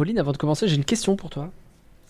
Pauline, 0.00 0.18
avant 0.18 0.32
de 0.32 0.38
commencer, 0.38 0.66
j'ai 0.66 0.76
une 0.76 0.84
question 0.86 1.14
pour 1.14 1.28
toi. 1.28 1.50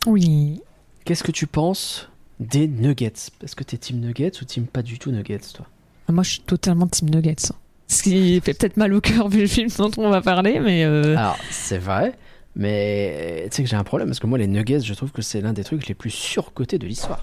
Oui. 0.07 0.61
Qu'est-ce 1.05 1.25
que 1.25 1.33
tu 1.33 1.49
penses 1.49 2.09
des 2.39 2.69
nuggets? 2.69 3.33
Est-ce 3.43 3.57
que 3.57 3.65
t'es 3.65 3.79
team 3.79 3.99
nuggets 3.99 4.31
ou 4.41 4.45
team 4.45 4.69
pas 4.69 4.83
du 4.83 5.01
tout 5.01 5.11
nuggets, 5.11 5.41
toi? 5.53 5.67
Moi, 6.09 6.23
je 6.23 6.31
suis 6.31 6.41
totalement 6.43 6.87
team 6.87 7.11
Nuggets. 7.11 7.51
Ce 7.89 8.05
qui 8.05 8.41
fait 8.45 8.55
peut-être 8.55 8.77
mal 8.77 8.95
au 8.95 9.01
cœur 9.01 9.29
vu 9.29 9.41
le 9.41 9.49
film 9.49 9.71
dont 9.77 9.91
on 9.97 10.09
va 10.09 10.21
parler, 10.21 10.61
mais 10.61 10.85
euh, 10.85 11.17
Alors, 11.17 11.37
c'est 11.51 11.79
vrai, 11.79 12.15
mais 12.55 13.49
tu 13.51 13.57
sais 13.57 13.65
que 13.65 13.69
j'ai 13.69 13.75
un 13.75 13.83
problème 13.83 14.07
parce 14.07 14.21
que 14.21 14.29
moi, 14.29 14.39
les 14.39 14.47
nuggets, 14.47 14.79
je 14.79 14.95
trouve 14.95 15.11
que 15.11 15.21
c'est 15.21 15.41
l'un 15.41 15.53
des 15.53 15.65
trucs 15.65 15.89
les 15.89 15.95
plus 15.95 16.11
surcotés 16.11 16.79
de 16.79 16.87
l'histoire. 16.87 17.19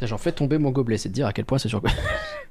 J'en 0.00 0.18
fais 0.18 0.30
tomber 0.30 0.58
mon 0.58 0.70
gobelet, 0.70 0.98
c'est 0.98 1.08
de 1.08 1.14
dire 1.14 1.26
à 1.26 1.32
quel 1.32 1.46
point 1.46 1.58
c'est 1.58 1.68
surcoté. 1.68 1.96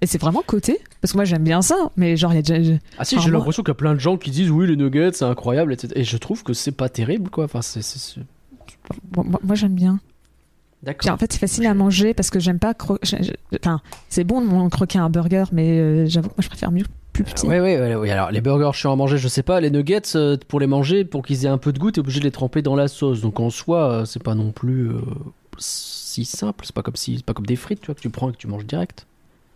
Et 0.02 0.08
c'est 0.08 0.20
vraiment 0.20 0.44
coté 0.46 0.80
parce 1.02 1.12
que 1.14 1.18
moi 1.18 1.26
j'aime 1.26 1.44
bien 1.44 1.62
ça, 1.62 1.76
mais 1.98 2.16
genre 2.18 2.32
il 2.34 2.36
y 2.38 2.40
a 2.40 2.42
déjà 2.42 2.74
Ah 2.98 3.06
si, 3.06 3.20
j'ai 3.20 3.30
l'impression 3.32 3.64
qu'il 3.64 3.70
y 3.70 3.72
a 3.72 3.76
plein 3.76 3.94
de 3.96 4.00
gens 4.00 4.18
qui 4.18 4.32
disent 4.32 4.50
oui, 4.50 4.68
les 4.68 4.76
nuggets, 4.76 5.12
c'est 5.14 5.26
incroyable, 5.26 5.74
etc. 5.74 5.94
Et 5.96 6.04
je 6.04 6.18
trouve 6.18 6.44
que 6.44 6.54
c'est 6.54 6.72
pas 6.72 6.90
terrible, 6.90 7.30
quoi. 7.30 7.46
Enfin, 7.46 7.62
c'est. 7.62 7.82
Bon, 9.12 9.24
moi, 9.24 9.40
moi, 9.44 9.56
j'aime 9.56 9.76
bien. 9.76 10.00
D'accord. 10.82 11.12
en 11.12 11.18
fait 11.18 11.34
c'est 11.34 11.40
facile 11.40 11.66
à 11.66 11.74
manger 11.74 12.14
parce 12.14 12.30
que 12.30 12.40
j'aime 12.40 12.58
pas 12.58 12.72
cro- 12.72 13.00
je- 13.04 13.18
je- 13.22 13.58
enfin 13.62 13.82
c'est 14.08 14.24
bon 14.24 14.40
de 14.40 14.46
mon 14.46 14.70
croquer 14.70 14.98
un 14.98 15.10
burger, 15.10 15.44
mais 15.52 15.78
euh, 15.78 16.06
j'avoue 16.08 16.30
que 16.30 16.36
moi 16.36 16.42
je 16.42 16.48
préfère 16.48 16.72
mieux 16.72 16.86
plus 17.12 17.26
petit. 17.26 17.46
Ouais, 17.48 17.60
ouais, 17.60 17.96
ouais. 17.96 18.10
Alors, 18.12 18.32
les 18.32 18.40
burgers 18.40 18.72
chiants 18.74 18.94
à 18.94 18.96
manger, 18.96 19.18
je 19.18 19.28
sais 19.28 19.44
pas. 19.44 19.60
Les 19.60 19.72
nuggets, 19.72 20.16
euh, 20.16 20.38
pour 20.48 20.62
les 20.62 20.68
manger, 20.68 21.04
pour 21.04 21.26
qu'ils 21.26 21.44
aient 21.46 21.50
un 21.50 21.58
peu 21.58 21.74
de 21.74 21.80
goût, 21.80 21.92
t'es 21.92 22.00
obligé 22.00 22.20
de 22.20 22.24
les 22.24 22.32
tremper 22.32 22.62
dans 22.62 22.78
la 22.78 22.88
sauce. 22.88 23.20
Donc, 23.20 23.42
en 23.42 23.50
soi, 23.50 23.92
euh, 23.92 24.06
c'est 24.06 24.24
pas 24.24 24.36
non 24.36 24.52
plus 24.54 24.92
si 25.58 26.24
simple. 26.24 26.64
C'est 26.66 26.74
pas 26.74 26.82
comme 26.82 26.96
si, 26.96 27.18
c'est 27.18 27.26
pas 27.26 27.34
comme 27.34 27.46
des 27.46 27.58
frites, 27.58 27.82
tu 27.82 27.88
vois, 27.88 27.96
que 27.96 28.00
tu 28.00 28.10
prends 28.10 28.30
et 28.30 28.32
que 28.32 28.38
tu 28.38 28.48
manges 28.48 28.66
direct. 28.66 29.06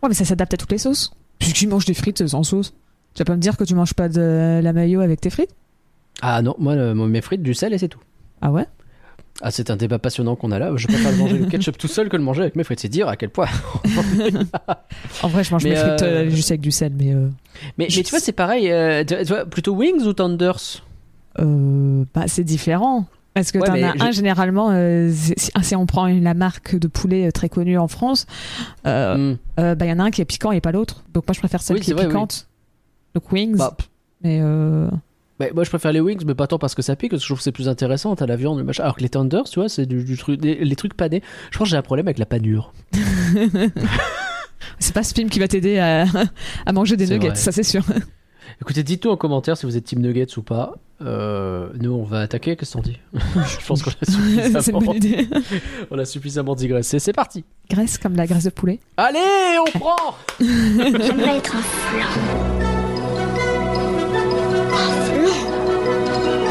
Ouais, 0.03 0.09
mais 0.09 0.13
ça 0.16 0.25
s'adapte 0.25 0.53
à 0.53 0.57
toutes 0.57 0.71
les 0.71 0.77
sauces. 0.77 1.13
Puis 1.39 1.53
tu 1.53 1.66
manges 1.67 1.85
des 1.85 1.93
frites 1.95 2.27
sans 2.27 2.44
sauce. 2.44 2.73
Tu 3.16 3.20
vas 3.21 3.25
pas 3.25 3.35
me 3.35 3.41
dire 3.41 3.57
que 3.57 3.63
tu 3.63 3.73
manges 3.73 3.94
pas 3.94 4.09
de 4.09 4.59
la 4.61 4.73
mayo 4.73 4.99
avec 5.02 5.21
tes 5.21 5.30
frites? 5.30 5.55
Ah 6.21 6.41
non, 6.41 6.55
moi, 6.59 6.75
le- 6.75 6.94
moi, 6.94 7.07
mes 7.07 7.21
frites, 7.21 7.41
du 7.41 7.53
sel 7.53 7.73
et 7.73 7.77
c'est 7.77 7.88
tout. 7.88 7.99
Ah 8.41 8.52
ouais? 8.52 8.66
Ah, 9.41 9.49
c'est 9.52 9.71
un 9.71 9.75
débat 9.75 9.99
passionnant 9.99 10.35
qu'on 10.35 10.52
a 10.52 10.59
là. 10.59 10.71
Je 10.75 10.88
préfère 10.88 11.11
manger 11.17 11.38
le 11.38 11.45
ketchup 11.50 11.77
tout 11.77 11.88
seul 11.88 12.09
que 12.09 12.17
le 12.17 12.23
manger 12.23 12.42
avec 12.42 12.55
mes 12.55 12.64
frites. 12.64 12.80
C'est 12.81 12.89
dire 12.89 13.08
à 13.08 13.16
quel 13.16 13.30
point. 13.30 13.47
En 15.23 15.27
vrai, 15.30 15.44
je 15.44 15.52
mange 15.52 15.64
Mais, 15.64 15.72
mes 15.72 15.75
frites 15.75 16.02
euh, 16.03 16.25
euh, 16.25 16.30
juste 16.30 16.52
avec 16.52 16.61
du 16.61 16.72
sel, 16.72 16.92
mais 16.97 17.14
euh, 17.14 17.30
Mais, 17.77 17.88
tu 17.88 18.03
vois, 18.09 18.20
c'est 18.20 18.31
pareil. 18.31 18.72
euh, 18.72 19.03
tu 19.03 19.16
tu 19.17 19.23
vois, 19.25 19.45
plutôt 19.45 19.73
wings 19.73 20.02
ou 20.03 20.14
tenders? 20.14 20.83
Euh, 21.39 22.03
bah, 22.14 22.23
c'est 22.27 22.44
différent. 22.44 23.05
Parce 23.34 23.52
que 23.52 23.58
Ouais, 23.58 23.66
t'en 23.67 23.73
as 23.73 23.98
je- 23.98 24.03
un, 24.03 24.12
généralement, 24.12 24.70
euh, 24.72 25.12
si, 25.12 25.52
si 25.62 25.76
on 25.76 25.86
prend 25.88 26.06
la 26.08 26.34
marque 26.36 26.76
de 26.76 26.88
poulet 26.88 27.28
euh, 27.28 27.31
très 27.31 27.50
connue 27.50 27.78
en 27.80 27.88
France, 27.88 28.28
euh, 28.86 29.34
Hmm. 29.34 29.38
euh, 29.59 29.76
bah, 29.76 29.86
il 29.86 29.89
y 29.89 29.92
en 29.92 30.00
a 30.00 30.03
un 30.03 30.12
qui 30.12 30.22
est 30.22 30.26
piquant 30.26 30.52
et 30.52 30.62
pas 30.62 30.72
l'autre. 30.72 31.03
Donc 31.14 31.28
moi, 31.28 31.34
je 31.34 31.39
préfère 31.39 31.61
celle 31.61 31.78
Oui, 31.78 31.81
qui 31.81 31.92
est 31.92 31.94
vrai, 31.95 32.04
oui. 32.04 32.09
piquante. 32.09 32.48
Donc 33.16 33.31
wings. 33.31 33.58
Bah, 33.58 33.76
mais 34.23 34.39
euh, 34.42 34.88
Ouais, 35.39 35.52
moi 35.56 35.64
je 35.64 35.70
préfère 35.70 35.92
les 35.92 36.00
wings, 36.00 36.23
mais 36.28 36.36
pas 36.36 36.45
tant 36.45 36.59
parce 36.59 36.76
que 36.76 36.84
ça 36.84 36.95
pique, 36.95 37.09
parce 37.09 37.22
que 37.22 37.23
je 37.23 37.30
trouve 37.30 37.39
que 37.39 37.44
c'est 37.44 37.52
plus 37.52 37.67
intéressant, 37.67 38.16
t'as 38.16 38.28
la 38.28 38.36
viande, 38.36 38.59
le 38.59 38.64
machin. 38.64 38.84
Alors 38.84 38.95
que 38.95 39.02
les 39.02 39.09
tenders, 39.09 39.45
tu 39.45 39.59
vois, 39.59 39.67
c'est 39.67 39.88
du, 39.88 40.04
du 40.04 40.16
truc, 40.16 40.39
les, 40.44 40.64
les 40.64 40.76
trucs 40.76 40.94
panés. 40.94 41.23
Je 41.50 41.58
pense 41.58 41.66
que 41.66 41.72
j'ai 41.72 41.78
un 41.78 41.81
problème 41.81 42.06
avec 42.08 42.20
la 42.20 42.28
panure. 42.28 42.72
c'est 44.80 44.94
pas 44.94 45.04
ce 45.04 45.14
film 45.14 45.30
qui 45.30 45.39
va 45.39 45.48
t'aider 45.48 45.80
à, 45.80 46.06
à 46.66 46.72
manger 46.72 46.98
des 46.98 47.08
nuggets, 47.08 47.30
vrai. 47.30 47.36
ça 47.36 47.52
c'est 47.52 47.64
sûr. 47.64 47.84
Écoutez, 48.61 48.84
dites-nous 48.84 49.11
en 49.11 49.17
commentaire 49.17 49.58
si 49.58 49.66
vous 49.66 49.76
êtes 49.78 49.84
team 49.86 50.00
nuggets 50.02 50.38
ou 50.38 50.44
pas. 50.44 50.76
Euh, 51.03 51.67
nous, 51.79 51.91
on 51.91 52.03
va 52.03 52.21
attaquer, 52.21 52.55
qu'est-ce 52.55 52.73
qu'on 52.77 52.81
dit 52.81 52.97
Je 53.13 53.65
pense 53.65 53.83
qu'on 53.83 53.91
a, 53.91 54.05
suffisamment- 54.09 54.79
bonne 54.79 54.95
idée. 54.95 55.27
on 55.91 55.99
a 55.99 56.05
suffisamment 56.05 56.55
digressé. 56.55 56.99
C'est 56.99 57.13
parti 57.13 57.43
Graisse 57.69 57.97
comme 57.97 58.15
la 58.15 58.25
graisse 58.27 58.45
de 58.45 58.49
poulet. 58.49 58.79
Allez, 58.97 59.19
on 59.59 59.79
prend 59.79 60.15
J'aimerais 60.39 61.37
être 61.37 61.55
un 61.55 61.61
flan. 61.61 62.07
Un 64.73 64.91
flan 65.05 66.43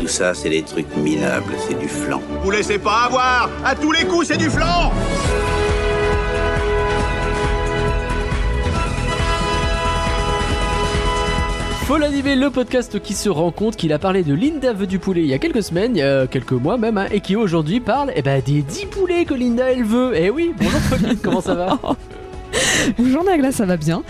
Tout 0.00 0.08
ça, 0.08 0.34
c'est 0.34 0.48
des 0.50 0.62
trucs 0.62 0.94
minables, 0.96 1.52
c'est 1.68 1.78
du 1.78 1.88
flan. 1.88 2.20
Vous 2.42 2.50
laissez 2.50 2.78
pas 2.78 3.04
avoir 3.06 3.50
À 3.64 3.74
tous 3.74 3.92
les 3.92 4.04
coups, 4.04 4.28
c'est 4.28 4.38
du 4.38 4.48
flan 4.50 4.92
Faut 11.90 11.96
animer 11.96 12.36
le 12.36 12.50
podcast 12.50 13.00
qui 13.02 13.14
se 13.14 13.28
rend 13.28 13.50
compte 13.50 13.74
qu'il 13.74 13.92
a 13.92 13.98
parlé 13.98 14.22
de 14.22 14.32
Linda 14.32 14.72
veut 14.72 14.86
du 14.86 15.00
poulet 15.00 15.22
il 15.22 15.26
y 15.26 15.34
a 15.34 15.40
quelques 15.40 15.64
semaines, 15.64 15.96
il 15.96 15.98
y 15.98 16.02
a 16.02 16.28
quelques 16.28 16.52
mois 16.52 16.78
même, 16.78 16.96
hein, 16.98 17.06
et 17.10 17.20
qui 17.20 17.34
aujourd'hui 17.34 17.80
parle 17.80 18.12
eh 18.14 18.22
ben, 18.22 18.40
des 18.40 18.62
10 18.62 18.86
poulets 18.86 19.24
que 19.24 19.34
Linda 19.34 19.72
elle 19.72 19.82
veut. 19.82 20.12
Eh 20.14 20.30
oui, 20.30 20.54
bonjour 20.56 20.80
Pauline, 20.88 21.16
comment 21.22 21.40
ça 21.40 21.56
va? 21.56 21.80
Bonjour 22.96 23.24
Nagla, 23.24 23.50
ça 23.50 23.66
va 23.66 23.76
bien. 23.76 24.04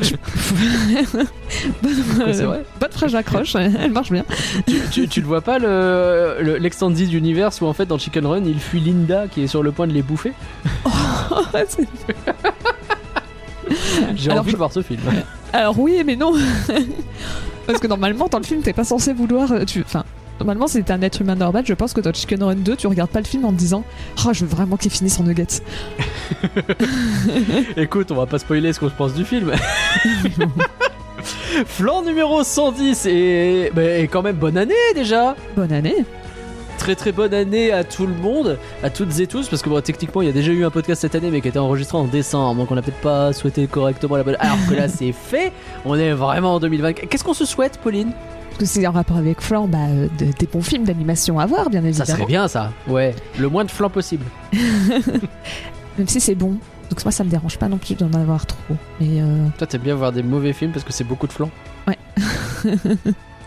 Je- 0.00 0.14
bonne, 1.82 2.32
c'est 2.32 2.40
euh, 2.44 2.46
vrai? 2.46 2.64
bonne 2.80 2.92
fraîche 2.92 3.12
accroche, 3.12 3.54
elle 3.56 3.90
marche 3.92 4.10
bien. 4.10 4.24
tu, 4.66 4.80
tu, 4.90 5.06
tu 5.08 5.20
le 5.20 5.26
vois 5.26 5.42
pas 5.42 5.58
le, 5.58 6.36
le- 6.40 6.56
l'extended 6.56 7.12
universe 7.12 7.60
où 7.60 7.66
en 7.66 7.74
fait 7.74 7.84
dans 7.84 7.98
Chicken 7.98 8.24
Run 8.24 8.44
il 8.46 8.58
fuit 8.58 8.80
Linda 8.80 9.26
qui 9.28 9.42
est 9.42 9.48
sur 9.48 9.62
le 9.62 9.70
point 9.72 9.86
de 9.86 9.92
les 9.92 10.00
bouffer? 10.02 10.32
C'est- 11.68 11.86
J'ai 14.16 14.30
Alors, 14.30 14.40
envie 14.40 14.48
je- 14.50 14.54
de 14.54 14.58
voir 14.58 14.72
ce 14.72 14.80
film. 14.80 15.00
Alors 15.52 15.78
oui, 15.78 16.02
mais 16.04 16.16
non. 16.16 16.32
Parce 17.66 17.78
que 17.80 17.86
normalement, 17.86 18.28
dans 18.28 18.38
le 18.38 18.44
film, 18.44 18.62
t'es 18.62 18.72
pas 18.72 18.84
censé 18.84 19.12
vouloir. 19.12 19.52
euh, 19.52 19.64
Tu... 19.64 19.82
Enfin, 19.82 20.04
normalement, 20.40 20.66
si 20.66 20.82
t'es 20.82 20.92
un 20.92 21.02
être 21.02 21.20
humain 21.20 21.34
normal, 21.34 21.64
je 21.66 21.74
pense 21.74 21.92
que 21.92 22.00
dans 22.00 22.12
Chicken 22.12 22.42
Run 22.42 22.54
2, 22.56 22.76
tu 22.76 22.86
regardes 22.86 23.10
pas 23.10 23.20
le 23.20 23.26
film 23.26 23.44
en 23.44 23.52
te 23.52 23.58
disant 23.58 23.84
Oh, 24.26 24.30
je 24.32 24.44
veux 24.44 24.50
vraiment 24.50 24.76
qu'il 24.76 24.90
finisse 24.90 25.18
en 25.20 25.24
nuggets. 25.24 25.46
Écoute, 27.76 28.10
on 28.10 28.14
va 28.14 28.26
pas 28.26 28.38
spoiler 28.38 28.72
ce 28.72 28.80
qu'on 28.80 28.90
pense 28.90 29.14
du 29.14 29.24
film. 29.24 29.52
Flan 31.66 32.02
numéro 32.02 32.42
110 32.42 33.06
et, 33.06 33.72
bah, 33.74 33.82
et 33.98 34.08
quand 34.08 34.22
même 34.22 34.36
bonne 34.36 34.56
année 34.56 34.74
déjà. 34.94 35.34
Bonne 35.56 35.72
année. 35.72 36.04
Très 36.78 36.94
très 36.94 37.12
bonne 37.12 37.34
année 37.34 37.70
à 37.72 37.84
tout 37.84 38.06
le 38.06 38.14
monde, 38.14 38.56
à 38.82 38.88
toutes 38.88 39.18
et 39.20 39.26
tous, 39.26 39.48
parce 39.48 39.60
que 39.62 39.68
bon, 39.68 39.80
techniquement 39.82 40.22
il 40.22 40.26
y 40.26 40.30
a 40.30 40.32
déjà 40.32 40.52
eu 40.52 40.64
un 40.64 40.70
podcast 40.70 41.02
cette 41.02 41.14
année 41.14 41.30
mais 41.30 41.40
qui 41.42 41.48
a 41.48 41.50
été 41.50 41.58
enregistré 41.58 41.98
en 41.98 42.04
décembre, 42.04 42.60
donc 42.60 42.70
on 42.70 42.76
a 42.78 42.82
peut-être 42.82 43.00
pas 43.00 43.32
souhaité 43.34 43.66
correctement 43.66 44.16
la 44.16 44.22
bonne. 44.22 44.36
Alors 44.38 44.56
que 44.68 44.74
là 44.74 44.88
c'est 44.88 45.12
fait, 45.12 45.52
on 45.84 45.96
est 45.96 46.12
vraiment 46.12 46.54
en 46.54 46.60
2020. 46.60 46.92
Qu'est-ce 46.94 47.24
qu'on 47.24 47.34
se 47.34 47.44
souhaite, 47.44 47.78
Pauline? 47.78 48.12
Parce 48.50 48.58
que 48.60 48.64
c'est 48.80 48.86
en 48.86 48.92
rapport 48.92 49.16
avec 49.18 49.40
Flan, 49.40 49.68
bah, 49.68 49.78
euh, 49.88 50.08
de- 50.18 50.32
des 50.32 50.46
bons 50.46 50.62
films 50.62 50.84
d'animation 50.84 51.38
à 51.38 51.46
voir, 51.46 51.68
bien 51.68 51.82
Ça 51.82 51.88
évidemment. 51.88 52.06
serait 52.16 52.26
bien 52.26 52.48
ça, 52.48 52.72
ouais. 52.86 53.14
Le 53.38 53.48
moins 53.48 53.64
de 53.64 53.70
flan 53.70 53.90
possible. 53.90 54.24
Même 55.98 56.08
si 56.08 56.20
c'est 56.20 56.34
bon. 56.34 56.56
Donc 56.90 57.04
moi, 57.04 57.12
ça 57.12 57.22
me 57.24 57.28
dérange 57.28 57.58
pas 57.58 57.68
non 57.68 57.76
plus 57.76 57.94
d'en 57.96 58.10
avoir 58.18 58.46
trop. 58.46 58.76
Mais 59.00 59.20
euh, 59.20 59.46
Toi 59.58 59.66
t'aimes 59.66 59.82
bien 59.82 59.94
voir 59.94 60.10
des 60.12 60.22
mauvais 60.22 60.52
films 60.54 60.70
parce 60.72 60.84
que 60.84 60.92
c'est 60.92 61.04
beaucoup 61.04 61.26
de 61.26 61.32
flan? 61.32 61.50
Ouais. 61.86 61.98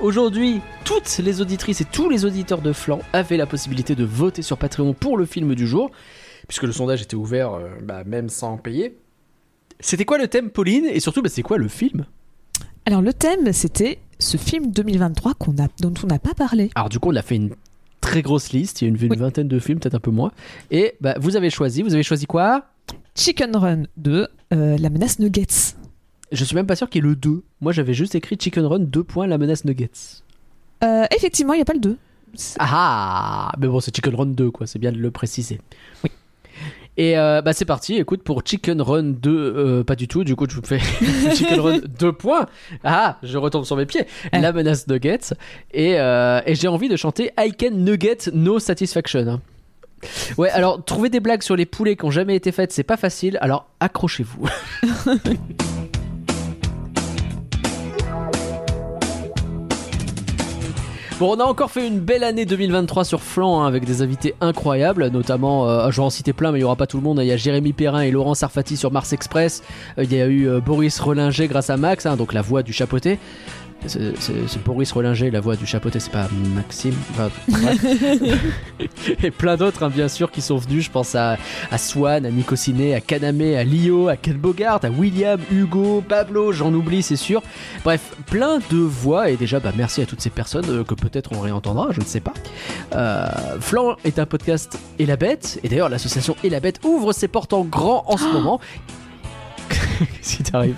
Aujourd'hui, 0.02 0.62
toutes 0.84 1.20
les 1.20 1.42
auditrices 1.42 1.82
et 1.82 1.86
tous 1.86 2.10
les 2.10 2.26
auditeurs 2.26 2.62
de 2.62 2.74
Flan 2.74 3.00
avaient 3.14 3.38
la 3.38 3.46
possibilité 3.46 3.94
de 3.96 4.04
voter 4.04 4.42
sur 4.42 4.58
Patreon 4.58 4.94
pour 4.94 5.16
le 5.18 5.26
film 5.26 5.54
du 5.54 5.68
jour, 5.68 5.92
puisque 6.48 6.64
le 6.64 6.72
sondage 6.72 7.04
était 7.04 7.16
ouvert 7.16 7.54
euh, 7.54 7.70
bah, 7.84 8.04
même 8.04 8.28
sans 8.30 8.58
payer. 8.58 8.98
C'était 9.80 10.06
quoi 10.06 10.18
le 10.18 10.28
thème, 10.28 10.50
Pauline? 10.50 10.86
Et 10.86 11.00
surtout, 11.00 11.22
bah, 11.22 11.30
c'est 11.32 11.44
quoi 11.44 11.58
le 11.60 11.68
film? 11.68 12.06
Alors 12.88 13.02
le 13.04 13.14
thème, 13.14 13.54
c'était 13.54 14.00
ce 14.18 14.38
film 14.38 14.72
2023 14.72 15.36
qu'on 15.36 15.52
a, 15.64 15.68
dont 15.80 15.94
on 16.04 16.08
n'a 16.08 16.18
pas 16.20 16.34
parlé. 16.34 16.72
Alors 16.74 16.90
du 16.90 16.98
coup, 16.98 17.12
on 17.12 17.16
a 17.16 17.22
fait 17.22 17.36
une 17.36 17.52
très 18.02 18.24
grosse 18.24 18.52
liste, 18.54 18.82
il 18.82 18.86
y 18.86 18.88
a 18.88 18.90
une, 18.90 19.00
une 19.00 19.12
Oui. 19.12 19.18
vingtaine 19.18 19.48
de 19.48 19.60
films, 19.60 19.80
peut-être 19.80 19.94
un 19.96 20.00
peu 20.00 20.10
moins. 20.10 20.32
Et 20.72 20.96
bah, 21.00 21.14
vous 21.20 21.36
avez 21.36 21.52
choisi, 21.52 21.84
vous 21.84 21.94
avez 21.94 22.02
choisi 22.04 22.26
quoi? 22.26 22.66
Chicken 23.14 23.56
Run 23.56 23.84
2, 23.98 24.28
euh, 24.54 24.78
La 24.80 24.90
menace 24.90 25.20
Nuggets. 25.20 25.76
Je 26.32 26.44
suis 26.44 26.56
même 26.56 26.68
pas 26.68 26.76
sûr 26.76 26.90
qu'il 26.90 27.04
y 27.04 27.06
ait 27.06 27.10
le 27.10 27.16
2. 27.16 27.44
Moi, 27.62 27.72
j'avais 27.72 27.94
juste 27.94 28.16
écrit 28.16 28.38
Chicken 28.40 28.66
Run 28.66 28.80
2 28.80 29.04
points 29.04 29.28
la 29.28 29.38
menace 29.38 29.66
Nuggets. 29.66 30.22
Euh, 30.84 31.06
effectivement, 31.16 31.54
il 31.54 31.58
n'y 31.58 31.62
a 31.62 31.66
pas 31.66 31.74
le 31.74 31.80
2. 31.80 31.98
Ah 32.60 32.68
ah 32.72 33.52
Mais 33.60 33.68
bon, 33.68 33.80
c'est 33.80 33.96
Chicken 33.96 34.16
Run 34.16 34.26
2, 34.28 34.52
quoi, 34.52 34.68
c'est 34.68 34.80
bien 34.80 34.92
de 34.92 34.98
le 34.98 35.12
préciser. 35.12 35.60
Oui. 36.04 36.12
Et 36.98 37.18
euh, 37.18 37.42
bah 37.42 37.54
c'est 37.54 37.66
parti, 37.66 37.96
écoute, 37.96 38.22
pour 38.22 38.42
Chicken 38.46 38.82
Run 38.82 39.04
2, 39.04 39.32
euh, 39.32 39.84
pas 39.84 39.96
du 39.96 40.08
tout, 40.08 40.24
du 40.24 40.36
coup 40.36 40.46
je 40.50 40.56
vous 40.56 40.62
fais 40.62 40.80
Chicken 41.36 41.60
Run 41.60 41.80
2 42.00 42.12
points. 42.12 42.48
Ah, 42.84 43.18
je 43.24 43.38
retombe 43.38 43.64
sur 43.64 43.78
mes 43.78 43.86
pieds. 43.86 44.06
Ah. 44.32 44.40
La 44.40 44.52
menace 44.52 44.88
Nuggets. 44.88 45.34
Et, 45.74 46.00
euh, 46.00 46.42
et 46.46 46.54
j'ai 46.56 46.68
envie 46.68 46.90
de 46.90 46.98
chanter 46.98 47.32
I 47.40 47.54
can 47.58 47.72
nugget 47.72 48.30
no 48.34 48.60
satisfaction. 48.60 49.42
Ouais, 50.38 50.50
alors 50.50 50.84
trouver 50.84 51.10
des 51.10 51.20
blagues 51.20 51.44
sur 51.44 51.56
les 51.56 51.66
poulets 51.66 51.96
qui 51.96 52.06
ont 52.06 52.12
jamais 52.12 52.36
été 52.36 52.52
faites, 52.52 52.72
c'est 52.72 52.84
pas 52.84 52.98
facile, 52.98 53.38
alors 53.42 53.68
accrochez-vous. 53.80 54.48
Bon, 61.22 61.36
on 61.36 61.40
a 61.40 61.44
encore 61.44 61.70
fait 61.70 61.86
une 61.86 62.00
belle 62.00 62.24
année 62.24 62.48
2023 62.48 63.06
sur 63.06 63.22
Flan 63.22 63.62
hein, 63.62 63.68
avec 63.68 63.86
des 63.86 64.02
invités 64.02 64.34
incroyables, 64.42 65.10
notamment, 65.10 65.70
euh, 65.70 65.92
je 65.92 65.98
vais 65.98 66.02
en 66.02 66.10
citer 66.10 66.34
plein, 66.34 66.52
mais 66.52 66.58
il 66.58 66.62
y 66.62 66.64
aura 66.64 66.76
pas 66.76 66.88
tout 66.88 66.98
le 66.98 67.04
monde. 67.04 67.20
Il 67.22 67.28
y 67.28 67.32
a 67.32 67.38
Jérémy 67.38 67.74
Perrin 67.74 68.02
et 68.02 68.10
Laurent 68.10 68.34
Sarfati 68.34 68.76
sur 68.76 68.92
Mars 68.92 69.14
Express. 69.14 69.62
Euh, 70.00 70.04
il 70.04 70.12
y 70.12 70.20
a 70.20 70.26
eu 70.26 70.50
euh, 70.50 70.62
Boris 70.62 71.00
Rollinger 71.00 71.48
grâce 71.48 71.70
à 71.70 71.78
Max, 71.78 72.08
hein, 72.08 72.16
donc 72.16 72.34
la 72.34 72.42
voix 72.42 72.64
du 72.64 72.74
chapeauté. 72.74 73.20
C'est 73.88 74.64
Boris 74.64 74.92
Rollinger, 74.92 75.32
la 75.32 75.40
voix 75.40 75.56
du 75.56 75.66
chapeauté, 75.66 76.00
c'est 76.00 76.12
pas 76.12 76.28
Maxime. 76.56 76.94
Enfin, 77.12 77.30
et 79.24 79.32
plein 79.32 79.58
d'autres, 79.58 79.84
hein, 79.84 79.90
bien 79.90 80.08
sûr, 80.08 80.32
qui 80.32 80.42
sont 80.42 80.58
venus. 80.58 80.86
Je 80.86 80.92
pense 80.92 81.16
à, 81.16 81.38
à 81.72 81.78
Swan, 81.78 82.26
à 82.26 82.30
Nico 82.30 82.56
Ciné, 82.56 82.94
à 82.94 83.02
Kaname, 83.02 83.42
à 83.42 83.64
Lio, 83.64 84.08
à 84.08 84.18
Ken 84.18 84.38
Bogart, 84.38 84.80
à 84.84 84.90
William, 84.90 85.40
Hugo, 85.52 86.04
Pablo, 86.08 86.52
j'en 86.52 86.74
oublie, 86.74 87.02
c'est 87.02 87.16
sûr. 87.16 87.42
Bref, 87.84 88.02
plein 88.28 88.60
de 88.70 88.78
voix. 88.78 89.30
Et 89.30 89.38
déjà, 89.38 89.60
bah, 89.60 89.72
merci 89.76 90.02
à 90.02 90.06
toutes 90.06 90.22
ces 90.22 90.30
personnes 90.30 90.70
euh, 90.70 90.84
que 90.84 90.94
peut-être 90.94 91.32
on 91.34 91.40
réentendra, 91.40 91.88
je 91.92 92.02
ne 92.02 92.06
sais 92.06 92.22
pas. 92.22 92.34
Euh, 92.94 93.28
Flan 93.60 93.98
est 94.04 94.20
un 94.20 94.26
podcast 94.26 94.78
Et 95.00 95.06
la 95.06 95.16
Bête. 95.16 95.60
Et 95.64 95.70
d'ailleurs, 95.70 95.90
l'association 95.90 96.36
Et 96.44 96.50
la 96.50 96.60
Bête 96.60 96.80
ouvre 96.84 97.14
ses 97.14 97.28
portes 97.28 97.54
en 97.54 97.64
grand 97.64 98.04
en 98.08 98.18
ce 98.18 98.26
moment. 98.26 98.60
Qu'est-ce 99.70 100.38
qui 100.38 100.44
t'arrive? 100.44 100.76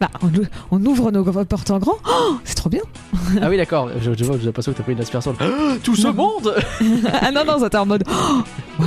Bah, 0.00 0.08
on, 0.22 0.30
on 0.70 0.84
ouvre 0.86 1.10
nos 1.10 1.24
portes 1.44 1.70
en 1.70 1.78
grand. 1.78 1.96
Oh, 2.08 2.36
c'est 2.44 2.54
trop 2.54 2.70
bien. 2.70 2.82
Ah 3.42 3.48
oui, 3.48 3.56
d'accord. 3.56 3.88
Je, 4.00 4.12
je 4.16 4.24
vois, 4.24 4.36
j'ai 4.38 4.46
l'impression 4.46 4.72
que 4.72 4.76
t'as 4.78 4.84
pris 4.84 4.92
une 4.92 5.00
inspiration. 5.00 5.34
Ah, 5.40 5.74
tout 5.82 5.96
ce 5.96 6.06
Non. 6.06 6.14
monde 6.14 6.54
ah 7.20 7.32
non, 7.32 7.44
non, 7.44 7.58
ça 7.58 7.68
t'es 7.68 7.78
en 7.78 7.86
mode. 7.86 8.04
oh. 8.80 8.84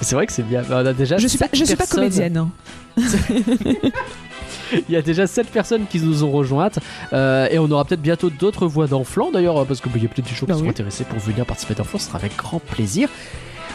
C'est 0.00 0.14
vrai 0.16 0.26
que 0.26 0.32
c'est 0.32 0.42
bien. 0.42 0.62
On 0.70 0.74
a 0.86 0.92
déjà 0.92 1.16
Je 1.18 1.28
suis 1.28 1.38
pas, 1.38 1.46
je 1.52 1.64
suis 1.64 1.76
pas 1.76 1.86
comédienne. 1.86 2.36
hein. 2.38 2.50
Il 4.88 4.92
y 4.92 4.96
a 4.96 5.02
déjà 5.02 5.26
7 5.26 5.48
personnes 5.48 5.86
qui 5.90 6.00
nous 6.00 6.22
ont 6.22 6.30
rejointes. 6.30 6.78
euh, 7.12 7.48
et 7.50 7.58
on 7.58 7.68
aura 7.70 7.84
peut-être 7.84 8.02
bientôt 8.02 8.30
d'autres 8.30 8.66
voix 8.66 8.86
dans 8.86 9.02
Flan 9.04 9.30
d'ailleurs, 9.32 9.66
parce 9.66 9.80
qu'il 9.80 9.90
y 10.02 10.06
a 10.06 10.08
peut-être 10.08 10.26
des 10.28 10.34
gens 10.34 10.46
qui 10.46 10.52
Bah 10.52 10.54
sont 10.54 10.62
oui. 10.62 10.68
intéressés 10.68 11.04
pour 11.04 11.18
venir 11.18 11.44
participer 11.44 11.74
dans 11.74 11.84
Flan. 11.84 11.98
Ce 11.98 12.06
sera 12.06 12.18
avec 12.18 12.36
grand 12.36 12.60
plaisir. 12.60 13.08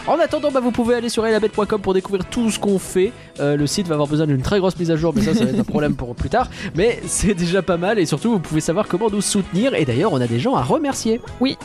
En 0.07 0.19
attendant, 0.19 0.51
bah, 0.51 0.59
vous 0.59 0.71
pouvez 0.71 0.93
aller 0.95 1.09
sur 1.09 1.25
elabette.com 1.25 1.81
pour 1.81 1.93
découvrir 1.95 2.25
tout 2.25 2.51
ce 2.51 2.59
qu'on 2.59 2.77
fait. 2.77 3.11
Euh, 3.39 3.55
le 3.57 3.65
site 3.65 3.87
va 3.87 3.95
avoir 3.95 4.07
besoin 4.07 4.27
d'une 4.27 4.41
très 4.41 4.59
grosse 4.59 4.77
mise 4.77 4.91
à 4.91 4.95
jour, 4.95 5.13
mais 5.15 5.21
ça, 5.21 5.33
ça 5.33 5.45
va 5.45 5.49
être 5.51 5.59
un 5.59 5.63
problème 5.63 5.95
pour 5.95 6.13
plus 6.15 6.29
tard. 6.29 6.47
Mais 6.75 6.99
c'est 7.07 7.33
déjà 7.33 7.63
pas 7.63 7.77
mal 7.77 7.97
et 7.97 8.05
surtout, 8.05 8.31
vous 8.31 8.39
pouvez 8.39 8.61
savoir 8.61 8.87
comment 8.87 9.09
nous 9.09 9.21
soutenir. 9.21 9.73
Et 9.73 9.83
d'ailleurs, 9.83 10.13
on 10.13 10.21
a 10.21 10.27
des 10.27 10.39
gens 10.39 10.55
à 10.55 10.61
remercier. 10.61 11.19
Oui. 11.39 11.57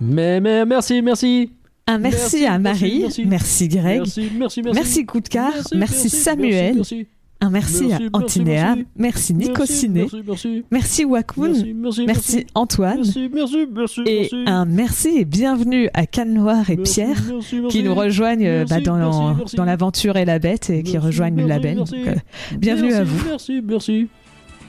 Mais, 0.00 0.40
mais 0.40 0.64
merci, 0.64 1.02
merci. 1.02 1.50
Un 1.88 1.98
merci, 1.98 2.18
Merci, 2.20 2.46
à 2.46 2.58
Marie, 2.58 2.98
merci. 3.00 3.24
merci, 3.24 3.68
Greg, 3.68 3.98
Merci, 4.00 4.30
merci, 4.36 4.62
merci. 4.62 4.78
merci 4.78 5.06
Koudkar, 5.06 5.52
merci, 5.74 6.10
Samuel, 6.10 6.74
merci, 6.76 7.06
un 7.40 7.50
merci, 7.50 7.86
Merci, 7.86 7.94
à 7.94 7.98
merci, 7.98 8.10
Antinéa, 8.14 8.74
merci. 8.74 8.86
merci, 8.96 9.34
Nico 9.34 9.58
merci, 9.58 9.72
Ciné, 9.74 10.00
Merci, 10.00 10.22
merci. 10.26 10.64
merci 10.72 11.04
Wakoun, 11.04 11.50
Merci, 11.52 11.74
merci, 11.74 12.04
merci 12.06 12.46
Antoine, 12.54 12.96
Merci, 12.98 13.30
merci, 13.32 13.66
merci. 13.72 14.00
et 14.06 14.18
merci. 14.20 14.44
un 14.46 14.64
merci 14.64 15.08
et 15.18 15.24
bienvenue 15.24 15.88
à 15.94 16.06
Cannes 16.06 16.34
Noir 16.34 16.68
et 16.68 16.76
Merci, 16.76 16.94
Pierre 16.94 17.16
merci, 17.30 17.62
qui 17.70 17.82
nous 17.84 17.94
rejoignent 17.94 18.44
euh, 18.46 18.64
bah, 18.68 18.80
dans, 18.80 18.96
merci, 18.96 19.20
merci. 19.38 19.56
dans 19.56 19.64
l'aventure 19.64 20.16
et 20.16 20.24
la 20.24 20.40
bête 20.40 20.68
et 20.70 20.82
qui 20.82 20.98
rejoignent 20.98 21.36
le 21.36 21.46
merci, 21.46 21.62
label. 21.62 21.76
merci. 21.78 21.94
Donc, 21.96 22.08
euh, 22.08 22.56
bienvenue 22.58 22.92
à 22.94 23.04
vous. 23.04 23.24
Merci, 23.28 23.62
merci. 23.64 24.08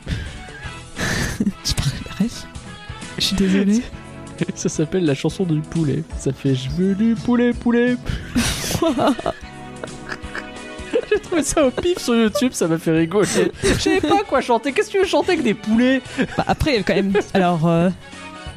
Je 1.65 1.73
parlerai. 1.73 2.29
Je 3.17 3.23
suis 3.23 3.35
désolée. 3.35 3.81
Ça 4.55 4.69
s'appelle 4.69 5.05
la 5.05 5.15
chanson 5.15 5.43
du 5.43 5.59
poulet. 5.59 6.03
Ça 6.17 6.31
fait 6.31 6.55
je 6.55 6.69
veux 6.69 6.93
du 6.95 7.15
poulet, 7.15 7.51
poulet. 7.51 7.97
J'ai 11.11 11.19
trouvé 11.19 11.43
ça 11.43 11.65
au 11.65 11.71
pif 11.71 11.97
sur 11.97 12.15
YouTube, 12.15 12.51
ça 12.53 12.67
m'a 12.67 12.77
fait 12.77 12.91
rigoler. 12.91 13.27
Je 13.63 13.73
savais 13.79 14.01
pas 14.01 14.23
quoi 14.27 14.41
chanter. 14.41 14.71
Qu'est-ce 14.73 14.87
que 14.87 14.93
tu 14.93 14.99
veux 14.99 15.05
chanter 15.07 15.31
avec 15.33 15.43
des 15.43 15.53
poulets? 15.53 16.01
Bah, 16.37 16.43
après, 16.47 16.83
quand 16.83 16.93
même. 16.95 17.13
Alors, 17.33 17.67
euh, 17.67 17.89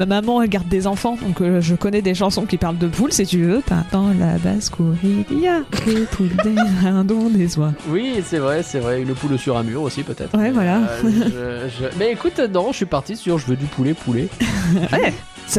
ma 0.01 0.07
maman, 0.07 0.43
elle 0.43 0.49
garde 0.49 0.69
des 0.69 0.87
enfants, 0.87 1.17
donc 1.21 1.41
euh, 1.41 1.61
je 1.61 1.75
connais 1.75 2.03
des 2.03 2.15
chansons 2.15 2.45
qui 2.47 2.57
parlent 2.57 2.79
de 2.79 2.89
poules, 2.89 3.13
si 3.13 3.27
tu 3.27 3.43
veux. 3.45 3.63
Dans 3.93 4.09
la 4.19 4.39
basse-cour, 4.39 4.95
il 5.03 5.41
y 5.41 5.49
a 5.49 5.61
des 5.87 6.03
poules, 6.11 6.31
des 6.45 6.55
rindons, 6.83 7.29
des 7.29 7.59
oies. 7.59 7.73
Oui, 7.89 8.23
c'est 8.27 8.39
vrai, 8.39 8.63
c'est 8.63 8.79
vrai. 8.81 9.01
Une 9.03 9.15
poule 9.15 9.39
sur 9.39 9.57
un 9.57 9.63
mur 9.63 9.83
aussi, 9.83 10.03
peut-être. 10.03 10.37
Ouais, 10.37 10.51
voilà. 10.51 10.79
Euh, 11.05 11.69
je- 11.69 11.85
je- 11.85 11.99
Mais 11.99 12.13
écoute, 12.13 12.41
non, 12.53 12.73
je 12.73 12.77
suis 12.79 12.87
parti 12.87 13.17
sur 13.17 13.39
je 13.39 13.47
veux 13.47 13.57
du 13.57 13.67
poulet, 13.67 13.95
poulet. 13.95 14.29
Ouais, 14.93 15.13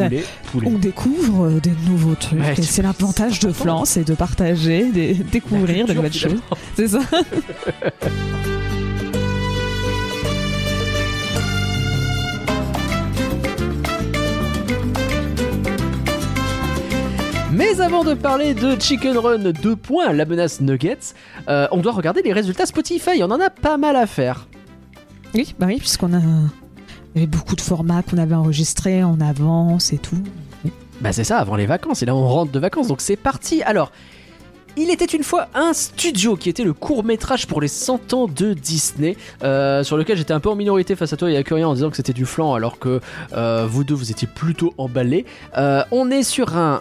Poulet, 0.08 0.24
poulet. 0.50 0.68
On 0.74 0.78
découvre 0.78 1.44
euh, 1.46 1.60
des 1.60 1.70
nouveaux 1.88 2.14
trucs. 2.16 2.40
Ouais, 2.40 2.54
c'est- 2.60 2.82
l'avantage 2.82 3.38
de. 3.40 3.52
Flan, 3.52 3.84
c'est 3.84 4.02
de 4.04 4.14
partager, 4.14 4.90
de 4.90 5.22
découvrir 5.22 5.86
de 5.86 5.92
nouvelles 5.92 6.12
choses. 6.12 6.40
C'est 6.74 6.88
ça. 6.88 7.00
Mais 17.54 17.80
avant 17.80 18.02
de 18.02 18.14
parler 18.14 18.52
de 18.52 18.80
Chicken 18.80 19.16
Run 19.16 19.52
2 19.52 19.76
points, 19.76 20.12
la 20.12 20.24
menace 20.24 20.60
Nuggets, 20.60 21.14
euh, 21.48 21.68
on 21.70 21.76
doit 21.76 21.92
regarder 21.92 22.20
les 22.20 22.32
résultats 22.32 22.66
Spotify. 22.66 23.22
On 23.22 23.30
en 23.30 23.40
a 23.40 23.48
pas 23.48 23.76
mal 23.76 23.94
à 23.94 24.08
faire. 24.08 24.48
Oui, 25.34 25.54
bah 25.56 25.66
oui, 25.68 25.78
puisqu'on 25.78 26.12
a. 26.14 26.18
Il 26.18 27.20
y 27.20 27.24
avait 27.24 27.26
beaucoup 27.28 27.54
de 27.54 27.60
formats 27.60 28.02
qu'on 28.02 28.18
avait 28.18 28.34
enregistrés 28.34 29.04
en 29.04 29.20
avance 29.20 29.92
et 29.92 29.98
tout. 29.98 30.20
Bah 31.00 31.12
c'est 31.12 31.22
ça, 31.22 31.38
avant 31.38 31.54
les 31.54 31.66
vacances. 31.66 32.02
Et 32.02 32.06
là, 32.06 32.16
on 32.16 32.26
rentre 32.26 32.50
de 32.50 32.58
vacances, 32.58 32.88
donc 32.88 33.00
c'est 33.00 33.16
parti. 33.16 33.62
Alors, 33.62 33.92
il 34.76 34.90
était 34.90 35.04
une 35.04 35.22
fois 35.22 35.48
un 35.54 35.72
studio 35.72 36.36
qui 36.36 36.48
était 36.48 36.64
le 36.64 36.72
court 36.72 37.04
métrage 37.04 37.46
pour 37.46 37.60
les 37.60 37.68
100 37.68 38.12
ans 38.12 38.26
de 38.26 38.54
Disney, 38.54 39.16
euh, 39.42 39.84
sur 39.84 39.96
lequel 39.96 40.16
j'étais 40.16 40.32
un 40.32 40.40
peu 40.40 40.48
en 40.48 40.56
minorité 40.56 40.96
face 40.96 41.12
à 41.12 41.16
toi 41.16 41.30
et 41.30 41.36
à 41.36 41.42
Curien 41.42 41.68
en 41.68 41.74
disant 41.74 41.90
que 41.90 41.96
c'était 41.96 42.12
du 42.12 42.26
flan, 42.26 42.54
alors 42.54 42.78
que 42.78 43.00
euh, 43.34 43.66
vous 43.68 43.84
deux 43.84 43.94
vous 43.94 44.10
étiez 44.10 44.26
plutôt 44.26 44.74
emballés. 44.78 45.26
Euh, 45.56 45.84
on 45.90 46.10
est 46.10 46.22
sur 46.22 46.56
un, 46.56 46.80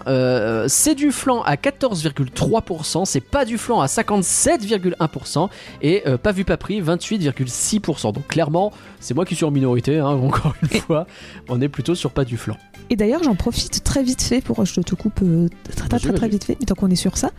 c'est 0.68 0.95
du 0.95 1.12
flan 1.12 1.42
à 1.44 1.56
14,3%, 1.56 3.06
c'est 3.06 3.22
pas 3.22 3.45
du 3.45 3.57
flan 3.57 3.81
à 3.81 3.86
57,1% 3.86 5.50
et 5.81 6.04
pas 6.22 6.31
vu 6.31 6.46
pas 6.46 6.57
pris 6.57 6.81
28,6%. 6.81 8.13
Donc 8.13 8.28
clairement, 8.28 8.72
c'est 9.00 9.13
moi 9.13 9.25
qui 9.25 9.36
suis 9.36 9.46
en 9.46 9.51
minorité, 9.51 10.00
hein, 10.00 10.07
encore 10.07 10.56
une 10.62 10.80
fois. 10.80 11.06
On 11.50 11.62
est 11.62 11.69
plutôt 11.69 11.96
sur 11.96 12.12
pas 12.12 12.25
du 12.25 12.38
flan. 12.38 12.56
Et 12.89 12.96
d'ailleurs, 12.96 13.24
j'en 13.24 13.36
profite 13.36 13.84
très 13.84 14.04
vite 14.04 14.22
fait 14.22 14.42
pour. 14.42 14.63
Je 14.66 14.81
te 14.81 14.96
coupe 14.96 15.22
très, 15.63 15.88
très, 15.88 16.00
très, 16.00 16.13
très 16.13 16.28
vite 16.28 16.44
fait, 16.44 16.57
mais 16.60 16.66
tant 16.66 16.75
qu'on 16.75 16.89
est 16.89 16.96
sur 16.96 17.18
ça. 17.18 17.31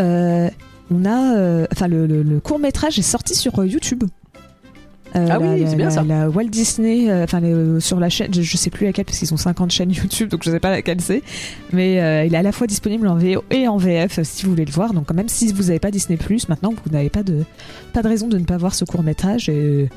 Euh, 0.00 0.48
on 0.90 1.04
a. 1.04 1.36
euh, 1.36 1.66
Enfin, 1.72 1.86
le, 1.88 2.40
court 2.40 2.58
métrage 2.58 2.98
est 2.98 3.02
sorti 3.02 3.34
sur 3.34 3.58
euh, 3.60 3.66
YouTube. 3.66 4.04
Euh, 5.16 5.26
Ah 5.28 5.38
la- 5.38 5.40
oui, 5.40 5.64
c'est 5.68 5.74
bien 5.74 5.86
la- 5.86 5.90
ça. 5.90 6.02
La 6.04 6.28
Walt 6.30 6.44
Disney, 6.50 7.12
enfin 7.24 7.40
sur 7.80 7.98
la 7.98 8.08
chaîne, 8.08 8.32
je, 8.32 8.42
je 8.42 8.56
sais 8.56 8.70
plus 8.70 8.86
laquelle 8.86 9.04
parce 9.04 9.18
qu'ils 9.18 9.34
ont 9.34 9.36
50 9.36 9.72
chaînes 9.72 9.90
YouTube, 9.90 10.28
donc 10.28 10.44
je 10.44 10.50
sais 10.52 10.60
pas 10.60 10.70
laquelle 10.70 11.00
c'est. 11.00 11.22
Mais 11.72 12.00
euh, 12.00 12.24
il 12.26 12.32
est 12.32 12.38
à 12.38 12.42
la 12.42 12.52
fois 12.52 12.68
disponible 12.68 13.08
en 13.08 13.16
VO 13.16 13.42
et 13.50 13.66
en 13.66 13.76
VF 13.76 14.20
si 14.22 14.44
vous 14.44 14.50
voulez 14.50 14.64
le 14.64 14.70
voir. 14.72 14.92
Donc 14.94 15.12
même 15.12 15.28
si 15.28 15.52
vous 15.52 15.64
n'avez 15.64 15.80
pas 15.80 15.90
Disney 15.90 16.16
maintenant, 16.48 16.70
vous 16.84 16.92
n'avez 16.92 17.10
pas 17.10 17.24
de 17.24 17.42
pas 17.92 18.02
de 18.02 18.08
raison 18.08 18.28
de 18.28 18.38
ne 18.38 18.44
pas 18.44 18.56
voir 18.56 18.72
ce 18.72 18.84
court 18.84 19.02
métrage. 19.02 19.48
Et 19.48 19.88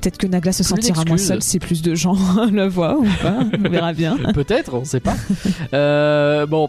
peut-être 0.00 0.18
que 0.18 0.26
Nagla 0.26 0.50
se 0.52 0.64
Plus 0.64 0.70
sentira 0.70 1.04
moins 1.04 1.14
d'excuses. 1.14 1.28
seul 1.28 1.42
si 1.42 1.60
plus 1.60 1.80
de 1.80 1.94
gens 1.94 2.16
le 2.52 2.66
voient 2.66 2.98
ou 2.98 3.06
pas. 3.22 3.38
On 3.64 3.68
verra 3.68 3.92
bien. 3.92 4.16
Peut-être, 4.34 4.74
on 4.74 4.84
sait 4.84 4.98
pas. 4.98 5.14
Bon, 6.48 6.68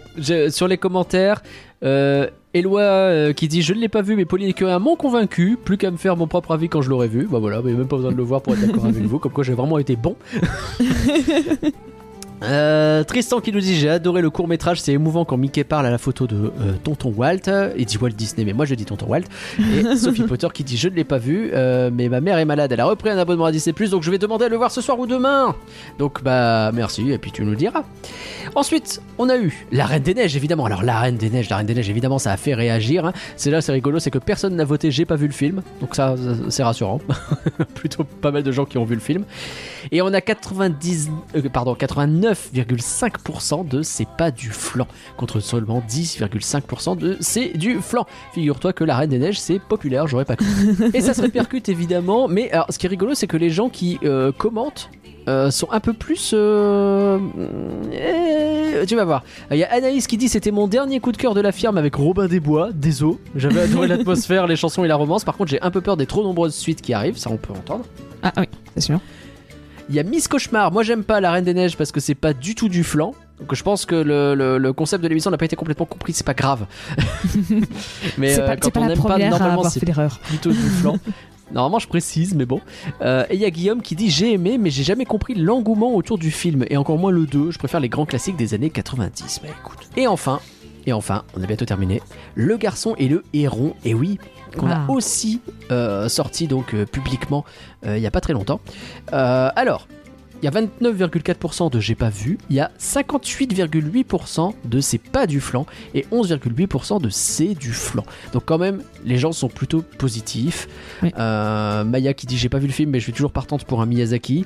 sur 0.51 0.67
les 0.67 0.77
commentaires, 0.77 1.41
euh, 1.83 2.27
Eloi 2.53 2.81
euh, 2.81 3.33
qui 3.33 3.47
dit 3.47 3.61
Je 3.61 3.73
ne 3.73 3.79
l'ai 3.79 3.89
pas 3.89 4.01
vu, 4.01 4.15
mais 4.15 4.25
Pauline 4.25 4.49
et 4.49 4.53
Curien 4.53 4.79
m'ont 4.79 4.95
convaincu. 4.95 5.57
Plus 5.63 5.77
qu'à 5.77 5.91
me 5.91 5.97
faire 5.97 6.17
mon 6.17 6.27
propre 6.27 6.51
avis 6.51 6.69
quand 6.69 6.81
je 6.81 6.89
l'aurai 6.89 7.07
vu. 7.07 7.27
Bah 7.29 7.39
voilà, 7.39 7.61
mais 7.63 7.73
même 7.73 7.87
pas 7.87 7.97
besoin 7.97 8.11
de 8.11 8.17
le 8.17 8.23
voir 8.23 8.41
pour 8.41 8.53
être 8.53 8.65
d'accord 8.65 8.85
avec 8.85 9.03
vous. 9.03 9.19
Comme 9.19 9.31
quoi, 9.31 9.43
j'ai 9.43 9.53
vraiment 9.53 9.77
été 9.77 9.95
bon. 9.95 10.15
Euh, 12.43 13.03
Tristan 13.03 13.41
qui 13.41 13.51
nous 13.51 13.59
dit 13.59 13.75
j'ai 13.75 13.89
adoré 13.89 14.21
le 14.21 14.29
court 14.29 14.47
métrage, 14.47 14.81
c'est 14.81 14.93
émouvant 14.93 15.25
quand 15.25 15.37
Mickey 15.37 15.63
parle 15.63 15.85
à 15.85 15.89
la 15.89 15.97
photo 15.97 16.27
de 16.27 16.35
euh, 16.35 16.73
Tonton 16.83 17.13
Walt. 17.15 17.49
Il 17.77 17.85
dit 17.85 17.97
Walt 17.97 18.11
Disney, 18.11 18.45
mais 18.45 18.53
moi 18.53 18.65
je 18.65 18.75
dis 18.75 18.85
Tonton 18.85 19.07
Walt. 19.07 19.23
Et 19.59 19.95
Sophie 19.97 20.23
Potter 20.23 20.47
qui 20.53 20.63
dit 20.63 20.77
je 20.77 20.87
ne 20.87 20.95
l'ai 20.95 21.03
pas 21.03 21.17
vu, 21.17 21.51
euh, 21.53 21.89
mais 21.93 22.07
ma 22.07 22.21
mère 22.21 22.37
est 22.37 22.45
malade, 22.45 22.71
elle 22.71 22.79
a 22.79 22.85
repris 22.85 23.09
un 23.09 23.17
abonnement 23.17 23.45
à 23.45 23.51
Disney 23.51 23.73
donc 23.89 24.03
je 24.03 24.11
vais 24.11 24.17
demander 24.17 24.45
à 24.45 24.49
le 24.49 24.57
voir 24.57 24.71
ce 24.71 24.81
soir 24.81 24.99
ou 24.99 25.05
demain. 25.05 25.55
Donc 25.97 26.23
bah 26.23 26.71
merci 26.73 27.11
et 27.11 27.17
puis 27.17 27.31
tu 27.31 27.43
nous 27.43 27.51
le 27.51 27.57
diras. 27.57 27.83
Ensuite 28.55 29.01
on 29.17 29.29
a 29.29 29.37
eu 29.37 29.65
la 29.71 29.85
Reine 29.85 30.03
des 30.03 30.13
Neiges 30.13 30.35
évidemment. 30.35 30.65
Alors 30.65 30.83
la 30.83 30.99
Reine 30.99 31.17
des 31.17 31.29
Neiges, 31.29 31.49
la 31.49 31.57
Reine 31.57 31.67
des 31.67 31.75
Neiges 31.75 31.89
évidemment 31.89 32.19
ça 32.19 32.31
a 32.31 32.37
fait 32.37 32.53
réagir. 32.53 33.05
Hein. 33.05 33.13
C'est 33.35 33.51
là 33.51 33.61
c'est 33.61 33.71
rigolo, 33.71 33.99
c'est 33.99 34.11
que 34.11 34.17
personne 34.17 34.55
n'a 34.55 34.65
voté 34.65 34.91
j'ai 34.91 35.05
pas 35.05 35.15
vu 35.15 35.27
le 35.27 35.33
film, 35.33 35.61
donc 35.81 35.95
ça 35.95 36.15
c'est 36.49 36.63
rassurant. 36.63 37.01
Plutôt 37.75 38.03
pas 38.03 38.31
mal 38.31 38.43
de 38.43 38.51
gens 38.51 38.65
qui 38.65 38.77
ont 38.77 38.85
vu 38.85 38.95
le 38.95 39.01
film. 39.01 39.25
Et 39.91 40.01
on 40.01 40.13
a 40.13 40.21
90, 40.21 41.09
pardon 41.51 41.73
89 41.73 42.28
9,5% 42.33 43.67
de 43.67 43.81
c'est 43.81 44.07
pas 44.17 44.31
du 44.31 44.49
flan, 44.49 44.87
contre 45.17 45.39
seulement 45.39 45.83
10,5% 45.87 46.97
de 46.97 47.17
c'est 47.19 47.57
du 47.57 47.81
flan. 47.81 48.05
Figure-toi 48.33 48.73
que 48.73 48.83
la 48.83 48.97
Reine 48.97 49.09
des 49.09 49.19
Neiges, 49.19 49.39
c'est 49.39 49.59
populaire, 49.59 50.07
j'aurais 50.07 50.25
pas 50.25 50.35
cru. 50.35 50.47
Et 50.93 51.01
ça 51.01 51.13
se 51.13 51.21
répercute 51.21 51.69
évidemment, 51.69 52.27
mais 52.27 52.51
alors, 52.51 52.67
ce 52.69 52.77
qui 52.77 52.85
est 52.85 52.89
rigolo, 52.89 53.13
c'est 53.13 53.27
que 53.27 53.37
les 53.37 53.49
gens 53.49 53.69
qui 53.69 53.99
euh, 54.03 54.31
commentent 54.31 54.89
euh, 55.27 55.51
sont 55.51 55.67
un 55.71 55.79
peu 55.79 55.93
plus. 55.93 56.31
Euh, 56.33 57.19
tu 58.87 58.95
vas 58.95 59.05
voir. 59.05 59.23
Il 59.51 59.57
y 59.57 59.63
a 59.63 59.71
Anaïs 59.71 60.07
qui 60.07 60.17
dit 60.17 60.27
c'était 60.27 60.51
mon 60.51 60.67
dernier 60.67 60.99
coup 60.99 61.11
de 61.11 61.17
cœur 61.17 61.35
de 61.35 61.41
la 61.41 61.51
firme 61.51 61.77
avec 61.77 61.95
Robin 61.95 62.27
des 62.27 62.39
Bois. 62.39 62.69
J'avais 63.35 63.61
adoré 63.61 63.87
l'atmosphère, 63.89 64.47
les 64.47 64.55
chansons 64.55 64.83
et 64.83 64.87
la 64.87 64.95
romance. 64.95 65.23
Par 65.23 65.37
contre, 65.37 65.51
j'ai 65.51 65.61
un 65.61 65.69
peu 65.71 65.81
peur 65.81 65.97
des 65.97 66.07
trop 66.07 66.23
nombreuses 66.23 66.55
suites 66.55 66.81
qui 66.81 66.93
arrivent. 66.93 67.17
Ça, 67.17 67.29
on 67.29 67.37
peut 67.37 67.53
entendre. 67.53 67.85
Ah 68.23 68.33
oui, 68.37 68.45
c'est 68.75 68.81
sûr. 68.81 68.99
Il 69.89 69.95
y 69.95 69.99
a 69.99 70.03
Miss 70.03 70.27
Cauchemar. 70.27 70.71
Moi, 70.71 70.83
j'aime 70.83 71.03
pas 71.03 71.19
la 71.19 71.31
Reine 71.31 71.45
des 71.45 71.53
Neiges 71.53 71.75
parce 71.75 71.91
que 71.91 71.99
c'est 71.99 72.15
pas 72.15 72.33
du 72.33 72.53
tout 72.55 72.69
du 72.69 72.83
flan. 72.83 73.13
Donc, 73.39 73.55
je 73.55 73.63
pense 73.63 73.85
que 73.85 73.95
le, 73.95 74.35
le- 74.35 74.57
le 74.57 74.73
concept 74.73 75.03
de 75.03 75.07
l'émission 75.09 75.31
n'a 75.31 75.37
pas 75.37 75.45
été 75.45 75.55
complètement 75.55 75.85
compris. 75.87 76.13
C'est 76.13 76.25
pas 76.25 76.33
grave. 76.35 76.65
Mais 78.17 78.33
C'est 78.35 78.41
euh, 78.41 78.47
pas, 78.47 78.57
quand 78.57 78.71
pas 78.71 78.79
on 78.81 78.85
n'aime 78.87 79.01
pas, 79.01 79.17
normalement, 79.17 79.63
c'est 79.63 79.79
plutôt 80.27 80.51
du 80.51 80.57
flan. 80.57 80.97
Normalement, 81.51 81.79
je 81.79 81.87
précise, 81.87 82.35
mais 82.35 82.45
bon. 82.45 82.61
Euh, 83.01 83.25
et 83.31 83.33
il 83.33 83.41
y 83.41 83.45
a 83.45 83.49
Guillaume 83.49 83.81
qui 83.81 83.95
dit 83.95 84.11
J'ai 84.11 84.33
aimé, 84.33 84.59
mais 84.59 84.69
j'ai 84.69 84.83
jamais 84.83 85.05
compris 85.05 85.33
l'engouement 85.33 85.95
autour 85.95 86.19
du 86.19 86.29
film, 86.29 86.63
et 86.69 86.77
encore 86.77 86.99
moins 86.99 87.09
le 87.11 87.25
2. 87.25 87.49
Je 87.49 87.57
préfère 87.57 87.79
les 87.79 87.89
grands 87.89 88.05
classiques 88.05 88.35
des 88.35 88.53
années 88.53 88.69
90. 88.69 89.39
Mais 89.41 89.49
écoute. 89.49 89.79
Et 89.97 90.05
enfin, 90.05 90.41
et 90.85 90.93
enfin, 90.93 91.23
on 91.35 91.41
a 91.41 91.47
bientôt 91.47 91.65
terminé. 91.65 92.03
Le 92.35 92.55
garçon 92.57 92.93
et 92.99 93.07
le 93.07 93.23
héron, 93.33 93.73
et 93.83 93.95
oui, 93.95 94.19
qu'on 94.57 94.69
a 94.69 94.75
Ah. 94.75 94.85
aussi 94.89 95.41
euh, 95.71 96.07
sorti 96.09 96.47
donc 96.47 96.73
euh, 96.73 96.85
publiquement 96.85 97.45
euh, 97.85 97.97
il 97.97 98.03
y 98.03 98.07
a 98.07 98.11
pas 98.11 98.21
très 98.21 98.33
longtemps. 98.33 98.59
Alors. 99.11 99.87
Il 100.41 100.45
y 100.45 100.47
a 100.47 100.51
29,4% 100.51 101.69
de 101.69 101.81
j'ai 101.81 101.95
pas 101.95 102.07
vu, 102.07 102.37
il 102.49 102.55
y 102.55 102.61
a 102.61 102.71
58,8% 102.79 104.53
de 104.63 104.79
c'est 104.79 104.97
pas 104.97 105.27
du 105.27 105.41
flanc 105.41 105.65
et 105.93 106.05
11,8% 106.13 107.01
de 107.01 107.09
c'est 107.09 107.55
du 107.55 107.73
flanc. 107.73 108.05
Donc 108.31 108.43
quand 108.45 108.57
même, 108.57 108.81
les 109.03 109.17
gens 109.17 109.33
sont 109.33 109.49
plutôt 109.49 109.81
positifs. 109.81 110.69
Oui. 111.03 111.11
Euh, 111.17 111.83
Maya 111.83 112.13
qui 112.13 112.25
dit 112.25 112.37
j'ai 112.37 112.47
pas 112.47 112.59
vu 112.59 112.67
le 112.67 112.71
film 112.73 112.91
mais 112.91 112.99
je 112.99 113.03
suis 113.03 113.11
toujours 113.11 113.33
partante 113.33 113.65
pour 113.65 113.81
un 113.81 113.85
Miyazaki. 113.85 114.45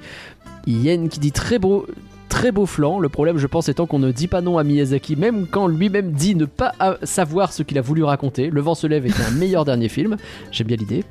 Yen 0.65 1.09
qui 1.09 1.19
dit 1.19 1.31
très 1.31 1.59
beau, 1.59 1.85
très 2.33 2.51
beau 2.51 2.65
flanc. 2.65 2.99
Le 2.99 3.09
problème 3.09 3.37
je 3.37 3.45
pense 3.45 3.69
étant 3.69 3.85
qu'on 3.85 3.99
ne 3.99 4.11
dit 4.11 4.27
pas 4.27 4.41
non 4.41 4.57
à 4.57 4.63
Miyazaki 4.63 5.15
même 5.15 5.45
quand 5.45 5.67
lui-même 5.67 6.13
dit 6.13 6.33
ne 6.33 6.45
pas 6.45 6.73
euh, 6.81 6.97
savoir 7.03 7.53
ce 7.53 7.61
qu'il 7.61 7.77
a 7.77 7.81
voulu 7.81 8.03
raconter. 8.03 8.49
Le 8.49 8.59
vent 8.59 8.73
se 8.73 8.87
lève 8.87 9.05
était 9.05 9.21
un 9.21 9.31
meilleur 9.37 9.65
dernier 9.65 9.87
film. 9.87 10.17
J'aime 10.51 10.65
bien 10.65 10.77
l'idée. 10.77 11.03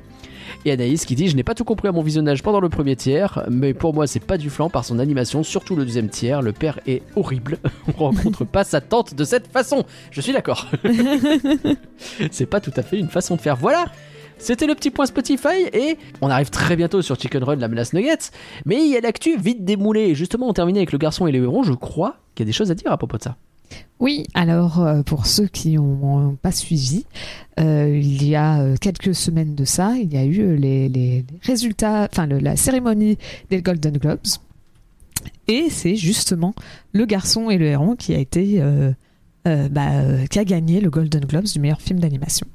Et 0.65 0.71
Anaïs 0.73 1.05
qui 1.05 1.15
dit 1.15 1.29
Je 1.29 1.37
n'ai 1.37 1.43
pas 1.43 1.55
tout 1.55 1.63
compris 1.63 1.87
à 1.87 1.93
mon 1.93 2.01
visionnage 2.01 2.43
pendant 2.43 2.59
le 2.59 2.67
premier 2.67 2.97
tiers, 2.97 3.43
mais 3.49 3.73
pour 3.73 3.93
moi 3.93 4.05
c'est 4.05 4.19
pas 4.19 4.37
du 4.37 4.49
flanc 4.49 4.69
par 4.69 4.83
son 4.83 4.99
animation, 4.99 5.43
surtout 5.43 5.77
le 5.77 5.85
deuxième 5.85 6.09
tiers. 6.09 6.41
Le 6.41 6.51
père 6.51 6.81
est 6.87 7.03
horrible. 7.15 7.57
On 7.97 8.03
rencontre 8.03 8.43
pas 8.43 8.65
sa 8.65 8.81
tante 8.81 9.15
de 9.15 9.23
cette 9.23 9.47
façon. 9.47 9.85
Je 10.11 10.19
suis 10.19 10.33
d'accord. 10.33 10.67
c'est 12.31 12.47
pas 12.47 12.59
tout 12.59 12.73
à 12.75 12.81
fait 12.81 12.99
une 12.99 13.09
façon 13.09 13.37
de 13.37 13.41
faire. 13.41 13.55
Voilà 13.55 13.85
c'était 14.37 14.67
le 14.67 14.75
petit 14.75 14.91
point 14.91 15.05
Spotify 15.05 15.67
et 15.71 15.97
on 16.21 16.29
arrive 16.29 16.49
très 16.49 16.75
bientôt 16.75 17.01
sur 17.01 17.19
Chicken 17.19 17.43
Run, 17.43 17.55
la 17.57 17.67
menace 17.67 17.93
Nuggets. 17.93 18.31
Mais 18.65 18.77
il 18.77 18.91
y 18.91 18.97
a 18.97 19.01
l'actu 19.01 19.37
vite 19.37 19.63
démoulée. 19.63 20.09
Et 20.09 20.15
justement, 20.15 20.49
on 20.49 20.53
terminait 20.53 20.79
avec 20.79 20.91
le 20.91 20.97
garçon 20.97 21.27
et 21.27 21.31
les 21.31 21.39
héron. 21.39 21.63
Je 21.63 21.73
crois 21.73 22.17
qu'il 22.35 22.43
y 22.43 22.45
a 22.45 22.49
des 22.49 22.53
choses 22.53 22.71
à 22.71 22.75
dire 22.75 22.91
à 22.91 22.97
propos 22.97 23.17
de 23.17 23.23
ça. 23.23 23.37
Oui, 23.99 24.25
alors 24.33 24.81
euh, 24.81 25.01
pour 25.01 25.25
ceux 25.25 25.47
qui 25.47 25.75
n'ont 25.75 26.35
pas 26.35 26.51
suivi, 26.51 27.05
euh, 27.59 27.97
il 27.97 28.27
y 28.27 28.35
a 28.35 28.59
euh, 28.59 28.75
quelques 28.79 29.15
semaines 29.15 29.55
de 29.55 29.65
ça, 29.65 29.95
il 29.97 30.13
y 30.13 30.17
a 30.17 30.25
eu 30.25 30.55
les, 30.57 31.25
résultats, 31.41 32.07
enfin 32.11 32.27
la 32.27 32.55
cérémonie 32.55 33.17
des 33.49 33.61
Golden 33.61 33.97
Globes. 33.97 34.27
Et 35.47 35.69
c'est 35.69 35.95
justement 35.95 36.53
le 36.91 37.05
garçon 37.05 37.49
et 37.49 37.57
le 37.57 37.65
héron 37.65 37.95
qui 37.95 38.13
a 38.13 38.19
bah, 39.45 40.25
qui 40.29 40.39
a 40.39 40.43
gagné 40.45 40.81
le 40.81 40.89
Golden 40.89 41.23
Globes 41.25 41.45
du 41.45 41.59
meilleur 41.59 41.81
film 41.81 41.99
d'animation. 41.99 42.47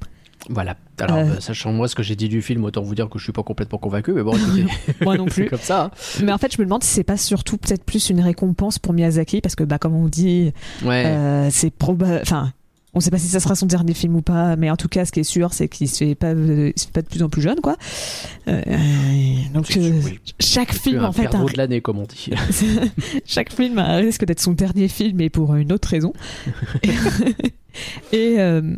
Voilà. 0.49 0.75
Alors, 0.99 1.17
Euh. 1.17 1.21
euh, 1.25 1.39
sachant 1.39 1.71
moi 1.71 1.87
ce 1.87 1.93
que 1.95 2.01
j'ai 2.03 2.15
dit 2.15 2.27
du 2.27 2.41
film, 2.41 2.63
autant 2.65 2.81
vous 2.81 2.95
dire 2.95 3.07
que 3.07 3.19
je 3.19 3.23
suis 3.23 3.31
pas 3.31 3.43
complètement 3.43 3.77
convaincu. 3.77 4.11
Mais 4.13 4.23
bon, 4.23 4.33
écoutez, 4.35 4.65
Moi 5.01 5.15
non 5.17 5.25
plus. 5.27 5.45
comme 5.47 5.59
ça. 5.59 5.83
hein. 5.85 5.91
Mais 6.23 6.31
en 6.31 6.37
fait, 6.39 6.51
je 6.53 6.57
me 6.59 6.65
demande 6.65 6.83
si 6.83 6.89
c'est 6.89 7.03
pas 7.03 7.17
surtout 7.17 7.57
peut-être 7.57 7.83
plus 7.83 8.09
une 8.09 8.19
récompense 8.21 8.79
pour 8.79 8.93
Miyazaki, 8.93 9.41
parce 9.41 9.55
que 9.55 9.63
bah 9.63 9.77
comme 9.77 9.95
on 9.95 10.07
dit, 10.07 10.51
Ouais. 10.83 11.03
Euh, 11.05 11.49
c'est 11.51 11.69
probable. 11.69 12.19
Enfin, 12.23 12.51
on 12.95 12.99
sait 12.99 13.11
pas 13.11 13.19
si 13.19 13.27
ça 13.27 13.39
sera 13.39 13.53
son 13.53 13.67
dernier 13.67 13.93
film 13.93 14.15
ou 14.15 14.23
pas, 14.23 14.55
mais 14.55 14.71
en 14.71 14.75
tout 14.75 14.87
cas, 14.87 15.05
ce 15.05 15.11
qui 15.11 15.19
est 15.19 15.23
sûr, 15.23 15.53
c'est 15.53 15.67
qu'il 15.67 15.87
se 15.87 16.03
fait 16.03 16.15
pas, 16.15 16.33
euh, 16.33 16.71
il 16.75 16.79
se 16.79 16.87
fait 16.87 16.91
pas 16.93 17.03
de 17.03 17.07
plus 17.07 17.21
en 17.21 17.29
plus 17.29 17.43
jeune, 17.43 17.59
quoi. 17.61 17.77
Euh, 18.47 18.63
donc 19.53 19.77
euh, 19.77 20.01
oui. 20.03 20.19
chaque 20.39 20.73
film, 20.73 20.97
un 21.01 21.09
en 21.09 21.11
fait, 21.11 21.27
a- 21.27 21.43
de 21.43 21.55
l'année, 21.57 21.81
comme 21.81 21.99
on 21.99 22.05
dit. 22.07 22.31
chaque 23.25 23.53
film 23.53 23.77
a 23.77 23.83
un 23.85 23.97
risque 23.97 24.25
d'être 24.25 24.39
son 24.39 24.53
dernier 24.53 24.87
film, 24.87 25.21
et 25.21 25.29
pour 25.29 25.53
une 25.55 25.71
autre 25.71 25.87
raison. 25.89 26.13
et 28.11 28.35
euh, 28.39 28.75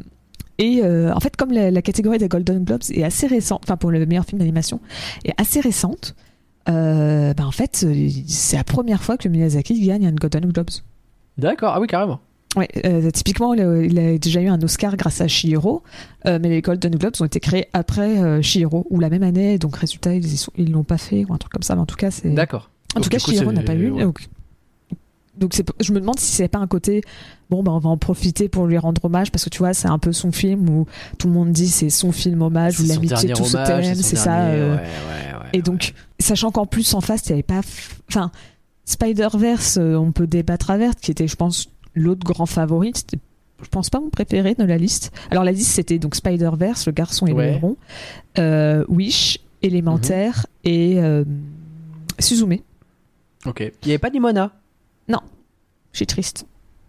et 0.62 0.82
euh, 0.84 1.12
en 1.14 1.20
fait, 1.20 1.36
comme 1.36 1.52
la, 1.52 1.72
la 1.72 1.82
catégorie 1.82 2.18
des 2.20 2.28
Golden 2.28 2.64
Globes 2.64 2.84
est 2.92 3.04
assez 3.04 3.28
récente, 3.28 3.62
enfin 3.66 3.78
pour 3.78 3.92
le 3.92 4.06
meilleur 4.06 4.26
film 4.26 4.40
d'animation, 4.40 4.80
est 5.26 5.34
assez 5.38 5.60
récente. 5.60 6.16
Euh, 6.70 7.34
bah 7.34 7.46
en 7.48 7.52
fait, 7.52 7.84
euh, 7.86 8.10
c'est 8.28 8.56
la 8.58 8.64
première 8.64 9.02
fois 9.04 9.18
que 9.18 9.28
Miyazaki 9.28 9.82
gagne 9.86 10.06
un 10.08 10.12
Golden 10.12 10.46
Globes. 10.52 10.70
D'accord. 11.38 11.74
Ah 11.76 11.80
oui, 11.82 11.88
carrément. 11.88 12.20
Ouais, 12.58 12.68
euh, 12.86 13.10
typiquement, 13.12 13.54
il 13.54 13.98
a 13.98 14.18
déjà 14.18 14.42
eu 14.42 14.48
un 14.50 14.62
Oscar 14.62 14.98
grâce 14.98 15.22
à 15.22 15.28
Chihiro, 15.28 15.84
euh, 16.28 16.38
mais 16.42 16.50
les 16.50 16.62
Golden 16.62 16.94
Globes 16.96 17.14
ont 17.22 17.26
été 17.26 17.40
créés 17.40 17.68
après 17.72 18.20
euh, 18.22 18.42
Chihiro, 18.42 18.86
ou 18.90 19.00
la 19.00 19.10
même 19.10 19.24
année, 19.24 19.58
donc 19.58 19.76
résultat, 19.78 20.14
ils 20.14 20.26
ils 20.58 20.72
l'ont 20.72 20.84
pas 20.84 20.98
fait, 20.98 21.24
ou 21.28 21.34
un 21.34 21.38
truc 21.38 21.52
comme 21.54 21.64
ça, 21.64 21.76
mais 21.76 21.82
en 21.82 21.86
tout 21.86 21.96
cas, 21.96 22.12
c'est. 22.12 22.30
D'accord. 22.30 22.70
En 22.96 23.00
tout 23.00 23.10
cas, 23.10 23.20
coup, 23.20 23.32
Chihiro 23.32 23.50
c'est- 23.52 23.56
n'a 23.56 23.64
pas 23.64 23.74
eu. 23.74 23.90
ouais. 23.92 24.04
Donc, 24.04 24.28
donc 25.38 25.60
je 25.80 25.94
me 25.94 26.00
demande 26.00 26.20
si 26.20 26.32
c'est 26.32 26.48
pas 26.48 26.60
un 26.60 26.68
côté, 26.68 27.02
bon, 27.50 27.64
ben, 27.64 27.72
on 27.72 27.80
va 27.80 27.90
en 27.90 27.98
profiter 27.98 28.50
pour 28.50 28.68
lui 28.68 28.78
rendre 28.78 29.04
hommage, 29.06 29.32
parce 29.32 29.44
que 29.44 29.50
tu 29.50 29.60
vois, 29.60 29.74
c'est 29.74 29.88
un 29.88 30.00
peu 30.00 30.12
son 30.12 30.32
film 30.32 30.70
où 30.70 30.86
tout 31.18 31.28
le 31.28 31.34
monde 31.34 31.52
dit 31.52 31.68
c'est 31.70 31.90
son 31.90 32.12
film 32.12 32.42
hommage, 32.42 32.78
son 32.78 32.88
l'amitié 32.88 33.34
tout 33.34 33.44
t'aime, 33.44 33.96
son 33.96 34.02
c'est 34.02 34.16
ça. 34.16 34.46
euh, 34.46 34.76
ouais, 34.76 34.82
ouais, 34.82 34.82
ouais, 34.82 35.50
et 35.54 35.62
donc, 35.62 35.94
sachant 36.20 36.52
qu'en 36.52 36.66
plus, 36.66 36.94
en 36.94 37.02
face, 37.02 37.24
il 37.26 37.30
n'y 37.30 37.34
avait 37.34 37.44
pas. 37.44 37.62
Enfin, 38.10 38.32
Spider-Verse, 38.86 39.78
euh, 39.78 39.96
on 39.96 40.12
peut 40.12 40.28
débattre 40.28 40.70
à 40.70 40.78
verte, 40.78 41.00
qui 41.02 41.12
était, 41.12 41.28
je 41.28 41.36
pense, 41.36 41.70
l'autre 41.94 42.26
grand 42.26 42.46
favori. 42.46 42.94
Je 43.62 43.68
pense 43.68 43.90
pas 43.90 44.00
mon 44.00 44.10
préféré 44.10 44.56
de 44.56 44.64
la 44.64 44.78
liste. 44.78 45.12
Alors, 45.30 45.44
la 45.44 45.52
liste, 45.52 45.72
c'était 45.72 46.00
donc 46.00 46.16
Spider-Verse, 46.16 46.88
le 46.88 46.92
garçon 46.94 47.28
et 47.28 47.34
le 47.34 47.44
héron, 47.44 47.78
euh, 48.38 48.84
Wish, 48.88 49.40
Élémentaire 49.62 50.48
et 50.64 51.00
euh, 51.00 51.24
Suzume. 52.20 52.58
Ok. 53.46 53.72
Il 53.84 53.88
y 53.88 53.92
avait 53.92 54.00
pas 54.00 54.10
Nimona? 54.10 54.52
Je 55.94 55.98
suis 55.98 56.08
triste. 56.08 56.46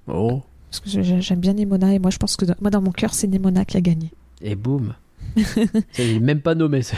Oh. 0.07 0.43
Parce 0.71 0.79
que 0.81 1.03
j'aime 1.21 1.41
bien 1.41 1.55
Nimona 1.55 1.93
et 1.93 1.99
moi, 1.99 2.11
je 2.13 2.19
pense 2.19 2.37
que 2.37 2.45
dans- 2.45 2.55
moi, 2.61 2.71
dans 2.71 2.81
mon 2.81 2.93
cœur, 2.93 3.15
c'est 3.15 3.27
Nimona 3.27 3.65
qui 3.65 3.77
a 3.77 3.81
gagné. 3.81 4.13
Et 4.41 4.55
boum. 4.55 4.95
Ça, 5.37 5.61
il 6.05 6.17
est 6.17 6.21
même 6.21 6.41
pas 6.41 6.55
nommé. 6.55 6.83
c'est- 6.83 6.97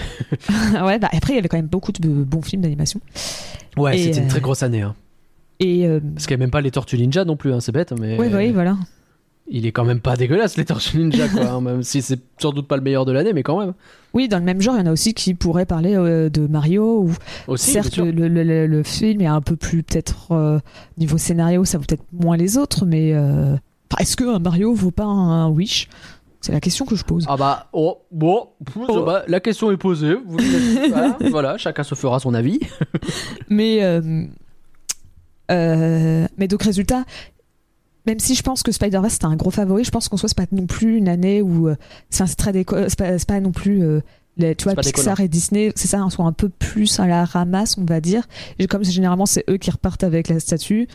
ouais, 0.83 0.99
bah, 0.99 1.09
après, 1.13 1.33
il 1.33 1.37
y 1.37 1.39
avait 1.39 1.49
quand 1.49 1.57
même 1.57 1.67
beaucoup 1.67 1.93
de 1.93 2.09
bons 2.09 2.43
films 2.43 2.61
d'animation. 2.61 3.01
Ouais, 3.79 3.97
c'était 3.97 4.19
une 4.19 4.27
euh, 4.27 4.29
très 4.29 4.41
grosse 4.43 4.63
année. 4.63 4.83
Hein. 4.83 4.95
Et. 5.61 5.87
euh, 5.87 5.99
Parce 6.15 6.27
qu'il 6.27 6.37
n'y 6.37 6.43
a 6.43 6.45
même 6.45 6.51
pas 6.51 6.61
les 6.61 6.71
Tortues 6.71 6.99
Ninja 6.99 7.25
non 7.25 7.37
plus, 7.37 7.55
hein, 7.55 7.61
c'est 7.61 7.73
bête, 7.73 7.93
mais 7.99 8.19
ouais, 8.19 8.29
ouais, 8.33 8.53
voilà. 8.53 8.77
Il 9.47 9.67
est 9.67 9.73
quand 9.73 9.85
même 9.85 10.01
pas 10.01 10.17
dégueulasse 10.17 10.57
les 10.57 10.65
Tortues 10.65 10.99
Ninja, 10.99 11.29
quoi. 11.29 11.47
hein, 11.47 11.61
même 11.61 11.83
si 11.83 12.01
c'est 12.03 12.19
sans 12.39 12.51
doute 12.53 12.67
pas 12.67 12.77
le 12.77 12.83
meilleur 12.83 13.05
de 13.05 13.13
l'année, 13.13 13.33
mais 13.33 13.43
quand 13.43 13.59
même. 13.61 13.75
Oui, 14.15 14.29
dans 14.29 14.39
le 14.39 14.45
même 14.45 14.61
genre, 14.61 14.75
il 14.77 14.79
y 14.79 14.83
en 14.83 14.87
a 14.87 14.93
aussi 14.93 15.13
qui 15.13 15.35
pourraient 15.35 15.67
parler 15.67 15.95
euh, 15.97 16.31
de 16.31 16.47
Mario, 16.47 17.01
où 17.03 17.13
Aussi, 17.49 17.73
certes 17.73 17.97
le, 17.99 18.11
le- 18.11 18.29
le- 18.43 18.67
le 18.67 18.83
film 18.83 19.21
est 19.21 19.27
un 19.27 19.41
peu 19.41 19.57
plus 19.57 19.83
peut-être 19.83 20.33
euh, 20.33 20.59
niveau 20.99 21.19
scénario, 21.19 21.65
ça 21.65 21.79
vaut 21.79 21.85
peut-être 21.87 22.05
moins 22.13 22.37
les 22.37 22.57
autres, 22.57 22.87
mais 22.87 23.13
euh, 23.13 23.53
enfin, 23.93 24.01
est-ce 24.01 24.17
qu'un 24.17 24.39
Mario 24.39 24.73
vaut 24.73 24.91
pas 24.93 25.05
un, 25.05 25.49
Wish? 25.51 25.89
C'est 26.41 26.53
la 26.53 26.61
question 26.61 26.85
que 26.85 26.95
je 26.95 27.05
pose. 27.05 27.25
Ah 27.29 27.37
bah, 27.39 27.69
oh, 27.73 28.03
bon, 28.13 28.49
Oh. 28.89 29.03
bah, 29.03 29.25
la 29.29 29.41
question 29.41 29.71
est 29.73 29.77
posée. 29.79 30.15
Vous 30.27 30.37
voilà, 30.91 31.17
voilà, 31.31 31.59
chacun 31.59 31.83
se 31.83 31.95
fera 31.95 32.19
son 32.21 32.35
avis. 32.35 32.61
Mais 33.49 33.81
mais 35.51 36.49
donc 36.49 36.63
résultat. 36.63 37.05
Même 38.07 38.19
si 38.19 38.35
je 38.35 38.43
pense 38.43 38.63
que 38.63 38.71
Spider-Verse 38.73 39.15
c'était 39.15 39.25
un 39.27 39.37
gros 39.37 39.51
favori, 39.51 39.83
je 39.85 39.91
pense 39.91 40.09
qu'en 40.09 40.17
soi 40.17 40.29
c'est 40.29 40.37
pas 40.37 40.47
non 40.53 40.67
plus 40.67 40.97
une 40.99 41.09
année 41.09 41.41
où 41.43 41.69
euh, 41.69 41.77
enfin, 42.13 42.27
c'est 42.27 42.37
très 42.37 42.53
déco- 42.53 42.85
c'est 42.89 42.99
pas, 42.99 43.17
pas 43.27 43.41
non 43.41 43.51
plus 43.53 43.83
euh, 43.83 44.01
les- 44.37 44.55
tu 44.55 44.65
vois 44.65 44.75
Pixar 44.75 45.21
et 45.21 45.29
Disney 45.29 45.73
c'est 45.75 45.89
ça 45.89 46.05
sont 46.11 46.27
un 46.27 46.33
peu 46.33 46.49
plus 46.51 47.01
à 47.01 47.07
la 47.07 47.25
ramasse 47.25 47.79
on 47.79 47.85
va 47.85 48.01
dire. 48.01 48.25
Et 48.59 48.67
comme 48.67 48.85
c'est- 48.85 48.93
généralement 48.93 49.27
c'est 49.27 49.45
eux 49.49 49.57
qui 49.57 49.71
repartent 49.71 50.05
avec 50.05 50.29
la 50.29 50.39
statue 50.41 50.87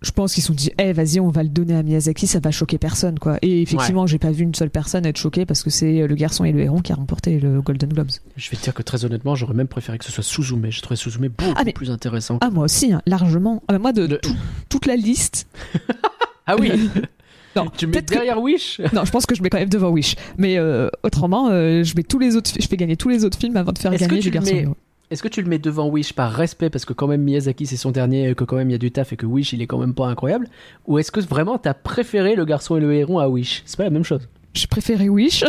je 0.00 0.12
pense 0.12 0.32
qu'ils 0.34 0.44
se 0.44 0.48
sont 0.48 0.54
dit 0.54 0.70
eh 0.78 0.92
vas-y 0.92 1.18
on 1.18 1.28
va 1.30 1.42
le 1.42 1.48
donner 1.48 1.74
à 1.74 1.82
Miyazaki 1.82 2.26
ça 2.28 2.38
va 2.38 2.50
choquer 2.52 2.76
personne 2.78 3.18
quoi. 3.18 3.38
Et 3.42 3.62
effectivement 3.62 4.06
j'ai 4.06 4.18
pas 4.18 4.30
vu 4.30 4.44
une 4.44 4.54
seule 4.54 4.70
personne 4.70 5.06
être 5.06 5.16
choquée 5.16 5.46
parce 5.46 5.62
que 5.64 5.70
c'est 5.70 6.02
euh, 6.02 6.06
le 6.06 6.14
garçon 6.16 6.44
et 6.44 6.52
le 6.52 6.60
héron 6.60 6.80
qui 6.82 6.92
a 6.92 6.96
remporté 6.96 7.40
le 7.40 7.60
Golden 7.62 7.88
Globes. 7.92 8.10
Je 8.36 8.50
vais 8.50 8.56
te 8.58 8.62
dire 8.62 8.74
que 8.74 8.82
très 8.82 9.04
honnêtement, 9.04 9.34
j'aurais 9.34 9.54
même 9.54 9.66
préféré 9.68 9.98
que 9.98 10.04
ce 10.04 10.12
soit 10.12 10.22
Suzume. 10.22 10.66
J'ai 10.70 10.82
trouvé 10.82 10.94
Suzume 10.96 11.28
beaucoup 11.28 11.52
Ah, 11.56 11.62
mais- 11.64 11.72
plus 11.72 11.90
intéressant. 11.90 12.38
ah 12.42 12.50
moi 12.50 12.64
aussi 12.64 12.92
hein, 12.92 13.00
largement. 13.06 13.60
Ah, 13.68 13.72
bah, 13.72 13.78
moi 13.80 13.92
de 13.92 14.06
Le- 14.06 14.18
tout- 14.18 14.36
toute 14.68 14.86
la 14.86 14.94
liste 14.96 15.48
Ah 16.48 16.56
oui 16.58 16.72
non, 17.56 17.66
Tu 17.76 17.86
mets 17.86 18.02
que- 18.02 18.06
derrière 18.14 18.40
Wish 18.40 18.80
Non, 18.92 19.04
je 19.04 19.10
pense 19.12 19.26
que 19.26 19.34
je 19.36 19.42
mets 19.42 19.50
quand 19.50 19.58
même 19.58 19.68
devant 19.68 19.90
Wish. 19.90 20.16
Mais 20.36 20.58
euh, 20.58 20.88
autrement, 21.04 21.48
euh, 21.50 21.84
je 21.84 21.94
mets 21.96 22.02
tous 22.02 22.18
les 22.18 22.34
autres, 22.36 22.50
je 22.58 22.66
fais 22.66 22.76
gagner 22.76 22.96
tous 22.96 23.08
les 23.10 23.24
autres 23.24 23.38
films 23.38 23.56
avant 23.56 23.72
de 23.72 23.78
faire 23.78 23.92
gagner 23.94 24.16
les 24.16 24.22
le 24.22 24.30
garçons. 24.30 24.54
mets-. 24.54 24.68
Est-ce 25.10 25.22
que 25.22 25.28
tu 25.28 25.40
le 25.40 25.48
mets 25.48 25.58
devant 25.58 25.88
Wish 25.88 26.12
par 26.12 26.30
respect 26.32 26.68
parce 26.68 26.84
que 26.84 26.92
quand 26.92 27.06
même 27.06 27.22
Miyazaki 27.22 27.64
c'est 27.66 27.76
son 27.78 27.90
dernier 27.92 28.28
et 28.30 28.34
que 28.34 28.44
quand 28.44 28.56
même 28.56 28.68
il 28.68 28.72
y 28.72 28.74
a 28.74 28.78
du 28.78 28.90
taf 28.90 29.12
et 29.12 29.16
que 29.16 29.24
Wish 29.24 29.52
il 29.54 29.62
est 29.62 29.66
quand 29.66 29.78
même 29.78 29.94
pas 29.94 30.06
incroyable? 30.06 30.48
Ou 30.86 30.98
est-ce 30.98 31.10
que 31.10 31.20
vraiment 31.20 31.56
t'as 31.58 31.72
préféré 31.74 32.34
le 32.34 32.44
garçon 32.44 32.76
et 32.76 32.80
le 32.80 32.92
héron 32.94 33.18
à 33.18 33.28
Wish? 33.28 33.62
C'est 33.64 33.76
pas 33.78 33.84
la 33.84 33.90
même 33.90 34.04
chose. 34.04 34.28
Je 34.58 34.66
préférais 34.66 35.08
Wish. 35.08 35.44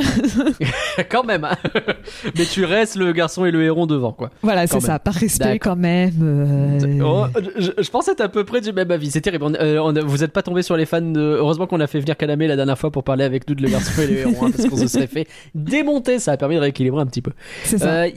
quand 1.10 1.24
même 1.24 1.44
hein. 1.46 1.58
Mais 2.38 2.46
tu 2.46 2.66
restes 2.66 2.96
le 2.96 3.12
garçon 3.12 3.46
et 3.46 3.52
le 3.52 3.64
héron 3.64 3.86
devant 3.88 4.12
quoi. 4.12 4.30
voilà, 4.42 4.68
c'est 4.68 4.80
ça. 4.80 5.00
Par 5.00 5.14
respect 5.14 5.60
quand 5.60 5.76
même. 5.76 6.12
euh, 6.22 7.00
Oh, 7.04 7.26
je, 7.58 7.72
je 7.82 7.90
pense 7.90 8.08
être 8.08 8.22
à 8.22 8.30
peu 8.30 8.44
près 8.44 8.62
du 8.62 8.72
même 8.74 8.92
avis. 8.92 9.10
C'est 9.12 9.22
terrible. 9.22 9.46
On- 9.46 9.54
euh, 9.56 9.80
on 9.80 9.94
vous 10.06 10.24
êtes 10.24 10.32
pas 10.34 10.42
tombé 10.44 10.62
sur 10.62 10.78
les 10.78 10.86
fans 10.86 11.02
de. 11.02 11.20
Heureusement 11.20 11.68
qu'on 11.68 11.80
a 11.80 11.88
fait 11.88 12.00
venir 12.00 12.16
Kaname 12.18 12.40
la 12.42 12.56
dernière 12.56 12.78
fois 12.78 12.92
pour 12.92 13.04
parler 13.04 13.24
avec 13.24 13.48
nous 13.50 13.56
de 13.56 13.62
le 13.62 13.70
garçon 13.70 14.02
et 14.02 14.08
le 14.08 14.18
héron, 14.20 14.46
hein, 14.48 14.52
parce 14.56 14.68
qu'on 14.70 14.78
se 14.78 14.88
serait 14.88 15.08
fait 15.08 15.28
démonter. 15.56 16.20
Ça 16.20 16.34
a 16.34 16.38
permis 16.38 16.56
de 16.56 16.62
rééquilibrer 16.62 17.02
un 17.02 17.06
petit 17.08 17.22
peu. 17.22 17.32
c'est 17.64 17.78
ça. 17.80 18.04
Euh, 18.04 18.10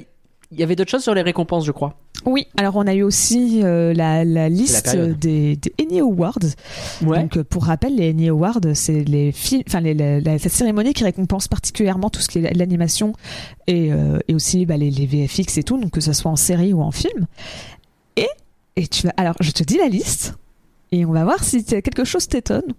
Il 0.52 0.60
y 0.60 0.62
avait 0.62 0.76
d'autres 0.76 0.90
choses 0.90 1.02
sur 1.02 1.14
les 1.14 1.22
récompenses, 1.22 1.64
je 1.64 1.72
crois. 1.72 1.94
Oui, 2.26 2.46
alors 2.58 2.76
on 2.76 2.86
a 2.86 2.94
eu 2.94 3.02
aussi 3.02 3.62
euh, 3.64 3.94
la, 3.94 4.22
la 4.24 4.50
liste 4.50 4.94
des, 4.94 5.56
des 5.56 5.72
Annie 5.80 6.00
Awards. 6.00 6.38
Donc 7.00 7.38
euh, 7.38 7.42
pour 7.42 7.64
rappel, 7.64 7.96
les 7.96 8.10
Annie 8.10 8.28
Awards, 8.28 8.60
c'est 8.74 9.02
les 9.02 9.32
films, 9.32 9.62
enfin 9.66 9.80
la, 9.80 10.38
cette 10.38 10.52
cérémonie 10.52 10.92
qui 10.92 11.04
récompense 11.04 11.48
particulièrement 11.48 12.10
tout 12.10 12.20
ce 12.20 12.28
qui 12.28 12.38
est 12.38 12.54
l'animation 12.54 13.14
et, 13.66 13.92
euh, 13.92 14.18
et 14.28 14.34
aussi 14.34 14.66
bah, 14.66 14.76
les, 14.76 14.90
les 14.90 15.06
VFX 15.06 15.56
et 15.56 15.62
tout, 15.62 15.80
donc 15.80 15.90
que 15.90 16.00
ce 16.02 16.12
soit 16.12 16.30
en 16.30 16.36
série 16.36 16.72
ou 16.74 16.82
en 16.82 16.90
film. 16.92 17.26
Et 18.16 18.28
et 18.76 18.86
tu 18.86 19.06
vas, 19.06 19.14
alors 19.16 19.34
je 19.40 19.50
te 19.50 19.62
dis 19.62 19.78
la 19.78 19.88
liste 19.88 20.34
et 20.92 21.06
on 21.06 21.12
va 21.12 21.24
voir 21.24 21.42
si 21.42 21.64
quelque 21.64 22.04
chose 22.04 22.28
t'étonne. 22.28 22.74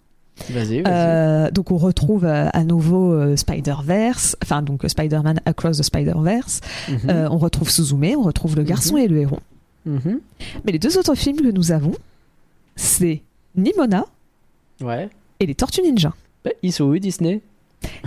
Euh, 0.51 1.51
donc 1.51 1.71
on 1.71 1.77
retrouve 1.77 2.25
euh, 2.25 2.49
à 2.53 2.63
nouveau 2.63 3.13
euh, 3.13 3.35
Spider-Verse, 3.35 4.35
enfin 4.43 4.61
donc 4.61 4.83
Spider-Man 4.87 5.39
Across 5.45 5.77
the 5.77 5.83
Spider-Verse. 5.83 6.61
Mhm. 6.89 7.27
On 7.31 7.37
retrouve 7.37 7.69
Suzume, 7.69 8.15
on 8.17 8.23
retrouve 8.23 8.55
Le 8.55 8.63
Garçon 8.63 8.97
et 8.97 9.07
le 9.07 9.17
Héron. 9.21 9.39
Mhm. 9.85 10.19
Mais 10.65 10.71
les 10.71 10.79
deux 10.79 10.97
autres 10.97 11.15
films 11.15 11.37
que 11.37 11.51
nous 11.51 11.71
avons, 11.71 11.93
c'est 12.75 13.21
Nimona 13.55 14.05
Ouais. 14.81 15.09
et 15.39 15.45
les 15.45 15.55
Tortues 15.55 15.81
Ninja. 15.81 16.13
Bah, 16.43 16.51
ils 16.61 16.73
sont 16.73 16.85
où, 16.85 16.97
Disney? 16.97 17.41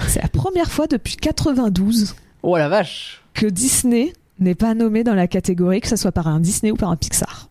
C'est 0.09 0.23
la 0.23 0.28
première 0.28 0.71
fois 0.71 0.87
depuis 0.87 1.16
92 1.16 2.14
Oh 2.42 2.56
la 2.56 2.68
vache 2.68 3.23
que 3.35 3.47
Disney 3.47 4.12
n'est 4.40 4.54
pas 4.54 4.75
nommé 4.75 5.04
dans 5.04 5.14
la 5.14 5.26
catégorie, 5.28 5.80
que 5.80 5.88
ce 5.88 5.97
soit 5.97 6.12
par 6.12 6.26
un 6.28 6.40
Disney 6.40 6.71
ou 6.73 6.76
par 6.76 6.90
un 6.90 6.97
Pixar. 6.97 7.49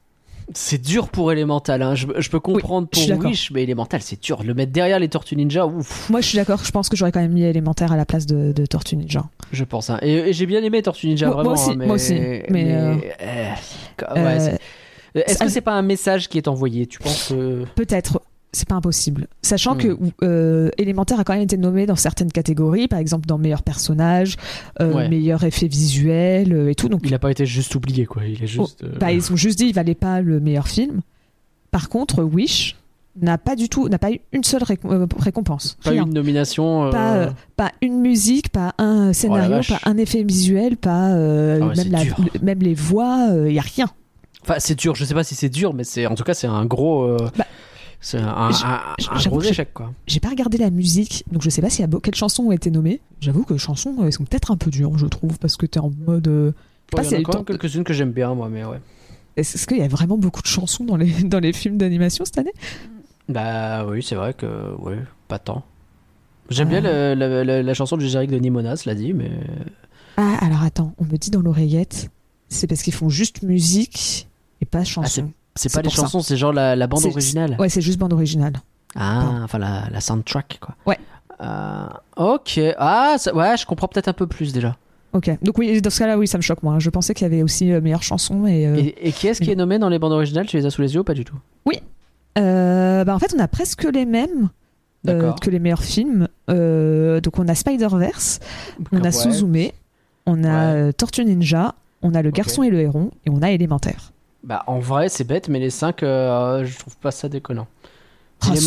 C'est 0.53 0.79
dur 0.81 1.09
pour 1.09 1.31
Elemental, 1.31 1.81
hein. 1.81 1.95
je, 1.95 2.05
je 2.17 2.29
peux 2.29 2.39
comprendre 2.39 2.87
suis 2.93 3.07
pour. 3.07 3.25
Wish, 3.25 3.51
mais 3.51 3.63
Elemental 3.63 4.01
c'est 4.01 4.21
dur. 4.21 4.43
Le 4.43 4.53
mettre 4.53 4.71
derrière 4.71 4.99
les 4.99 5.09
Tortues 5.09 5.35
Ninja, 5.35 5.65
ouf, 5.65 6.09
Moi 6.09 6.21
je 6.21 6.27
suis 6.27 6.35
d'accord, 6.37 6.63
je 6.63 6.71
pense 6.71 6.87
que 6.87 6.95
j'aurais 6.95 7.11
quand 7.11 7.19
même 7.21 7.33
mis 7.33 7.43
élémentaire 7.43 7.91
à 7.91 7.97
la 7.97 8.05
place 8.05 8.25
de, 8.27 8.51
de 8.51 8.65
Tortues 8.65 8.95
Ninja. 8.95 9.23
je 9.51 9.63
pense. 9.63 9.89
hein. 9.89 9.97
Et, 10.03 10.13
et 10.13 10.33
j'ai 10.33 10.45
bien 10.45 10.61
aimé 10.63 10.81
Tortues 10.83 11.07
Ninja, 11.07 11.27
Moi- 11.27 11.43
moi 11.43 11.43
vraiment. 11.43 11.61
aussi, 11.61 11.71
hein, 11.71 11.75
mais, 11.77 11.85
moi 11.87 11.95
aussi, 11.95 12.13
mais, 12.13 12.75
euh, 12.75 12.95
euh, 13.21 14.13
ouais, 14.15 14.57
Euh, 15.17 15.21
Est-ce 15.25 15.39
que 15.39 15.49
c'est 15.49 15.61
pas 15.61 15.71
un 15.73 15.81
message 15.81 16.27
qui 16.27 16.37
est 16.37 16.47
envoyé 16.49 16.87
Tu 16.87 16.99
penses 16.99 17.29
que... 17.29 17.63
Peut-être, 17.75 18.19
c'est 18.55 18.67
pas 18.67 18.75
impossible. 18.75 19.27
Sachant 19.41 19.75
Hmm. 19.75 19.77
que 19.79 19.97
euh, 20.23 20.69
élémentaire 20.77 21.19
a 21.19 21.23
quand 21.23 21.33
même 21.33 21.41
été 21.43 21.57
nommé 21.57 21.85
dans 21.85 21.95
certaines 21.95 22.31
catégories, 22.31 22.87
par 22.87 22.99
exemple 22.99 23.25
dans 23.27 23.37
meilleur 23.37 23.61
personnage, 23.63 24.37
euh, 24.81 24.93
Ouais. 24.93 25.09
meilleur 25.09 25.43
effet 25.43 25.67
visuel 25.67 26.53
euh, 26.53 26.69
et 26.71 26.75
tout. 26.75 26.89
Donc 26.89 27.01
Il 27.03 27.13
a 27.13 27.19
pas 27.19 27.31
été 27.31 27.45
juste 27.45 27.75
oublié, 27.75 28.05
quoi. 28.05 28.23
Il 28.25 28.41
est 28.43 28.47
juste. 28.47 28.83
euh, 28.83 28.97
Bah, 28.99 29.11
ils 29.11 29.31
ont 29.31 29.35
juste 29.35 29.57
dit 29.59 29.65
il 29.67 29.73
valait 29.73 29.95
pas 29.95 30.21
le 30.21 30.39
meilleur 30.39 30.67
film. 30.67 31.01
Par 31.71 31.89
contre, 31.89 32.23
Wish 32.23 32.75
n'a 33.21 33.37
pas 33.37 33.55
du 33.55 33.69
tout, 33.69 33.87
n'a 33.89 33.97
pas 33.97 34.11
eu 34.11 34.19
une 34.33 34.43
seule 34.43 34.61
euh, 34.85 35.07
récompense. 35.17 35.77
pas 35.83 35.91
Rien. 35.91 36.05
une 36.05 36.13
nomination. 36.13 36.89
Pas, 36.91 37.33
pas 37.55 37.71
une 37.81 38.01
musique, 38.01 38.49
pas 38.49 38.73
un 38.77 39.13
scénario, 39.13 39.51
vache. 39.57 39.69
pas 39.69 39.79
un 39.89 39.97
effet 39.97 40.23
visuel, 40.23 40.75
pas 40.77 41.11
Ah 41.11 41.15
ouais, 41.15 41.59
même, 41.59 41.75
c'est 41.75 41.89
la- 41.89 42.03
dur. 42.03 42.15
le- 42.33 42.39
même 42.41 42.59
les 42.59 42.73
voix, 42.73 43.29
il 43.47 43.53
y 43.53 43.59
a 43.59 43.61
rien. 43.61 43.87
Enfin, 44.41 44.55
c'est 44.59 44.75
dur. 44.77 44.95
Je 44.95 45.05
sais 45.05 45.13
pas 45.13 45.23
si 45.23 45.33
c'est 45.33 45.49
dur, 45.49 45.73
mais 45.73 45.83
c'est 45.83 46.05
en 46.07 46.15
tout 46.15 46.23
cas 46.23 46.33
c'est 46.33 46.47
un 46.47 46.65
gros. 46.65 47.17
Bah, 47.37 47.45
c'est 48.01 48.17
un, 48.19 48.27
un- 48.27 48.49
un 49.11 49.19
gros 49.29 49.41
échec, 49.41 49.73
quoi. 49.73 49.91
J'ai 50.07 50.19
pas 50.19 50.29
regardé 50.29 50.57
la 50.57 50.69
musique, 50.69 51.23
donc 51.31 51.41
je 51.41 51.49
sais 51.49 51.61
pas 51.61 51.69
s'il 51.69 51.85
y 51.85 51.87
a 51.95 51.99
quelles 52.01 52.15
chansons 52.15 52.43
ont 52.43 52.51
été 52.51 52.69
nommées. 52.71 53.01
J'avoue 53.21 53.43
que 53.43 53.53
les 53.53 53.59
chansons, 53.59 53.95
euh, 53.99 54.05
elles 54.05 54.13
sont 54.13 54.23
peut-être 54.25 54.51
un 54.51 54.57
peu 54.57 54.69
dures, 54.69 54.97
je 54.97 55.07
trouve, 55.07 55.37
parce 55.39 55.57
que 55.57 55.65
t'es 55.65 55.79
en 55.79 55.91
mode. 56.05 56.27
euh, 56.27 56.47
Ouais, 56.93 57.01
pas 57.01 57.01
il 57.01 57.05
y 57.05 57.07
si 57.09 57.13
en 57.13 57.15
a 57.15 57.19
elle 57.19 57.23
quand 57.25 57.33
même 57.33 57.45
tente- 57.45 57.47
quelques-unes 57.59 57.83
que 57.83 57.93
j'aime 57.93 58.11
bien, 58.11 58.33
moi, 58.35 58.47
mais 58.49 58.63
ouais. 58.63 58.79
Est-ce 59.37 59.65
qu'il 59.67 59.77
y 59.77 59.81
a 59.81 59.87
vraiment 59.87 60.17
beaucoup 60.17 60.41
de 60.41 60.47
chansons 60.47 60.83
dans 60.85 60.97
les, 60.97 61.11
dans 61.23 61.39
les 61.39 61.51
films 61.51 61.77
d'animation 61.77 62.25
cette 62.25 62.37
année? 62.37 62.53
Bah 63.27 63.85
oui, 63.87 64.03
c'est 64.03 64.15
vrai 64.15 64.33
que. 64.33 64.75
Ouais, 64.79 64.99
pas 65.27 65.39
tant. 65.39 65.63
J'aime 66.49 66.69
bien 66.69 66.77
Ah. 66.85 67.15
la, 67.15 67.43
la- 67.43 67.63
la 67.63 67.73
chanson 67.73 67.97
du 67.97 68.05
générique 68.07 68.29
de 68.29 68.37
Nimona, 68.37 68.75
cela 68.75 68.93
dit, 68.95 69.13
mais. 69.13 69.31
Ah, 70.17 70.37
alors 70.41 70.61
attends, 70.61 70.93
on 70.99 71.05
me 71.05 71.17
dit 71.17 71.31
dans 71.31 71.41
l'oreillette, 71.41 72.09
c'est 72.49 72.67
parce 72.67 72.83
qu'ils 72.83 72.93
font 72.93 73.09
juste 73.09 73.41
musique 73.41 74.27
et 74.61 74.65
pas 74.65 74.83
chanson. 74.83 75.09
C'est 75.09 75.25
C'est 75.55 75.71
pas 75.73 75.81
les 75.81 75.89
chansons, 75.89 76.21
c'est 76.21 76.35
genre 76.37 76.51
la, 76.53 76.75
la 76.75 76.87
bande 76.87 77.05
originale. 77.05 77.55
Ouais, 77.59 77.69
c'est 77.69 77.81
juste 77.81 77.97
bande 77.99 78.13
originale. 78.13 78.53
Ah, 78.95 79.21
Pardon. 79.23 79.43
enfin 79.43 79.57
la, 79.57 79.83
la 79.91 80.01
soundtrack, 80.01 80.59
quoi. 80.61 80.75
Ouais. 80.85 80.97
Euh, 81.41 81.85
ok. 82.17 82.59
Ah, 82.77 83.15
ça- 83.17 83.33
ouais, 83.35 83.57
je 83.57 83.65
comprends 83.65 83.87
peut-être 83.87 84.07
un 84.07 84.13
peu 84.13 84.27
plus 84.27 84.53
déjà. 84.53 84.75
Ok, 85.13 85.29
donc 85.41 85.57
oui, 85.57 85.81
dans 85.81 85.89
ce 85.89 85.99
cas-là, 85.99 86.17
oui, 86.17 86.27
ça 86.27 86.37
me 86.37 86.41
choque 86.41 86.61
moi. 86.61 86.77
Je 86.79 86.89
pensais 86.89 87.13
qu'il 87.13 87.23
y 87.23 87.25
avait 87.31 87.41
aussi 87.41 87.71
euh, 87.71 87.79
meilleure 87.79 88.03
chanson 88.03 88.45
et. 88.47 88.67
euh, 88.67 88.75
Et, 88.75 89.07
et 89.07 89.11
qui 89.13 89.27
est-ce 89.27 89.39
qui 89.41 89.49
est 89.51 89.55
nommé 89.55 89.79
dans 89.79 89.87
les 89.89 89.97
bandes 89.99 90.11
originales 90.11 90.45
Tu 90.45 90.57
les 90.57 90.65
as 90.65 90.69
sous 90.69 90.81
les 90.81 90.93
yeux 90.93 91.01
ou 91.01 91.03
pas 91.05 91.13
du 91.13 91.23
tout? 91.23 91.37
Euh, 92.37 93.05
bah, 93.05 93.15
en 93.15 93.19
fait, 93.19 93.33
on 93.35 93.39
a 93.39 93.47
presque 93.47 93.83
les 93.85 94.05
mêmes 94.05 94.49
que 95.05 95.49
les 95.49 95.59
meilleurs 95.59 95.83
films. 95.83 96.27
Donc 96.49 97.39
on 97.39 97.47
a 97.47 97.55
Spider-Verse, 97.55 98.39
on 98.91 98.99
a 98.99 99.03
Ouais. 99.03 99.11
Suzume, 99.11 99.69
on 100.25 100.43
a 100.43 100.73
Ouais. 100.73 100.93
Tortue 100.93 101.23
Ninja, 101.25 101.75
on 102.01 102.13
a 102.13 102.21
Le. 102.21 102.31
Garçon 102.31 102.63
et 102.63 102.69
le 102.69 102.79
Héron 102.81 103.11
et 103.25 103.29
on 103.29 103.41
a 103.41 103.51
Élémentaire. 103.51 104.11
Bah, 104.45 104.63
en 104.67 104.79
vrai, 104.79 105.09
c'est 105.09 105.23
bête, 105.25 105.49
mais 105.49 105.59
les 105.59 105.69
5, 105.71 105.97
je 106.01 106.77
trouve 106.79 106.95
pas 106.97 107.11
ça 107.11 107.27
déconnant. 107.29 107.67
Ah, 108.41 108.49
Ouais, 108.51 108.57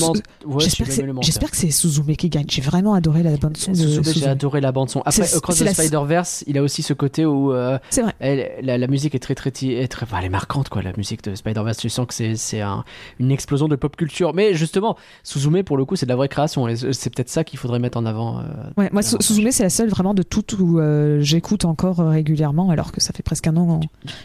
J'espère 0.60 0.86
tu 0.86 1.52
que 1.52 1.56
c'est- 1.56 1.70
Suzume 1.70 2.16
qui 2.16 2.30
gagne. 2.30 2.46
J'ai 2.48 2.62
vraiment 2.62 2.94
adoré 2.94 3.22
la 3.22 3.36
bande 3.36 3.56
son 3.56 3.72
j'ai 3.74 4.26
adoré 4.26 4.60
la 4.60 4.72
bande 4.72 4.88
son. 4.88 5.00
Après, 5.00 5.12
C'est- 5.12 5.36
Across 5.36 5.58
the 5.58 5.64
la- 5.64 5.74
Spider-Verse, 5.74 6.42
il 6.46 6.56
a 6.58 6.62
aussi 6.62 6.82
ce 6.82 6.94
côté 6.94 7.26
où 7.26 7.52
euh, 7.52 7.78
C'est 7.90 8.00
vrai. 8.02 8.14
elle- 8.18 8.50
la, 8.62 8.78
la 8.78 8.86
musique 8.88 9.14
est 9.14 9.18
très 9.18 9.34
très, 9.34 9.50
est 9.50 9.86
très 9.88 10.04
enfin, 10.04 10.16
elle 10.20 10.24
est 10.24 10.30
marquante 10.30 10.68
quoi. 10.70 10.80
La 10.82 10.92
musique 10.96 11.22
de 11.22 11.34
Spider-Verse, 11.34 11.76
tu 11.76 11.90
sens 11.90 12.06
que 12.06 12.34
c'est 12.34 12.60
un- 12.60 12.82
une 13.20 13.30
explosion 13.30 13.68
de 13.68 13.76
pop 13.76 13.94
culture. 13.94 14.32
Mais 14.34 14.54
justement, 14.54 14.96
Suzume 15.22 15.62
pour 15.62 15.76
le 15.76 15.84
coup, 15.84 15.96
c'est 15.96 16.06
de 16.06 16.10
la 16.10 16.16
vraie 16.16 16.28
création. 16.28 16.66
c'est 16.92 17.10
peut-être 17.14 17.28
ça 17.30 17.44
qu'il 17.44 17.58
faudrait 17.58 17.78
mettre 17.78 17.98
en 17.98 18.06
avant. 18.06 18.38
euh, 18.38 18.42
Ouais, 18.78 18.88
moi, 18.92 19.02
Suzume, 19.02 19.52
c'est 19.52 19.64
la 19.64 19.70
seule 19.70 19.90
vraiment 19.90 20.14
de 20.14 20.22
toutes 20.22 20.54
où 20.58 20.80
euh, 20.80 21.20
j'écoute 21.20 21.66
encore 21.66 22.00
euh, 22.00 22.08
régulièrement, 22.08 22.70
alors 22.70 22.90
que 22.90 23.00
ça 23.02 23.12
fait 23.12 23.22
presque 23.22 23.46
un 23.46 23.56
an. 23.58 23.80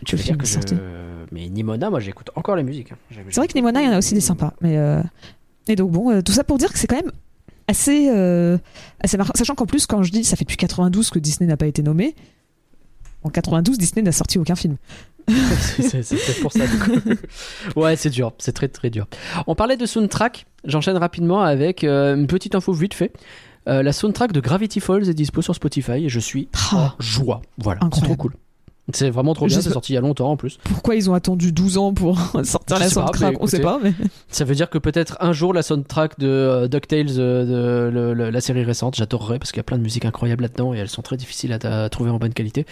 Tu 0.06 0.16
le 0.16 0.22
veux 0.22 0.24
dire 0.24 0.38
que 0.38 0.46
je... 0.48 0.58
Mais 1.34 1.50
Nimona, 1.50 1.90
moi 1.90 2.00
j'écoute 2.00 2.30
encore 2.36 2.56
les 2.56 2.64
musiques. 2.64 2.94
C'est 3.12 3.36
vrai 3.38 3.48
que 3.48 3.54
Nimona, 3.56 3.82
il 3.82 3.86
y 3.86 3.90
en 3.90 3.94
a 3.94 3.98
aussi 3.98 4.14
des 4.14 4.22
sympas. 4.22 4.54
Mais, 4.62 4.78
euh, 4.78 5.02
Et 5.68 5.76
donc, 5.76 5.92
bon, 5.92 6.12
euh, 6.12 6.22
tout 6.22 6.32
ça 6.32 6.44
pour 6.44 6.58
dire 6.58 6.72
que 6.72 6.78
c'est 6.80 6.88
quand 6.88 6.96
même 7.02 7.12
assez, 7.68 8.10
euh, 8.10 8.58
assez 9.02 9.18
marrant. 9.18 9.32
Sachant 9.36 9.56
qu'en 9.56 9.66
plus, 9.66 9.86
quand 9.88 10.04
je 10.04 10.12
dis 10.12 10.24
ça 10.24 10.36
fait 10.36 10.44
depuis 10.46 10.58
92 10.58 11.10
que 11.10 11.20
Disney 11.20 11.48
n'a 11.48 11.58
pas 11.58 11.66
été 11.68 11.82
nommé, 11.82 12.16
en 13.24 13.30
92, 13.30 13.78
Disney 13.78 14.04
n'a 14.04 14.12
sorti 14.12 14.38
aucun 14.38 14.56
film. 14.56 14.78
c'est 15.28 16.42
pour 16.42 16.52
ça 16.52 16.68
du 16.68 16.78
coup. 16.80 17.80
ouais, 17.80 17.96
c'est 17.96 18.10
dur, 18.10 18.34
c'est 18.38 18.52
très 18.52 18.68
très 18.68 18.90
dur. 18.90 19.08
On 19.48 19.56
parlait 19.56 19.78
de 19.78 19.86
soundtrack, 19.86 20.46
j'enchaîne 20.66 20.98
rapidement 20.98 21.42
avec 21.42 21.84
euh, 21.84 22.16
une 22.16 22.28
petite 22.28 22.56
info 22.56 22.74
vite 22.74 22.94
fait. 22.94 23.14
Euh, 23.70 23.82
la 23.82 23.94
soundtrack 23.94 24.34
de 24.34 24.42
Gravity 24.42 24.82
Falls 24.82 25.08
est 25.10 25.14
dispo 25.14 25.42
sur 25.42 25.56
Spotify 25.56 26.06
et 26.06 26.10
je 26.10 26.20
suis 26.20 26.50
Ah, 26.74 26.96
en 26.98 27.02
joie. 27.02 27.42
Voilà, 27.58 27.80
c'est 27.94 28.02
trop 28.02 28.18
cool. 28.18 28.34
C'est 28.92 29.10
vraiment 29.10 29.34
trop 29.34 29.46
bien, 29.48 29.62
c'est 29.62 29.70
sorti 29.72 29.94
il 29.94 29.96
y 29.96 29.98
a 29.98 30.02
longtemps 30.02 30.30
en 30.32 30.36
plus. 30.36 30.58
pourquoi 30.66 30.96
ils 30.96 31.10
ont 31.10 31.14
attendu 31.14 31.54
12 31.54 31.78
ans 31.78 31.94
pour 31.94 32.20
sortir 32.44 32.80
la 32.80 32.90
soundtrack 32.90 33.38
On 33.40 33.48
sait 33.48 33.62
pas, 33.62 33.80
mais. 33.82 33.94
Ça 34.28 34.44
veut 34.44 34.56
dire 34.56 34.70
que 34.70 34.78
peut-être 34.78 35.16
un 35.22 35.32
jour 35.32 35.54
la 35.54 35.62
soundtrack 35.64 36.20
de 36.20 36.28
euh, 36.28 36.68
DuckTales, 36.68 37.08
euh, 37.18 37.46
de 37.46 37.90
le- 37.94 38.14
le- 38.14 38.30
la 38.30 38.42
série 38.42 38.64
récente, 38.66 38.96
j'adorerais 38.96 39.40
parce 39.40 39.52
qu'il 39.54 39.60
y 39.60 39.62
a 39.62 39.64
plein 39.64 39.78
de 39.78 39.84
musiques 39.84 40.04
incroyables 40.04 40.44
là-dedans 40.44 40.74
et 40.74 40.80
elles 40.80 40.90
sont 40.90 41.02
très 41.02 41.16
difficiles 41.16 41.54
à, 41.54 41.84
à 41.84 41.90
trouver 41.90 42.10
en 42.10 42.18
bonne 42.18 42.34
qualité. 42.34 42.66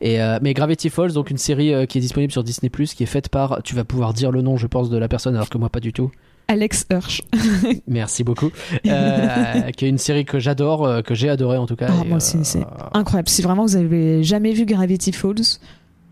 Et, 0.00 0.22
euh, 0.22 0.38
mais 0.40 0.54
Gravity 0.54 0.88
Falls, 0.88 1.12
donc 1.12 1.30
une 1.30 1.38
série 1.38 1.86
qui 1.88 1.98
est 1.98 2.00
disponible 2.00 2.32
sur 2.32 2.44
Disney+, 2.44 2.70
qui 2.70 3.02
est 3.02 3.06
faite 3.06 3.28
par, 3.28 3.60
tu 3.64 3.74
vas 3.74 3.82
pouvoir 3.84 4.14
dire 4.14 4.30
le 4.30 4.42
nom 4.42 4.56
je 4.56 4.68
pense 4.68 4.88
de 4.88 4.96
la 4.98 5.08
personne 5.08 5.34
alors 5.34 5.48
que 5.48 5.58
moi 5.58 5.68
pas 5.68 5.80
du 5.80 5.92
tout. 5.92 6.12
Alex 6.48 6.86
Hirsch. 6.90 7.22
Merci 7.86 8.22
beaucoup. 8.24 8.50
Euh, 8.86 9.70
qui 9.76 9.84
est 9.84 9.88
une 9.88 9.98
série 9.98 10.24
que 10.24 10.38
j'adore, 10.38 10.86
euh, 10.86 11.02
que 11.02 11.14
j'ai 11.14 11.28
adoré 11.28 11.56
en 11.58 11.66
tout 11.66 11.76
cas. 11.76 11.88
Ah, 11.90 12.04
moi 12.04 12.18
aussi, 12.18 12.36
euh, 12.36 12.40
c'est 12.44 12.64
Incroyable. 12.92 13.28
Si 13.28 13.42
vraiment 13.42 13.64
vous 13.64 13.76
avez 13.76 14.22
jamais 14.22 14.52
vu 14.52 14.64
Gravity 14.64 15.12
Falls, 15.12 15.58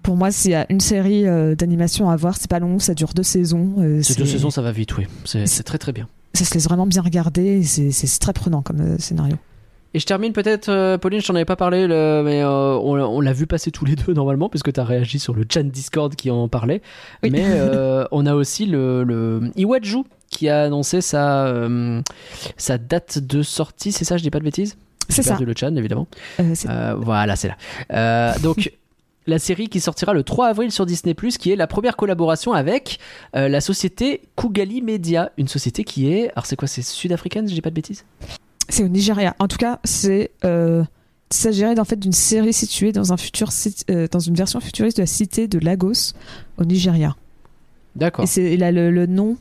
pour 0.03 0.17
moi, 0.17 0.31
s'il 0.31 0.51
y 0.51 0.55
a 0.55 0.67
une 0.71 0.81
série 0.81 1.27
euh, 1.27 1.55
d'animation 1.55 2.11
à 2.11 2.17
voir, 2.17 2.37
c'est 2.37 2.51
pas 2.51 2.59
long, 2.59 2.79
ça 2.79 2.95
dure 2.95 3.15
deux 3.15 3.23
saisons. 3.23 3.77
euh, 3.79 4.03
Ces 4.03 4.15
deux 4.17 4.27
saisons, 4.27 4.51
ça 4.51 4.61
va 4.63 4.73
vite, 4.73 4.97
oui. 4.99 5.07
C'est 5.25 5.63
très 5.63 5.79
très 5.79 5.93
bien. 5.93 6.09
Ça 6.35 6.45
se 6.45 6.53
laisse 6.55 6.65
vraiment 6.65 6.87
bien 6.87 7.01
regarder, 7.01 7.63
c'est 7.63 8.19
très 8.19 8.33
prenant 8.33 8.61
comme 8.61 8.81
euh, 8.81 8.99
scénario. 8.99 9.37
Et 9.97 10.01
je 10.01 10.07
termine 10.07 10.33
peut-être, 10.33 10.69
euh, 10.71 10.99
Pauline, 10.99 11.21
je 11.21 11.29
t'en 11.29 11.37
avais 11.37 11.45
pas 11.45 11.55
parlé, 11.55 11.87
le- 11.87 12.23
mais 12.25 12.43
euh, 12.43 12.75
on, 12.79 12.99
on 12.99 13.21
l'a 13.21 13.33
vu 13.33 13.47
passer 13.47 13.71
tous 13.71 13.85
les 13.85 13.95
deux 14.07 14.13
normalement, 14.13 14.49
puisque 14.49 14.73
tu 14.73 14.81
as 14.81 14.85
réagi 14.85 15.21
sur 15.21 15.33
le 15.35 15.45
chat 15.49 15.63
Discord 15.63 16.13
qui 16.17 16.33
en 16.33 16.49
parlait. 16.49 16.83
Oui. 17.23 17.31
Mais 17.31 17.45
euh, 17.47 18.05
on 18.11 18.27
a 18.27 18.35
aussi 18.35 18.67
le, 18.67 19.05
le 19.05 19.53
Iwaju 19.57 20.03
qui 20.35 20.49
a 20.49 20.65
annoncé 20.65 21.01
sa, 21.01 21.47
euh, 21.47 22.03
sa 22.57 22.79
date 22.79 23.19
de 23.19 23.43
sortie, 23.43 23.93
c'est 23.93 24.05
ça, 24.05 24.17
je 24.17 24.23
dis 24.23 24.31
pas 24.31 24.41
de 24.41 24.45
bêtises? 24.45 24.77
C'est 25.09 25.23
ça. 25.23 25.37
le 25.39 25.55
chat, 25.57 25.71
évidemment. 25.71 26.07
Euh, 26.41 26.55
Euh, 26.69 26.95
voilà, 26.99 27.37
c'est 27.37 27.49
là. 27.49 28.35
Donc. 28.43 28.73
La 29.27 29.39
série 29.39 29.71
qui 29.71 29.81
sortira 29.81 30.13
le 30.13 30.23
3 30.23 30.49
avril 30.49 30.71
sur 30.71 30.85
Disney+, 30.85 31.15
qui 31.15 31.51
est 31.51 31.57
la 31.57 31.67
première 31.67 31.97
collaboration 31.97 32.53
avec 32.53 32.99
euh, 33.35 33.49
la 33.49 33.63
société 33.63 34.21
Kugali 34.37 34.83
Media, 34.83 35.33
une 35.39 35.49
société 35.49 35.83
qui 35.83 36.13
est, 36.13 36.31
alors 36.33 36.45
c'est 36.45 36.57
quoi, 36.57 36.69
c'est 36.69 36.83
sud-africaine, 36.83 37.47
si 37.47 37.53
je 37.53 37.57
dis 37.57 37.63
pas 37.63 37.71
de 37.71 37.75
bêtises? 37.75 38.05
C'est 38.69 38.85
au 38.85 38.89
Nigeria. 38.89 39.35
En 39.39 39.49
tout 39.49 39.57
cas, 39.57 39.81
c'est 39.83 40.31
euh, 40.45 40.85
il 41.31 41.37
s'agirait 41.37 41.79
en 41.81 41.85
fait 41.85 41.97
d'une 41.97 42.13
série 42.13 42.53
située 42.53 42.93
dans 42.93 43.15
un 43.15 43.17
futur 43.17 43.49
euh, 43.91 44.07
dans 44.11 44.19
une 44.21 44.35
version 44.35 44.61
futuriste 44.61 44.99
de 44.99 45.03
la 45.03 45.07
cité 45.07 45.49
de 45.49 45.59
Lagos 45.59 46.13
au 46.59 46.65
Nigeria. 46.67 47.17
D'accord. 47.97 48.27
Et 48.37 48.63
a 48.63 48.73
le, 48.73 48.91
le 48.91 49.07
nom, 49.07 49.39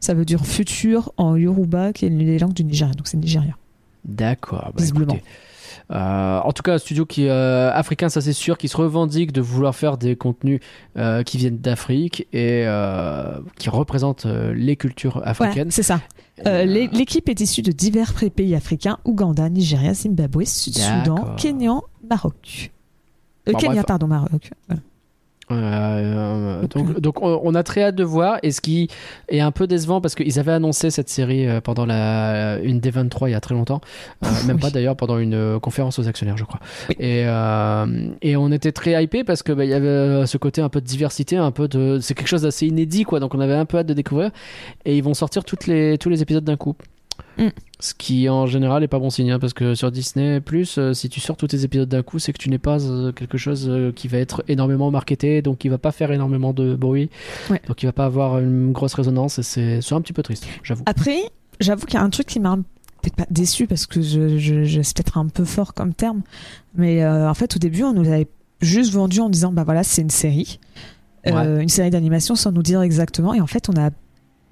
ça 0.00 0.14
veut 0.14 0.24
dire 0.24 0.44
futur 0.44 1.12
en 1.16 1.36
Yoruba, 1.36 1.92
qui 1.92 2.04
est 2.04 2.08
une 2.08 2.18
des 2.18 2.38
langues 2.38 2.52
du 2.54 2.64
Nigeria. 2.64 2.94
Donc 2.94 3.06
c'est 3.06 3.16
Nigeria. 3.18 3.54
D'accord. 4.04 4.64
bah, 4.66 4.72
Visiblement. 4.78 5.14
écoutez. 5.14 5.28
Euh, 5.92 6.38
en 6.40 6.52
tout 6.52 6.62
cas, 6.62 6.74
un 6.74 6.78
studio 6.78 7.04
qui 7.04 7.26
euh, 7.28 7.72
africain, 7.72 8.08
ça 8.08 8.20
c'est 8.20 8.32
sûr, 8.32 8.56
qui 8.58 8.68
se 8.68 8.76
revendique 8.76 9.32
de 9.32 9.40
vouloir 9.40 9.74
faire 9.74 9.98
des 9.98 10.14
contenus 10.16 10.60
euh, 10.96 11.22
qui 11.24 11.36
viennent 11.36 11.58
d'Afrique 11.58 12.26
et 12.32 12.64
qui 13.58 13.70
représentent 13.70 14.26
les 14.26 14.76
cultures 14.76 15.20
africaines. 15.24 15.70
c'est 15.70 15.82
ça. 15.82 16.00
L'é- 16.44 16.88
L'équipe 16.92 17.28
est 17.28 17.40
issue 17.40 17.62
de 17.62 17.72
divers 17.72 18.14
pays 18.34 18.54
africains 18.54 18.98
Ouganda, 19.04 19.48
Nigeria, 19.50 19.92
Zimbabwe, 19.92 20.44
Sud-Soudan, 20.44 21.14
D'accord. 21.16 21.36
Kenya, 21.36 21.80
Maroc. 22.08 22.70
Bon, 23.46 23.58
Kenya, 23.58 23.72
bref. 23.74 23.86
pardon, 23.86 24.06
Maroc. 24.06 24.50
Voilà. 24.68 24.82
Euh, 25.50 26.66
donc, 26.68 27.00
donc 27.00 27.22
on, 27.22 27.54
a 27.54 27.62
très 27.62 27.82
hâte 27.82 27.94
de 27.94 28.04
voir. 28.04 28.38
Et 28.42 28.52
ce 28.52 28.60
qui 28.60 28.88
est 29.28 29.40
un 29.40 29.50
peu 29.50 29.66
décevant 29.66 30.00
parce 30.00 30.14
qu'ils 30.14 30.38
avaient 30.38 30.52
annoncé 30.52 30.90
cette 30.90 31.08
série 31.08 31.46
euh, 31.46 31.60
pendant 31.60 31.86
la 31.86 32.58
une 32.62 32.80
des 32.80 32.90
23 32.90 33.28
il 33.28 33.32
y 33.32 33.34
a 33.34 33.40
très 33.40 33.54
longtemps. 33.54 33.80
Euh, 34.24 34.28
même 34.46 34.56
Oui. 34.56 34.62
pas 34.62 34.70
d'ailleurs 34.70 34.96
pendant 34.96 35.18
une 35.18 35.34
euh, 35.34 35.58
conférence 35.58 35.98
aux 35.98 36.08
actionnaires 36.08 36.36
je 36.36 36.44
crois. 36.44 36.60
Oui. 36.88 36.96
et, 36.98 37.24
euh, 37.26 37.86
et 38.22 38.36
on 38.36 38.50
était 38.52 38.72
très 38.72 39.02
hypé 39.02 39.24
parce 39.24 39.42
que 39.42 39.52
bah, 39.52 39.64
y 39.64 39.74
avait 39.74 39.86
euh, 39.88 40.26
ce 40.26 40.38
côté 40.38 40.60
un 40.60 40.68
peu 40.68 40.80
de 40.80 40.86
diversité 40.86 41.36
un 41.36 41.50
peu 41.50 41.68
de 41.68 41.98
c'est 42.00 42.14
quelque 42.14 42.28
chose 42.28 42.42
d'assez 42.42 42.66
inédit 42.66 43.04
quoi. 43.04 43.20
Donc 43.20 43.34
on 43.34 43.40
avait 43.40 43.54
un 43.54 43.64
peu 43.66 43.78
hâte 43.78 43.86
de 43.86 43.94
découvrir. 43.94 44.30
Et 44.84 44.96
ils 44.96 45.02
vont 45.02 45.14
sortir 45.14 45.44
toutes 45.44 45.66
les 45.66 45.98
tous 45.98 46.08
les 46.08 46.22
épisodes 46.22 46.44
d'un 46.44 46.56
coup 46.56 46.74
Mm. 47.40 47.48
ce 47.78 47.94
qui 47.94 48.28
en 48.28 48.46
général 48.46 48.82
est 48.84 48.88
pas 48.88 48.98
bon 48.98 49.08
signe 49.08 49.30
hein, 49.32 49.38
parce 49.38 49.54
que 49.54 49.74
sur 49.74 49.90
Disney 49.90 50.40
Plus 50.40 50.78
si 50.92 51.08
tu 51.08 51.20
sors 51.20 51.36
tous 51.38 51.46
tes 51.46 51.64
épisodes 51.64 51.88
d'un 51.88 52.02
coup 52.02 52.18
c'est 52.18 52.34
que 52.34 52.38
tu 52.38 52.50
n'es 52.50 52.58
pas 52.58 52.84
euh, 52.84 53.12
quelque 53.12 53.38
chose 53.38 53.66
euh, 53.70 53.92
qui 53.92 54.08
va 54.08 54.18
être 54.18 54.44
énormément 54.46 54.90
marketé 54.90 55.40
donc 55.40 55.56
qui 55.58 55.68
va 55.70 55.78
pas 55.78 55.90
faire 55.90 56.12
énormément 56.12 56.52
de 56.52 56.74
bruit 56.74 57.08
Ouais. 57.48 57.62
donc 57.66 57.82
il 57.82 57.86
va 57.86 57.92
pas 57.92 58.04
avoir 58.04 58.38
une 58.40 58.72
grosse 58.72 58.92
résonance 58.92 59.38
et 59.38 59.42
c'est 59.80 59.92
un 59.94 60.00
petit 60.02 60.12
peu 60.12 60.22
triste 60.22 60.44
j'avoue 60.62 60.82
Après, 60.86 61.18
j'avoue 61.60 61.86
qu'il 61.86 61.94
y 61.94 62.02
a 62.02 62.04
un 62.04 62.10
truc 62.10 62.26
qui 62.26 62.40
m'a 62.40 62.56
peut-être 63.02 63.16
pas 63.16 63.26
déçu 63.30 63.66
parce 63.66 63.86
que 63.86 64.02
je, 64.02 64.36
je, 64.36 64.64
je- 64.64 64.82
c'est 64.82 64.94
peut-être 64.96 65.16
un 65.16 65.28
peu 65.28 65.46
fort 65.46 65.72
comme 65.72 65.94
terme, 65.94 66.20
mais 66.74 67.02
euh, 67.02 67.30
en 67.30 67.34
fait 67.34 67.56
au 67.56 67.58
début 67.58 67.84
on 67.84 67.94
nous 67.94 68.06
avait 68.06 68.28
juste 68.60 68.92
vendu 68.92 69.20
en 69.20 69.30
disant 69.30 69.50
bah 69.52 69.64
voilà 69.64 69.82
c'est 69.82 70.02
une 70.02 70.10
série, 70.10 70.60
Euh, 71.26 71.60
une 71.60 71.68
série 71.70 71.90
d'animation 71.90 72.34
sans 72.34 72.52
nous 72.52 72.62
dire 72.62 72.82
exactement 72.82 73.32
et 73.34 73.40
en 73.40 73.46
fait 73.46 73.68
on 73.70 73.78
a 73.80 73.90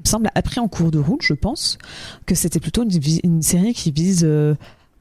semble 0.08 0.30
appris 0.34 0.60
en 0.60 0.68
cours 0.68 0.90
de 0.90 0.98
route 0.98 1.22
je 1.22 1.34
pense 1.34 1.78
que 2.26 2.34
c'était 2.34 2.60
plutôt 2.60 2.84
une, 2.84 3.42
série 3.42 3.74
qui 3.74 3.90
vise 3.90 4.22
euh, 4.24 4.54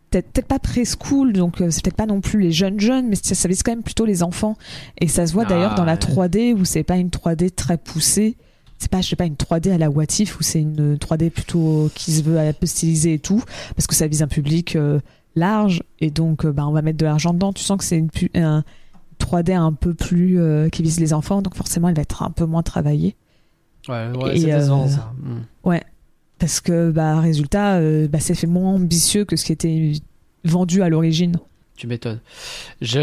peut-être 0.10 0.32
peut-être 0.32 0.48
pas 0.48 0.60
preschool 0.60 1.34
donc 1.34 1.62
euh, 1.62 1.70
c'est 1.70 1.84
peut-être 1.84 1.96
pas 1.96 2.06
non 2.06 2.22
plus 2.22 2.41
les 2.41 2.52
jeunes 2.52 2.80
jeunes 2.80 3.08
mais 3.08 3.15
ça, 3.15 3.36
ça 3.36 3.48
vise 3.48 3.63
quand 3.63 3.72
même 3.72 3.84
plutôt 3.84 4.06
les 4.06 4.24
enfants. 4.24 4.56
Et 5.00 5.08
ça 5.08 5.26
se 5.28 5.34
voit 5.34 5.43
Ah, 5.46 5.50
d'ailleurs 5.50 5.76
dans 5.76 5.86
la 5.86 5.93
ouais. 5.93 6.00
3D 6.00 6.54
où 6.54 6.65
c'est 6.65 6.84
pas 6.84 6.98
une 6.98 7.10
3D 7.10 7.52
très 7.52 7.78
poussée. 7.78 8.38
C'est 8.78 8.91
pas 8.91 9.02
je 9.02 9.10
sais 9.10 9.15
pas 9.15 9.26
une 9.26 9.36
3D 9.36 9.72
à 9.72 9.78
la 9.78 9.89
What 9.89 10.06
If 10.20 10.39
où 10.39 10.43
c'est 10.43 10.62
une 10.62 10.96
3D 10.96 11.30
plutôt 11.32 11.89
qui 11.96 12.12
se 12.12 12.22
veut 12.22 12.38
un 12.38 12.54
peu 12.54 12.65
stylisée 12.67 13.13
et 13.13 13.20
tout 13.20 13.43
parce 13.76 13.88
que 13.88 13.96
ça 13.96 14.08
vise 14.08 14.22
un 14.22 14.28
public 14.28 14.76
euh, 14.76 15.00
large. 15.36 15.84
Et 16.00 16.12
donc 16.12 16.46
bah, 16.46 16.67
on 16.67 16.72
va 16.72 16.82
mettre 16.82 16.98
de 16.98 17.06
l'argent 17.06 17.34
dedans. 17.34 17.54
Tu 17.54 17.63
sens 17.63 17.78
que 17.78 17.84
c'est 17.84 17.98
une 17.98 18.10
pu- 18.10 18.32
un 18.36 18.63
3D 19.20 19.56
un 19.56 19.74
peu 19.74 19.93
plus 19.93 20.39
qui 20.72 20.84
vise 20.84 21.00
les 21.00 21.12
enfants 21.12 21.41
donc 21.41 21.56
forcément 21.56 21.89
elle 21.89 21.96
va 21.96 22.04
être 22.04 22.22
un 22.22 22.30
peu 22.30 22.46
moins 22.46 22.62
travaillée 22.62 23.15
ouais, 23.89 24.38
c'est 24.38 24.45
décevant, 24.45 24.86
euh. 24.88 25.69
Mm. 25.73 25.80
parce 26.39 26.60
que 26.62 26.91
bah 26.91 27.19
résultat 27.19 27.76
euh, 27.76 28.08
bah, 28.08 28.19
c'est 28.19 28.36
fait 28.36 28.47
moins 28.47 28.73
ambitieux 28.73 29.26
que 29.26 29.36
ce 29.36 29.45
qui 29.45 29.52
était 29.52 29.93
vendu 30.43 30.82
à 30.84 30.89
l'origine 30.89 31.38
tu 31.76 31.88
m'étonnes 31.88 32.19
je 32.82 33.00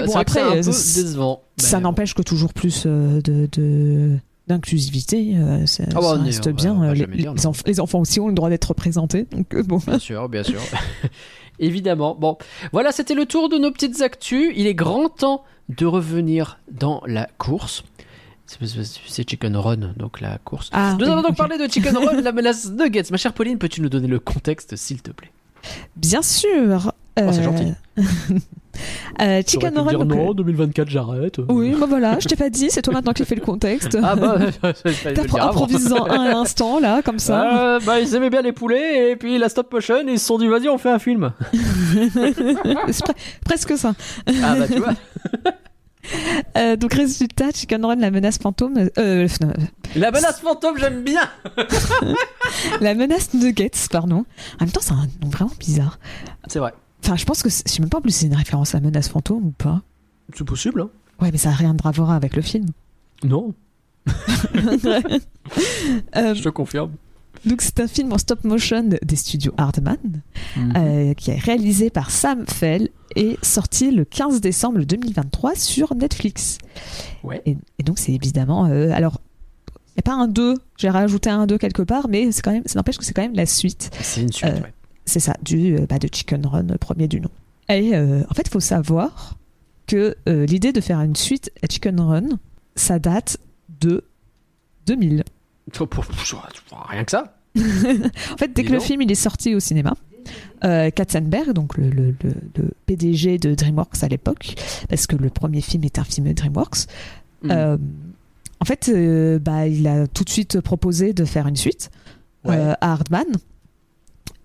Mais 0.00 0.06
bon, 0.06 0.16
après, 0.16 0.40
un 0.40 0.50
peu 0.50 0.56
décevant 0.56 1.42
ça 1.58 1.76
bon. 1.78 1.82
n'empêche 1.84 2.14
que 2.14 2.22
toujours 2.22 2.52
plus 2.54 2.84
euh, 2.86 3.20
de, 3.22 3.48
de- 3.52 4.16
d'inclusivité 4.46 5.34
euh, 5.36 5.66
ça, 5.66 5.84
Ah 5.90 5.94
bah, 5.94 6.00
ça 6.02 6.22
reste 6.22 6.46
on 6.46 6.50
bien 6.52 6.74
on 6.74 6.82
les, 6.92 6.96
jamais 6.96 7.16
dire 7.16 7.34
les 7.34 7.42
non. 7.44 7.50
enf- 7.52 7.62
les 7.66 7.80
enfants 7.80 8.00
aussi 8.00 8.18
ont 8.20 8.28
le 8.28 8.34
droit 8.34 8.48
d'être 8.50 8.64
représentés 8.68 9.26
donc 9.30 9.54
euh, 9.54 9.62
bon 9.62 9.78
Bien 9.86 9.98
sûr, 9.98 10.28
bien 10.28 10.42
sûr. 10.42 10.60
Évidemment. 11.60 12.14
Bon, 12.14 12.38
voilà, 12.72 12.92
c'était 12.92 13.14
le 13.14 13.26
tour 13.26 13.48
de 13.48 13.56
nos 13.58 13.72
petites 13.72 14.00
actus. 14.00 14.52
Il 14.56 14.68
est 14.68 14.74
grand 14.74 15.08
temps 15.08 15.42
de 15.68 15.86
revenir 15.86 16.60
dans 16.70 17.02
la 17.04 17.26
course. 17.36 17.82
C'est- 18.48 19.28
Chicken 19.28 19.56
Run, 19.56 19.92
donc 19.96 20.20
la 20.20 20.38
course. 20.38 20.70
Ah, 20.72 20.94
Nous 20.98 21.04
oui, 21.04 21.12
allons 21.12 21.22
donc 21.22 21.36
parler 21.36 21.58
de 21.58 21.70
Chicken 21.70 21.96
Run, 21.96 22.20
la 22.22 22.32
menace 22.32 22.70
Nuggets. 22.70 23.04
Ma 23.10 23.18
chère 23.18 23.34
Pauline, 23.34 23.58
peux-tu 23.58 23.82
nous 23.82 23.90
donner 23.90 24.08
le 24.08 24.18
contexte, 24.18 24.74
s'il 24.76 25.02
te 25.02 25.10
plaît? 25.10 25.30
Bien 25.96 26.22
sûr 26.22 26.92
Oh, 27.20 27.30
c'est 27.32 27.40
euh, 27.40 27.42
gentil. 27.42 27.72
euh, 29.20 29.42
Chicken 29.44 29.76
Run 29.76 29.88
dire 29.88 29.98
donc, 29.98 30.08
non, 30.16 30.34
2024, 30.34 30.88
j'arrête. 30.88 31.38
Oui, 31.48 31.74
bah 31.78 31.86
voilà, 31.88 32.18
je 32.20 32.28
t'ai 32.28 32.36
pas 32.36 32.48
dit, 32.48 32.68
c'est 32.70 32.80
toi 32.80 32.94
maintenant 32.94 33.12
qui 33.12 33.24
fais 33.24 33.34
le 33.34 33.40
contexte. 33.40 33.98
Ah 34.00 34.14
bah, 34.14 34.38
T'as 34.62 35.44
improvisant 35.48 36.06
un 36.06 36.20
à 36.26 36.28
l'instant, 36.28 36.78
là, 36.78 37.02
comme 37.02 37.18
ça. 37.18 37.74
Euh, 37.74 37.80
bah, 37.84 37.98
ils 38.00 38.14
aimaient 38.14 38.30
bien 38.30 38.40
les 38.42 38.52
poulets, 38.52 39.10
et 39.10 39.16
puis 39.16 39.36
la 39.36 39.48
stop 39.48 39.72
motion, 39.72 39.96
ils 40.06 40.20
se 40.20 40.26
sont 40.26 40.38
dit, 40.38 40.46
vas-y, 40.46 40.68
on 40.68 40.78
fait 40.78 40.90
un 40.90 41.00
film. 41.00 41.32
C'est 41.52 43.04
pre- 43.04 43.16
presque 43.44 43.76
ça. 43.76 43.94
Ah 44.42 44.54
bah, 44.56 44.68
tu 44.68 44.78
vois. 44.78 44.94
Euh, 46.56 46.76
donc, 46.76 46.94
résultat, 46.94 47.50
Chicken 47.54 47.84
Run, 47.84 47.96
la 47.96 48.10
menace 48.10 48.38
fantôme. 48.38 48.88
Euh, 48.98 49.28
non, 49.40 49.52
La 49.96 50.10
menace 50.10 50.40
fantôme, 50.40 50.78
j'aime 50.78 51.02
bien. 51.02 51.28
la 52.80 52.94
menace 52.94 53.34
Nuggets, 53.34 53.70
pardon. 53.90 54.24
En 54.60 54.64
même 54.64 54.70
temps, 54.70 54.80
c'est 54.80 54.92
un 54.92 55.06
nom 55.22 55.28
vraiment 55.30 55.52
bizarre. 55.58 55.98
C'est 56.46 56.58
vrai. 56.58 56.72
Enfin, 57.04 57.16
je 57.16 57.24
pense 57.24 57.42
que. 57.42 57.48
Je 57.48 57.54
sais 57.64 57.80
même 57.80 57.90
pas 57.90 58.00
plus 58.00 58.10
si 58.10 58.20
c'est 58.20 58.26
une 58.26 58.34
référence 58.34 58.74
à 58.74 58.78
la 58.78 58.86
menace 58.86 59.08
fantôme 59.08 59.46
ou 59.46 59.50
pas. 59.50 59.82
C'est 60.36 60.44
possible, 60.44 60.82
hein 60.82 60.90
Ouais, 61.20 61.30
mais 61.32 61.38
ça 61.38 61.50
a 61.50 61.52
rien 61.52 61.74
de 61.74 61.82
voir 61.82 62.10
avec 62.10 62.36
le 62.36 62.42
film. 62.42 62.66
Non, 63.24 63.52
Euh, 66.16 66.34
je 66.34 66.42
te 66.42 66.48
confirme. 66.50 66.92
Donc, 67.44 67.62
c'est 67.62 67.80
un 67.80 67.88
film 67.88 68.12
en 68.12 68.18
stop 68.18 68.44
motion 68.44 68.82
de- 68.82 68.98
des 69.04 69.16
studios 69.16 69.52
Hardman. 69.56 69.96
euh, 70.76 71.14
qui 71.14 71.30
est 71.30 71.38
réalisé 71.38 71.90
par 71.90 72.10
Sam 72.10 72.44
Fell 72.46 72.88
et 73.16 73.36
sorti 73.42 73.90
le 73.90 74.04
15 74.04 74.40
décembre 74.40 74.80
2023 74.84 75.54
sur 75.54 75.94
Netflix. 75.94 76.58
Ouais. 77.24 77.42
Et, 77.46 77.56
et 77.78 77.82
donc 77.82 77.98
c'est 77.98 78.12
évidemment... 78.12 78.66
euh, 78.66 78.90
alors, 78.92 79.20
il 79.90 79.98
n'y 79.98 80.00
a 80.00 80.02
pas 80.02 80.14
un 80.14 80.28
2, 80.28 80.54
j'ai 80.76 80.90
rajouté 80.90 81.28
un 81.30 81.46
2 81.46 81.58
quelque 81.58 81.82
part, 81.82 82.08
mais 82.08 82.30
c'est 82.32 82.42
quand 82.42 82.52
même, 82.52 82.62
ça 82.66 82.78
n'empêche 82.78 82.98
que 82.98 83.04
c'est 83.04 83.14
quand 83.14 83.22
même 83.22 83.34
la 83.34 83.46
suite. 83.46 83.90
C'est 84.00 84.22
une 84.22 84.32
suite, 84.32 84.50
Euh, 84.50 84.60
ouais. 84.60 84.72
C'est 85.04 85.20
ça, 85.20 85.34
du, 85.42 85.74
euh, 85.76 85.86
bah, 85.88 85.98
de 85.98 86.08
Chicken 86.12 86.44
Run, 86.46 86.66
premier 86.78 87.08
du 87.08 87.20
nom. 87.20 87.30
Et 87.70 87.96
en 87.96 88.34
fait, 88.34 88.42
il 88.46 88.50
faut 88.50 88.60
savoir 88.60 89.36
que 89.86 90.16
l'idée 90.26 90.72
de 90.72 90.80
faire 90.80 91.00
une 91.00 91.16
suite 91.16 91.50
à 91.62 91.66
Chicken 91.66 91.98
Run, 92.00 92.28
ça 92.76 92.98
date 92.98 93.38
de 93.80 94.04
2000. 94.86 95.24
Rien 96.88 97.04
que 97.04 97.10
ça. 97.10 97.34
En 97.56 98.36
fait, 98.36 98.52
dès 98.52 98.62
Dis 98.62 98.68
que 98.68 98.72
le 98.72 98.80
film 98.80 99.02
il 99.02 99.10
est 99.10 99.14
sorti 99.16 99.54
au 99.54 99.60
cinéma, 99.60 99.94
euh, 100.64 100.90
Katzenberg, 100.90 101.52
donc 101.52 101.76
le, 101.76 101.90
le- 101.90 102.14
le- 102.22 102.34
le 102.56 102.70
PDG 102.86 103.38
de 103.38 103.54
DreamWorks 103.54 104.02
à 104.02 104.08
l'époque, 104.08 104.54
parce 104.88 105.06
que 105.06 105.16
le 105.16 105.30
premier 105.30 105.60
film 105.60 105.84
est 105.84 105.98
un 105.98 106.04
film 106.04 106.28
de 106.28 106.32
DreamWorks, 106.34 106.86
Mm. 107.42 107.50
euh, 107.52 107.76
en 108.60 108.64
fait, 108.64 108.88
euh, 108.92 109.38
bah, 109.38 109.66
il 109.68 109.86
a 109.86 110.06
tout 110.08 110.24
de 110.24 110.28
suite 110.30 110.60
proposé 110.60 111.12
de 111.12 111.24
faire 111.24 111.46
une 111.46 111.56
suite 111.56 111.90
Ouais. 112.44 112.56
à 112.56 112.76
Hardman, 112.92 113.24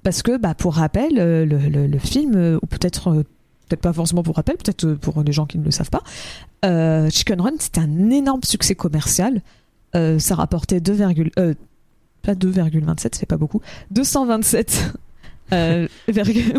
parce 0.03 0.21
que, 0.21 0.38
bah, 0.38 0.53
pour 0.55 0.75
rappel, 0.75 1.13
le, 1.15 1.45
le- 1.45 1.88
le 1.88 1.99
film, 1.99 2.59
ou 2.62 2.65
peut-être 2.67 3.23
peut-être 3.67 3.81
pas 3.81 3.93
forcément 3.93 4.23
pour 4.23 4.36
rappel, 4.36 4.57
peut-être 4.57 4.93
pour 4.95 5.23
les 5.23 5.31
gens 5.31 5.45
qui 5.45 5.57
ne 5.57 5.63
le 5.63 5.71
savent 5.71 5.89
pas, 5.91 6.03
Chicken 7.09 7.41
Run, 7.41 7.53
c'était 7.59 7.79
un 7.81 8.09
énorme 8.09 8.41
succès 8.43 8.75
commercial. 8.75 9.41
Euh, 9.95 10.17
ça 10.19 10.36
rapportait 10.36 10.79
2, 10.79 11.01
euh, 11.38 11.53
pas 12.23 12.34
2,27, 12.34 13.10
c'est 13.13 13.25
pas 13.27 13.38
beaucoup, 13.38 13.62
227 13.91 14.93
euh, 15.51 15.88
virgule- 16.08 16.58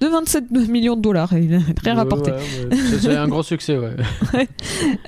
227 0.00 0.50
millions 0.68 0.94
de 0.94 1.00
dollars, 1.00 1.32
il 1.36 1.54
a 1.54 1.58
Ouais, 1.58 1.92
rapporté. 1.92 2.32
ouais, 2.32 2.36
ouais. 2.70 2.76
C'est- 3.00 3.16
un 3.16 3.28
gros 3.28 3.42
succès, 3.42 3.78
ouais. 3.78 3.96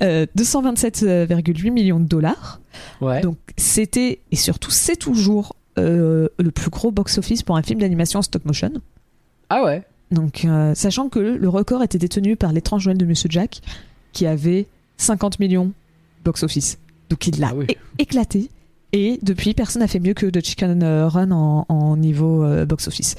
Euh, 0.01 0.25
227,8 0.35 1.69
millions 1.71 1.99
de 1.99 2.05
dollars. 2.07 2.59
Ouais. 3.01 3.21
Donc 3.21 3.37
c'était, 3.55 4.19
et 4.31 4.35
surtout 4.35 4.71
c'est 4.71 4.95
toujours 4.95 5.55
euh, 5.77 6.27
le 6.39 6.51
plus 6.51 6.69
gros 6.69 6.91
box-office 6.91 7.43
pour 7.43 7.55
un 7.55 7.61
film 7.63 7.79
d'animation 7.81 8.19
en 8.19 8.23
stop 8.23 8.45
motion. 8.45 8.71
Ah 9.49 9.63
ouais. 9.63 9.83
Donc, 10.11 10.45
euh, 10.45 10.75
sachant 10.75 11.09
que 11.09 11.19
le 11.19 11.49
record 11.49 11.81
était 11.83 11.97
détenu 11.97 12.35
par 12.35 12.51
l'étrange 12.53 12.85
Noël 12.85 12.97
de 12.97 13.05
Monsieur 13.05 13.29
Jack, 13.31 13.61
qui 14.11 14.27
avait 14.27 14.67
50 14.97 15.39
millions 15.39 15.71
box-office. 16.23 16.77
Donc, 17.13 17.27
il 17.27 17.39
l'a 17.39 17.49
Ah 17.51 17.55
oui. 17.55 17.67
éclaté. 17.99 18.49
Et 18.91 19.19
depuis, 19.21 19.53
personne 19.53 19.81
n'a 19.81 19.87
fait 19.87 19.99
mieux 19.99 20.13
que 20.13 20.25
The 20.27 20.43
Chicken 20.43 20.83
Run 20.83 21.31
en, 21.31 21.65
en 21.69 21.97
niveau 21.97 22.43
euh, 22.43 22.65
box-office. 22.65 23.15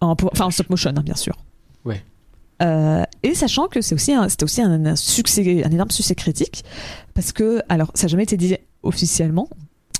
Enfin, 0.00 0.44
en 0.46 0.50
stop 0.50 0.68
motion, 0.70 0.90
hein, 0.96 1.02
bien 1.02 1.14
sûr. 1.14 1.36
Ouais. 1.84 2.02
Euh, 2.62 3.02
et 3.22 3.34
sachant 3.34 3.66
que 3.68 3.80
c'est 3.80 3.94
aussi 3.94 4.12
un, 4.12 4.28
c'était 4.28 4.44
aussi 4.44 4.60
un, 4.62 4.84
un 4.86 4.96
succès, 4.96 5.64
un 5.64 5.70
énorme 5.70 5.90
succès 5.90 6.14
critique, 6.14 6.64
parce 7.14 7.32
que, 7.32 7.60
alors, 7.68 7.90
ça 7.94 8.04
n'a 8.04 8.08
jamais 8.08 8.22
été 8.24 8.36
dit 8.36 8.56
officiellement, 8.82 9.48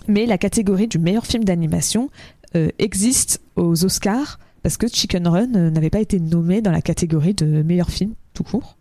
mais 0.07 0.27
la 0.27 0.37
catégorie 0.39 0.87
du 0.87 0.99
meilleur 0.99 1.27
film 1.27 1.45
d'animation 1.45 2.11
euh, 2.55 2.69
existe 2.79 3.41
aux 3.57 3.85
Oscars 3.85 4.39
parce 4.63 4.77
que 4.77 4.87
Chicken 4.87 5.27
Run 5.27 5.47
n'avait 5.71 5.91
pas 5.91 6.01
été 6.01 6.21
nommé 6.21 6.61
dans 6.63 6.71
la 6.73 6.83
catégorie 6.83 7.35
de 7.35 7.63
meilleur 7.63 7.91
film 7.91 8.13
tout 8.35 8.45
court. 8.45 8.77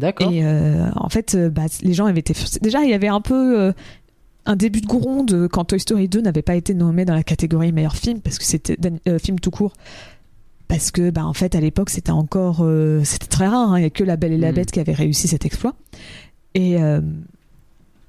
D'accord. 0.00 0.32
Et 0.32 0.44
euh, 0.44 0.90
en 0.96 1.08
fait, 1.08 1.34
euh, 1.34 1.50
bah, 1.50 1.66
les 1.82 1.92
gens 1.92 2.06
avaient 2.06 2.20
été. 2.20 2.34
Déjà, 2.62 2.82
il 2.82 2.90
y 2.90 2.94
avait 2.94 3.08
un 3.08 3.20
peu 3.20 3.60
euh, 3.60 3.72
un 4.46 4.56
début 4.56 4.80
de 4.80 4.86
gronde 4.86 5.48
quand 5.52 5.66
Toy 5.66 5.80
Story 5.80 6.08
2 6.08 6.20
n'avait 6.22 6.42
pas 6.42 6.56
été 6.56 6.74
nommé 6.74 7.04
dans 7.04 7.14
la 7.14 7.22
catégorie 7.22 7.72
meilleur 7.72 7.96
film 7.96 8.20
parce 8.20 8.38
que 8.38 8.44
c'était 8.44 8.76
euh, 9.06 9.18
film 9.18 9.38
tout 9.38 9.50
court. 9.50 9.74
parce 10.68 10.90
que 10.90 11.10
bah, 11.10 11.26
en 11.26 11.34
fait 11.34 11.54
à 11.54 11.60
l'époque 11.60 11.90
c'était 11.90 12.10
encore 12.10 12.60
euh, 12.62 13.02
c'était 13.04 13.26
très 13.26 13.46
rare, 13.46 13.72
hein. 13.72 13.78
il 13.78 13.82
n'y 13.82 13.86
a 13.86 13.90
que 13.90 14.04
La 14.04 14.16
Belle 14.16 14.32
et 14.32 14.38
la 14.38 14.52
Mm. 14.52 14.54
Bête 14.54 14.70
qui 14.70 14.80
avait 14.80 14.92
réussi 14.92 15.28
cet 15.28 15.44
exploit. 15.44 15.74
Et, 16.54 16.82
euh, 16.82 17.00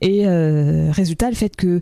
et 0.01 0.25
résultat, 0.91 1.30
le 1.30 1.36
fait 1.36 1.56
que 1.56 1.80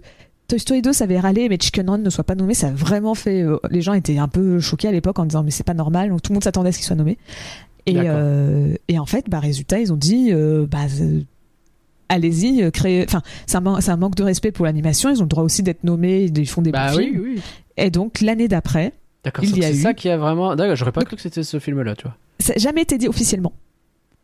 Toy 0.50 0.60
Story 0.60 0.82
2 0.82 0.92
ça 0.92 1.06
avait 1.06 1.20
râlé, 1.20 1.48
mais 1.48 1.58
Chicken 1.60 1.90
Run 1.90 1.98
ne 2.00 2.10
soit 2.10 2.26
pas 2.26 2.36
nommé, 2.36 2.54
ça 2.54 2.68
a 2.68 2.72
vraiment 2.72 3.16
fait. 3.16 3.46
les 3.70 3.82
gens 3.82 3.94
étaient 3.94 4.18
un 4.18 4.28
peu 4.28 4.60
choqués 4.60 4.90
à 4.90 4.92
l'époque 4.92 5.20
en 5.20 5.26
disant 5.26 5.44
mais 5.44 5.52
c'est 5.52 5.64
pas 5.64 5.74
normal, 5.74 6.10
donc 6.10 6.22
tout 6.22 6.32
le 6.32 6.36
monde 6.36 6.44
s'attendait 6.44 6.70
à 6.70 6.72
ce 6.72 6.80
qu'il 6.80 6.88
soit 6.88 6.98
nommé. 6.98 7.18
Et, 7.92 7.96
euh, 8.10 8.74
et 8.88 9.00
en 9.00 9.06
fait, 9.06 9.26
bah, 9.30 9.40
résultat, 9.40 9.80
ils 9.80 9.92
ont 9.94 9.98
dit 9.98 10.30
euh, 10.32 10.66
bah, 10.70 10.86
euh, 11.02 11.22
allez-y, 12.10 12.72
créez. 12.72 13.04
Enfin, 13.08 13.22
c'est 13.48 13.58
un, 13.58 13.62
man- 13.62 13.82
c'est 13.82 13.92
un 13.92 13.98
manque 13.98 14.16
de 14.16 14.24
respect 14.24 14.52
pour 14.52 14.66
l'animation, 14.66 15.10
ils 15.10 15.20
ont 15.20 15.24
le 15.24 15.30
droit 15.30 15.44
aussi 15.44 15.64
d'être 15.64 15.84
nommés, 15.84 16.26
ils 16.26 16.48
font 16.50 16.62
des 16.62 16.72
Bah 16.72 16.92
oui, 16.96 17.10
films. 17.12 17.22
oui. 17.24 17.42
Et 17.78 17.90
donc 17.90 18.22
l'année 18.22 18.48
d'après, 18.48 18.94
Il 19.42 19.58
y 19.58 19.64
a 19.64 19.68
c'est 19.68 19.78
eu- 19.78 19.82
ça 19.82 19.94
qui 19.94 20.10
a 20.10 20.18
vraiment. 20.18 20.56
D'accord, 20.56 20.76
j'aurais 20.76 20.92
pas 20.92 21.04
cru 21.06 21.16
que 21.16 21.22
c'était 21.22 21.44
ce 21.44 21.60
film-là, 21.60 21.96
tu 21.96 22.04
vois. 22.04 22.16
ça 22.40 22.54
n'a 22.54 22.60
jamais 22.60 22.82
été 22.82 22.98
dit 22.98 23.08
officiellement. 23.08 23.54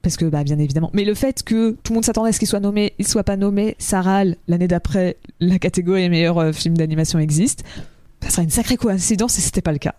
Parce 0.02 0.18
que, 0.18 0.26
bah, 0.26 0.44
bien 0.44 0.60
évidemment. 0.60 0.92
Mais 0.94 1.04
le 1.04 1.16
fait 1.16 1.42
que 1.42 1.72
tout 1.72 1.92
le 1.92 1.96
monde 1.96 2.06
s'attendait 2.06 2.30
à 2.30 2.32
ce 2.32 2.38
qu'il 2.38 2.48
soit 2.48 2.60
nommé, 2.60 2.94
il 3.00 3.08
soit 3.08 3.24
pas 3.24 3.38
nommé, 3.38 3.76
ça 3.80 4.02
râle. 4.02 4.36
L'année 4.48 4.68
d'après, 4.68 5.18
la 5.40 5.58
catégorie 5.58 6.08
meilleur 6.10 6.38
euh, 6.38 6.52
film 6.52 6.78
d'animation 6.78 7.18
existe. 7.18 7.64
Ça 8.22 8.30
serait 8.30 8.44
une 8.44 8.52
sacrée 8.52 8.78
coïncidence 8.78 9.36
et 9.40 9.42
c'était 9.42 9.62
pas 9.64 9.72
le 9.72 9.80
cas. 9.80 9.96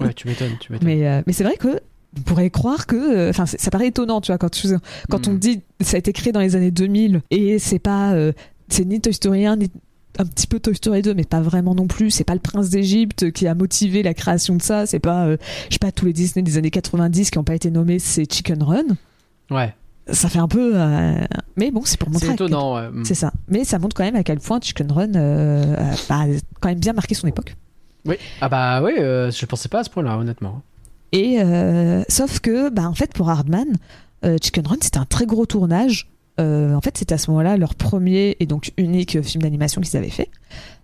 Ouais, 0.00 0.14
tu 0.14 0.28
m'étonnes, 0.28 0.56
tu 0.60 0.72
m'étonnes. 0.72 0.88
Mais, 0.88 1.06
euh, 1.06 1.20
mais 1.26 1.34
c'est 1.34 1.44
vrai 1.44 1.56
que 1.58 1.78
pourrait 2.24 2.50
croire 2.50 2.86
que, 2.86 2.96
euh, 2.96 3.30
enfin, 3.30 3.46
ça 3.46 3.70
paraît 3.70 3.88
étonnant, 3.88 4.20
tu 4.20 4.28
vois, 4.32 4.38
quand, 4.38 4.50
tu, 4.50 4.68
quand 5.10 5.28
on 5.28 5.32
Hmm. 5.32 5.38
dit 5.38 5.60
ça 5.80 5.96
a 5.96 5.98
été 5.98 6.12
créé 6.12 6.32
dans 6.32 6.40
les 6.40 6.56
années 6.56 6.70
2000 6.70 7.22
et 7.30 7.58
c'est 7.58 7.78
pas, 7.78 8.12
euh, 8.12 8.32
c'est 8.68 8.84
ni 8.84 9.00
Toy 9.00 9.12
Story 9.14 9.46
1 9.46 9.56
ni 9.56 9.70
un 10.18 10.24
petit 10.26 10.48
peu 10.48 10.58
Toy 10.58 10.74
Story 10.74 11.02
2, 11.02 11.14
mais 11.14 11.22
pas 11.24 11.40
vraiment 11.40 11.74
non 11.74 11.86
plus. 11.86 12.10
C'est 12.10 12.24
pas 12.24 12.34
le 12.34 12.40
prince 12.40 12.68
d'Égypte 12.68 13.30
qui 13.30 13.46
a 13.46 13.54
motivé 13.54 14.02
la 14.02 14.12
création 14.12 14.56
de 14.56 14.62
ça. 14.62 14.84
C'est 14.84 14.98
pas, 14.98 15.26
euh, 15.26 15.36
je 15.68 15.74
sais 15.74 15.78
pas, 15.78 15.92
tous 15.92 16.04
les 16.04 16.12
Disney 16.12 16.42
des 16.42 16.58
années 16.58 16.70
90 16.72 17.30
qui 17.30 17.38
ont 17.38 17.44
pas 17.44 17.54
été 17.54 17.70
nommés, 17.70 18.00
c'est 18.00 18.30
Chicken 18.30 18.62
Run. 18.62 18.96
Ouais, 19.50 19.72
Ça 20.12 20.28
fait 20.28 20.40
un 20.40 20.48
peu, 20.48 20.72
euh, 20.74 21.14
mais 21.56 21.70
bon, 21.70 21.82
c'est 21.84 21.96
pour 21.98 22.08
montrer. 22.10 22.26
c'est 22.26 22.36
quel- 22.36 22.46
étonnant, 22.48 22.74
ouais. 22.74 22.90
Mm. 22.90 23.04
C'est 23.04 23.14
ça. 23.14 23.32
Mais 23.48 23.62
ça 23.64 23.78
montre 23.78 23.94
quand 23.96 24.02
même 24.04 24.16
à 24.16 24.24
quel 24.24 24.40
point 24.40 24.58
Chicken 24.60 24.90
Run 24.90 25.14
euh, 25.14 25.76
a 26.08 26.26
quand 26.60 26.68
même 26.68 26.80
bien 26.80 26.92
marqué 26.92 27.14
son 27.14 27.28
époque. 27.28 27.54
Oui. 28.04 28.16
Ah 28.40 28.48
bah 28.48 28.82
oui, 28.82 28.94
je 28.96 29.46
pensais 29.46 29.68
pas 29.68 29.80
à 29.80 29.84
ce 29.84 29.90
point-là, 29.90 30.18
honnêtement. 30.18 30.62
Et 31.12 31.40
euh, 31.40 32.02
sauf 32.08 32.40
que, 32.40 32.70
bah, 32.70 32.88
en 32.88 32.94
fait, 32.94 33.12
pour 33.12 33.28
Hardman, 33.30 33.66
euh, 34.24 34.36
Chicken 34.40 34.66
Run, 34.66 34.76
c'était 34.80 34.98
un 34.98 35.04
très 35.06 35.26
gros 35.26 35.46
tournage. 35.46 36.10
Euh, 36.38 36.74
en 36.74 36.80
fait, 36.80 36.96
c'était 36.96 37.14
à 37.14 37.18
ce 37.18 37.30
moment-là 37.30 37.56
leur 37.56 37.74
premier 37.74 38.36
et 38.40 38.46
donc 38.46 38.72
unique 38.76 39.20
film 39.22 39.42
d'animation 39.42 39.80
qu'ils 39.80 39.96
avaient 39.96 40.08
fait. 40.10 40.30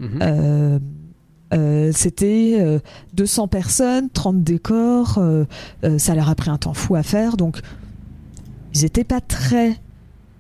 Mhm. 0.01 0.19
Euh, 0.23 0.79
euh, 1.55 1.93
c'était 1.95 2.57
euh, 2.59 2.81
200 3.15 3.47
personnes, 3.49 4.11
30 4.11 4.43
décors. 4.43 5.19
ça 5.99 6.15
leur 6.15 6.29
a 6.29 6.35
pris 6.35 6.51
un 6.51 6.59
temps 6.59 6.75
fou 6.75 6.97
à 6.97 7.03
faire. 7.03 7.37
Donc, 7.37 7.61
ils 8.75 8.83
n'étaient 8.83 9.05
pas 9.05 9.21
très 9.21 9.77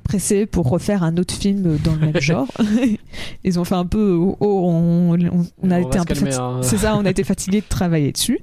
pressés 0.02 0.46
pour 0.46 0.68
refaire 0.68 1.02
un 1.02 1.16
autre 1.16 1.34
film 1.34 1.78
dans 1.82 1.94
le 1.94 1.98
même 2.00 2.20
genre. 2.20 2.48
ils 3.44 3.58
ont 3.58 3.64
fait 3.64 3.74
un 3.74 3.86
peu. 3.86 4.16
Oh, 4.20 4.36
on, 4.40 5.14
on- 5.14 5.46
on 5.62 5.70
a 5.70 5.80
On 5.80 5.86
été 5.88 5.98
un 5.98 6.04
peu 6.04 6.14
hein. 6.38 6.60
C'est 6.62 6.78
ça, 6.78 6.96
on 6.96 7.04
a 7.04 7.10
été 7.10 7.24
fatigué 7.32 7.60
de 7.60 7.66
travailler 7.68 8.12
dessus. 8.12 8.40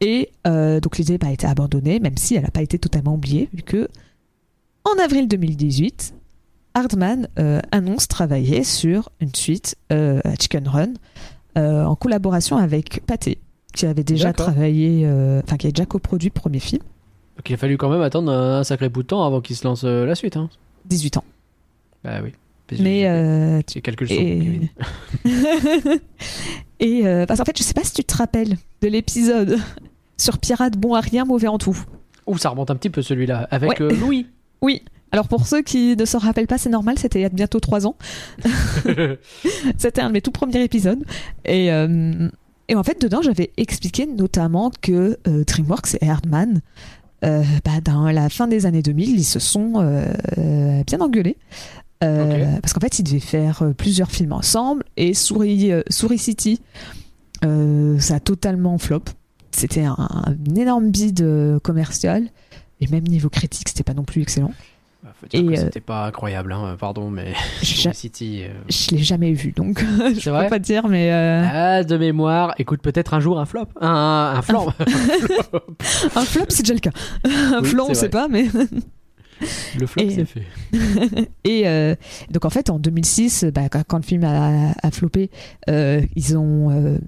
Et 0.00 0.30
euh, 0.46 0.80
donc 0.80 0.98
l'idée 0.98 1.18
bah, 1.18 1.26
a 1.28 1.32
été 1.32 1.46
abandonnée, 1.46 1.98
même 2.00 2.16
si 2.16 2.34
elle 2.36 2.42
n'a 2.44 2.50
pas 2.50 2.62
été 2.62 2.78
totalement 2.78 3.14
oubliée, 3.14 3.48
vu 3.52 3.62
que 3.62 3.88
en 4.84 5.02
avril 5.02 5.26
2018, 5.28 6.14
Hardman 6.74 7.28
euh, 7.38 7.60
annonce 7.72 8.06
travailler 8.08 8.62
sur 8.64 9.10
une 9.20 9.34
suite 9.34 9.76
euh, 9.92 10.20
à 10.24 10.34
Chicken 10.36 10.68
Run 10.68 10.92
euh, 11.56 11.84
en 11.84 11.96
collaboration 11.96 12.56
avec 12.58 13.04
Pathé, 13.06 13.38
qui 13.74 13.86
avait 13.86 14.04
déjà 14.04 14.32
travaillé, 14.32 15.02
euh, 15.04 15.40
enfin 15.44 15.56
qui 15.56 15.66
avait 15.66 15.72
déjà 15.72 15.86
coproduit 15.86 16.28
le 16.28 16.40
premier 16.40 16.60
film, 16.60 16.82
Donc 17.36 17.50
il 17.50 17.54
a 17.54 17.56
fallu 17.56 17.76
quand 17.76 17.90
même 17.90 18.02
attendre 18.02 18.30
un, 18.30 18.60
un 18.60 18.64
sacré 18.64 18.88
bout 18.88 19.02
de 19.02 19.08
temps 19.08 19.24
avant 19.24 19.40
qu'il 19.40 19.56
se 19.56 19.64
lance 19.66 19.82
euh, 19.84 20.06
la 20.06 20.14
suite. 20.14 20.36
Hein. 20.36 20.48
18 20.86 21.16
ans. 21.16 21.24
Bah 22.04 22.20
oui. 22.22 22.32
Mais 22.80 23.06
euh, 23.06 23.60
Les 23.74 23.80
calculs 23.82 24.08
sont 24.08 24.14
et- 24.14 24.60
et 26.80 27.06
euh, 27.06 27.26
parce 27.26 27.38
qu'en 27.40 27.44
fait, 27.44 27.56
je 27.58 27.62
sais 27.62 27.74
pas 27.74 27.82
si 27.84 27.92
tu 27.94 28.04
te 28.04 28.14
rappelles 28.16 28.56
de 28.82 28.88
l'épisode 28.88 29.58
sur 30.18 30.38
Pirate 30.38 30.76
bon 30.76 30.94
à 30.94 31.00
rien, 31.00 31.24
mauvais 31.24 31.48
en 31.48 31.58
tout. 31.58 31.76
Ouh, 32.26 32.36
ça 32.36 32.50
remonte 32.50 32.70
un 32.70 32.76
petit 32.76 32.90
peu 32.90 33.00
celui-là. 33.02 33.48
Avec 33.50 33.70
Ouais. 33.70 33.82
euh, 33.82 33.90
Louis. 34.00 34.26
Oui. 34.60 34.82
Alors 35.12 35.26
pour 35.28 35.46
ceux 35.46 35.62
qui 35.62 35.96
ne 35.96 36.04
se 36.04 36.18
rappellent 36.18 36.46
pas, 36.46 36.58
c'est 36.58 36.68
normal, 36.68 36.98
c'était 36.98 37.20
il 37.20 37.22
y 37.22 37.24
a 37.24 37.30
bientôt 37.30 37.60
trois 37.60 37.86
ans. 37.86 37.96
C'était 39.78 40.00
un 40.02 40.08
de 40.08 40.12
mes 40.12 40.20
tout 40.20 40.30
premiers 40.30 40.62
épisodes. 40.62 41.02
Et, 41.44 41.72
euh, 41.72 42.28
et 42.68 42.74
en 42.74 42.82
fait, 42.82 43.00
dedans, 43.00 43.22
j'avais 43.22 43.50
expliqué 43.56 44.06
notamment 44.06 44.70
que 44.82 45.18
euh, 45.26 45.44
DreamWorks 45.44 45.96
et 46.02 46.08
Hardman, 46.10 46.60
euh, 47.24 47.42
bah, 47.64 47.80
dans 47.82 48.10
la 48.10 48.28
fin 48.28 48.46
des 48.48 48.66
années 48.66 48.82
2000, 48.82 49.18
ils 49.18 49.24
se 49.24 49.38
sont 49.38 49.82
bien 50.86 51.00
engueulés. 51.00 51.38
Parce 52.00 52.72
qu'en 52.74 52.80
fait, 52.80 52.98
ils 52.98 53.04
devaient 53.04 53.18
faire 53.18 53.62
plusieurs 53.76 54.10
films 54.10 54.32
ensemble. 54.32 54.84
Et 54.98 55.14
Souris, 55.14 55.72
Souris 55.88 56.18
City, 56.18 56.60
ça 57.42 58.14
a 58.14 58.20
totalement 58.20 58.76
flop. 58.78 59.04
C'était 59.50 59.84
un, 59.84 59.96
un 59.98 60.54
énorme 60.56 60.90
bid 60.90 61.20
euh, 61.20 61.58
commercial. 61.60 62.24
Et 62.80 62.86
même 62.86 63.02
niveau 63.04 63.28
critique, 63.28 63.68
c'était 63.68 63.82
pas 63.82 63.94
non 63.94 64.04
plus 64.04 64.22
excellent. 64.22 64.52
Bah, 65.02 65.10
faut 65.20 65.26
dire 65.26 65.40
Et, 65.40 65.46
que 65.46 65.52
euh, 65.52 65.64
c'était 65.64 65.80
pas 65.80 66.06
incroyable, 66.06 66.52
hein, 66.52 66.76
pardon, 66.78 67.10
mais 67.10 67.32
Je, 67.62 67.90
City. 67.92 68.42
euh, 68.44 68.48
je 68.68 68.90
l'ai 68.94 69.02
jamais 69.02 69.32
vu, 69.32 69.52
donc 69.52 69.80
je 70.16 70.24
peux 70.24 70.30
vrai 70.30 70.48
pas 70.48 70.58
dire, 70.60 70.86
mais 70.88 71.10
euh, 71.12 71.44
Ah, 71.52 71.84
de 71.84 71.96
mémoire, 71.96 72.54
écoute 72.58 72.80
peut-être 72.82 73.14
un 73.14 73.20
jour 73.20 73.38
un 73.40 73.46
flop. 73.46 73.66
Un, 73.80 73.88
un, 73.88 74.38
un 76.16 76.24
flop, 76.24 76.44
c'est 76.48 76.62
déjà 76.62 76.74
le 76.74 76.80
cas. 76.80 76.90
un 77.24 77.62
Oui, 77.62 77.68
c'est 77.70 77.80
on 77.80 77.94
sait 77.94 78.08
pas, 78.08 78.28
mais 78.28 78.46
Le 79.78 79.86
flop, 79.86 80.02
c'est 80.10 80.24
fait. 80.24 80.42
et 81.44 81.66
euh, 81.68 81.94
donc 82.30 82.44
en 82.44 82.50
fait 82.50 82.70
en 82.70 82.78
2006, 82.78 83.44
bah, 83.54 83.68
quand, 83.68 83.96
le 83.98 84.02
film 84.04 84.24
a, 84.24 84.72
a 84.82 84.90
floppé, 84.90 85.30
euh, 85.68 86.00
ils 86.16 86.36
ont 86.36 86.98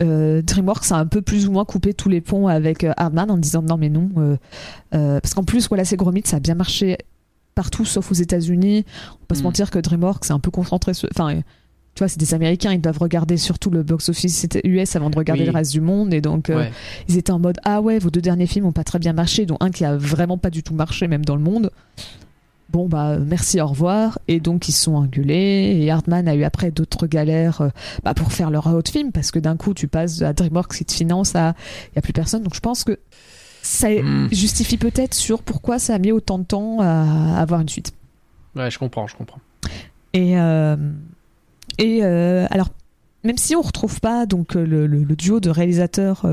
euh, 0.00 0.38
euh, 0.38 0.42
DreamWorks 0.42 0.90
a 0.92 0.96
un 0.96 1.06
peu 1.06 1.22
plus 1.22 1.46
ou 1.46 1.52
moins 1.52 1.64
coupé 1.64 1.94
tous 1.94 2.08
les 2.08 2.20
ponts 2.20 2.46
avec 2.48 2.84
euh, 2.84 2.92
Hardman 2.96 3.30
en 3.30 3.36
disant 3.38 3.62
non 3.62 3.76
mais 3.76 3.88
non 3.88 4.08
euh, 4.16 4.36
euh, 4.94 5.20
parce 5.20 5.34
qu'en 5.34 5.44
plus 5.44 5.68
voilà 5.68 5.84
c'est 5.84 5.96
gros 5.96 6.12
mythe 6.12 6.26
ça 6.28 6.36
a 6.36 6.40
bien 6.40 6.54
marché 6.54 6.98
partout 7.54 7.84
sauf 7.84 8.10
aux 8.10 8.14
États-Unis. 8.14 8.84
On 9.22 9.26
peut 9.26 9.34
se 9.34 9.40
Mm. 9.40 9.44
mentir 9.44 9.70
que 9.70 9.78
DreamWorks 9.78 10.26
est 10.26 10.32
un 10.32 10.38
peu 10.38 10.50
concentré 10.50 10.94
sur 10.94 11.08
enfin 11.12 11.34
euh, 11.36 11.40
tu 11.94 12.04
vois, 12.04 12.08
c'est 12.08 12.20
des 12.20 12.32
Américains, 12.32 12.72
ils 12.72 12.80
doivent 12.80 12.98
regarder 12.98 13.36
surtout 13.36 13.70
le 13.70 13.82
box-office 13.82 14.46
US 14.62 14.94
avant 14.94 15.10
de 15.10 15.16
regarder 15.18 15.42
Oui. 15.42 15.48
le 15.48 15.52
reste 15.52 15.72
du 15.72 15.80
monde. 15.80 16.14
Et 16.14 16.20
donc, 16.20 16.48
euh, 16.48 16.66
ils 17.08 17.16
étaient 17.18 17.32
en 17.32 17.40
mode 17.40 17.56
Ah 17.64 17.80
ouais, 17.80 17.98
vos 17.98 18.08
deux 18.10 18.20
derniers 18.20 18.46
films 18.46 18.66
ont 18.66 18.72
pas 18.72 18.84
très 18.84 19.00
bien 19.00 19.12
marché, 19.12 19.46
dont 19.46 19.56
un 19.58 19.70
qui 19.72 19.84
a 19.84 19.96
vraiment 19.96 20.38
pas 20.38 20.50
du 20.50 20.62
tout 20.62 20.74
marché, 20.74 21.08
même 21.08 21.24
dans 21.24 21.34
le 21.34 21.42
monde. 21.42 21.72
Bon, 22.70 22.86
bah, 22.86 23.18
merci, 23.18 23.60
au 23.60 23.66
revoir. 23.66 24.18
Et 24.28 24.40
donc, 24.40 24.68
ils 24.68 24.72
sont 24.72 24.94
engueulés. 24.94 25.78
Et 25.80 25.90
Hardman 25.90 26.28
a 26.28 26.34
eu 26.34 26.44
après 26.44 26.70
d'autres 26.70 27.06
galères 27.06 27.62
euh, 27.62 27.68
bah, 28.04 28.12
pour 28.14 28.30
faire 28.32 28.50
leur 28.50 28.66
autre 28.66 28.90
film, 28.90 29.10
parce 29.12 29.30
que 29.30 29.38
d'un 29.38 29.56
coup, 29.56 29.72
tu 29.74 29.88
passes 29.88 30.20
à 30.22 30.32
DreamWorks 30.34 30.76
qui 30.76 30.84
te 30.84 30.92
finance 30.92 31.34
à. 31.34 31.54
Il 31.86 31.92
n'y 31.96 31.98
a 31.98 32.02
plus 32.02 32.12
personne. 32.12 32.42
Donc, 32.42 32.54
je 32.54 32.60
pense 32.60 32.84
que 32.84 32.98
ça 33.62 33.88
Mm. 33.90 34.28
justifie 34.32 34.76
peut-être 34.76 35.14
sur 35.14 35.42
pourquoi 35.42 35.78
ça 35.78 35.94
a 35.94 35.98
mis 35.98 36.12
autant 36.12 36.38
de 36.38 36.44
temps 36.44 36.78
à 36.80 37.38
avoir 37.40 37.60
une 37.60 37.68
suite. 37.68 37.92
Ouais, 38.54 38.70
je 38.70 38.78
comprends, 38.78 39.06
je 39.06 39.16
comprends. 39.16 39.40
Et, 40.12 40.38
euh, 40.38 40.76
et 41.78 42.00
euh, 42.02 42.46
alors, 42.50 42.68
même 43.24 43.36
si 43.36 43.56
on 43.56 43.60
retrouve 43.62 44.00
pas 44.00 44.26
donc 44.26 44.54
le, 44.54 44.64
le- 44.86 45.04
le 45.04 45.16
duo 45.16 45.40
de 45.40 45.50
réalisateurs 45.50 46.24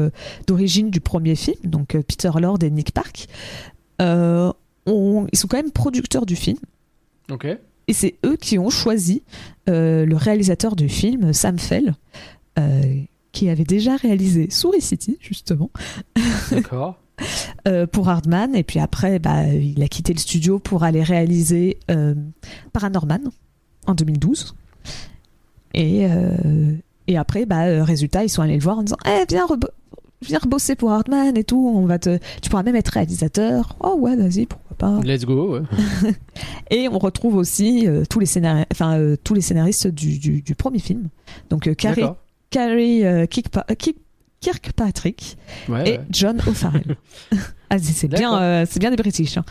d'origine 0.47 0.91
du 0.91 0.99
premier 1.01 1.35
film, 1.35 1.57
donc 1.63 1.97
Peter 2.07 2.29
Lord 2.39 2.59
et 2.63 2.69
Nick 2.69 2.91
Park, 2.93 3.27
euh, 4.01 4.51
on- 4.85 5.27
ils 5.31 5.37
sont 5.37 5.47
quand 5.47 5.57
même 5.57 5.71
producteurs 5.71 6.25
du 6.25 6.35
film. 6.35 6.57
Ok. 7.31 7.47
Et 7.87 7.93
c'est 7.93 8.15
eux 8.25 8.35
qui 8.35 8.57
ont 8.57 8.69
choisi 8.69 9.21
euh, 9.69 10.05
le 10.05 10.15
réalisateur 10.15 10.75
du 10.75 10.89
film, 10.89 11.33
Sam 11.33 11.59
Fell, 11.59 11.95
euh, 12.57 12.81
qui 13.31 13.49
avait 13.49 13.63
déjà 13.63 13.95
réalisé 13.95 14.49
Souris 14.49 14.81
City, 14.81 15.17
justement, 15.19 15.69
D'accord. 16.51 16.99
euh, 17.67 17.85
pour 17.85 18.09
Hardman. 18.09 18.55
Et 18.55 18.63
puis 18.63 18.79
après, 18.79 19.19
bah, 19.19 19.45
il 19.47 19.81
a 19.83 19.87
quitté 19.87 20.13
le 20.13 20.19
studio 20.19 20.57
pour 20.59 20.83
aller 20.83 21.03
réaliser 21.03 21.77
Paranorman 22.73 23.29
en 23.87 23.93
2012. 23.93 24.55
Et, 25.73 26.07
et 27.07 27.17
après, 27.17 27.45
bah, 27.45 27.83
résultat, 27.83 28.23
ils 28.23 28.29
sont 28.29 28.41
allés 28.41 28.55
le 28.57 28.63
voir 28.63 28.79
en 28.79 28.83
disant 28.83 28.97
Eh, 29.05 29.25
viens, 29.29 29.45
viens 30.21 30.39
rebosser 30.39 30.75
pour 30.75 30.91
Hardman 30.91 31.35
et 31.37 31.43
tout. 31.43 31.71
On 31.75 31.85
va 31.85 31.99
te... 31.99 32.17
Tu 32.41 32.49
pourras 32.49 32.63
même 32.63 32.75
être 32.75 32.89
réalisateur. 32.89 33.75
Oh, 33.79 33.95
ouais, 33.99 34.15
vas-y, 34.15 34.45
pourquoi 34.45 34.77
pas. 34.77 34.99
Let's 35.03 35.25
go. 35.25 35.57
ouais. 35.59 35.61
Et 36.71 36.87
on 36.89 36.97
retrouve 36.99 37.35
aussi 37.35 37.87
euh, 37.87 38.03
tous, 38.09 38.19
les 38.19 38.25
scénar- 38.25 38.65
enfin, 38.71 38.97
euh, 38.97 39.15
tous 39.23 39.33
les 39.33 39.41
scénaristes 39.41 39.87
du, 39.87 40.17
du, 40.19 40.41
du 40.41 40.55
premier 40.55 40.79
film. 40.79 41.09
Donc, 41.49 41.67
euh, 41.67 41.73
Carrie. 41.73 42.03
Carrie 42.49 43.01
Kirkpa- 43.27 43.75
Kirk- 43.75 43.97
Kirkpatrick 44.41 45.37
Ouais, 45.69 45.89
et 45.89 45.91
ouais. 45.97 46.01
John 46.11 46.39
O'Farrell. 46.47 46.95
ah, 47.69 47.77
c'est 47.79 48.07
bien, 48.07 48.65
c'est 48.65 48.79
bien 48.79 48.91
des 48.91 48.95
British. 48.97 49.37
hein. 49.37 49.45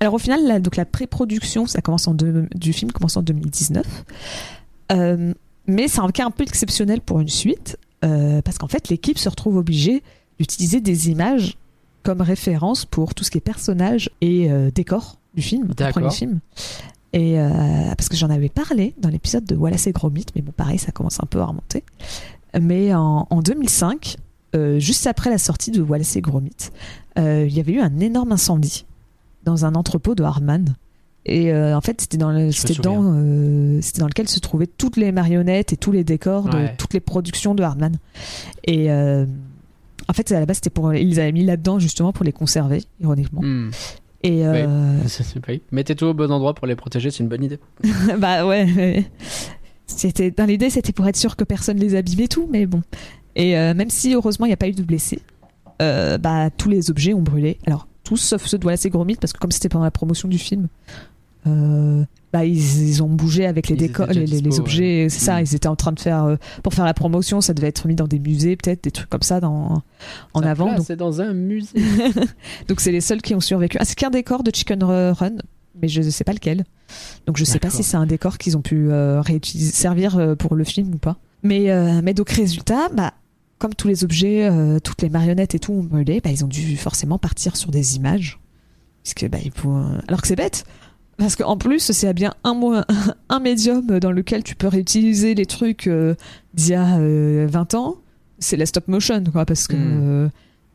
Alors 0.00 0.14
au 0.14 0.18
final, 0.18 0.46
la, 0.46 0.60
donc 0.60 0.76
la 0.76 0.84
pré-production, 0.84 1.66
ça 1.66 1.80
commence 1.80 2.06
en 2.06 2.14
deux- 2.14 2.46
du 2.54 2.72
film 2.72 2.92
commence 2.92 3.16
en 3.16 3.22
2019. 3.22 3.84
Euh, 4.92 5.34
mais 5.68 5.86
c'est 5.86 6.00
un 6.00 6.08
cas 6.10 6.26
un 6.26 6.30
peu 6.32 6.42
exceptionnel 6.42 7.00
pour 7.00 7.20
une 7.20 7.28
suite. 7.28 7.76
euh, 8.04 8.42
parce 8.42 8.58
qu'en 8.58 8.68
fait, 8.68 8.88
l'équipe 8.88 9.18
se 9.18 9.28
retrouve 9.28 9.56
obligée 9.56 10.02
d'utiliser 10.38 10.80
des 10.80 11.10
images 11.10 11.56
comme 12.04 12.20
référence 12.20 12.84
pour 12.84 13.14
tout 13.14 13.24
ce 13.24 13.30
qui 13.30 13.38
est 13.38 13.40
personnages 13.42 14.08
et 14.20 14.50
euh, 14.50 14.70
décors 14.72 15.18
du 15.34 15.42
film, 15.42 15.66
du 15.68 15.74
premier 15.92 16.06
film. 16.10 16.40
Et 17.12 17.40
euh, 17.40 17.48
parce 17.96 18.08
que 18.08 18.16
j'en 18.16 18.30
avais 18.30 18.48
parlé 18.48 18.94
dans 18.98 19.08
l'épisode 19.08 19.44
de 19.44 19.56
Wallace 19.56 19.86
et 19.88 19.92
Gromit, 19.92 20.26
mais 20.36 20.42
bon, 20.42 20.52
pareil, 20.52 20.78
ça 20.78 20.92
commence 20.92 21.18
un 21.22 21.26
peu 21.26 21.40
à 21.40 21.44
remonter. 21.46 21.82
Mais 22.60 22.94
en, 22.94 23.26
en 23.28 23.42
2005, 23.42 24.16
euh, 24.54 24.78
juste 24.78 25.06
après 25.06 25.28
la 25.30 25.38
sortie 25.38 25.70
de 25.70 25.82
Wallace 25.82 26.16
et 26.16 26.20
Gromit, 26.20 26.70
il 27.16 27.48
y 27.52 27.58
avait 27.58 27.72
eu 27.72 27.80
un 27.80 27.98
énorme 27.98 28.30
incendie 28.30 28.86
dans 29.42 29.64
un 29.64 29.74
entrepôt 29.74 30.14
de 30.14 30.22
Hardman. 30.22 30.76
Et 31.26 31.52
euh, 31.52 31.76
en 31.76 31.80
fait, 31.80 32.00
c'était 32.00 32.16
dans, 32.16 32.30
le, 32.30 32.52
c'était 32.52 32.80
dans, 32.80 33.02
euh, 33.04 33.80
c'était 33.82 34.00
dans 34.00 34.06
lequel 34.06 34.28
se 34.28 34.40
trouvaient 34.40 34.66
toutes 34.66 34.96
les 34.96 35.12
marionnettes 35.12 35.72
et 35.72 35.76
tous 35.76 35.92
les 35.92 36.02
décors 36.04 36.48
de 36.48 36.56
Ouais. 36.56 36.74
toutes 36.78 36.94
les 36.94 37.00
productions 37.00 37.54
de 37.54 37.62
Hardman. 37.62 37.96
Et 38.64 38.90
euh, 38.90 39.26
en 40.08 40.12
fait, 40.14 40.32
à 40.32 40.40
la 40.40 40.46
base, 40.46 40.56
c'était 40.56 40.70
pour, 40.70 40.94
ils 40.94 41.08
les 41.08 41.18
avaient 41.18 41.32
mis 41.32 41.44
là-dedans 41.44 41.78
justement 41.78 42.12
pour 42.12 42.24
les 42.24 42.32
conserver, 42.32 42.82
ironiquement. 43.00 43.42
Hmm. 43.42 43.70
Et 44.22 44.42
Oui. 44.48 45.60
Mettez 45.72 45.94
tout 45.94 46.06
au 46.06 46.14
bon 46.14 46.30
endroit 46.32 46.54
pour 46.54 46.66
les 46.66 46.76
protéger, 46.76 47.10
c'est 47.10 47.22
une 47.22 47.28
bonne 47.28 47.44
idée. 47.44 47.58
bah 48.18 48.46
ouais. 48.46 49.04
C'était 49.86 50.30
dans 50.30 50.46
l'idée, 50.46 50.70
c'était 50.70 50.92
pour 50.92 51.06
être 51.08 51.16
sûr 51.16 51.36
que 51.36 51.44
personne 51.44 51.78
les 51.78 51.94
abîme 51.94 52.20
et 52.20 52.28
tout, 52.28 52.48
mais 52.50 52.66
bon. 52.66 52.82
Et 53.36 53.52
même 53.52 53.90
si 53.90 54.14
heureusement 54.14 54.46
il 54.46 54.48
n'y 54.48 54.54
a 54.54 54.58
pas 54.58 54.68
eu 54.68 54.72
de 54.72 54.82
blessés, 54.82 55.20
bah 55.78 56.50
tous 56.56 56.68
les 56.68 56.90
objets 56.90 57.14
ont 57.14 57.22
brûlé. 57.22 57.58
Alors 57.66 57.86
tous 58.08 58.16
sauf 58.16 58.46
ceux 58.46 58.58
de 58.58 58.64
Wallace 58.64 58.84
et 58.86 58.90
Gromit 58.90 59.16
parce 59.16 59.32
que 59.32 59.38
comme 59.38 59.50
c'était 59.52 59.68
pendant 59.68 59.84
la 59.84 59.90
promotion 59.90 60.28
du 60.28 60.38
film, 60.38 60.68
euh, 61.46 62.04
bah 62.32 62.44
ils, 62.44 62.88
ils 62.88 63.02
ont 63.02 63.08
bougé 63.08 63.46
avec 63.46 63.68
les 63.68 63.76
décors, 63.76 64.06
les, 64.08 64.26
les- 64.26 64.60
objets. 64.60 65.06
C'est 65.08 65.20
ça, 65.24 65.38
Mm. 65.40 65.44
ils 65.44 65.54
étaient 65.54 65.68
en 65.68 65.76
train 65.76 65.92
de 65.92 66.00
faire 66.00 66.24
euh, 66.24 66.36
pour 66.62 66.74
faire 66.74 66.84
la 66.84 66.94
promotion, 66.94 67.40
ça 67.40 67.54
devait 67.54 67.68
être 67.68 67.86
mis 67.86 67.94
dans 67.94 68.06
des 68.08 68.18
musées 68.18 68.56
peut-être, 68.56 68.84
des 68.84 68.90
trucs 68.90 69.08
comme 69.08 69.22
ça 69.22 69.40
dans 69.40 69.82
en 70.34 70.42
Sa 70.42 70.50
avant. 70.50 70.66
place 70.66 70.78
Donc 70.78 70.90
est 70.90 70.96
dans 70.96 71.20
un 71.20 71.32
musée. 71.34 71.78
donc 72.68 72.80
c'est 72.80 72.92
les 72.92 73.00
seuls 73.00 73.22
qui 73.22 73.34
ont 73.34 73.40
survécu. 73.40 73.76
Ah, 73.80 73.84
c'est 73.84 73.94
qu'un 73.94 74.10
décor 74.10 74.42
de 74.42 74.50
Chicken 74.54 74.82
Run, 74.84 75.36
mais 75.80 75.88
je 75.88 76.02
ne 76.02 76.10
sais 76.10 76.24
pas 76.24 76.32
lequel. 76.32 76.64
Donc 77.26 77.36
je 77.36 77.44
sais 77.44 77.58
pas 77.60 77.70
si 77.70 77.82
c'est 77.82 77.96
un 77.96 78.06
décor 78.06 78.36
qu'ils 78.38 78.56
ont 78.56 78.62
pu 78.62 78.88
euh, 78.90 79.20
réutiliser, 79.20 79.70
servir 79.72 80.16
euh, 80.18 80.34
pour 80.34 80.54
le 80.54 80.64
film 80.64 80.94
ou 80.94 80.98
pas. 80.98 81.16
Mais, 81.42 81.68
mais 82.02 82.14
donc 82.14 82.30
résultat, 82.30 82.88
bah, 82.92 83.12
comme 83.58 83.74
tous 83.74 83.88
les 83.88 84.04
objets, 84.04 84.48
euh, 84.50 84.78
toutes 84.78 85.02
les 85.02 85.08
marionnettes 85.08 85.54
et 85.54 85.58
tout 85.58 85.72
ont 85.72 85.82
brûlé, 85.82 86.20
bah, 86.22 86.30
ils 86.30 86.44
ont 86.44 86.48
dû 86.48 86.76
forcément 86.76 87.18
partir 87.18 87.56
sur 87.56 87.70
des 87.70 87.96
images. 87.96 88.38
Puisque, 89.02 89.28
bah, 89.30 89.38
ils 89.44 89.50
pourront- 89.52 89.98
Alors 90.08 90.20
que 90.22 90.28
c'est 90.28 90.36
bête. 90.36 90.64
Parce 91.16 91.34
qu'en 91.34 91.56
plus, 91.56 91.80
c'est 91.90 92.14
bien 92.14 92.34
un, 92.44 92.54
mo- 92.54 92.76
un 93.28 93.40
médium 93.40 93.86
dans 93.98 94.12
lequel 94.12 94.44
tu 94.44 94.54
peux 94.54 94.68
réutiliser 94.68 95.34
les 95.34 95.46
trucs 95.46 95.86
euh, 95.88 96.14
d'il 96.54 96.70
y 96.70 96.74
a 96.74 96.98
euh, 96.98 97.46
20 97.50 97.74
ans. 97.74 97.96
C'est 98.38 98.56
la 98.56 98.66
stop 98.66 98.86
motion, 98.88 99.24
quoi. 99.32 99.44
Parce 99.44 99.66
que 99.66 99.74
Mm. 99.76 100.00
euh, 100.02 100.28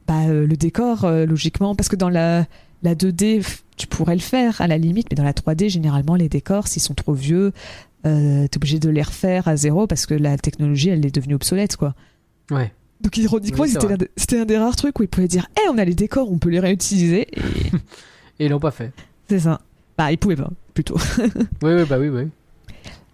bah, 0.07 0.23
euh, 0.27 0.45
le 0.45 0.57
décor, 0.57 1.09
logiquement, 1.09 1.75
parce 1.75 1.87
que 1.87 1.95
dans 1.95 2.09
la, 2.09 2.45
la 2.81 2.93
2D, 2.95 3.39
f- 3.39 3.61
tu 3.77 3.87
pourrais 3.87 4.15
le 4.15 4.21
faire 4.21 4.59
à 4.59 4.67
la 4.67 4.77
limite, 4.77 5.07
mais 5.09 5.15
dans 5.15 5.23
la 5.23 5.31
3D, 5.33 5.69
généralement, 5.69 6.15
les 6.15 6.27
décors, 6.27 6.67
s'ils 6.67 6.81
sont 6.81 6.93
trop 6.93 7.13
vieux, 7.13 7.53
euh, 8.05 8.45
t'es 8.49 8.57
obligé 8.57 8.79
de 8.79 8.89
les 8.89 9.01
refaire 9.01 9.47
à 9.47 9.55
zéro 9.55 9.87
parce 9.87 10.05
que 10.05 10.13
la 10.13 10.37
technologie, 10.37 10.89
elle 10.89 11.05
est 11.05 11.15
devenue 11.15 11.35
obsolète, 11.35 11.77
quoi. 11.77 11.95
Ouais. 12.51 12.73
Donc 13.01 13.17
ironiquement, 13.17 13.63
Oui, 13.63 13.73
c'était 14.15 14.39
un 14.39 14.45
des 14.45 14.57
rares 14.57 14.75
trucs 14.75 14.97
où 14.99 15.03
ils 15.03 15.09
pouvaient 15.09 15.27
dire 15.27 15.47
Eh, 15.57 15.69
on 15.69 15.77
a 15.77 15.83
les 15.85 15.95
décors, 15.95 16.31
on 16.31 16.37
peut 16.37 16.49
les 16.49 16.59
réutiliser. 16.59 17.27
Et 17.31 17.41
Et 18.39 18.45
ils 18.45 18.49
l'ont 18.51 18.59
pas 18.59 18.71
fait. 18.71 18.91
c'est 19.29 19.39
ça. 19.39 19.61
Bah, 19.97 20.11
ils 20.11 20.17
pouvaient 20.17 20.35
pas, 20.35 20.49
plutôt. 20.73 20.95
Oui, 21.61 21.73
oui, 21.73 21.83
bah 21.87 21.97
oui, 21.99 22.09
oui. 22.09 22.27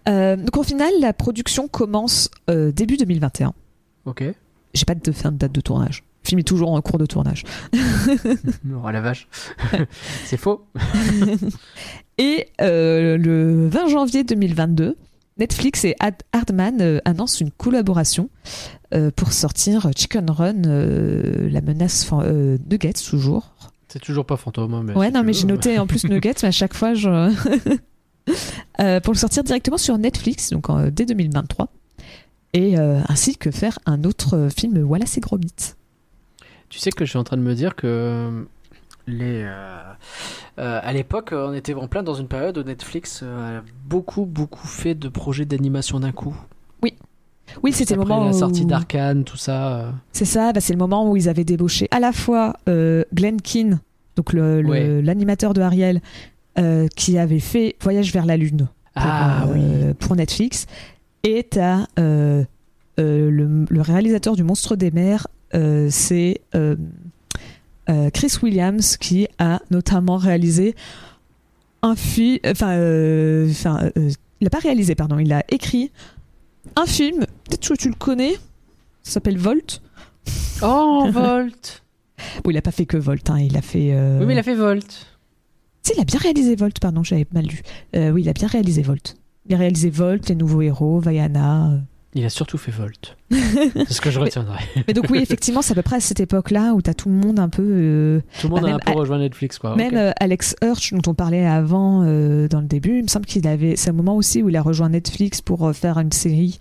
Euh, 0.08 0.36
donc 0.36 0.56
au 0.56 0.62
final, 0.62 0.90
la 1.00 1.12
production 1.12 1.68
commence 1.68 2.30
euh, 2.48 2.72
début 2.72 2.96
2021. 2.96 3.52
Ok. 4.06 4.24
J'ai 4.72 4.84
pas 4.84 4.94
de 4.94 5.12
fin 5.12 5.30
de 5.32 5.36
date 5.36 5.52
de 5.52 5.60
tournage. 5.60 6.04
Le 6.24 6.28
film 6.28 6.38
est 6.38 6.44
toujours 6.44 6.70
en 6.72 6.80
cours 6.80 6.98
de 6.98 7.06
tournage. 7.06 7.44
Oh 8.82 8.90
la 8.90 9.00
vache. 9.00 9.28
c'est 10.24 10.36
faux. 10.36 10.64
Et 12.18 12.46
euh, 12.60 13.16
le 13.16 13.68
20 13.68 13.88
janvier 13.88 14.24
2022, 14.24 14.96
Netflix 15.40 15.84
et 15.84 15.96
Ad- 15.98 16.22
Hardman 16.32 16.80
euh, 16.80 16.98
annoncent 17.04 17.38
une 17.40 17.50
collaboration 17.50 18.30
euh, 18.94 19.10
pour 19.14 19.32
sortir 19.32 19.88
Chicken 19.96 20.30
Run, 20.30 20.62
euh, 20.66 21.48
la 21.50 21.60
menace 21.60 22.08
Nuggets 22.70 22.92
toujours. 23.08 23.52
C'est 23.88 23.98
toujours 24.00 24.24
pas 24.26 24.36
fantôme. 24.36 24.74
hein, 24.74 24.82
mais 24.84 24.94
ouais, 24.94 25.08
si 25.08 25.12
non, 25.14 25.22
mais 25.24 25.32
j'ai 25.32 25.46
noté 25.46 25.78
en 25.78 25.86
plus 25.88 26.04
Nuggets, 26.08 26.34
mais 26.42 26.48
à 26.48 26.52
chaque 26.52 26.74
fois, 26.74 26.94
je. 26.94 27.08
Pour 29.02 29.12
le 29.12 29.18
sortir 29.18 29.42
directement 29.42 29.78
sur 29.78 29.98
Netflix, 29.98 30.50
donc 30.50 30.70
en- 30.70 30.88
dès 30.90 31.06
2023. 31.06 31.68
Et 32.52 32.76
ainsi 32.76 33.36
que 33.36 33.50
faire 33.50 33.78
un 33.86 34.04
autre 34.04 34.48
film 34.56 34.78
Wallace 34.84 35.16
et 35.16 35.20
Gromit. 35.20 35.54
Tu 36.68 36.78
sais 36.78 36.90
que 36.90 37.04
je 37.04 37.10
suis 37.10 37.18
en 37.18 37.24
train 37.24 37.36
de 37.36 37.42
me 37.42 37.54
dire 37.54 37.74
que 37.76 38.44
les, 39.10 39.42
euh, 39.44 39.78
euh, 40.58 40.80
à 40.82 40.92
l'époque, 40.92 41.30
on 41.32 41.52
était 41.52 41.74
en 41.74 41.88
plein 41.88 42.02
dans 42.02 42.14
une 42.14 42.28
période 42.28 42.56
où 42.58 42.62
Netflix 42.62 43.20
euh, 43.22 43.58
a 43.58 43.62
beaucoup, 43.86 44.24
beaucoup 44.26 44.66
fait 44.66 44.94
de 44.94 45.08
projets 45.08 45.44
d'animation 45.44 46.00
d'un 46.00 46.12
coup. 46.12 46.34
Oui, 47.64 47.72
c'était 47.72 47.94
le 47.94 48.02
moment 48.02 48.26
la 48.26 48.32
sortie 48.32 48.64
d'Arkane, 48.64 49.24
tout 49.24 49.36
ça. 49.36 49.92
C'est 50.12 50.24
ça, 50.24 50.52
bah, 50.52 50.60
c'est 50.60 50.72
le 50.72 50.78
moment 50.78 51.10
où 51.10 51.16
ils 51.16 51.28
avaient 51.28 51.42
débauché 51.42 51.88
à 51.90 51.98
la 51.98 52.12
fois 52.12 52.54
euh, 52.68 53.02
Glenn 53.12 53.40
Keane, 53.42 53.80
donc 54.14 54.32
le- 54.32 54.62
le- 54.62 54.68
Ouais. 54.70 55.02
l'animateur 55.02 55.52
de 55.52 55.60
Ariel, 55.60 56.00
euh, 56.60 56.86
qui 56.94 57.18
avait 57.18 57.40
fait 57.40 57.74
Voyage 57.80 58.12
vers 58.12 58.24
la 58.24 58.36
Lune 58.36 58.68
pour, 58.94 59.02
Ah 59.04 59.46
euh, 59.48 59.94
pour 59.94 60.14
Netflix, 60.14 60.66
et 61.24 61.44
le, 61.56 62.44
le 62.96 63.80
réalisateur 63.80 64.36
du 64.36 64.44
Monstre 64.44 64.76
des 64.76 64.92
mers, 64.92 65.26
c'est 65.52 66.42
euh, 67.90 68.10
Chris 68.10 68.32
Williams, 68.42 68.96
qui 68.96 69.26
a 69.38 69.60
notamment 69.70 70.16
réalisé 70.16 70.74
un 71.82 71.96
film, 71.96 72.38
enfin, 72.46 72.72
euh, 72.72 73.50
enfin, 73.50 73.90
euh, 73.96 74.10
il 74.40 74.44
n'a 74.44 74.50
pas 74.50 74.58
réalisé, 74.58 74.94
pardon, 74.94 75.18
il 75.18 75.32
a 75.32 75.42
écrit 75.48 75.90
un 76.76 76.86
film, 76.86 77.20
peut-être 77.44 77.68
que 77.68 77.74
tu 77.74 77.88
le 77.88 77.94
connais, 77.94 78.34
ça 79.02 79.12
s'appelle 79.12 79.38
Volt. 79.38 79.82
Oh, 80.62 81.08
Volt 81.12 81.82
Bon, 82.44 82.50
il 82.50 82.56
a 82.56 82.62
pas 82.62 82.70
fait 82.70 82.86
que 82.86 82.98
Volt, 82.98 83.28
hein, 83.30 83.40
il 83.40 83.56
a 83.56 83.62
fait. 83.62 83.98
Oui, 84.18 84.26
mais 84.26 84.34
il 84.34 84.38
a 84.38 84.42
fait 84.42 84.54
Volt. 84.54 85.06
Si, 85.82 85.94
il 85.96 86.00
a 86.00 86.04
bien 86.04 86.20
réalisé 86.20 86.54
Volt, 86.54 86.78
pardon, 86.78 87.02
j'avais 87.02 87.26
mal 87.32 87.46
lu. 87.46 87.62
Oui, 87.94 88.22
il 88.22 88.28
a 88.28 88.34
bien 88.34 88.46
réalisé 88.46 88.82
Volt. 88.82 89.16
Il 89.48 89.54
a 89.54 89.58
réalisé 89.58 89.88
Volt, 89.88 90.28
Les 90.28 90.34
Nouveaux 90.34 90.60
Héros, 90.60 91.00
Vaiana. 91.00 91.80
Il 92.14 92.24
a 92.24 92.28
surtout 92.28 92.58
fait 92.58 92.72
Volt. 92.72 93.16
C'est 93.30 93.92
ce 93.92 94.00
que 94.00 94.10
je 94.10 94.18
retiendrai. 94.18 94.58
Mais 94.88 94.94
donc, 94.94 95.06
oui, 95.10 95.18
effectivement, 95.20 95.62
c'est 95.62 95.72
à 95.72 95.74
peu 95.76 95.82
près 95.82 95.96
à 95.96 96.00
cette 96.00 96.18
époque-là 96.18 96.74
où 96.74 96.82
t'as 96.82 96.92
tout 96.92 97.08
le 97.08 97.14
monde 97.14 97.38
un 97.38 97.48
peu. 97.48 97.62
euh, 97.64 98.20
Tout 98.40 98.48
le 98.48 98.54
monde 98.54 98.62
Bah, 98.64 98.70
a 98.72 98.74
un 98.74 98.78
peu 98.80 98.92
rejoint 98.98 99.18
Netflix, 99.18 99.60
quoi. 99.60 99.76
Même 99.76 99.94
euh, 99.96 100.10
Alex 100.18 100.56
Hirsch, 100.60 100.92
dont 100.92 101.08
on 101.08 101.14
parlait 101.14 101.46
avant 101.46 102.02
euh, 102.04 102.48
dans 102.48 102.60
le 102.60 102.66
début, 102.66 102.96
il 102.98 103.02
me 103.04 103.08
semble 103.08 103.26
qu'il 103.26 103.46
avait. 103.46 103.76
C'est 103.76 103.90
un 103.90 103.92
moment 103.92 104.16
aussi 104.16 104.42
où 104.42 104.48
il 104.48 104.56
a 104.56 104.62
rejoint 104.62 104.88
Netflix 104.88 105.40
pour 105.40 105.72
faire 105.72 105.98
une 106.00 106.10
série. 106.10 106.58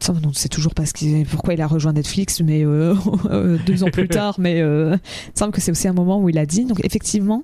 Ça, 0.00 0.12
on 0.24 0.28
ne 0.28 0.32
sait 0.32 0.48
toujours 0.48 0.72
pas 0.74 0.86
ce 0.86 0.94
qu'il- 0.94 1.26
pourquoi 1.26 1.54
il 1.54 1.60
a 1.60 1.66
rejoint 1.66 1.92
Netflix, 1.92 2.40
mais 2.40 2.62
deux 3.66 3.82
ans 3.82 3.90
plus 3.92 4.06
tard. 4.06 4.36
Mais 4.38 4.58
il 4.58 4.64
me 4.64 4.98
semble 5.34 5.50
que 5.52 5.60
c'est 5.60 5.72
aussi 5.72 5.88
un 5.88 5.92
moment 5.92 6.20
où 6.22 6.28
il 6.28 6.38
a 6.38 6.46
dit. 6.46 6.64
Donc 6.64 6.84
effectivement, 6.84 7.42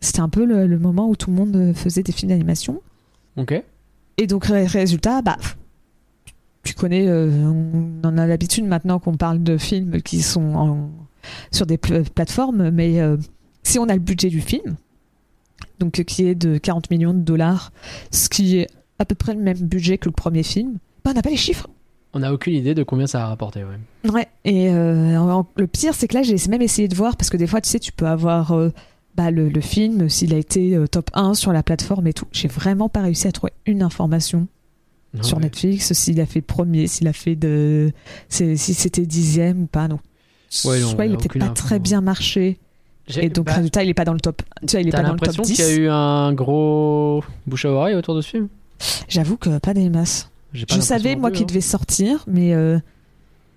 c'était 0.00 0.20
un 0.20 0.28
peu 0.28 0.44
le, 0.44 0.66
le 0.66 0.78
moment 0.78 1.08
où 1.08 1.16
tout 1.16 1.30
le 1.30 1.36
monde 1.36 1.72
faisait 1.74 2.02
des 2.02 2.12
films 2.12 2.28
d'animation. 2.32 2.82
Ok. 3.38 3.62
Et 4.18 4.26
donc 4.26 4.44
ré- 4.44 4.66
résultat, 4.66 5.22
bah, 5.22 5.38
tu 6.64 6.74
connais, 6.74 7.06
euh, 7.08 7.30
on 7.44 8.06
en 8.06 8.18
a 8.18 8.26
l'habitude 8.26 8.64
maintenant 8.66 8.98
qu'on 8.98 9.16
parle 9.16 9.42
de 9.42 9.56
films 9.58 10.02
qui 10.02 10.22
sont 10.22 10.54
en- 10.54 10.90
sur 11.50 11.66
des 11.66 11.78
pl- 11.78 12.04
plateformes, 12.14 12.70
mais 12.70 13.00
euh, 13.00 13.16
si 13.62 13.78
on 13.78 13.84
a 13.88 13.94
le 13.94 14.00
budget 14.00 14.28
du 14.28 14.40
film, 14.40 14.76
donc 15.78 15.98
euh, 16.00 16.02
qui 16.02 16.26
est 16.26 16.34
de 16.34 16.58
40 16.58 16.90
millions 16.90 17.14
de 17.14 17.20
dollars, 17.20 17.72
ce 18.10 18.28
qui 18.28 18.58
est 18.58 18.66
à 18.98 19.04
peu 19.04 19.14
près 19.14 19.34
le 19.34 19.40
même 19.40 19.58
budget 19.58 19.98
que 19.98 20.08
le 20.08 20.12
premier 20.12 20.42
film, 20.42 20.78
bah, 21.04 21.10
on 21.12 21.14
n'a 21.14 21.22
pas 21.22 21.30
les 21.30 21.36
chiffres. 21.36 21.68
On 22.14 22.20
n'a 22.20 22.32
aucune 22.32 22.54
idée 22.54 22.74
de 22.74 22.82
combien 22.82 23.06
ça 23.06 23.24
a 23.24 23.28
rapporté, 23.28 23.62
ouais. 23.64 24.10
Ouais, 24.10 24.26
et 24.44 24.70
euh, 24.70 25.42
le 25.56 25.66
pire, 25.66 25.94
c'est 25.94 26.08
que 26.08 26.14
là, 26.14 26.22
j'ai 26.22 26.36
même 26.48 26.62
essayé 26.62 26.88
de 26.88 26.94
voir, 26.94 27.16
parce 27.16 27.28
que 27.30 27.36
des 27.36 27.46
fois, 27.46 27.60
tu 27.60 27.68
sais, 27.68 27.78
tu 27.78 27.92
peux 27.92 28.06
avoir 28.06 28.52
euh, 28.52 28.70
bah, 29.14 29.30
le, 29.30 29.48
le 29.50 29.60
film, 29.60 30.08
s'il 30.08 30.32
a 30.34 30.38
été 30.38 30.74
euh, 30.74 30.86
top 30.86 31.10
1 31.12 31.34
sur 31.34 31.52
la 31.52 31.62
plateforme 31.62 32.06
et 32.06 32.14
tout. 32.14 32.24
J'ai 32.32 32.48
vraiment 32.48 32.88
pas 32.88 33.02
réussi 33.02 33.28
à 33.28 33.32
trouver 33.32 33.52
une 33.66 33.82
information 33.82 34.48
Non, 35.14 35.22
sur 35.22 35.36
ouais. 35.38 35.44
Netflix, 35.44 35.92
s'il 35.94 36.20
a 36.20 36.26
fait 36.26 36.40
premier, 36.42 36.86
s'il 36.86 37.08
a 37.08 37.12
fait 37.12 37.34
de. 37.36 37.92
c'est- 38.28 38.56
si 38.56 38.74
c'était 38.74 39.06
dixième 39.06 39.62
ou 39.62 39.66
pas, 39.66 39.88
non. 39.88 39.98
Ouais, 40.64 40.80
non, 40.80 40.90
Soit 40.90 41.06
il 41.06 41.10
y 41.10 41.12
a 41.12 41.14
a 41.14 41.18
peut-être 41.18 41.26
aucune 41.30 41.40
pas 41.40 41.46
info. 41.46 41.54
très 41.54 41.78
bien 41.78 42.00
marché, 42.00 42.58
J'ai- 43.06 43.24
et 43.24 43.28
donc 43.30 43.46
bah, 43.46 43.54
résultat, 43.54 43.82
il 43.84 43.88
est 43.90 43.94
pas 43.94 44.04
dans 44.04 44.12
le 44.12 44.20
top. 44.20 44.42
Tu 44.66 44.72
vois, 44.72 44.80
il 44.80 44.88
est 44.88 44.90
pas 44.90 45.02
dans 45.02 45.12
le 45.14 45.18
top 45.18 45.28
l'impression 45.28 45.42
10. 45.42 45.54
qu'il 45.56 45.64
y 45.64 45.68
a 45.68 45.74
eu 45.76 45.88
un 45.88 46.32
gros 46.34 47.22
bouche 47.46 47.64
à 47.64 47.70
oreille 47.70 47.94
autour 47.94 48.14
de 48.14 48.20
ce 48.20 48.28
film? 48.30 48.48
J'avoue 49.08 49.36
que 49.36 49.58
pas 49.58 49.74
des 49.74 49.88
masses. 49.90 50.30
Pas 50.52 50.58
Je 50.74 50.80
savais, 50.80 51.16
moi, 51.16 51.30
qu'il 51.30 51.42
hein. 51.42 51.46
devait 51.46 51.60
sortir, 51.60 52.24
mais. 52.26 52.52
euh, 52.54 52.78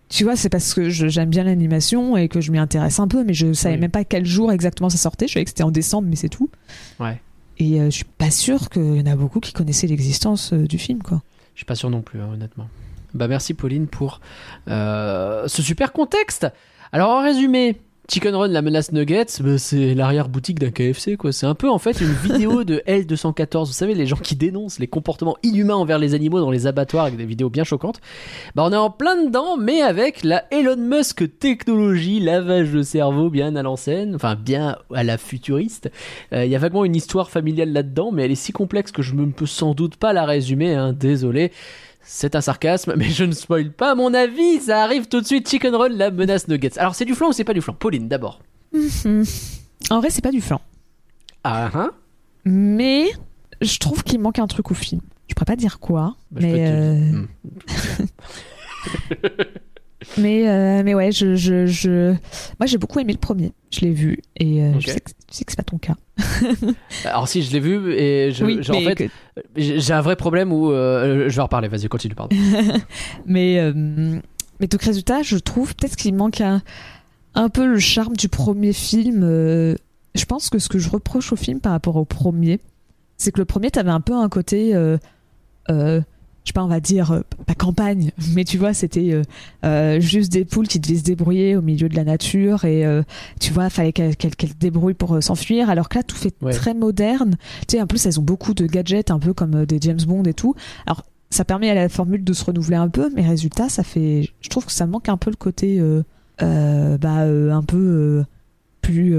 tu 0.10 0.26
vois, 0.26 0.36
c'est 0.36 0.50
parce 0.50 0.74
que 0.74 0.90
j'aime 0.90 1.30
bien 1.30 1.46
l'animation 1.46 2.18
et 2.18 2.28
que 2.28 2.42
je 2.42 2.52
m'y 2.52 2.58
intéresse 2.58 3.00
un 3.00 3.08
peu, 3.08 3.24
mais 3.24 3.34
je 3.34 3.54
savais 3.54 3.76
Oui. 3.76 3.82
même 3.82 3.92
pas 3.92 4.04
quel 4.04 4.26
jour 4.26 4.52
exactement 4.52 4.90
ça 4.90 4.98
sortait. 4.98 5.28
Je 5.28 5.34
savais 5.34 5.46
que 5.46 5.52
c'était 5.52 5.64
en 5.64 5.72
décembre, 5.72 6.08
mais 6.10 6.18
c'est 6.18 6.28
tout. 6.28 6.50
Ouais. 7.00 7.22
Et 7.60 7.80
euh, 7.80 7.86
je 7.86 7.92
suis 7.92 8.04
pas 8.18 8.30
sûre 8.32 8.70
qu'il 8.70 8.96
y 8.98 9.02
en 9.02 9.06
a 9.06 9.16
beaucoup 9.16 9.40
qui 9.40 9.54
connaissaient 9.54 9.88
l'existence 9.88 10.52
euh, 10.52 10.66
du 10.68 10.78
film, 10.78 11.02
quoi. 11.02 11.22
Je 11.54 11.60
suis 11.60 11.66
pas 11.66 11.76
sûr 11.76 11.90
non 11.90 12.02
plus, 12.02 12.22
hein, 12.22 12.30
honnêtement. 12.34 12.70
Bah 13.14 13.28
merci 13.28 13.54
Pauline 13.54 13.88
pour 13.88 14.22
euh, 14.68 15.48
ce 15.48 15.62
super 15.62 15.92
contexte. 15.92 16.48
Alors 16.92 17.10
en 17.10 17.22
résumé, 17.22 17.82
Chicken 18.14 18.36
Run, 18.36 18.50
la 18.50 18.62
menace 18.62 18.92
Nuggets, 18.92 19.40
bah, 19.40 19.58
c'est 19.58 19.94
l'arrière-boutique 19.94 20.60
d'un 20.60 20.70
KFC 20.70 21.16
quoi. 21.16 21.32
C'est 21.32 21.46
un 21.46 21.56
peu 21.56 21.70
en 21.70 21.78
fait 21.78 22.02
une 22.02 22.12
vidéo 22.12 22.66
de 22.66 22.84
L214. 22.86 23.68
Vous 23.68 23.72
savez 23.72 23.96
les 23.96 24.06
gens 24.06 24.18
qui 24.18 24.36
dénoncent 24.36 24.80
les 24.80 24.88
comportements 24.88 25.38
inhumains 25.44 25.76
envers 25.76 25.98
les 25.98 26.14
animaux 26.14 26.42
dans 26.42 26.52
les 26.52 26.68
abattoirs 26.68 27.06
avec 27.06 27.16
des 27.16 27.26
vidéos 27.26 27.50
bien 27.50 27.64
choquantes. 27.64 28.02
Bah 28.54 28.64
on 28.66 28.74
est 28.74 28.76
en 28.76 28.90
plein 28.90 29.16
dedans, 29.24 29.56
mais 29.56 29.82
avec 29.82 30.26
la 30.26 30.44
Elon 30.52 30.76
Musk 30.76 31.40
technologie, 31.40 32.20
lavage 32.20 32.72
de 32.72 32.82
cerveau 32.82 33.30
bien 33.30 33.56
à 33.56 33.64
l'ancienne, 33.64 34.14
enfin 34.14 34.36
bien 34.36 34.76
à 34.94 35.06
la 35.06 35.18
futuriste. 35.18 35.90
Euh, 36.34 36.44
Il 36.44 36.52
y 36.52 36.56
a 36.58 36.60
vaguement 36.60 36.84
une 36.84 36.98
histoire 36.98 37.30
familiale 37.30 37.72
là-dedans, 37.72 38.12
mais 38.12 38.26
elle 38.26 38.32
est 38.32 38.36
si 38.36 38.52
complexe 38.52 38.92
que 38.92 39.02
je 39.02 39.16
ne 39.16 39.32
peux 39.32 39.46
sans 39.46 39.74
doute 39.74 39.96
pas 39.96 40.12
la 40.12 40.26
résumer. 40.26 40.76
Hein, 40.76 40.92
désolé. 40.92 41.54
C'est 42.04 42.36
un 42.36 42.42
sarcasme, 42.42 42.94
mais 42.98 43.10
je 43.10 43.24
ne 43.24 43.32
spoil 43.34 43.72
pas 43.72 43.96
mon 43.96 44.14
avis. 44.14 44.60
Ça 44.60 44.84
arrive 44.84 45.08
tout 45.08 45.22
de 45.22 45.26
suite. 45.26 45.48
Chicken 45.50 45.76
Run, 45.76 45.90
la 45.90 46.12
menace 46.12 46.48
Nuggets. 46.48 46.78
Alors, 46.78 46.96
c'est 46.96 47.06
du 47.06 47.14
flan 47.16 47.30
ou 47.30 47.34
c'est 47.34 47.44
pas 47.44 47.54
du 47.54 47.62
flan? 47.62 47.74
Pauline, 47.74 48.08
d'abord. 48.08 48.42
En 49.90 50.00
vrai, 50.00 50.10
c'est 50.10 50.22
pas 50.22 50.32
du 50.32 50.42
flan. 50.42 50.62
Ah, 51.44 51.70
hein? 51.74 51.92
Mais 52.46 53.12
je 53.62 53.78
trouve 53.78 54.04
qu'il 54.04 54.20
manque 54.20 54.40
un 54.40 54.48
truc 54.48 54.72
au 54.72 54.74
film. 54.74 55.02
Je 55.28 55.34
pourrais 55.36 55.46
pas 55.46 55.56
dire 55.56 55.80
quoi, 55.80 56.16
Bah, 56.32 56.42
je 56.42 56.48
peux 56.48 56.54
mais, 56.54 57.02
mais, 60.18 60.50
euh, 60.50 60.82
mais 60.84 60.94
ouais, 60.96 61.12
je, 61.12 61.36
je, 61.36 61.66
je... 61.68 62.12
moi 62.60 62.66
j'ai 62.66 62.78
beaucoup 62.78 63.00
aimé 63.00 63.14
le 63.14 63.20
premier. 63.20 63.54
Je 63.72 63.82
l'ai 63.82 63.92
vu 63.92 64.20
et 64.38 64.62
euh, 64.64 64.74
Ok. 64.74 64.82
je, 64.82 64.88
sais 64.92 65.00
que, 65.00 65.12
je 65.32 65.36
sais 65.38 65.46
que 65.46 65.52
c'est 65.52 65.58
pas 65.58 65.64
ton 65.64 65.78
cas. 65.78 65.96
Alors, 67.06 67.28
si, 67.28 67.42
je 67.42 67.52
l'ai 67.54 67.60
vu 67.60 67.94
et 67.94 68.32
je, 68.32 68.44
oui, 68.46 68.60
je- 68.62 68.72
en 68.74 68.82
fait, 68.82 68.96
que- 68.96 69.10
j'ai 69.56 69.94
un 69.94 70.02
vrai 70.02 70.16
problème 70.16 70.52
où. 70.52 70.72
euh, 70.72 71.30
je 71.30 71.36
vais 71.36 71.40
en 71.42 71.46
reparler, 71.46 71.68
vas-y, 71.68 71.88
continue, 71.88 72.16
pardon. 72.16 72.36
mais, 73.26 73.60
euh, 73.60 73.74
mais 74.60 74.68
donc 74.68 74.82
résultat, 74.82 75.22
je 75.24 75.38
trouve 75.38 75.76
peut-être 75.76 75.96
qu'il 75.96 76.14
manque 76.16 76.42
un, 76.42 76.62
un 77.36 77.50
peu 77.50 77.66
le 77.66 77.80
charme 77.80 78.16
du 78.16 78.28
premier 78.30 78.74
film. 78.74 79.22
je 79.22 80.26
pense 80.28 80.50
que 80.50 80.60
ce 80.60 80.68
que 80.70 80.80
je 80.80 80.90
reproche 80.90 81.32
au 81.32 81.36
film 81.38 81.60
par 81.60 81.72
rapport 81.72 81.96
au 81.96 82.06
premier, 82.06 82.60
c'est 83.18 83.32
que 83.32 83.40
le 83.40 83.46
premier, 83.46 83.72
t'avais 83.72 83.92
un 83.92 84.02
peu 84.02 84.14
un 84.16 84.30
côté, 84.30 84.74
je 86.44 86.50
sais 86.50 86.54
pas, 86.54 86.64
on 86.64 86.68
va 86.68 86.80
dire, 86.80 87.12
euh, 87.12 87.22
pas 87.46 87.54
campagne, 87.54 88.12
mais 88.36 88.44
tu 88.44 88.58
vois, 88.58 88.74
c'était 88.74 89.12
euh, 89.14 89.22
euh, 89.64 90.00
juste 90.00 90.32
des 90.32 90.44
poules 90.46 90.68
qui 90.68 90.80
devaient 90.80 90.98
se 90.98 91.04
débrouiller 91.04 91.56
au 91.56 91.62
milieu 91.62 91.88
de 91.88 91.96
la 91.96 92.04
nature 92.04 92.66
et 92.66 92.86
euh, 92.86 93.04
tu 93.40 93.54
vois, 93.54 93.70
fallait 93.70 93.94
qu'elles 93.94 94.16
qu'elles 94.16 94.50
se 94.50 94.56
débrouillent 94.60 94.94
pour 94.96 95.22
s'enfuir. 95.22 95.70
Alors 95.70 95.88
que 95.90 95.98
là, 96.00 96.04
tout 96.04 96.16
fait 96.16 96.34
Ouais. 96.42 96.52
très 96.54 96.74
moderne. 96.74 97.36
Tu 97.68 97.76
sais, 97.78 97.82
en 97.82 97.88
plus, 97.88 98.04
elles 98.08 98.20
ont 98.20 98.24
beaucoup 98.24 98.54
de 98.56 98.66
gadgets, 98.66 99.12
un 99.12 99.20
peu 99.20 99.34
comme 99.34 99.66
des 99.66 99.78
James 99.82 100.02
Bond 100.08 100.24
et 100.24 100.34
tout. 100.34 100.56
Alors, 100.88 101.04
ça 101.30 101.46
permet 101.46 101.70
à 101.70 101.76
la 101.76 101.88
formule 101.90 102.24
de 102.24 102.34
se 102.34 102.44
renouveler 102.44 102.76
un 102.78 102.90
peu, 102.90 103.10
mais 103.16 103.22
résultat, 103.28 103.70
ça 103.70 103.84
fait. 103.84 104.30
Je 104.42 104.50
trouve 104.50 104.66
que 104.66 104.72
ça 104.72 104.86
manque 104.88 105.10
un 105.10 105.18
peu 105.18 105.30
le 105.30 105.36
côté, 105.36 105.80
bah, 106.40 107.22
un 107.26 107.64
peu 107.64 108.24
plus. 108.82 109.16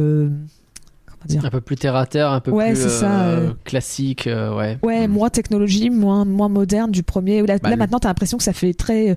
Dire 1.27 1.45
Un 1.45 1.51
peu 1.51 1.61
plus 1.61 1.77
terre 1.77 1.97
à 1.97 2.07
terre, 2.07 2.31
un 2.31 2.41
peu 2.41 2.51
Ouais, 2.51 2.73
plus 2.73 2.89
ça, 2.89 3.25
euh, 3.27 3.53
classique, 3.64 4.27
euh, 4.27 4.55
ouais. 4.57 4.79
Ouais, 4.83 5.07
Hmm. 5.07 5.12
moins 5.12 5.31
technologie, 5.31 5.91
moins, 5.91 6.25
moins 6.25 6.49
moderne 6.49 6.91
du 6.91 7.03
premier. 7.03 7.43
Là, 7.47 7.59
Bah, 7.59 7.70
là 7.70 7.77
maintenant, 7.77 7.99
t'as 7.99 8.09
l'impression 8.09 8.39
que 8.39 8.45
ça 8.45 8.53
fait 8.53 8.75
très 8.75 9.11
euh, 9.11 9.14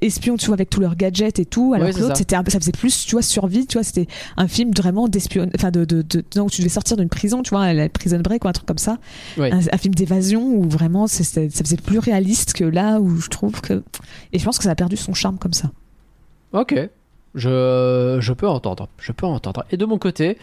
espion, 0.00 0.36
tu 0.36 0.46
vois, 0.46 0.54
avec 0.54 0.70
tous 0.70 0.80
leurs 0.80 0.96
gadgets 0.96 1.38
et 1.38 1.44
tout. 1.46 1.72
Alors 1.74 1.86
Ouais, 1.88 1.92
que 1.94 1.98
l'autre, 2.00 2.14
ça. 2.14 2.18
c'était 2.18 2.36
ça 2.36 2.58
faisait 2.60 2.72
plus, 2.72 3.04
tu 3.06 3.12
vois, 3.12 3.22
survie, 3.22 3.66
tu 3.66 3.74
vois, 3.78 3.84
c'était 3.84 4.06
un 4.36 4.48
film 4.48 4.70
vraiment 4.76 5.08
d'espion, 5.08 5.48
enfin, 5.54 5.70
de, 5.70 5.84
de, 5.84 6.02
de, 6.02 6.24
non, 6.36 6.44
où 6.44 6.50
tu 6.50 6.60
devais 6.62 6.68
sortir 6.70 6.96
d'une 6.96 7.08
prison, 7.08 7.42
tu 7.42 7.50
vois, 7.50 7.72
la 7.72 7.88
prison 7.88 8.18
break 8.20 8.44
ou 8.44 8.48
un 8.48 8.52
truc 8.52 8.66
comme 8.66 8.78
ça. 8.78 8.98
Ouais. 9.38 9.52
Un, 9.52 9.58
un 9.72 9.78
film 9.78 9.94
d'évasion 9.94 10.42
où 10.42 10.68
vraiment, 10.68 11.06
ça 11.06 11.22
faisait 11.24 11.76
plus 11.76 11.98
réaliste 11.98 12.52
que 12.52 12.64
là 12.64 13.00
où 13.00 13.16
je 13.16 13.28
trouve 13.28 13.60
que. 13.60 13.82
Et 14.32 14.38
je 14.38 14.44
pense 14.44 14.58
que 14.58 14.64
ça 14.64 14.70
a 14.70 14.74
perdu 14.74 14.96
son 14.96 15.14
charme 15.14 15.38
comme 15.38 15.52
ça. 15.52 15.70
Ok, 16.52 16.74
je, 17.34 18.18
je 18.20 18.32
peux 18.32 18.48
entendre, 18.48 18.88
je 18.98 19.12
peux 19.12 19.26
entendre. 19.26 19.64
Et 19.70 19.76
de 19.76 19.84
mon 19.84 19.98
côté, 19.98 20.38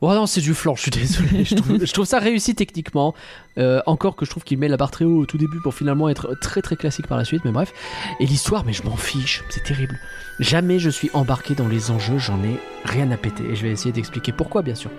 oh 0.00 0.14
non, 0.14 0.26
c'est 0.26 0.40
du 0.40 0.54
flan, 0.54 0.74
je 0.74 0.82
suis 0.82 0.90
désolé. 0.90 1.44
je, 1.44 1.54
trouve, 1.54 1.84
je 1.84 1.92
trouve 1.92 2.04
ça 2.04 2.18
réussi 2.18 2.54
techniquement. 2.54 3.14
Euh, 3.58 3.80
encore 3.86 4.16
que 4.16 4.24
je 4.24 4.30
trouve 4.30 4.44
qu'il 4.44 4.58
met 4.58 4.68
la 4.68 4.76
barre 4.76 4.90
très 4.90 5.04
haut 5.04 5.18
au 5.18 5.26
tout 5.26 5.38
début 5.38 5.60
pour 5.60 5.74
finalement 5.74 6.08
être 6.08 6.36
très 6.40 6.62
très 6.62 6.76
classique 6.76 7.06
par 7.06 7.18
la 7.18 7.24
suite, 7.24 7.44
mais 7.44 7.52
bref. 7.52 7.72
Et 8.20 8.26
l'histoire, 8.26 8.64
mais 8.64 8.72
je 8.72 8.82
m'en 8.84 8.96
fiche, 8.96 9.42
c'est 9.50 9.64
terrible. 9.64 9.98
Jamais 10.38 10.78
je 10.78 10.88
suis 10.88 11.10
embarqué 11.12 11.54
dans 11.54 11.68
les 11.68 11.90
enjeux, 11.90 12.18
j'en 12.18 12.42
ai 12.42 12.58
rien 12.84 13.10
à 13.10 13.16
péter. 13.16 13.44
Et 13.50 13.56
je 13.56 13.62
vais 13.62 13.70
essayer 13.70 13.92
d'expliquer 13.92 14.32
pourquoi, 14.32 14.62
bien 14.62 14.74
sûr. 14.74 14.90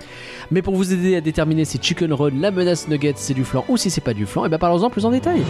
Mais 0.52 0.62
pour 0.62 0.76
vous 0.76 0.94
aider 0.94 1.16
à 1.16 1.22
déterminer 1.22 1.66
si 1.66 1.80
Chicken 1.82 2.14
Run, 2.14 2.40
la 2.40 2.52
menace 2.52 2.88
Nugget, 2.88 3.14
c'est 3.16 3.34
du 3.34 3.44
flan 3.44 3.66
ou 3.68 3.78
si 3.78 3.90
c'est 3.90 4.02
pas 4.02 4.14
du 4.14 4.26
flan, 4.26 4.46
et 4.46 4.50
ben 4.50 4.60
parlons-en 4.60 4.90
plus 4.90 5.06
en 5.06 5.12
détail. 5.12 5.42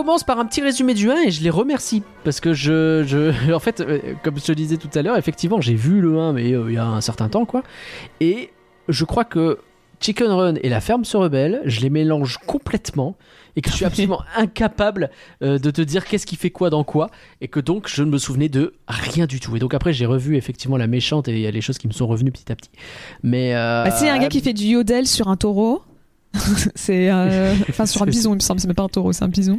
Commence 0.00 0.24
par 0.24 0.38
un 0.38 0.46
petit 0.46 0.62
résumé 0.62 0.94
du 0.94 1.10
1 1.10 1.24
et 1.26 1.30
je 1.30 1.42
les 1.42 1.50
remercie. 1.50 2.02
Parce 2.24 2.40
que 2.40 2.54
je, 2.54 3.04
je 3.06 3.52
en 3.52 3.58
fait 3.58 3.80
euh, 3.80 3.98
comme 4.24 4.38
je 4.38 4.44
te 4.44 4.52
disais 4.52 4.78
tout 4.78 4.88
à 4.94 5.02
l'heure 5.02 5.18
effectivement 5.18 5.60
j'ai 5.60 5.74
vu 5.74 6.00
le 6.00 6.18
1 6.18 6.32
mais 6.32 6.52
euh, 6.52 6.64
il 6.68 6.74
y 6.74 6.78
a 6.78 6.86
un 6.86 7.00
certain 7.00 7.28
temps 7.28 7.44
quoi. 7.44 7.62
Et 8.20 8.50
je 8.88 9.04
crois 9.04 9.24
que 9.24 9.58
Chicken 10.00 10.28
Run 10.28 10.54
et 10.62 10.70
La 10.70 10.80
Ferme 10.80 11.04
se 11.04 11.16
rebelle 11.16 11.60
je 11.66 11.80
les 11.80 11.90
mélange 11.90 12.38
complètement 12.46 13.16
et 13.56 13.60
que 13.60 13.68
je 13.68 13.76
suis 13.76 13.84
absolument 13.84 14.22
incapable 14.36 15.10
euh, 15.42 15.58
de 15.58 15.70
te 15.70 15.82
dire 15.82 16.06
qu'est-ce 16.06 16.24
qui 16.24 16.36
fait 16.36 16.50
quoi 16.50 16.70
dans 16.70 16.84
quoi 16.84 17.10
et 17.42 17.48
que 17.48 17.60
donc 17.60 17.86
je 17.86 18.02
ne 18.02 18.10
me 18.10 18.16
souvenais 18.16 18.48
de 18.48 18.74
rien 18.88 19.26
du 19.26 19.38
tout. 19.38 19.54
Et 19.56 19.58
donc 19.58 19.74
après 19.74 19.92
j'ai 19.92 20.06
revu 20.06 20.36
effectivement 20.36 20.78
la 20.78 20.86
méchante 20.86 21.28
et 21.28 21.32
il 21.32 21.40
y 21.40 21.46
a 21.46 21.50
les 21.50 21.60
choses 21.60 21.76
qui 21.76 21.88
me 21.88 21.92
sont 21.92 22.06
revenues 22.06 22.32
petit 22.32 22.50
à 22.50 22.56
petit. 22.56 22.70
Mais 23.22 23.54
euh, 23.54 23.84
Bah, 23.84 23.90
c'est 23.90 24.08
un 24.08 24.18
gars 24.18 24.28
qui 24.28 24.40
fait 24.40 24.54
du 24.54 24.64
yodel 24.64 25.06
sur 25.06 25.28
un 25.28 25.36
taureau. 25.36 25.82
c'est 26.76 27.10
euh, 27.10 27.54
enfin 27.68 27.86
sur 27.86 28.02
un 28.02 28.06
bison 28.06 28.32
il 28.32 28.36
me 28.36 28.40
semble 28.40 28.60
c'est 28.60 28.68
même 28.68 28.76
pas 28.76 28.84
un 28.84 28.88
taureau 28.88 29.12
c'est 29.12 29.24
un 29.24 29.28
bison 29.28 29.58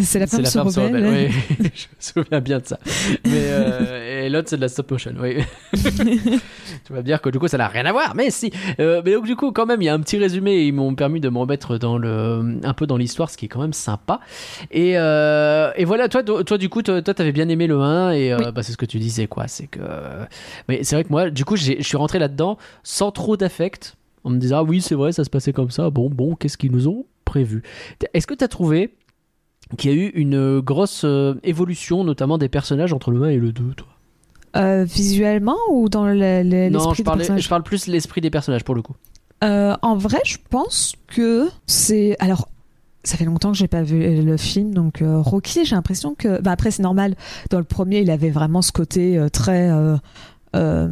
c'est 0.00 0.18
la 0.18 0.26
femme 0.26 0.42
la 0.42 0.50
femme 0.50 0.68
se 0.70 0.80
rebelle 0.80 1.06
rebelle, 1.06 1.30
oui. 1.30 1.68
je 1.74 1.86
me 2.20 2.22
souviens 2.24 2.40
bien 2.40 2.58
de 2.58 2.66
ça. 2.66 2.78
Mais 3.24 3.30
euh, 3.34 4.24
et 4.24 4.28
l'autre 4.28 4.48
c'est 4.48 4.56
de 4.56 4.60
la 4.62 4.68
stop 4.68 4.90
motion, 4.90 5.12
oui. 5.20 5.36
tu 5.74 6.92
vas 6.92 6.98
me 6.98 7.02
dire 7.02 7.20
que 7.20 7.30
du 7.30 7.38
coup 7.38 7.46
ça 7.48 7.56
n'a 7.58 7.68
rien 7.68 7.86
à 7.86 7.92
voir, 7.92 8.14
mais 8.14 8.30
si. 8.30 8.52
Euh, 8.80 9.00
mais 9.04 9.12
donc 9.12 9.26
du 9.26 9.36
coup 9.36 9.52
quand 9.52 9.66
même 9.66 9.80
il 9.80 9.84
y 9.84 9.88
a 9.88 9.94
un 9.94 10.00
petit 10.00 10.18
résumé, 10.18 10.52
et 10.52 10.66
ils 10.66 10.72
m'ont 10.72 10.94
permis 10.94 11.20
de 11.20 11.28
me 11.28 11.38
remettre 11.38 11.78
dans 11.78 11.98
le 11.98 12.58
un 12.64 12.74
peu 12.74 12.86
dans 12.86 12.96
l'histoire, 12.96 13.30
ce 13.30 13.36
qui 13.36 13.46
est 13.46 13.48
quand 13.48 13.60
même 13.60 13.72
sympa. 13.72 14.20
Et, 14.70 14.98
euh, 14.98 15.70
et 15.76 15.84
voilà, 15.84 16.08
toi 16.08 16.22
toi 16.22 16.58
du 16.58 16.68
coup 16.68 16.82
toi 16.82 17.00
t'avais 17.02 17.32
bien 17.32 17.48
aimé 17.48 17.66
le 17.66 17.80
1 17.80 18.12
et 18.12 18.34
Oui. 18.34 18.42
bah, 18.54 18.62
c'est 18.62 18.72
ce 18.72 18.76
que 18.76 18.86
tu 18.86 18.98
disais 18.98 19.28
quoi, 19.28 19.46
c'est 19.48 19.66
que 19.66 19.80
mais 20.68 20.82
c'est 20.82 20.96
vrai 20.96 21.04
que 21.04 21.10
moi 21.10 21.30
du 21.30 21.44
coup 21.44 21.56
je 21.56 21.80
suis 21.80 21.96
rentré 21.96 22.18
là-dedans 22.18 22.58
sans 22.82 23.12
trop 23.12 23.36
d'affect. 23.36 23.94
En 24.28 24.30
me 24.30 24.38
disant 24.38 24.58
ah 24.58 24.62
oui 24.62 24.82
c'est 24.82 24.94
vrai 24.94 25.10
ça 25.12 25.24
se 25.24 25.30
passait 25.30 25.54
comme 25.54 25.70
ça 25.70 25.88
bon 25.88 26.10
bon 26.10 26.34
qu'est-ce 26.36 26.58
qu'ils 26.58 26.70
nous 26.72 26.86
ont 26.86 27.06
prévu? 27.24 27.62
Est-ce 28.12 28.26
que 28.26 28.34
tu 28.34 28.44
as 28.44 28.48
trouvé 28.48 28.94
qu'il 29.78 29.90
y 29.90 29.94
a 29.94 29.96
eu 29.96 30.08
une 30.10 30.60
grosse 30.60 31.02
euh, 31.04 31.34
évolution, 31.44 32.04
notamment 32.04 32.36
des 32.36 32.50
personnages 32.50 32.92
entre 32.92 33.10
le 33.10 33.22
1 33.22 33.28
et 33.30 33.36
le 33.38 33.52
2, 33.52 33.72
toi? 33.74 33.88
Euh, 34.56 34.84
visuellement 34.84 35.56
ou 35.70 35.88
dans 35.88 36.06
le- 36.06 36.14
le- 36.42 36.68
Non, 36.68 36.78
l'esprit 36.78 36.96
je, 36.98 37.02
parlais, 37.02 37.26
parle 37.48 37.62
plus 37.62 37.86
l'esprit 37.86 38.20
des 38.20 38.30
personnages 38.30 38.64
pour 38.64 38.74
le 38.74 38.82
coup. 38.82 38.96
Euh, 39.44 39.74
en 39.82 39.96
vrai, 39.96 40.20
je 40.24 40.36
pense 40.50 40.94
que 41.06 41.48
c'est. 41.66 42.16
Alors, 42.18 42.48
ça 43.04 43.16
fait 43.16 43.24
longtemps 43.24 43.52
que 43.52 43.58
j'ai 43.58 43.68
pas 43.68 43.82
vu 43.82 44.22
le 44.22 44.36
film, 44.36 44.74
donc 44.74 45.00
euh, 45.00 45.20
Rocky, 45.20 45.64
j'ai 45.64 45.74
l'impression 45.76 46.14
que. 46.14 46.40
Bah, 46.40 46.50
après, 46.52 46.70
c'est 46.70 46.82
normal. 46.82 47.14
Dans 47.50 47.58
le 47.58 47.64
premier, 47.64 48.00
il 48.00 48.10
avait 48.10 48.30
vraiment 48.30 48.62
ce 48.62 48.72
côté 48.72 49.16
euh, 49.18 49.28
très 49.28 49.70
euh, 49.70 49.96
euh, 50.56 50.88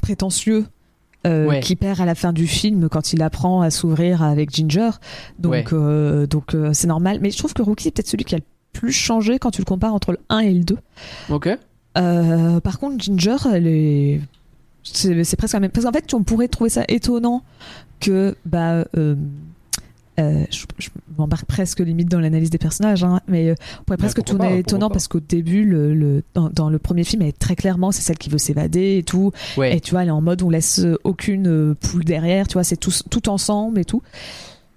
prétentieux. 0.00 0.66
Euh, 1.26 1.46
Ouais. 1.46 1.60
qui 1.60 1.76
perd 1.76 2.00
à 2.00 2.04
la 2.04 2.14
fin 2.14 2.32
du 2.32 2.46
film 2.46 2.88
quand 2.88 3.12
il 3.12 3.22
apprend 3.22 3.60
à 3.62 3.70
s'ouvrir 3.70 4.22
avec 4.22 4.54
Ginger 4.54 4.90
donc 5.38 5.52
Ouais. 5.52 5.64
euh, 5.72 6.26
donc 6.26 6.54
euh, 6.54 6.70
c'est 6.72 6.86
normal 6.88 7.18
mais 7.22 7.30
je 7.30 7.38
trouve 7.38 7.54
que 7.54 7.62
Rocky 7.62 7.88
est 7.88 7.90
peut-être 7.92 8.08
celui 8.08 8.24
qui 8.24 8.34
a 8.34 8.38
le 8.38 8.44
plus 8.72 8.92
changé 8.92 9.38
quand 9.38 9.50
tu 9.50 9.60
le 9.60 9.64
compares 9.66 9.94
entre 9.94 10.12
le 10.12 10.18
1 10.30 10.38
et 10.40 10.52
le 10.54 10.64
2 10.64 10.76
Ok. 11.30 11.48
euh, 11.98 12.60
par 12.60 12.78
contre, 12.78 13.02
Ginger, 13.04 13.36
elle 13.52 13.66
est. 13.66 14.20
C'est 14.82 15.22
c'est 15.24 15.36
presque 15.36 15.52
la 15.54 15.60
même. 15.60 15.70
Parce 15.70 15.84
qu'en 15.86 15.92
fait, 15.92 16.12
on 16.14 16.22
pourrait 16.24 16.48
trouver 16.48 16.70
ça 16.70 16.84
étonnant 16.88 17.42
que. 18.00 18.34
Bah. 18.46 18.84
Euh, 20.20 20.44
je- 20.50 20.66
je- 20.78 20.90
m'embarque 21.18 21.46
presque 21.46 21.80
limite 21.80 22.08
dans 22.08 22.20
l'analyse 22.20 22.50
des 22.50 22.58
personnages, 22.58 23.02
hein, 23.04 23.20
mais 23.28 23.48
euh, 23.50 23.54
on 23.80 23.84
pourrait 23.84 23.96
presque 23.96 24.22
tourner 24.24 24.48
pas, 24.48 24.54
étonnant 24.56 24.88
parce 24.90 25.08
qu'au 25.08 25.20
début, 25.20 25.64
le, 25.64 25.94
le- 25.94 26.22
dans, 26.34 26.50
dans 26.50 26.68
le 26.70 26.78
premier 26.78 27.04
film, 27.04 27.22
elle 27.22 27.28
est 27.28 27.38
très 27.38 27.56
clairement, 27.56 27.92
c'est 27.92 28.02
celle 28.02 28.18
qui 28.18 28.28
veut 28.30 28.38
s'évader 28.38 28.98
et 28.98 29.02
tout. 29.02 29.32
Ouais. 29.56 29.76
Et 29.76 29.80
tu 29.80 29.92
vois, 29.92 30.02
elle 30.02 30.08
est 30.08 30.12
en 30.12 30.20
mode 30.20 30.42
on 30.42 30.50
laisse 30.50 30.80
euh, 30.80 30.98
aucune 31.04 31.48
euh, 31.48 31.74
poule 31.74 32.04
derrière, 32.04 32.46
tu 32.48 32.54
vois, 32.54 32.64
c'est 32.64 32.76
tout, 32.76 32.92
tout 33.10 33.28
ensemble 33.28 33.78
et 33.80 33.84
tout. 33.84 34.02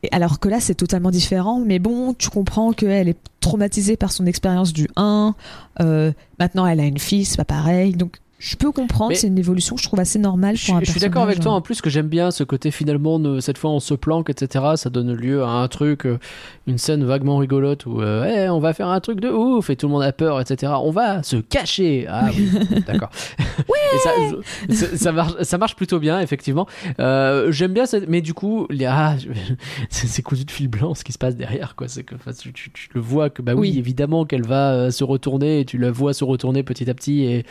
Et 0.04 0.10
alors 0.12 0.40
que 0.40 0.48
là, 0.50 0.60
c'est 0.60 0.76
totalement 0.76 1.10
différent, 1.12 1.60
mais 1.66 1.80
bon, 1.80 2.14
tu 2.14 2.30
comprends 2.30 2.74
qu'elle 2.74 3.10
est 3.10 3.18
traumatisée 3.40 3.98
par 3.98 4.12
son 4.12 4.26
expérience 4.28 4.72
du 4.72 4.88
1. 4.96 5.34
euh, 5.82 6.12
maintenant, 6.40 6.66
elle 6.68 6.80
a 6.80 6.86
une 6.86 7.00
fille, 7.00 7.26
c'est 7.26 7.38
pas 7.38 7.46
pareil. 7.46 7.94
Donc, 7.94 8.18
je 8.48 8.56
peux 8.56 8.72
comprendre, 8.72 9.16
c'est 9.16 9.28
une 9.28 9.40
évolution 9.40 9.76
que 9.76 9.82
je 9.82 9.88
trouve 9.88 10.00
assez 10.00 10.20
normale 10.20 10.56
pour 10.64 10.76
un 10.76 10.80
je 10.84 10.92
suis 10.92 11.00
d'accord 11.00 11.24
avec 11.24 11.40
toi 11.40 11.54
hein. 11.54 11.56
en 11.56 11.62
plus 11.62 11.82
que 11.82 11.90
j'aime 11.90 12.08
bien 12.08 12.30
ce 12.30 12.44
côté 12.44 12.70
finalement 12.70 13.20
cette 13.42 13.58
fois 13.58 13.72
on 13.72 13.80
se 13.80 13.94
planque 13.96 14.30
etc 14.30 14.64
ça 14.76 14.90
donne 14.92 15.14
lieu 15.14 15.44
à 15.44 15.48
un 15.50 15.68
truc 15.68 16.06
euh, 16.06 16.20
une 16.68 16.78
scène 16.78 17.04
vaguement 17.04 17.38
rigolote 17.38 17.86
où 17.88 18.02
euh, 18.02 18.26
Eh, 18.46 18.50
on 18.50 18.60
va 18.60 18.74
faire 18.74 18.88
un 18.90 19.00
truc 19.00 19.20
de 19.20 19.30
ouf 19.30 19.70
et 19.70 19.76
tout 19.76 19.88
le 19.88 19.94
monde 19.94 20.04
a 20.04 20.12
peur 20.12 20.40
etc 20.40 20.74
on 20.82 20.92
va 20.92 21.24
se 21.24 21.38
cacher. 21.38 22.06
Ah 22.08 22.30
oui 22.36 22.50
d'accord. 22.88 23.10
Ça, 24.70 25.12
marche 25.12 25.34
ça 25.42 25.58
marche 25.58 25.76
plutôt 25.76 26.00
bien 26.00 26.20
effectivement. 26.20 26.68
Euh, 27.00 27.52
j'aime 27.52 27.74
bien 27.74 27.86
cette... 27.86 28.08
mais 28.10 28.22
du 28.22 28.34
coup 28.34 28.68
les- 28.70 28.86
ah, 28.86 29.16
c'est 29.90 30.22
cousu 30.22 30.46
de 30.46 30.52
fil 30.52 30.68
blanc 30.68 30.94
ce 30.94 31.04
qui 31.04 31.12
se 31.14 31.18
passe 31.18 31.36
derrière 31.36 31.76
quoi. 31.76 31.88
C'est 31.88 32.04
que 32.04 32.16
enfin, 32.16 32.32
tu, 32.34 32.52
tu- 32.54 32.72
tu 32.72 32.90
le 32.94 33.02
vois 33.02 33.30
que 33.30 33.42
bah 33.42 33.54
oui, 33.56 33.72
Oui. 33.72 33.80
évidemment 33.80 34.26
qu'elle 34.26 34.46
va 34.46 34.92
se 34.92 35.04
retourner 35.04 35.62
et 35.62 35.66
tu 35.66 35.78
la 35.78 35.92
vois 35.92 36.14
se 36.14 36.24
retourner 36.24 36.64
petit 36.64 36.90
à 36.90 36.94
petit 36.94 37.24
et 37.24 37.46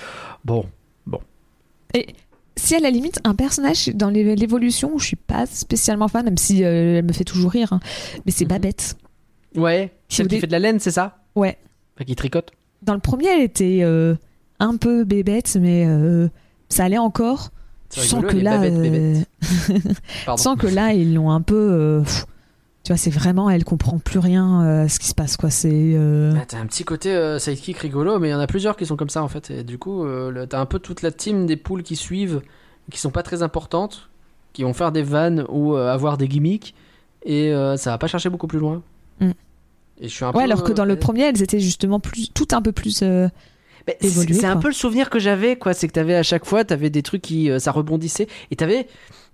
bon 0.44 0.66
si 2.56 2.74
à 2.76 2.80
la 2.80 2.90
limite 2.90 3.20
un 3.24 3.34
personnage 3.34 3.88
dans 3.94 4.10
l'é- 4.10 4.36
l'évolution 4.36 4.92
où 4.94 4.98
je 4.98 5.06
suis 5.06 5.16
pas 5.16 5.44
spécialement 5.46 6.06
fan 6.08 6.24
même 6.24 6.38
si 6.38 6.62
euh, 6.64 6.98
elle 6.98 7.04
me 7.04 7.12
fait 7.12 7.24
toujours 7.24 7.50
rire 7.50 7.72
hein, 7.72 7.80
mais 8.26 8.32
c'est 8.32 8.44
Mhm. 8.44 8.48
Babette 8.50 8.96
Ouais, 9.56 9.92
celle 10.08 10.26
qui 10.28 10.36
dé- 10.36 10.40
fait 10.40 10.46
de 10.48 10.52
la 10.52 10.58
laine, 10.60 10.80
c'est 10.80 10.90
ça? 10.90 11.18
Ouais. 11.36 11.58
Enfin, 11.96 12.04
qui 12.04 12.14
tricote. 12.16 12.52
dans 12.82 12.94
le 12.94 13.00
premier 13.00 13.26
elle 13.26 13.42
était 13.42 13.80
euh, 13.82 14.14
un 14.60 14.76
peu 14.76 15.04
bébête 15.04 15.56
mais 15.60 15.84
euh, 15.86 16.28
ça 16.68 16.84
allait 16.84 16.98
encore 16.98 17.50
rigolo, 18.18 18.28
que 18.28 18.36
là 18.38 18.58
sens 20.36 20.56
que 20.58 20.66
là 20.66 20.92
ils 20.92 21.14
l'ont 21.14 21.30
un 21.30 21.42
peu 21.42 22.02
pff, 22.04 22.26
tu 22.84 22.92
vois 22.92 22.98
c'est 22.98 23.10
vraiment 23.10 23.48
elle 23.48 23.64
comprend 23.64 23.98
plus 23.98 24.18
rien 24.18 24.62
euh, 24.62 24.84
à 24.84 24.88
ce 24.90 24.98
qui 24.98 25.08
se 25.08 25.14
passe 25.14 25.38
quoi 25.38 25.48
c'est 25.48 25.70
euh, 25.72 26.34
Ah, 26.38 26.44
t'as 26.46 26.58
un 26.58 26.66
petit 26.66 26.84
côté 26.84 27.10
euh, 27.14 27.38
sidekick 27.38 27.78
rigolo, 27.78 28.18
mais 28.18 28.28
il 28.28 28.30
y 28.32 28.34
en 28.34 28.40
a 28.40 28.46
plusieurs 28.46 28.76
qui 28.76 28.84
sont 28.84 28.96
comme 28.96 29.08
ça 29.08 29.22
en 29.22 29.28
fait. 29.28 29.50
Et 29.50 29.64
du 29.64 29.78
coup, 29.78 30.04
euh, 30.04 30.44
t'as 30.46 30.60
un 30.60 30.66
peu 30.66 30.78
toute 30.78 31.00
la 31.00 31.10
team 31.10 31.46
des 31.46 31.56
poules 31.56 31.82
qui 31.82 31.96
suivent, 31.96 32.42
qui 32.90 33.00
sont 33.00 33.10
pas 33.10 33.22
très 33.22 33.42
importantes, 33.42 34.10
qui 34.52 34.64
vont 34.64 34.74
faire 34.74 34.92
des 34.92 35.02
vannes 35.02 35.46
ou 35.48 35.74
avoir 35.76 36.18
des 36.18 36.28
gimmicks, 36.28 36.74
et 37.24 37.52
ça 37.76 37.90
va 37.90 37.98
pas 37.98 38.06
chercher 38.06 38.28
beaucoup 38.28 38.46
plus 38.46 38.58
loin. 38.58 38.82
Mm. 39.20 39.30
Et 40.00 40.08
je 40.08 40.14
suis 40.14 40.24
un 40.24 40.32
peu. 40.32 40.38
ouais 40.38 40.44
alors 40.44 40.62
que 40.62 40.72
dans 40.72 40.84
le 40.84 40.96
premier 40.96 41.22
elles 41.22 41.42
étaient 41.42 41.60
justement 41.60 42.00
plus 42.00 42.28
tout 42.34 42.48
un 42.52 42.60
peu 42.60 42.72
plus 42.72 42.98
c'est- 42.98 44.44
un 44.44 44.56
peu 44.56 44.68
le 44.68 44.74
souvenir 44.74 45.08
que 45.08 45.18
j'avais, 45.18 45.56
quoi. 45.56 45.72
C'est 45.72 45.88
que 45.88 45.92
t'avais 45.92 46.14
à 46.16 46.22
chaque 46.22 46.44
fois, 46.44 46.64
t'avais 46.64 46.90
des 46.90 47.02
trucs 47.02 47.22
qui, 47.22 47.50
ça 47.58 47.72
rebondissait, 47.72 48.28
et 48.50 48.56
t'avais 48.56 48.88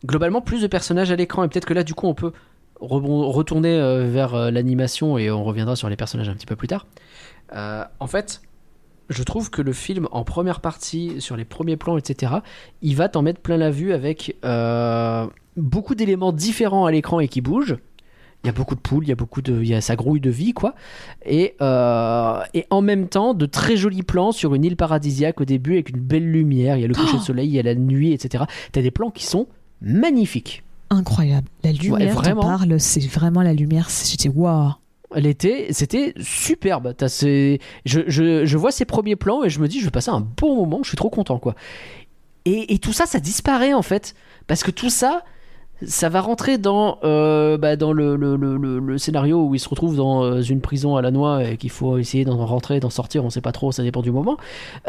globalement 0.06 0.40
plus 0.40 0.62
de 0.62 0.66
personnages 0.68 1.10
à 1.10 1.16
l'écran. 1.16 1.42
Et 1.42 1.48
peut-être 1.48 1.66
que 1.66 1.74
là, 1.74 1.82
du 1.82 1.94
coup, 1.94 2.06
on 2.06 2.14
peut 2.14 2.32
retourner 2.80 3.78
euh, 3.78 4.08
vers 4.08 4.34
euh, 4.34 4.50
l'animation 4.50 5.18
et 5.18 5.30
on 5.30 5.44
reviendra 5.44 5.76
sur 5.76 5.88
les 5.88 5.96
personnages 5.96 6.28
un 6.28 6.34
petit 6.34 6.46
peu 6.46 6.56
plus 6.56 6.68
tard. 6.68 6.86
Euh, 7.54 7.84
en 7.98 8.06
fait, 8.06 8.42
je 9.10 9.22
trouve 9.24 9.50
que 9.50 9.60
le 9.60 9.72
film, 9.72 10.08
en 10.12 10.24
première 10.24 10.60
partie, 10.60 11.20
sur 11.20 11.36
les 11.36 11.44
premiers 11.44 11.76
plans, 11.76 11.98
etc., 11.98 12.34
il 12.80 12.96
va 12.96 13.08
t'en 13.08 13.22
mettre 13.22 13.40
plein 13.40 13.56
la 13.56 13.70
vue 13.70 13.92
avec 13.92 14.36
euh, 14.44 15.26
beaucoup 15.56 15.94
d'éléments 15.94 16.32
différents 16.32 16.86
à 16.86 16.92
l'écran 16.92 17.20
et 17.20 17.28
qui 17.28 17.40
bougent. 17.40 17.76
Il 18.42 18.46
y 18.46 18.50
a 18.50 18.52
beaucoup 18.52 18.74
de 18.74 18.80
poules, 18.80 19.04
il 19.04 19.08
y 19.08 19.12
a 19.12 19.16
beaucoup 19.16 19.42
de, 19.42 19.60
il 19.60 19.68
y 19.68 19.74
a 19.74 19.82
sa 19.82 19.96
grouille 19.96 20.20
de 20.20 20.30
vie, 20.30 20.54
quoi. 20.54 20.74
Et, 21.26 21.56
euh, 21.60 22.40
et 22.54 22.66
en 22.70 22.80
même 22.80 23.08
temps, 23.08 23.34
de 23.34 23.44
très 23.44 23.76
jolis 23.76 24.02
plans 24.02 24.32
sur 24.32 24.54
une 24.54 24.64
île 24.64 24.76
paradisiaque 24.76 25.42
au 25.42 25.44
début 25.44 25.72
avec 25.72 25.90
une 25.90 26.00
belle 26.00 26.30
lumière. 26.30 26.76
Il 26.76 26.80
y 26.80 26.84
a 26.84 26.88
le 26.88 26.94
coucher 26.94 27.18
de 27.18 27.22
soleil, 27.22 27.48
il 27.48 27.54
y 27.54 27.58
a 27.58 27.62
la 27.62 27.74
nuit, 27.74 28.12
etc. 28.12 28.44
T'as 28.72 28.80
des 28.80 28.90
plans 28.90 29.10
qui 29.10 29.26
sont 29.26 29.46
magnifiques. 29.82 30.62
Incroyable 30.90 31.48
la 31.64 31.72
lumière 31.72 32.14
vraiment. 32.14 32.42
parle 32.42 32.80
c'est 32.80 33.06
vraiment 33.06 33.42
la 33.42 33.52
lumière 33.54 33.88
j'étais 33.90 34.28
waouh 34.28 34.72
L'été, 35.16 35.72
c'était 35.72 36.14
superbe. 36.22 36.94
T'as 36.96 37.08
ces- 37.08 37.58
je, 37.84 38.02
je, 38.06 38.44
je 38.46 38.56
vois 38.56 38.70
ces 38.70 38.84
premiers 38.84 39.16
plans 39.16 39.42
et 39.42 39.50
je 39.50 39.58
me 39.58 39.66
dis, 39.66 39.80
je 39.80 39.86
vais 39.86 39.90
passer 39.90 40.10
un 40.10 40.20
bon 40.20 40.54
moment, 40.54 40.78
je 40.84 40.88
suis 40.88 40.96
trop 40.96 41.10
content, 41.10 41.40
quoi. 41.40 41.56
Et, 42.44 42.72
et 42.74 42.78
tout 42.78 42.92
ça, 42.92 43.06
ça 43.06 43.18
disparaît 43.18 43.72
en 43.74 43.82
fait. 43.82 44.14
Parce 44.46 44.62
que 44.62 44.70
tout 44.70 44.88
ça, 44.88 45.24
ça 45.86 46.08
va 46.08 46.20
rentrer 46.20 46.58
dans, 46.58 46.98
euh, 47.04 47.56
bah, 47.56 47.76
dans 47.76 47.92
le, 47.92 48.16
le, 48.16 48.36
le, 48.36 48.98
scénario 48.98 49.44
où 49.44 49.54
il 49.54 49.58
se 49.58 49.68
retrouve 49.68 49.96
dans 49.96 50.22
euh, 50.22 50.42
une 50.42 50.60
prison 50.60 50.96
à 50.96 51.02
la 51.02 51.10
noix 51.10 51.44
et 51.44 51.56
qu'il 51.56 51.70
faut 51.70 51.98
essayer 51.98 52.24
d'en 52.24 52.44
rentrer, 52.44 52.80
d'en 52.80 52.90
sortir, 52.90 53.24
on 53.24 53.30
sait 53.30 53.40
pas 53.40 53.52
trop, 53.52 53.72
ça 53.72 53.82
dépend 53.82 54.02
du 54.02 54.10
moment. 54.10 54.36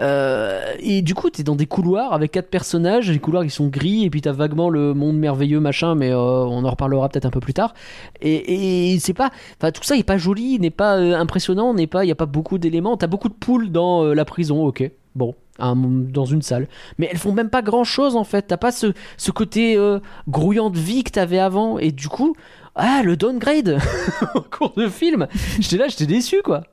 Euh, 0.01 0.61
et 0.79 1.01
du 1.01 1.15
coup, 1.15 1.29
t'es 1.29 1.43
dans 1.43 1.55
des 1.55 1.65
couloirs 1.65 2.13
avec 2.13 2.31
quatre 2.31 2.49
personnages, 2.49 3.09
les 3.09 3.19
couloirs 3.19 3.43
qui 3.43 3.49
sont 3.49 3.67
gris, 3.67 4.03
et 4.03 4.09
puis 4.09 4.21
t'as 4.21 4.33
vaguement 4.33 4.69
le 4.69 4.93
monde 4.93 5.17
merveilleux, 5.17 5.59
machin, 5.59 5.95
mais 5.95 6.13
on 6.13 6.65
en 6.65 6.69
reparlera 6.69 7.07
peut-être 7.09 7.25
un 7.25 7.31
peu 7.31 7.39
plus 7.39 7.53
tard. 7.53 7.73
Et, 8.21 8.93
et 8.93 8.99
c'est 8.99 9.13
pas, 9.13 9.31
enfin 9.57 9.71
tout 9.71 9.83
ça 9.83 9.95
n'est 9.95 10.03
pas 10.03 10.17
joli, 10.17 10.59
n'est 10.59 10.69
pas 10.69 10.95
impressionnant, 10.95 11.73
n'est 11.73 11.87
pas, 11.87 12.03
il 12.03 12.09
y 12.09 12.11
a 12.11 12.15
pas 12.15 12.25
beaucoup 12.25 12.57
d'éléments. 12.57 12.97
T'as 12.97 13.07
beaucoup 13.07 13.29
de 13.29 13.33
poules 13.33 13.71
dans 13.71 14.03
la 14.03 14.25
prison, 14.25 14.65
ok, 14.65 14.89
bon, 15.15 15.35
dans 15.59 16.25
une 16.25 16.41
salle, 16.41 16.67
mais 16.97 17.07
elles 17.11 17.17
font 17.17 17.33
même 17.33 17.49
pas 17.49 17.61
grand 17.61 17.83
chose 17.83 18.15
en 18.15 18.23
fait. 18.23 18.43
T'as 18.43 18.57
pas 18.57 18.71
ce, 18.71 18.93
ce 19.17 19.31
côté 19.31 19.77
euh, 19.77 19.99
grouillant 20.27 20.69
de 20.69 20.79
vie 20.79 21.03
que 21.03 21.11
t'avais 21.11 21.39
avant, 21.39 21.77
et 21.77 21.91
du 21.91 22.07
coup, 22.07 22.35
ah 22.75 23.01
le 23.03 23.17
downgrade 23.17 23.79
au 24.35 24.41
cours 24.41 24.73
de 24.75 24.87
film, 24.87 25.27
j'étais 25.59 25.77
là, 25.77 25.87
j'étais 25.87 26.07
déçu 26.07 26.41
quoi. 26.43 26.63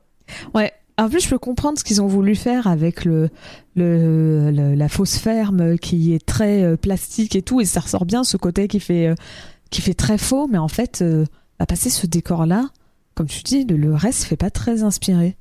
Ouais. 0.53 0.71
En 0.99 1.07
plus, 1.07 1.21
je 1.21 1.29
peux 1.29 1.37
comprendre 1.37 1.79
ce 1.79 1.85
qu'ils 1.85 2.01
ont 2.01 2.07
voulu 2.07 2.35
faire 2.35 2.67
avec 2.67 3.05
le, 3.05 3.29
le, 3.77 4.51
la 4.75 4.89
fausse 4.89 5.17
ferme 5.17 5.77
qui 5.77 6.13
est 6.13 6.25
très 6.25 6.63
euh, 6.63 6.75
plastique 6.75 7.37
et 7.37 7.41
tout, 7.41 7.61
et 7.61 7.65
ça 7.65 7.79
ressort 7.79 8.05
bien 8.05 8.25
ce 8.25 8.35
côté 8.35 8.67
qui 8.67 8.81
fait, 8.81 9.07
euh, 9.07 9.15
qui 9.69 9.81
fait 9.81 9.93
très 9.93 10.17
faux, 10.17 10.47
mais 10.47 10.57
en 10.57 10.67
fait, 10.67 11.01
euh, 11.01 11.25
à 11.57 11.65
passer 11.65 11.89
ce 11.89 12.05
décor-là, 12.05 12.65
comme 13.15 13.27
tu 13.27 13.43
dis, 13.43 13.63
le 13.63 13.95
reste 13.95 14.25
fait 14.25 14.35
pas 14.35 14.49
très 14.49 14.83
inspiré. 14.83 15.37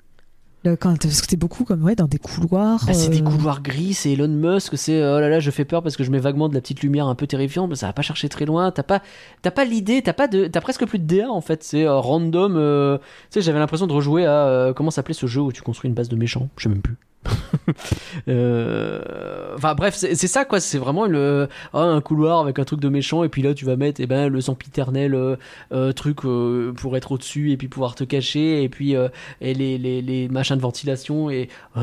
Le- 0.65 0.75
quand, 0.77 1.01
parce 1.01 1.21
que 1.21 1.27
t'es 1.27 1.37
beaucoup 1.37 1.65
comme 1.65 1.85
ouais, 1.85 1.95
dans 1.95 2.07
des 2.07 2.19
couloirs. 2.19 2.83
Bah, 2.87 2.93
c'est 2.93 3.11
des 3.11 3.21
euh, 3.21 3.25
couloirs 3.25 3.63
gris, 3.63 3.95
c'est 3.95 4.13
Elon 4.13 4.27
Musk, 4.29 4.77
c'est 4.77 5.01
euh, 5.01 5.17
oh 5.17 5.21
là 5.21 5.29
là, 5.29 5.39
je 5.41 5.51
fais 5.51 5.65
peur 5.65 5.83
parce 5.83 5.97
que 5.97 6.03
je 6.05 6.11
mets 6.11 6.19
vaguement 6.19 6.49
de 6.49 6.55
la 6.55 6.61
petite 6.61 6.83
lumière 6.83 7.07
un 7.07 7.15
peu 7.15 7.27
terrifiante, 7.29 7.71
mais 7.71 7.77
ça 7.77 7.87
va 7.87 7.93
pas 7.93 8.03
chercher 8.03 8.29
très 8.29 8.45
loin. 8.45 8.71
T'as 8.73 8.83
pas, 8.83 9.01
t'as 9.43 9.53
pas 9.53 9.65
l'idée, 9.65 10.03
t'as 10.03 10.13
pas 10.13 10.27
de, 10.27 10.47
t'as 10.49 10.61
presque 10.61 10.85
plus 10.87 10.99
de 10.99 11.05
DA 11.05 11.31
en 11.31 11.41
fait. 11.41 11.63
C'est 11.63 11.85
euh, 11.85 11.95
random. 11.99 12.57
euh, 12.57 12.99
tu 12.99 13.05
sais, 13.31 13.41
j'avais 13.43 13.59
l'impression 13.61 13.87
de 13.87 13.93
rejouer 13.93 14.27
à 14.27 14.47
euh, 14.49 14.73
comment 14.73 14.91
s'appelait 14.91 15.15
ce 15.15 15.27
jeu 15.27 15.41
où 15.41 15.53
tu 15.53 15.63
construis 15.63 15.89
une 15.89 15.95
base 15.95 16.09
de 16.09 16.17
méchants? 16.17 16.49
Je 16.57 16.65
sais 16.65 16.69
même 16.69 16.83
plus. 16.83 16.97
Euh, 18.29 19.55
Enfin 19.57 19.75
bref, 19.75 19.95
c'est 19.97 20.15
ça 20.27 20.45
quoi. 20.45 20.61
C'est 20.61 20.79
vraiment 20.79 21.07
le 21.07 21.49
ah, 21.73 21.81
un 21.81 22.01
couloir 22.01 22.41
avec 22.41 22.59
un 22.59 22.65
truc 22.65 22.81
de 22.81 22.89
méchant 22.89 23.25
et 23.25 23.29
puis 23.29 23.43
là 23.43 23.55
tu 23.55 23.65
vas 23.65 23.77
mettre 23.77 24.01
eh 24.01 24.07
ben 24.07 24.29
le 24.29 24.41
sempiternel 24.41 25.15
euh, 25.15 25.37
euh, 25.73 25.93
truc 25.93 26.25
euh, 26.25 26.73
pour 26.73 26.97
être 26.97 27.13
au 27.13 27.19
dessus 27.19 27.51
et 27.53 27.57
puis 27.57 27.69
pouvoir 27.69 27.95
te 27.95 28.05
cacher 28.05 28.63
et 28.63 28.69
puis 28.69 28.95
et 29.41 29.55
les, 29.55 29.79
les, 29.79 30.03
les 30.03 30.29
machins 30.29 30.57
de 30.57 30.61
ventilation 30.63 31.31
et 31.31 31.49
oh, 31.77 31.81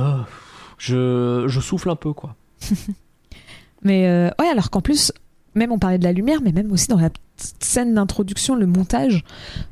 je, 0.78 1.46
je 1.48 1.60
souffle 1.60 1.89
un 1.89 1.96
peu 1.96 2.14
quoi. 2.14 2.36
Mais 3.84 4.08
ouais, 4.39 4.48
alors 4.48 4.70
qu'en 4.72 4.82
plus, 4.82 5.12
même 5.54 5.72
on 5.72 5.78
parlait 5.80 6.00
de 6.00 6.04
la 6.04 6.12
lumière, 6.14 6.39
mais 6.43 6.52
même 6.52 6.72
aussi 6.72 6.88
dans 6.88 6.98
la 6.98 7.10
scène 7.60 7.93
d'introduction, 7.93 8.56
le 8.56 8.66
montage 8.66 9.24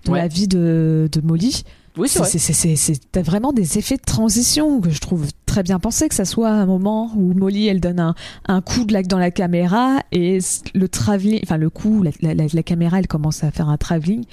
de 0.05 0.11
Ouais. 0.11 0.19
la 0.19 0.27
vie 0.27 0.47
de, 0.47 1.09
de 1.11 1.21
Molly. 1.21 1.63
Oui 1.97 2.09
c'est 2.09 3.11
T'as 3.11 3.21
vraiment 3.21 3.53
des 3.53 3.77
effets 3.77 3.97
de 3.97 4.01
transition 4.01 4.81
que 4.81 4.89
je 4.89 4.99
trouve 4.99 5.27
très 5.45 5.61
bien 5.61 5.77
pensés, 5.79 6.09
que 6.09 6.15
ça 6.15 6.25
soit 6.25 6.49
un 6.49 6.65
moment 6.65 7.11
où 7.15 7.33
Molly 7.33 7.67
elle 7.67 7.79
donne 7.79 7.99
un, 7.99 8.15
un 8.47 8.61
coup 8.61 8.85
de 8.85 8.93
lac 8.93 9.07
dans 9.07 9.19
la 9.19 9.29
caméra 9.29 9.99
et 10.11 10.39
le 10.73 10.87
travelling, 10.87 11.39
enfin 11.43 11.57
le 11.57 11.69
coup, 11.69 12.01
la, 12.01 12.09
la- 12.21 12.33
la- 12.33 12.45
la 12.51 12.63
caméra 12.63 12.97
elle 12.99 13.07
commence 13.07 13.43
à 13.43 13.51
faire 13.51 13.69
un 13.69 13.77
travelling, 13.77 14.23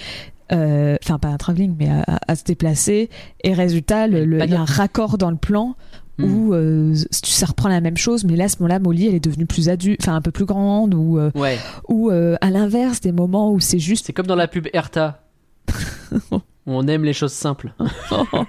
euh, 0.51 0.97
enfin 1.03 1.19
pas 1.19 1.27
un 1.27 1.37
travelling 1.37 1.75
mais 1.77 1.87
à, 1.89 2.01
à- 2.07 2.19
à 2.29 2.35
se 2.35 2.43
déplacer 2.43 3.09
et 3.43 3.53
résultat 3.53 4.07
le- 4.07 4.17
Elle 4.23 4.29
le- 4.29 4.43
il 4.43 4.49
y 4.51 4.55
a 4.55 4.61
un 4.61 4.65
raccord 4.65 5.17
dans 5.19 5.29
le 5.29 5.37
plan 5.37 5.75
Mm. 6.17 6.23
où 6.25 6.53
euh, 6.53 6.93
tu- 7.23 7.31
ça 7.31 7.45
reprend 7.45 7.69
la 7.69 7.79
même 7.79 7.95
chose 7.95 8.25
mais 8.25 8.35
là 8.35 8.43
à 8.45 8.47
ce 8.49 8.57
moment-là 8.59 8.79
Molly 8.79 9.07
elle 9.07 9.15
est 9.15 9.23
devenue 9.23 9.45
plus 9.45 9.69
adulte, 9.69 10.01
enfin 10.01 10.15
un 10.15 10.21
peu 10.21 10.31
plus 10.31 10.45
grande 10.45 10.93
ou 10.93 11.17
euh, 11.19 11.31
Ouais, 11.35 11.57
ou 11.87 12.09
euh, 12.11 12.35
à 12.41 12.49
l'inverse 12.49 12.99
des 13.01 13.11
moments 13.13 13.51
où 13.53 13.59
c'est 13.59 13.79
juste 13.79 14.07
c'est 14.07 14.13
comme 14.13 14.27
dans 14.27 14.35
la 14.35 14.47
pub 14.47 14.67
Erta. 14.73 15.23
On 16.73 16.87
aime 16.87 17.03
les 17.03 17.13
choses 17.13 17.31
simples. 17.33 17.73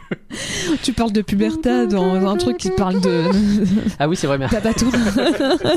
tu 0.82 0.92
parles 0.92 1.12
de 1.12 1.22
puberté 1.22 1.86
dans 1.86 2.14
un 2.14 2.36
truc 2.36 2.56
qui 2.58 2.70
parle 2.70 3.00
de 3.00 3.24
Ah 3.98 4.08
oui, 4.08 4.16
c'est 4.16 4.26
vrai, 4.26 4.38
mais 4.38 4.48
Tabatou. 4.48 4.90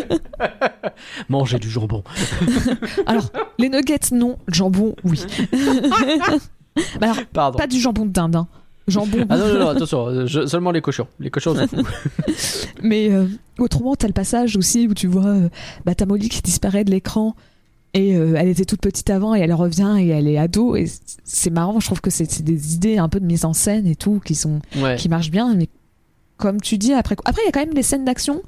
manger 1.29 1.59
du 1.59 1.69
jambon. 1.69 2.03
Alors, 3.05 3.29
les 3.57 3.69
nuggets, 3.69 3.99
non. 4.11 4.37
Jambon, 4.47 4.95
oui. 5.03 5.21
Bah 6.99 7.07
alors, 7.11 7.17
Pardon. 7.33 7.57
pas 7.57 7.67
du 7.67 7.79
jambon 7.79 8.05
de 8.05 8.11
dinde. 8.11 8.35
hein. 8.35 8.47
Jambon. 8.87 9.25
Ah 9.29 9.37
non, 9.37 9.47
non, 9.47 9.59
non, 9.61 9.69
attention, 9.69 10.07
euh, 10.07 10.25
je- 10.27 10.45
seulement 10.45 10.71
les 10.71 10.81
cochons. 10.81 11.07
Les 11.19 11.31
cochons. 11.31 11.55
Mais 12.83 13.09
euh, 13.11 13.25
autrement, 13.57 13.95
t'as 13.95 14.07
le 14.07 14.13
passage 14.13 14.57
aussi 14.57 14.87
où 14.87 14.93
tu 14.93 15.07
vois 15.07 15.25
euh, 15.25 15.49
bah, 15.85 15.95
ta 15.95 16.05
Molly 16.05 16.29
qui 16.29 16.41
disparaît 16.41 16.83
de 16.83 16.91
l'écran 16.91 17.35
Et 17.95 18.15
euh, 18.15 18.35
elle 18.37 18.49
était 18.49 18.65
toute 18.65 18.81
petite 18.81 19.09
avant 19.09 19.33
et 19.35 19.39
elle 19.39 19.53
revient 19.53 19.95
et 19.99 20.07
elle 20.09 20.27
est 20.27 20.37
ado. 20.37 20.75
Et 20.75 20.85
c'est 21.23 21.49
marrant, 21.49 21.79
je 21.79 21.85
trouve 21.87 22.01
que 22.01 22.09
c'est 22.11 22.41
des 22.43 22.75
idées 22.75 22.97
un 22.97 23.09
peu 23.09 23.19
de 23.19 23.25
mise 23.25 23.45
en 23.45 23.53
scène 23.53 23.87
et 23.87 23.95
tout 23.95 24.21
qui, 24.23 24.35
sont, 24.35 24.59
Ouais. 24.75 24.97
qui 24.97 25.07
marchent 25.09 25.31
bien. 25.31 25.55
Mais 25.55 25.69
comme 26.37 26.59
tu 26.61 26.77
dis, 26.77 26.93
après, 26.93 27.15
après 27.25 27.41
il 27.43 27.45
y 27.45 27.49
a 27.49 27.51
quand 27.51 27.61
même 27.65 27.73
des 27.73 27.83
scènes 27.83 28.03
d'action 28.05 28.41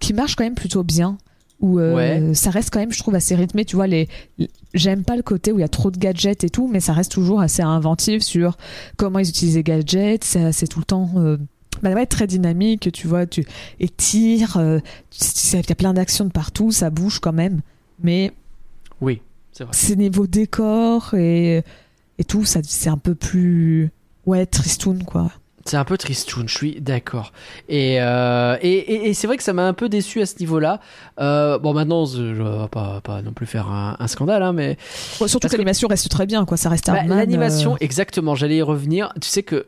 qui 0.00 0.12
marchent 0.12 0.34
quand 0.36 0.44
même 0.44 0.54
plutôt 0.56 0.82
bien. 0.82 1.16
Où 1.60 1.80
euh, 1.80 1.94
Ouais. 1.94 2.34
ça 2.34 2.50
reste 2.50 2.70
quand 2.70 2.78
même, 2.78 2.92
je 2.92 2.98
trouve, 3.00 3.16
assez 3.16 3.34
rythmé. 3.34 3.64
Tu 3.64 3.74
vois, 3.74 3.88
les, 3.88 4.08
les- 4.38 4.48
j'aime 4.74 5.02
pas 5.02 5.16
le 5.16 5.22
côté 5.22 5.50
où 5.50 5.58
il 5.58 5.62
y 5.62 5.64
a 5.64 5.68
trop 5.68 5.90
de 5.90 5.98
gadgets 5.98 6.44
et 6.44 6.50
tout, 6.50 6.68
mais 6.68 6.78
ça 6.78 6.92
reste 6.92 7.10
toujours 7.10 7.40
assez 7.40 7.62
inventif 7.62 8.22
sur 8.22 8.56
comment 8.96 9.18
ils 9.18 9.28
utilisent 9.28 9.56
les 9.56 9.64
gadgets. 9.64 10.22
C'est 10.22 10.52
c'est 10.52 10.68
tout 10.68 10.78
le 10.78 10.84
temps. 10.84 11.10
euh, 11.16 11.36
bah 11.82 11.92
ouais, 11.94 12.06
très 12.06 12.26
dynamique, 12.28 12.90
tu 12.92 13.06
vois, 13.08 13.26
tu 13.26 13.44
étires, 13.78 14.56
euh, 14.56 14.78
il 15.52 15.68
y 15.68 15.72
a 15.72 15.74
plein 15.76 15.94
d'actions 15.94 16.24
de 16.24 16.30
partout, 16.32 16.72
ça 16.72 16.90
bouge 16.90 17.18
quand 17.20 17.32
même, 17.32 17.60
mais 18.02 18.32
Oui, 19.00 19.22
c'est 19.52 19.64
vrai. 19.64 19.72
c'est 19.74 19.96
niveau 19.96 20.26
décor 20.26 21.14
et, 21.14 21.62
et 22.18 22.24
tout, 22.24 22.44
ça 22.44 22.60
c'est 22.62 22.90
un 22.90 22.98
peu 22.98 23.14
plus 23.14 23.90
ouais 24.26 24.46
tristoun 24.46 25.04
quoi. 25.04 25.30
C'est 25.64 25.76
un 25.76 25.84
peu 25.84 25.98
tristoun, 25.98 26.48
je 26.48 26.54
suis 26.56 26.80
d'accord. 26.80 27.30
Et, 27.68 28.00
euh, 28.00 28.56
et, 28.62 28.70
et- 28.72 29.08
et 29.10 29.14
c'est 29.14 29.26
vrai 29.26 29.36
que 29.36 29.42
ça 29.42 29.52
m'a 29.52 29.68
un 29.68 29.74
peu 29.74 29.90
déçu 29.90 30.22
à 30.22 30.26
ce 30.26 30.36
niveau-là. 30.40 30.80
Euh, 31.20 31.58
bon, 31.58 31.74
maintenant, 31.74 32.06
je 32.06 32.34
je 32.34 32.42
vais 32.42 32.68
pas, 32.68 33.02
pas 33.02 33.20
non 33.20 33.32
plus 33.34 33.44
faire 33.44 33.68
un, 33.68 33.94
un 33.98 34.06
scandale, 34.08 34.42
hein, 34.42 34.54
mais 34.54 34.78
Ouais, 35.20 35.28
surtout 35.28 35.46
que 35.46 35.52
l'animation 35.52 35.86
reste 35.86 36.08
très 36.08 36.24
bien 36.24 36.46
quoi, 36.46 36.56
ça 36.56 36.70
reste 36.70 36.86
Bah, 36.86 36.94
Hardman, 37.00 37.18
L'animation, 37.18 37.74
euh, 37.74 37.78
exactement, 37.80 38.34
j'allais 38.34 38.56
y 38.56 38.62
revenir. 38.62 39.12
Tu 39.20 39.28
sais 39.28 39.42
que 39.42 39.66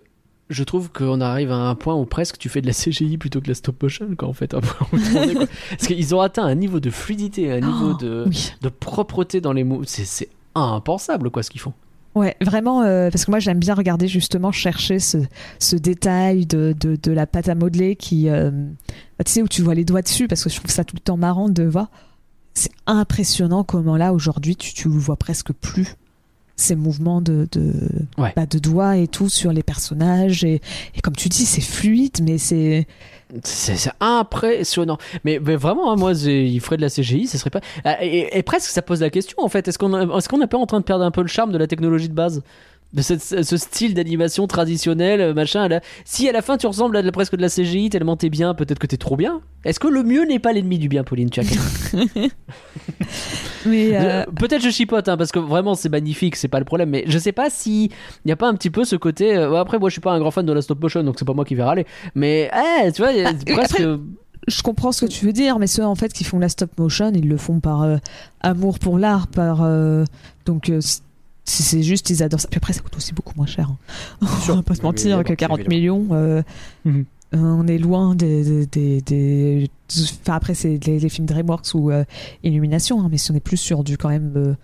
je 0.51 0.65
trouve 0.65 0.91
qu'on 0.91 1.21
arrive 1.21 1.51
à 1.53 1.57
un 1.57 1.75
point 1.75 1.95
où 1.95 2.05
presque 2.05 2.37
tu 2.39 2.49
fais 2.49 2.61
de 2.61 2.67
la 2.67 2.73
CGI 2.73 3.17
plutôt 3.19 3.39
que 3.41 3.45
de 3.45 3.51
la 3.51 3.55
stop 3.55 3.83
motion, 3.83 4.09
quoi, 4.19 4.29
en 4.29 4.33
fait. 4.33 4.49
tourner, 4.49 5.35
quoi. 5.35 5.47
Parce 5.71 5.87
qu'ils 5.87 6.15
ont 6.15 6.21
atteint 6.21 6.45
un 6.45 6.55
niveau 6.57 6.81
de 6.81 6.91
fluidité, 6.91 7.51
un 7.53 7.61
niveau 7.61 7.93
Oh, 7.93 7.95
de, 7.95 8.25
oui. 8.27 8.53
de 8.61 8.69
propreté 8.69 9.41
dans 9.41 9.53
les 9.53 9.65
mots. 9.65 9.83
C'est 9.87 10.29
impensable, 10.55 11.31
quoi, 11.31 11.43
ce 11.43 11.51
qu'ils 11.51 11.61
font. 11.61 11.73
Ouais, 12.17 12.37
vraiment, 12.41 12.83
euh, 12.83 13.09
parce 13.09 13.25
que 13.25 13.31
moi 13.31 13.39
j'aime 13.39 13.61
bien 13.61 13.75
regarder 13.75 14.09
justement 14.09 14.51
chercher 14.51 14.99
ce, 14.99 15.19
ce 15.61 15.77
détail 15.77 16.45
de, 16.45 16.75
de, 16.79 16.97
de 17.01 17.13
la 17.13 17.25
pâte 17.29 17.49
à 17.49 17.55
modeler 17.55 17.95
qui, 17.95 18.29
euh, 18.29 18.51
bah, 19.17 19.23
tu 19.25 19.31
sais, 19.31 19.43
où 19.43 19.47
tu 19.49 19.63
vois 19.63 19.75
les 19.77 19.85
doigts 19.85 20.03
dessus, 20.03 20.27
parce 20.27 20.43
que 20.43 20.51
je 20.51 20.57
trouve 20.57 20.73
ça 20.73 20.83
tout 20.83 20.97
le 20.97 21.01
temps 21.01 21.17
marrant 21.17 21.49
de 21.49 21.63
voir. 21.63 21.87
C'est 22.55 22.73
impressionnant 22.89 23.63
comment 23.63 23.97
là 23.97 24.13
aujourd'hui 24.13 24.57
tu, 24.57 24.75
tu 24.75 24.89
le 24.89 24.97
vois 24.99 25.15
presque 25.17 25.53
plus 25.53 25.95
ces 26.61 26.77
mouvements 26.77 27.21
de, 27.21 27.49
de, 27.53 27.73
Ouais. 28.19 28.33
bah, 28.37 28.47
de 28.47 28.59
doigts 28.59 28.97
et 28.97 29.09
tout 29.09 29.29
sur 29.29 29.53
les 29.53 29.63
personnages 29.63 30.45
et, 30.45 30.61
et 30.95 31.01
comme 31.03 31.17
tu 31.17 31.29
dis 31.29 31.45
c'est 31.47 31.61
fluide 31.61 32.19
mais 32.23 32.39
c'est 32.39 32.87
C'est 33.45 33.91
impressionnant. 34.01 34.99
Mais, 35.25 35.39
mais 35.45 35.55
vraiment, 35.57 35.93
hein, 35.93 35.97
moi, 35.97 36.13
il 36.15 36.61
ferait 36.61 36.77
de 36.77 36.83
la 36.83 36.89
CGI, 36.91 37.29
ce 37.29 37.39
serait 37.39 37.51
pas. 37.51 37.61
Ah, 37.85 38.05
Et, 38.05 38.37
et 38.37 38.43
presque, 38.43 38.71
ça 38.71 38.83
pose 38.83 39.01
la 39.03 39.11
question, 39.11 39.37
en 39.41 39.49
fait. 39.49 39.69
Est-ce 39.69 39.79
qu'on 39.79 39.95
est 39.97 40.17
est-ce 40.19 40.29
qu'on 40.29 40.39
n'est 40.39 40.49
pas 40.49 40.59
en 40.59 40.67
train 40.67 40.81
de 40.81 40.85
perdre 40.85 41.05
un 41.05 41.13
peu 41.13 41.23
le 41.23 41.29
charme 41.29 41.53
de 41.53 41.59
la 41.59 41.69
technologie 41.69 42.09
de 42.09 42.15
base? 42.15 42.43
De 42.93 43.03
cette- 43.03 43.45
ce 43.45 43.57
style 43.57 43.95
d'animation 43.95 44.47
traditionnel, 44.49 45.21
euh, 45.21 45.35
machin. 45.35 45.69
là. 45.69 45.81
Si 46.05 46.29
à 46.29 46.33
la 46.33 46.43
fin 46.43 46.57
tu 46.57 46.67
ressembles 46.67 46.97
à 46.97 47.03
de 47.03 47.11
presque 47.11 47.37
de 47.37 47.43
la 47.43 47.49
CGI 47.49 47.89
tellement 47.91 48.17
t'es 48.17 48.31
bien, 48.31 48.55
peut-être 48.55 48.79
que 48.81 48.87
t'es 48.87 48.97
trop 48.97 49.17
bien. 49.17 49.41
Est-ce 49.65 49.79
que 49.79 49.87
le 49.89 50.03
mieux 50.03 50.25
n'est 50.25 50.39
pas 50.41 50.53
l'ennemi 50.53 50.79
du 50.79 50.89
bien, 50.89 51.05
Pauline 51.05 51.31
euh, 53.67 54.25
Peut-être 54.39 54.63
je 54.63 54.71
chipote, 54.71 55.09
hein, 55.09 55.17
parce 55.17 55.33
que 55.33 55.39
vraiment 55.39 55.75
c'est 55.75 55.89
magnifique, 55.89 56.37
c'est 56.37 56.49
pas 56.49 56.59
le 56.59 56.65
problème. 56.65 56.91
Mais 56.91 57.05
je 57.07 57.19
sais 57.19 57.33
pas 57.33 57.51
si 57.51 57.91
il 58.25 58.29
y 58.29 58.33
a 58.33 58.37
pas 58.37 58.49
un 58.49 58.55
petit 58.55 58.71
peu 58.71 58.85
ce 58.85 58.97
côté. 58.97 59.37
euh, 59.37 59.59
après, 59.61 59.79
moi 59.79 59.89
je 59.89 59.93
suis 59.95 60.01
pas 60.01 60.13
un 60.13 60.19
grand 60.19 60.31
fan 60.31 60.47
de 60.47 60.53
la 60.53 60.63
stop 60.63 60.81
motion, 60.83 61.03
donc 61.05 61.17
c'est 61.19 61.25
pas 61.25 61.35
moi 61.35 61.45
qui 61.45 61.55
vais 61.55 61.63
râler. 61.63 61.87
Mais 62.15 62.51
eh, 62.85 62.93
tu 62.93 63.03
vois, 63.03 63.13
il 63.13 63.19
y 63.19 63.25
a 63.25 63.33
Bah, 63.33 63.39
presque. 63.55 63.81
après- 63.81 63.97
je 64.49 64.63
comprends 64.63 64.91
ce 64.91 65.05
que 65.05 65.11
tu 65.11 65.27
veux 65.27 65.33
dire, 65.33 65.59
mais 65.59 65.67
ceux 65.67 65.85
en 65.85 65.95
fait 65.95 66.13
qui 66.13 66.25
font 66.25 66.39
la 66.39 66.49
stop 66.49 66.71
motion, 66.79 67.13
ils 67.15 67.29
le 67.29 67.37
font 67.37 67.61
par 67.61 67.83
euh, 67.83 67.97
amour 68.41 68.79
pour 68.79 68.99
l'art, 68.99 69.27
par 69.29 69.61
euh, 69.63 70.05
donc 70.47 70.71
euh, 70.71 70.81
c'est 71.45 71.83
juste 71.83 72.11
ils 72.11 72.23
adorent 72.23 72.41
ça. 72.41 72.49
Puis 72.49 72.59
après 72.59 72.73
ça 72.73 72.81
coûte 72.81 72.97
aussi 72.97 73.13
beaucoup 73.13 73.35
moins 73.37 73.47
cher. 73.47 73.69
hein. 73.71 73.77
On 74.49 74.55
va 74.57 74.63
pas 74.63 74.75
se 74.75 74.81
Oui, 74.81 74.87
mentir 74.87 75.17
que 75.25 75.33
évidemment, 75.33 75.37
40 75.37 75.59
évidemment. 75.61 75.77
millions. 75.77 76.09
euh, 76.13 76.43
Mhm. 76.85 77.05
euh, 77.35 77.39
on 77.39 77.67
est 77.67 77.79
loin 77.79 78.15
des, 78.15 78.67
des, 78.67 78.67
des, 78.67 79.01
des- 79.03 79.71
enfin 80.23 80.35
après 80.35 80.55
c'est 80.55 80.79
les, 80.87 80.99
les 80.99 81.09
films 81.09 81.27
DreamWorks 81.27 81.75
ou 81.75 81.91
euh, 81.91 82.05
Illumination, 82.43 83.01
hein, 83.01 83.09
mais 83.11 83.19
si 83.19 83.31
on 83.31 83.35
est 83.35 83.41
plus 83.41 83.57
sur 83.57 83.85
du 83.85 83.97
quand 83.97 84.09
même 84.09 84.33
euh, 84.37 84.55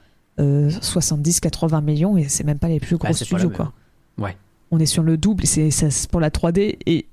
euh, 0.40 0.70
70-80 0.70 1.82
millions 1.82 2.16
et 2.16 2.28
c'est 2.28 2.44
même 2.44 2.58
pas 2.58 2.68
les 2.68 2.80
plus 2.80 2.96
gros 2.96 3.08
Bah, 3.08 3.14
studios 3.14 3.50
quoi. 3.50 3.72
Ouais. 4.18 4.36
On 4.70 4.78
est 4.80 4.86
sur 4.86 5.02
le 5.02 5.16
double, 5.16 5.46
c'est 5.46 5.70
ça, 5.70 5.90
c'est 5.90 6.10
pour 6.10 6.20
la 6.20 6.30
3D 6.30 6.76
et 6.86 7.06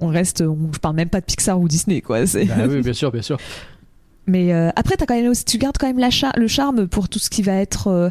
on 0.00 0.06
reste, 0.08 0.40
on, 0.42 0.70
je 0.72 0.78
parle 0.78 0.96
même 0.96 1.08
pas 1.08 1.20
de 1.20 1.26
Pixar 1.26 1.60
ou 1.60 1.68
Disney 1.68 2.00
quoi. 2.00 2.24
Bah 2.24 2.66
oui, 2.68 2.80
bien 2.80 2.92
sûr, 2.92 3.10
bien 3.12 3.22
sûr. 3.22 3.38
Mais 4.26 4.52
euh, 4.52 4.70
après, 4.76 4.94
as 5.00 5.06
quand 5.06 5.14
même 5.14 5.30
aussi, 5.30 5.44
tu 5.44 5.58
gardes 5.58 5.78
quand 5.78 5.86
même 5.86 5.98
la 5.98 6.10
le 6.36 6.46
charme 6.46 6.86
pour 6.86 7.08
tout 7.08 7.18
ce 7.18 7.30
qui 7.30 7.42
va 7.42 7.54
être 7.54 7.88
euh, 7.88 8.10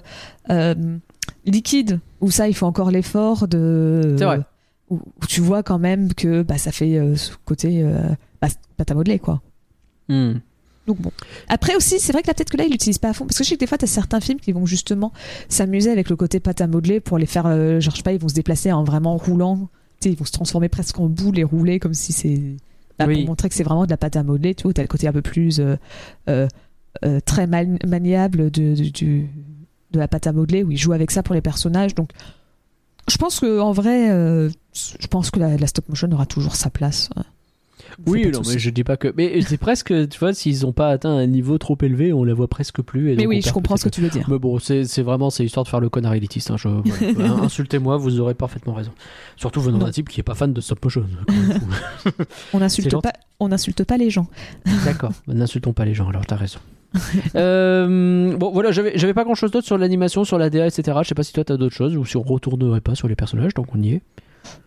euh, 0.50 0.98
liquide, 1.46 2.00
où 2.20 2.32
ça, 2.32 2.48
il 2.48 2.56
faut 2.56 2.66
encore 2.66 2.92
l'effort 2.92 3.48
de. 3.48 4.16
C'est 4.18 4.26
vrai. 4.26 4.42
Où, 4.90 4.96
où 4.96 5.26
tu 5.28 5.42
vois 5.42 5.64
quand 5.64 5.80
même 5.80 6.14
que 6.14 6.42
bah, 6.42 6.58
ça 6.58 6.72
fait 6.72 7.00
ce 7.16 7.32
côté 7.46 7.84
bah, 8.42 8.50
pâte 8.78 8.92
à 8.92 8.94
modeler, 8.94 9.20
quoi. 9.20 9.42
Hmm. 10.10 10.40
Donc 10.88 11.00
bon. 11.00 11.12
Après 11.48 11.76
aussi, 11.76 12.00
c'est 12.00 12.12
vrai 12.12 12.22
que 12.22 12.28
là, 12.28 12.34
peut-être 12.34 12.50
que 12.50 12.58
là, 12.58 12.66
il 12.66 12.72
l'utilise 12.72 12.98
pas 12.98 13.10
à 13.10 13.14
fond. 13.14 13.26
Parce 13.26 13.38
que 13.38 13.44
je 13.44 13.50
sais 13.50 13.56
que 13.56 13.60
des 13.60 13.68
fois, 13.68 13.78
tu 13.78 13.86
as 13.86 13.88
certains 13.88 14.20
films 14.20 14.40
qui 14.40 14.52
vont 14.52 14.66
justement 14.66 15.12
s'amuser 15.48 15.92
avec 15.92 16.10
le 16.10 16.16
côté 16.16 16.40
pâte 16.40 16.62
à 16.62 16.68
modeler 16.68 17.00
pour 17.00 17.18
les 17.18 17.26
faire, 17.26 17.46
euh, 17.46 17.80
genre, 17.80 17.92
je 17.92 17.98
sais 17.98 18.04
pas, 18.04 18.14
ils 18.14 18.20
vont 18.20 18.30
se 18.30 18.34
déplacer 18.34 18.72
en 18.72 18.84
vraiment 18.84 19.16
roulant. 19.18 19.70
Tu 20.00 20.10
sais, 20.10 20.14
ils 20.14 20.18
vont 20.18 20.26
se 20.26 20.32
transformer 20.32 20.70
presque 20.70 21.00
en 21.00 21.08
boule 21.08 21.38
et 21.40 21.44
rouler 21.44 21.80
comme 21.80 21.94
si 21.94 22.14
c'est. 22.14 22.42
Bah, 23.06 23.08
Oui. 23.08 23.22
Pour 23.22 23.30
montrer 23.32 23.50
que 23.50 23.56
c'est 23.56 23.64
vraiment 23.64 23.86
de 23.86 23.90
la 23.90 23.98
pâte 23.98 24.16
à 24.16 24.24
modeler, 24.24 24.56
tu 24.56 24.64
vois, 24.64 24.74
t'as 24.74 24.82
le 24.82 24.88
côté 24.88 25.08
un 25.08 25.12
peu 25.14 25.22
plus 25.22 25.60
euh, 25.60 25.76
euh, 26.30 26.48
euh, 27.06 27.20
très 27.26 27.48
man- 27.48 27.80
maniable 27.86 28.52
de, 28.52 28.76
de, 28.76 29.26
la 29.94 30.08
pâte 30.08 30.28
à 30.28 30.34
modeler 30.34 30.64
où 30.64 30.72
ils 30.72 30.78
jouent 30.78 30.94
avec 30.94 31.12
ça 31.12 31.24
pour 31.24 31.36
les 31.36 31.42
personnages. 31.42 31.96
Donc, 31.96 32.12
je 33.10 33.18
pense 33.18 33.40
que 33.40 33.60
en 33.60 33.72
vrai, 33.72 34.08
je 34.74 35.08
pense 35.08 35.32
que 35.32 35.40
la, 35.40 35.58
la 35.58 35.68
stop 35.68 35.90
motion 35.90 36.12
aura 36.12 36.26
toujours 36.26 36.56
sa 36.56 36.70
place. 36.70 37.10
Oui, 38.06 38.30
non, 38.32 38.42
mais 38.48 38.60
je 38.60 38.70
dis 38.70 38.84
pas 38.84 38.98
que. 38.98 39.14
Mais 39.18 39.42
c'est 39.42 39.58
presque, 39.58 39.88
tu 40.10 40.20
vois, 40.20 40.34
s'ils 40.34 40.66
ont 40.66 40.72
pas 40.74 40.90
atteint 40.90 41.12
un 41.12 41.28
niveau 41.28 41.58
trop 41.58 41.78
élevé, 41.82 42.14
on 42.14 42.24
la 42.24 42.34
voit 42.34 42.48
presque 42.48 42.82
plus. 42.82 43.12
et 43.12 43.16
Mais 43.16 43.26
oui, 43.26 43.42
je 43.42 43.52
comprends 43.52 43.78
ce 43.78 43.86
que 43.86 43.90
tu 43.90 44.02
veux 44.02 44.10
dire. 44.10 44.28
Mais 44.30 44.40
bon, 44.40 44.60
c'est 44.60 45.02
vraiment, 45.02 45.30
c'est 45.30 45.46
histoire 45.46 45.64
de 45.64 45.70
faire 45.70 45.80
le 45.80 45.90
connard 45.90 46.14
élitiste. 46.14 46.52
hein, 46.52 46.56
voilà. 47.16 47.34
Insultez-moi, 47.44 47.98
vous 47.98 48.20
aurez 48.20 48.34
parfaitement 48.34 48.74
raison. 48.74 48.92
Surtout 49.36 49.62
venant 49.62 49.80
d'un 49.80 49.92
type 49.92 50.10
qui 50.10 50.20
est 50.20 50.24
pas 50.24 50.36
fan 50.36 50.54
de 50.54 50.62
stop 50.62 50.84
motion. 50.84 51.06
On 52.54 52.60
n'insulte 52.60 53.02
pas, 53.02 53.14
on 53.40 53.48
n'insulte 53.50 53.84
pas 53.84 53.98
les 53.98 54.10
gens. 54.10 54.28
D'accord, 54.86 55.12
n'insultons 55.28 55.74
pas 55.74 55.86
les 55.86 55.94
gens, 55.94 56.08
alors 56.10 56.26
t'as 56.26 56.36
raison. 56.36 56.60
Euh, 57.36 58.36
bon, 58.36 58.52
voilà, 58.52 58.72
j'avais 58.72 58.98
j'avais 58.98 59.14
pas 59.14 59.24
grand 59.24 59.36
chose 59.36 59.52
d'autre 59.52 59.66
sur 59.66 59.78
l'animation, 59.78 60.24
sur 60.24 60.38
la 60.38 60.50
DA, 60.50 60.68
etc. 60.68 60.98
Je 61.04 61.08
sais 61.08 61.16
pas 61.16 61.24
si 61.24 61.34
toi 61.34 61.44
t'as 61.44 61.58
d'autres 61.58 61.76
choses 61.76 61.96
ou 61.96 62.06
si 62.06 62.18
on 62.18 62.22
retournerait 62.22 62.82
pas 62.82 62.96
sur 62.96 63.08
les 63.08 63.16
personnages, 63.16 63.54
donc 63.54 63.68
on 63.74 63.82
y 63.82 63.94
est. 63.94 64.02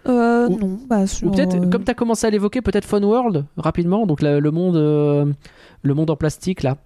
Euh, 0.07 0.49
Ou- 0.49 0.59
non, 0.59 0.79
bah, 0.89 1.05
Ou 1.22 1.31
peut-être, 1.31 1.57
euh, 1.57 1.70
comme 1.70 1.85
tu 1.85 1.91
as 1.91 1.95
commencé 1.95 2.27
à 2.27 2.31
l'évoquer, 2.31 2.61
peut-être 2.61 2.85
Fun 2.85 3.03
World, 3.03 3.45
rapidement, 3.57 4.07
donc 4.07 4.20
la- 4.22 4.39
le, 4.41 4.51
monde, 4.51 4.77
euh, 4.77 5.25
le 5.83 5.95
monde 5.95 6.11
en 6.11 6.16
plastique, 6.16 6.62
là. 6.62 6.77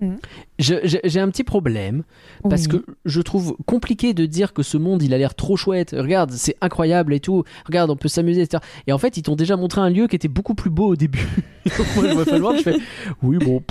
Mhm. 0.00 0.18
J'ai 0.58 1.20
un 1.20 1.28
petit 1.30 1.44
problème 1.44 2.04
parce 2.48 2.62
oui. 2.62 2.68
que 2.68 2.84
je 3.04 3.20
trouve 3.20 3.56
compliqué 3.66 4.14
de 4.14 4.24
dire 4.26 4.52
que 4.52 4.62
ce 4.62 4.76
monde 4.78 5.02
il 5.02 5.12
a 5.14 5.18
l'air 5.18 5.34
trop 5.34 5.56
chouette. 5.56 5.94
Regarde, 5.98 6.30
c'est 6.32 6.56
incroyable 6.60 7.12
et 7.14 7.20
tout. 7.20 7.44
Regarde, 7.66 7.90
on 7.90 7.96
peut 7.96 8.08
s'amuser, 8.08 8.42
etc. 8.42 8.62
Et 8.86 8.92
en 8.92 8.98
fait, 8.98 9.16
ils 9.16 9.22
t'ont 9.22 9.36
déjà 9.36 9.56
montré 9.56 9.80
un 9.80 9.90
lieu 9.90 10.06
qui 10.06 10.16
était 10.16 10.28
beaucoup 10.28 10.54
plus 10.54 10.70
beau 10.70 10.88
au 10.88 10.96
début. 10.96 11.26
Donc 11.78 11.86
moi, 11.96 12.04
je 12.08 12.14
vois 12.14 12.24
Fun 12.24 12.40
World, 12.40 12.58
je 12.58 12.62
fais 12.62 12.76
oui, 13.22 13.38
bon, 13.38 13.62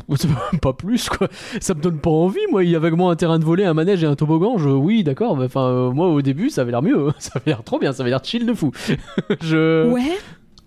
pas 0.62 0.74
plus 0.74 1.10
quoi. 1.10 1.28
Ça 1.60 1.74
me 1.74 1.82
donne 1.82 2.00
pas 2.00 2.10
envie. 2.12 2.40
Moi, 2.52 2.64
il 2.64 2.70
y 2.70 2.76
a 2.76 2.80
vaguement 2.80 3.10
un 3.10 3.16
terrain 3.16 3.40
de 3.40 3.46
voler, 3.46 3.66
un 3.66 3.74
manège 3.74 4.04
et 4.04 4.08
un 4.08 4.16
toboggan. 4.16 4.58
Je, 4.58 4.70
oui, 4.70 5.04
d'accord. 5.04 5.40
Enfin, 5.40 5.66
euh, 5.68 5.92
moi 5.92 6.08
au 6.10 6.22
début, 6.22 6.50
ça 6.50 6.62
avait 6.62 6.72
l'air 6.72 6.82
mieux. 6.84 7.10
Ça 7.20 7.32
avait 7.36 7.52
l'air 7.52 7.64
trop 7.64 7.80
bien. 7.80 7.92
Ça 7.92 8.04
avait 8.04 8.12
l'air 8.12 8.24
chill 8.24 8.46
de 8.46 8.54
fou. 8.54 8.72
je. 9.42 9.90
Ouais. 9.92 10.18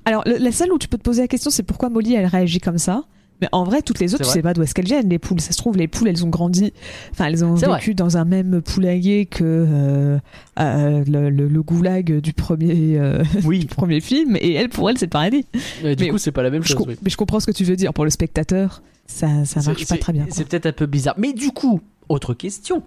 Alors, 0.04 0.22
le- 0.26 0.38
la 0.38 0.50
seule 0.52 0.72
où 0.72 0.78
tu 0.78 0.88
peux 0.88 0.98
te 0.98 1.02
poser 1.02 1.22
la 1.22 1.28
question, 1.28 1.50
c'est 1.50 1.62
pourquoi 1.62 1.88
Molly, 1.88 2.14
elle 2.14 2.26
réagit 2.26 2.58
comme 2.60 2.78
ça? 2.78 3.04
Mais 3.42 3.48
en 3.52 3.64
vrai, 3.64 3.82
toutes 3.82 3.98
les 3.98 4.14
autres, 4.14 4.22
tu 4.22 4.28
vrai. 4.28 4.34
sais 4.36 4.42
pas 4.42 4.54
d'où 4.54 4.62
est-ce 4.62 4.72
qu'elles 4.72 4.86
viennent, 4.86 5.08
les 5.10 5.18
poules. 5.18 5.40
Ça 5.40 5.52
se 5.52 5.58
trouve, 5.58 5.76
les 5.76 5.88
poules, 5.88 6.06
elles 6.08 6.24
ont 6.24 6.28
grandi. 6.30 6.72
Enfin, 7.10 7.26
elles 7.26 7.44
ont 7.44 7.54
vécu 7.54 7.92
dans 7.94 8.16
un 8.16 8.24
même 8.24 8.62
poulailler 8.62 9.26
que 9.26 9.42
euh, 9.44 10.18
euh, 10.60 11.04
le, 11.06 11.28
le- 11.28 11.48
le 11.48 11.62
goulag 11.62 12.20
du 12.20 12.32
premier, 12.32 12.98
euh, 12.98 13.22
Oui. 13.44 13.58
du 13.58 13.66
premier 13.66 14.00
film. 14.00 14.36
Et 14.36 14.54
elle, 14.54 14.68
pour 14.68 14.88
elle, 14.88 14.96
c'est 14.96 15.06
le 15.06 15.10
paradis. 15.10 15.44
Et 15.82 15.96
du 15.96 16.04
Mais- 16.04 16.10
coup, 16.10 16.18
c'est 16.18 16.30
pas 16.32 16.42
la 16.44 16.50
même 16.50 16.62
chose. 16.62 16.82
oui. 16.86 16.96
Mais 17.02 17.10
je 17.10 17.16
comprends 17.16 17.40
ce 17.40 17.46
que 17.46 17.52
tu 17.52 17.64
veux 17.64 17.74
dire. 17.76 17.92
Pour 17.92 18.04
le 18.04 18.10
spectateur, 18.10 18.80
ça, 19.06 19.44
ça 19.44 19.60
marche 19.62 19.86
pas 19.88 19.98
très 19.98 20.12
bien. 20.12 20.26
C'est 20.30 20.46
peut-être 20.48 20.66
un 20.66 20.72
peu 20.72 20.86
bizarre. 20.86 21.14
Mais 21.18 21.32
du 21.32 21.50
coup, 21.50 21.80
autre 22.08 22.32
question. 22.34 22.82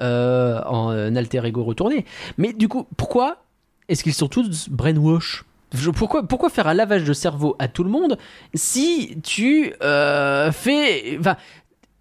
En 0.00 1.16
alter 1.16 1.42
ego 1.44 1.64
retourné. 1.64 2.04
Mais 2.38 2.52
du 2.52 2.68
coup, 2.68 2.86
pourquoi 2.96 3.38
est-ce 3.88 4.02
qu'ils 4.02 4.14
sont 4.14 4.28
tous 4.28 4.68
brainwash 4.70 5.44
pourquoi, 5.94 6.26
pourquoi 6.26 6.50
faire 6.50 6.66
un 6.66 6.74
lavage 6.74 7.04
de 7.04 7.12
cerveau 7.12 7.56
à 7.58 7.68
tout 7.68 7.84
le 7.84 7.90
monde 7.90 8.18
si 8.54 9.18
tu 9.22 9.72
euh, 9.82 10.52
fais. 10.52 11.16
Enfin. 11.18 11.36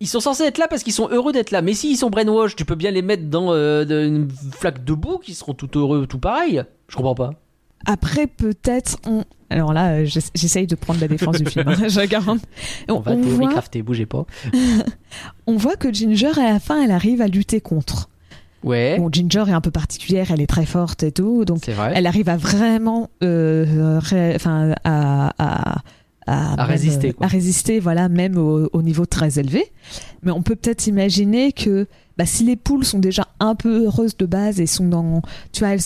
Ils 0.04 0.08
sont 0.08 0.20
censés 0.20 0.46
être 0.46 0.58
là 0.58 0.68
parce 0.68 0.82
qu'ils 0.82 0.94
sont 0.94 1.10
heureux 1.12 1.32
d'être 1.32 1.52
là. 1.52 1.62
Mais 1.62 1.76
s'ils 1.76 1.96
sont 1.96 2.10
brainwash, 2.10 2.56
tu 2.56 2.66
peux 2.66 2.74
bien 2.74 2.90
les 2.90 3.04
mettre 3.04 3.26
dans 3.30 3.54
euh, 3.54 3.86
une 4.08 4.30
flaque 4.52 4.84
de 4.84 4.94
boue 4.96 5.20
qui 5.20 5.36
seront 5.36 5.54
tout 5.54 5.70
heureux, 5.78 6.08
tout 6.08 6.18
pareil. 6.18 6.64
Je 6.88 6.96
comprends 6.96 7.14
pas. 7.14 7.30
après, 7.86 8.26
peut-être, 8.26 8.98
on. 9.06 9.24
Alors 9.52 9.74
là, 9.74 9.92
euh, 9.92 10.06
j'ess- 10.06 10.32
j'essaye 10.34 10.66
de 10.66 10.74
prendre 10.76 11.00
la 11.02 11.08
défense 11.08 11.38
du 11.40 11.46
film. 11.48 11.68
hein, 11.68 11.76
je. 11.88 12.00
On, 12.90 13.00
va 13.00 13.16
théorie 13.16 13.30
voit, 13.36 13.52
crafter, 13.52 13.84
bougez 13.84 14.08
pas. 14.08 14.26
on 15.46 15.56
voit 15.58 15.76
que 15.76 15.94
Ginger, 15.94 16.32
à 16.40 16.54
la 16.54 16.60
fin, 16.60 16.82
elle 16.84 16.92
arrive 16.92 17.22
à 17.22 17.28
lutter 17.28 17.62
contre. 17.62 18.10
Ouais, 18.64 18.98
Bon, 19.00 19.10
Ginger 19.12 19.46
est 19.48 19.54
un 19.54 19.62
peu 19.62 19.72
particulière, 19.72 20.32
elle 20.32 20.42
est 20.42 20.48
très 20.48 20.66
forte 20.66 21.04
et 21.04 21.12
tout, 21.12 21.46
donc 21.46 21.62
elle 21.96 22.06
arrive 22.08 22.30
à 22.30 22.38
vraiment, 22.38 23.10
euh, 23.24 24.00
ré- 24.00 24.38
à, 24.46 25.34
à, 25.40 25.82
à, 26.28 26.56
même, 26.58 26.66
résister, 26.66 27.10
euh, 27.10 27.14
quoi. 27.14 27.26
à 27.26 27.30
résister, 27.30 27.80
voilà, 27.80 28.08
même 28.10 28.38
au, 28.38 28.70
au 28.72 28.82
niveau 28.84 29.06
très 29.06 29.40
élevé. 29.40 29.72
Mais 30.24 30.32
on 30.32 30.44
peut 30.44 30.56
peut-être 30.56 30.86
imaginer 30.88 31.52
que, 31.52 31.88
bah, 32.18 32.26
si 32.28 32.44
les 32.44 32.56
poules 32.56 32.86
sont 32.86 33.00
déjà 33.00 33.28
un 33.40 33.56
peu 33.56 33.86
heureuses 33.86 34.16
de 34.18 34.26
base 34.28 34.60
et 34.60 34.68
sont 34.68 34.88
dans, 34.88 35.22
tu 35.52 35.62
vois, 35.62 35.74
elles, 35.74 35.82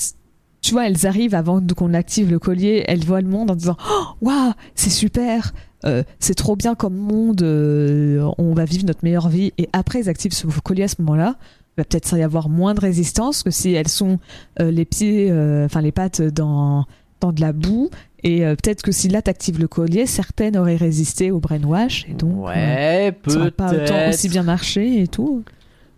tu 0.62 0.74
vois, 0.74 0.88
elles 0.88 1.06
arrivent 1.08 1.36
avant 1.36 1.62
qu'on 1.76 1.94
active 1.94 2.30
le 2.30 2.40
collier, 2.40 2.84
elles 2.88 3.06
voient 3.06 3.22
le 3.22 3.30
monde 3.30 3.52
en 3.52 3.56
disant, 3.56 3.78
oh, 3.90 4.04
waouh, 4.22 4.52
c'est 4.76 4.90
super. 4.90 5.54
euh, 5.86 6.04
c'est 6.20 6.34
trop 6.36 6.56
bien 6.56 6.76
comme 6.76 6.96
monde, 6.98 7.42
euh, 7.44 8.28
on 8.38 8.54
va 8.54 8.66
vivre 8.66 8.86
notre 8.86 9.00
meilleure 9.04 9.30
vie. 9.30 9.54
Et 9.58 9.70
après, 9.72 10.00
elles 10.00 10.10
activent 10.10 10.34
ce 10.34 10.48
collier 10.60 10.84
à 10.84 10.88
ce 10.90 10.96
moment-là. 11.00 11.36
Il 11.78 11.82
va 11.82 11.86
peut-être 11.86 12.18
y 12.18 12.22
avoir 12.24 12.48
moins 12.48 12.74
de 12.74 12.80
résistance 12.80 13.44
que 13.44 13.52
si 13.52 13.74
elles 13.74 13.90
sont 13.90 14.20
euh, 14.62 14.72
les 14.72 14.86
pieds, 14.86 15.30
euh, 15.30 15.66
enfin 15.66 15.82
les 15.82 15.92
pattes 15.92 16.22
dans, 16.22 16.86
dans 17.20 17.34
de 17.34 17.42
la 17.42 17.52
boue. 17.52 17.90
Et 18.24 18.46
euh, 18.46 18.56
peut-être 18.56 18.82
que 18.82 18.92
si 18.94 19.10
là 19.10 19.22
t'actives 19.22 19.60
le 19.60 19.68
collier, 19.68 20.06
certaines 20.06 20.56
auraient 20.58 20.78
résisté 20.78 21.32
au 21.32 21.40
brainwash. 21.40 22.06
Et 22.10 22.14
donc, 22.14 22.46
Ouais, 22.48 23.14
ça 23.28 23.38
aurait 23.38 23.52
pas 23.52 23.74
autant 23.74 24.10
aussi 24.10 24.30
bien 24.30 24.44
marché 24.44 25.02
et 25.02 25.08
tout. 25.08 25.44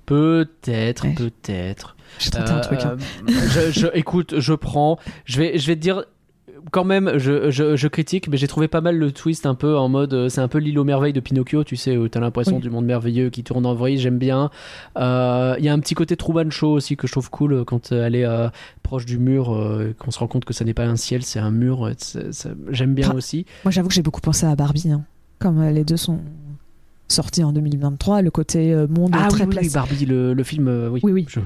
Peut-être, 0.07 1.05
Ouais. 1.05 1.13
peut-être. 1.13 1.95
J'ai 2.19 2.29
tenté 2.31 2.51
un 2.51 2.59
truc. 2.61 2.79
hein. 2.83 2.95
Je, 3.27 3.71
je- 3.71 3.87
écoute, 3.93 4.39
je 4.39 4.53
prends. 4.53 4.97
Je 5.25 5.39
vais, 5.39 5.57
je 5.57 5.67
vais 5.67 5.75
te 5.75 5.81
dire. 5.81 6.05
Quand 6.71 6.83
même, 6.83 7.13
je, 7.17 7.49
je, 7.49 7.75
je 7.75 7.87
critique, 7.87 8.27
mais 8.29 8.37
j'ai 8.37 8.47
trouvé 8.47 8.67
pas 8.67 8.81
mal 8.81 8.97
le 8.97 9.11
twist 9.11 9.45
un 9.45 9.55
peu 9.55 9.77
en 9.77 9.87
mode. 9.89 10.13
euh, 10.13 10.29
C'est 10.29 10.41
un 10.41 10.47
peu 10.47 10.57
l'île 10.57 10.77
aux 10.79 10.83
merveilles 10.83 11.13
de 11.13 11.19
Pinocchio, 11.19 11.63
tu 11.63 11.75
sais, 11.75 11.95
où 11.97 12.07
t'as 12.07 12.19
l'impression 12.19 12.55
Oui. 12.55 12.61
du 12.61 12.69
monde 12.69 12.85
merveilleux 12.85 13.29
qui 13.29 13.43
tourne 13.43 13.65
en 13.65 13.73
vrille, 13.73 13.97
j'aime 13.97 14.17
bien. 14.17 14.49
Euh, 14.97 15.55
Il 15.59 15.65
y 15.65 15.69
a 15.69 15.73
un 15.73 15.79
petit 15.79 15.95
côté 15.95 16.17
Truman 16.17 16.49
Show 16.49 16.69
aussi 16.71 16.97
que 16.97 17.07
je 17.07 17.11
trouve 17.13 17.29
cool 17.29 17.53
euh, 17.53 17.63
quand 17.63 17.91
elle 17.91 18.15
est 18.15 18.25
euh, 18.25 18.49
proche 18.83 19.05
du 19.05 19.17
mur, 19.17 19.53
euh, 19.55 19.93
qu'on 19.97 20.11
se 20.11 20.19
rend 20.19 20.27
compte 20.27 20.45
que 20.45 20.53
ça 20.53 20.65
n'est 20.65 20.73
pas 20.73 20.85
un 20.85 20.95
ciel, 20.97 21.23
c'est 21.23 21.39
un 21.39 21.51
mur. 21.51 21.89
J'aime 22.69 22.93
bien 22.93 23.13
aussi. 23.13 23.45
Moi 23.63 23.71
j'avoue 23.71 23.87
que 23.87 23.93
j'ai 23.93 24.01
beaucoup 24.03 24.21
pensé 24.21 24.45
à 24.45 24.55
Barbie. 24.55 24.91
hein. 24.91 25.03
Comme 25.39 25.63
les 25.69 25.83
deux 25.83 25.97
sont 25.97 26.19
sortis 27.07 27.43
en 27.43 27.51
2023, 27.53 28.21
le 28.21 28.31
côté 28.31 28.73
euh, 28.73 28.87
monde 28.87 29.11
Ah 29.13 29.27
très 29.29 29.45
oui, 29.45 29.55
oui, 29.61 29.69
Barbie, 29.73 30.05
le, 30.05 30.33
le 30.33 30.43
film, 30.43 30.67
euh, 30.67 30.89
oui. 30.89 30.99
Oui, 31.03 31.11
oui. 31.11 31.25
Je, 31.27 31.39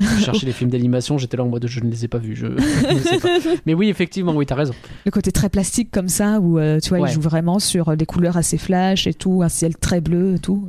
je 0.00 0.06
cherchais 0.24 0.46
les 0.46 0.52
films 0.52 0.70
d'animation, 0.70 1.18
j'étais 1.18 1.36
là 1.36 1.44
en 1.44 1.48
mode 1.48 1.66
je 1.66 1.80
ne 1.80 1.90
les 1.90 2.04
ai 2.04 2.08
pas 2.08 2.18
vus. 2.18 2.34
Je, 2.36 2.46
je 2.58 2.94
ne 2.94 2.98
sais 3.00 3.18
pas. 3.18 3.38
Mais 3.66 3.74
oui, 3.74 3.88
effectivement, 3.88 4.32
oui, 4.34 4.46
t'as 4.46 4.54
raison. 4.54 4.74
Le 5.04 5.10
côté 5.10 5.32
très 5.32 5.48
plastique 5.48 5.90
comme 5.90 6.08
ça, 6.08 6.40
où 6.40 6.58
euh, 6.58 6.80
tu 6.80 6.90
vois, 6.90 7.00
Ouais. 7.00 7.10
il 7.10 7.14
joue 7.14 7.20
vraiment 7.20 7.58
sur 7.58 7.96
des 7.96 8.06
couleurs 8.06 8.36
assez 8.36 8.58
flash 8.58 9.06
et 9.06 9.14
tout, 9.14 9.42
un 9.42 9.48
ciel 9.48 9.76
très 9.76 10.00
bleu 10.00 10.34
et 10.34 10.38
tout. 10.38 10.68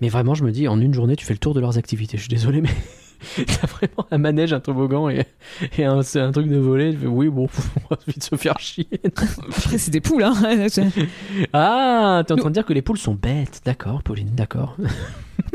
Mais 0.00 0.08
vraiment, 0.08 0.34
je 0.34 0.44
me 0.44 0.50
dis, 0.50 0.66
en 0.68 0.80
une 0.80 0.94
journée, 0.94 1.16
tu 1.16 1.24
fais 1.26 1.34
le 1.34 1.38
tour 1.38 1.54
de 1.54 1.60
leurs 1.60 1.78
activités. 1.78 2.16
Je 2.16 2.22
suis 2.22 2.28
désolé, 2.30 2.60
mais 2.60 2.70
t'as 3.36 3.66
vraiment 3.66 4.06
un 4.10 4.18
manège, 4.18 4.52
un 4.52 4.60
toboggan 4.60 5.08
et, 5.08 5.24
et 5.78 5.84
un, 5.84 6.02
c'est 6.02 6.20
un 6.20 6.32
truc 6.32 6.48
de 6.48 6.56
voler. 6.56 6.92
Je 6.92 6.98
fais, 6.98 7.06
oui, 7.06 7.28
bon, 7.28 7.48
on 7.90 7.94
va 7.94 8.00
vite 8.06 8.22
se 8.24 8.36
faire 8.36 8.58
chier. 8.58 8.88
Après, 9.04 9.78
c'est 9.78 9.90
des 9.90 10.00
poules, 10.00 10.24
hein. 10.24 10.34
Ah, 11.52 12.22
t'es 12.26 12.32
en 12.32 12.36
train 12.36 12.48
de 12.50 12.54
dire 12.54 12.64
que 12.66 12.72
les 12.72 12.82
poules 12.82 12.98
sont 12.98 13.14
bêtes. 13.14 13.60
D'accord, 13.64 14.02
Pauline, 14.02 14.34
d'accord. 14.34 14.76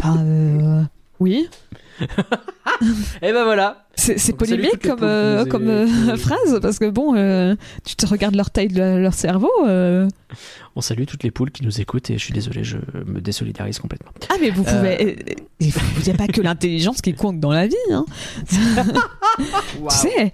Bah, 0.01 0.15
euh, 0.19 0.83
Oui. 1.19 1.49
Et 3.21 3.31
ben 3.31 3.43
voilà. 3.43 3.81
C'est 3.97 4.33
polémique 4.35 4.81
comme, 4.85 4.99
euh, 5.03 5.45
comme 5.45 5.69
euh, 5.69 6.17
phrase, 6.17 6.59
parce 6.61 6.79
que 6.79 6.89
bon, 6.89 7.15
euh, 7.15 7.55
tu 7.85 7.95
te 7.95 8.05
regardes 8.05 8.35
leur 8.35 8.49
taille 8.49 8.67
de 8.67 8.81
leur, 8.97 9.13
cerveau. 9.13 9.49
euh. 9.65 10.07
On 10.75 10.81
salue 10.81 11.05
toutes 11.05 11.23
les 11.23 11.31
poules 11.31 11.49
qui 11.51 11.63
nous 11.63 11.79
écoutent 11.79 12.09
et 12.09 12.17
je 12.17 12.23
suis 12.23 12.33
désolé, 12.33 12.65
je 12.65 12.75
me 13.05 13.21
désolidarise 13.21 13.79
complètement. 13.79 14.11
Ah, 14.29 14.33
mais 14.41 14.49
vous 14.49 14.63
pouvez. 14.63 15.01
euh, 15.01 15.33
Il 15.61 15.71
n'y 16.05 16.11
a 16.11 16.15
pas 16.17 16.27
que 16.27 16.41
l'intelligence 16.41 16.99
qui 17.01 17.13
compte 17.13 17.39
dans 17.39 17.51
la 17.53 17.67
vie. 17.67 17.75
Hein. 17.91 18.05
Tu 19.37 19.89
sais, 19.89 20.31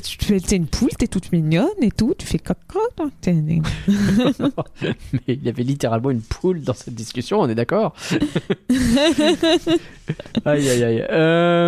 tu 0.00 0.16
fais- 0.24 0.40
t'es 0.40 0.56
une 0.56 0.66
poule, 0.66 0.90
t'es 0.98 1.06
toute 1.06 1.30
mignonne 1.30 1.68
et 1.80 1.92
tout, 1.92 2.12
tu 2.18 2.26
fais 2.26 2.38
cocotte. 2.40 2.98
hein, 3.00 3.10
Mais 5.12 5.20
il 5.28 5.44
y 5.44 5.48
avait 5.48 5.62
littéralement 5.62 6.10
une 6.10 6.22
poule 6.22 6.60
dans 6.62 6.74
cette 6.74 6.94
discussion, 6.94 7.38
on 7.40 7.48
est 7.48 7.54
d'accord 7.54 7.94
Aïe 10.44 10.68
aïe 10.68 10.82
aïe. 10.84 11.06
Euh, 11.10 11.61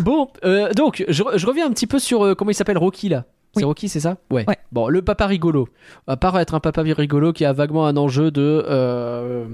bon, 0.00 0.28
euh, 0.44 0.72
donc 0.72 1.04
je, 1.08 1.22
re- 1.22 1.36
je 1.38 1.46
reviens 1.46 1.66
un 1.66 1.70
petit 1.70 1.86
peu 1.86 1.98
sur 1.98 2.22
euh, 2.24 2.34
comment 2.34 2.50
il 2.50 2.54
s'appelle 2.54 2.78
Rocky 2.78 3.08
là. 3.08 3.24
C'est 3.54 3.60
Oui. 3.60 3.64
Rocky, 3.64 3.88
c'est 3.88 4.00
ça? 4.00 4.18
Ouais. 4.30 4.44
Ouais. 4.46 4.56
Bon, 4.72 4.88
le 4.88 5.00
papa 5.02 5.26
rigolo. 5.26 5.68
À 6.06 6.16
part 6.16 6.38
être 6.38 6.54
un 6.54 6.60
papa 6.60 6.82
rigolo 6.82 7.32
qui 7.32 7.44
a 7.44 7.52
vaguement 7.52 7.86
un 7.86 7.96
enjeu 7.96 8.30
de. 8.30 8.64
euh, 8.68 9.46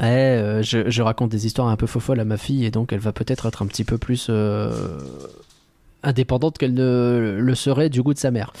Ouais, 0.00 0.06
euh, 0.06 0.62
je, 0.62 0.88
je 0.88 1.02
raconte 1.02 1.30
des 1.30 1.44
histoires 1.46 1.66
un 1.68 1.76
peu 1.76 1.86
folles 2.00 2.20
à 2.20 2.24
ma 2.24 2.38
fille 2.38 2.64
et 2.64 2.70
donc 2.70 2.92
elle 2.94 3.00
va 3.00 3.12
peut-être 3.12 3.44
être 3.46 3.62
un 3.62 3.66
petit 3.66 3.84
peu 3.84 3.98
plus 3.98 4.28
euh, 4.30 4.70
indépendante 6.02 6.58
qu'elle 6.58 6.74
ne 6.74 7.36
le 7.38 7.54
serait 7.54 7.88
du 7.90 8.02
goût 8.02 8.14
de 8.14 8.18
sa 8.18 8.30
mère. 8.30 8.52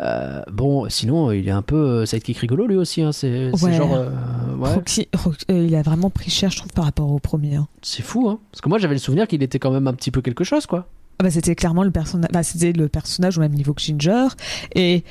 Euh, 0.00 0.42
bon, 0.50 0.88
sinon 0.88 1.32
il 1.32 1.48
est 1.48 1.52
un 1.52 1.62
peu 1.62 1.76
euh, 1.76 2.06
sidekick 2.06 2.38
rigolo 2.38 2.66
lui 2.66 2.76
aussi. 2.76 3.02
Hein, 3.02 3.12
c'est 3.12 3.50
Ouais. 3.62 3.72
genre, 3.74 3.94
euh, 3.94 4.10
ouais, 4.56 5.04
euh, 5.50 5.66
il 5.66 5.74
a 5.74 5.82
vraiment 5.82 6.10
pris 6.10 6.30
cher, 6.30 6.50
je 6.50 6.58
trouve, 6.58 6.72
par 6.72 6.84
rapport 6.84 7.10
au 7.10 7.18
premier. 7.18 7.56
hein. 7.56 7.66
c'est 7.82 8.02
fou. 8.02 8.28
Hein, 8.28 8.38
parce 8.52 8.60
que 8.60 8.68
moi 8.68 8.78
j'avais 8.78 8.94
le 8.94 9.00
souvenir 9.00 9.26
qu'il 9.26 9.42
était 9.42 9.58
quand 9.58 9.70
même 9.70 9.86
un 9.86 9.94
petit 9.94 10.10
peu 10.10 10.20
quelque 10.22 10.44
chose 10.44 10.66
quoi. 10.66 10.86
Ah 11.20 11.24
bah, 11.24 11.30
c'était 11.30 11.54
clairement 11.56 11.82
le 11.82 11.90
personnage. 11.90 12.30
Bah, 12.32 12.42
c'était 12.42 12.72
le 12.72 12.88
personnage 12.88 13.38
au 13.38 13.40
même 13.40 13.52
niveau 13.52 13.74
que 13.74 13.82
Ginger. 13.82 14.28
Et 14.76 15.02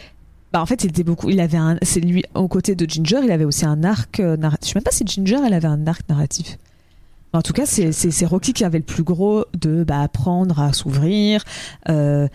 bah, 0.53 0.61
en 0.61 0.65
fait, 0.65 0.86
il 0.86 0.89
était 0.91 1.03
beaucoup. 1.03 1.30
Il 1.30 1.41
avait 1.41 1.57
un. 1.57 1.78
C'est 1.82 1.99
lui 1.99 2.23
aux 2.34 2.47
côtés 2.47 2.75
de 2.75 2.89
Ginger. 2.89 3.19
Il 3.25 3.32
avait 3.32 3.43
aussi 3.43 3.65
un 3.65 3.84
arc 3.84 4.19
narratif. 4.19 4.69
Je 4.69 4.73
sais 4.73 4.80
même 4.80 4.84
pas 4.86 4.91
si 4.91 5.03
Ginger, 5.05 5.39
elle 5.45 5.53
avait 5.53 5.67
un 5.67 5.86
arc 5.86 6.07
narratif. 6.07 6.57
En 7.38 7.41
tout 7.41 7.53
cas, 7.53 7.65
c'est 7.65 8.25
Rocky 8.25 8.53
qui 8.53 8.63
avait 8.63 8.79
le 8.79 8.83
plus 8.83 9.03
gros 9.03 9.45
de 9.59 9.83
bah, 9.83 10.01
apprendre 10.01 10.59
à 10.59 10.73
s'ouvrir. 10.73 11.43
Euh, 11.89 12.27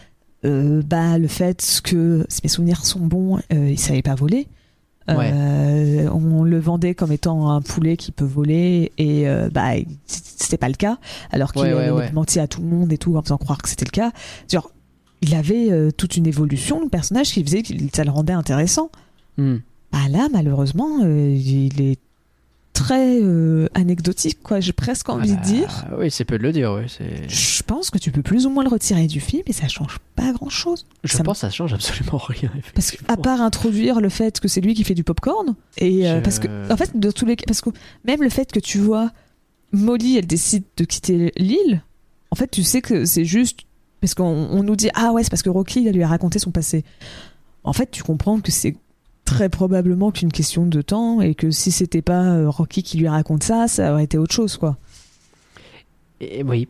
euh, 0.45 0.83
bah, 0.83 1.19
le 1.19 1.29
fait 1.29 1.81
que 1.85 2.25
si 2.29 2.41
mes 2.45 2.49
souvenirs 2.49 2.85
sont 2.85 3.01
bons, 3.01 3.39
euh, 3.53 3.71
il 3.71 3.79
savait 3.79 4.03
pas 4.03 4.15
voler. 4.15 4.47
Euh, 5.09 6.09
on 6.11 6.45
le 6.45 6.59
vendait 6.61 6.95
comme 6.95 7.11
étant 7.11 7.51
un 7.51 7.61
poulet 7.61 7.97
qui 7.97 8.13
peut 8.13 8.25
voler 8.25 8.93
et 8.99 9.29
euh, 9.29 9.49
bah 9.53 9.73
c'était 10.07 10.57
pas 10.57 10.69
le 10.69 10.75
cas 10.75 10.99
alors 11.33 11.53
qu'il 11.53 11.63
Ouais, 11.63 11.91
ouais, 11.91 12.39
à 12.39 12.47
tout 12.47 12.61
le 12.61 12.69
monde 12.69 12.93
et 12.93 12.99
tout 12.99 13.17
en 13.17 13.23
faisant 13.23 13.37
croire 13.37 13.59
que 13.59 13.69
c'était 13.69 13.85
le 13.85 13.91
cas 13.91 14.13
genre 14.49 14.71
il 15.21 15.35
avait 15.35 15.73
euh, 15.73 15.91
toute 15.91 16.17
une 16.17 16.29
évolution 16.29 16.81
le 16.81 16.89
personnage 16.89 17.33
qui 17.33 17.43
faisait 17.43 17.63
que 17.63 17.73
ça 17.93 18.05
le 18.05 18.11
rendait 18.13 18.33
intéressant 18.33 18.91
Hmm. 19.39 19.57
bah 19.91 20.09
là 20.11 20.29
malheureusement 20.31 20.99
il 21.05 21.81
est 21.81 21.99
très 22.73 23.21
euh, 23.23 23.69
anecdotique 23.75 24.43
quoi 24.43 24.59
j'ai 24.61 24.73
presque 24.73 25.09
envie 25.11 25.37
de 25.37 25.43
dire 25.43 25.85
oui, 25.99 26.11
c'est 26.11 26.25
peu 26.25 26.39
de 26.39 26.43
le 26.43 26.53
dire. 26.53 26.83
C'est. 26.89 27.29
je 27.29 27.63
pense 27.63 27.91
que 27.91 27.99
tu 27.99 28.11
peux 28.11 28.23
plus 28.23 28.47
ou 28.47 28.51
moins 28.51 28.65
le 28.65 28.71
retirer 28.71 29.07
du 29.07 29.21
film 29.21 29.43
et 29.47 29.53
ça 29.53 29.69
change 29.69 29.99
pas 30.17 30.33
grand 30.33 30.49
chose 30.49 30.87
Je 31.05 31.13
ça 31.17 31.23
pense 31.23 31.37
que 31.37 31.41
ça 31.43 31.51
change 31.51 31.75
absolument 31.75 32.19
rien. 32.27 32.51
Parce 32.75 32.91
que, 32.91 32.97
effectivement. 32.97 33.15
à 33.15 33.17
part 33.19 33.41
introduire 33.43 34.01
le 34.01 34.09
fait 34.09 34.41
que 34.41 34.49
c'est 34.49 34.61
lui 34.63 34.75
qui 34.75 34.85
fait 34.85 34.95
du 34.95 35.05
popcorn, 35.05 35.55
et 35.79 36.09
euh, 36.09 36.17
Je- 36.17 36.21
parce 36.23 36.39
que, 36.39 36.73
en 36.73 36.77
fait, 36.77 36.99
de 36.99 37.11
tous 37.11 37.27
les 37.27 37.37
parce 37.37 37.61
que 37.61 37.71
même 38.05 38.23
le 38.23 38.31
fait 38.31 38.51
que 38.51 38.61
tu 38.61 38.79
vois 38.79 39.11
Molly, 39.73 40.17
elle 40.19 40.27
décide 40.27 40.65
de 40.77 40.85
quitter 40.85 41.33
l'île, 41.37 41.83
en 42.31 42.37
fait, 42.37 42.51
tu 42.51 42.63
sais 42.63 42.81
que 42.83 43.05
c'est 43.05 43.25
juste 43.25 43.61
parce 44.01 44.15
qu'on 44.15 44.25
on 44.25 44.63
nous 44.63 44.77
dit 44.77 44.89
ah 44.95 45.13
ouais, 45.13 45.23
c'est 45.23 45.31
parce 45.31 45.43
que 45.43 45.51
Rocky 45.51 45.83
il 45.85 45.91
lui 45.93 46.03
a 46.03 46.09
raconté 46.09 46.39
son 46.39 46.51
passé. 46.51 46.85
En 47.65 47.73
fait, 47.73 47.91
tu 47.91 48.03
comprends 48.03 48.41
que 48.41 48.51
c'est 48.51 48.75
très 49.33 49.49
probablement 49.49 50.11
qu'une 50.11 50.31
question 50.31 50.67
de 50.67 50.83
temps 50.83 51.23
et 51.23 51.35
que 51.35 51.51
si 51.51 51.73
c'était 51.73 52.03
pas 52.03 52.23
euh, 52.23 52.51
Rocky 52.51 52.83
qui 52.83 52.99
lui 52.99 53.09
raconte 53.09 53.43
ça, 53.43 53.67
ça 53.67 53.93
aurait 53.93 54.05
été 54.05 54.19
autre 54.19 54.35
chose 54.35 54.59
quoi. 54.59 54.77
Et, 56.21 56.43
oui, 56.43 56.49
oui. 56.51 56.69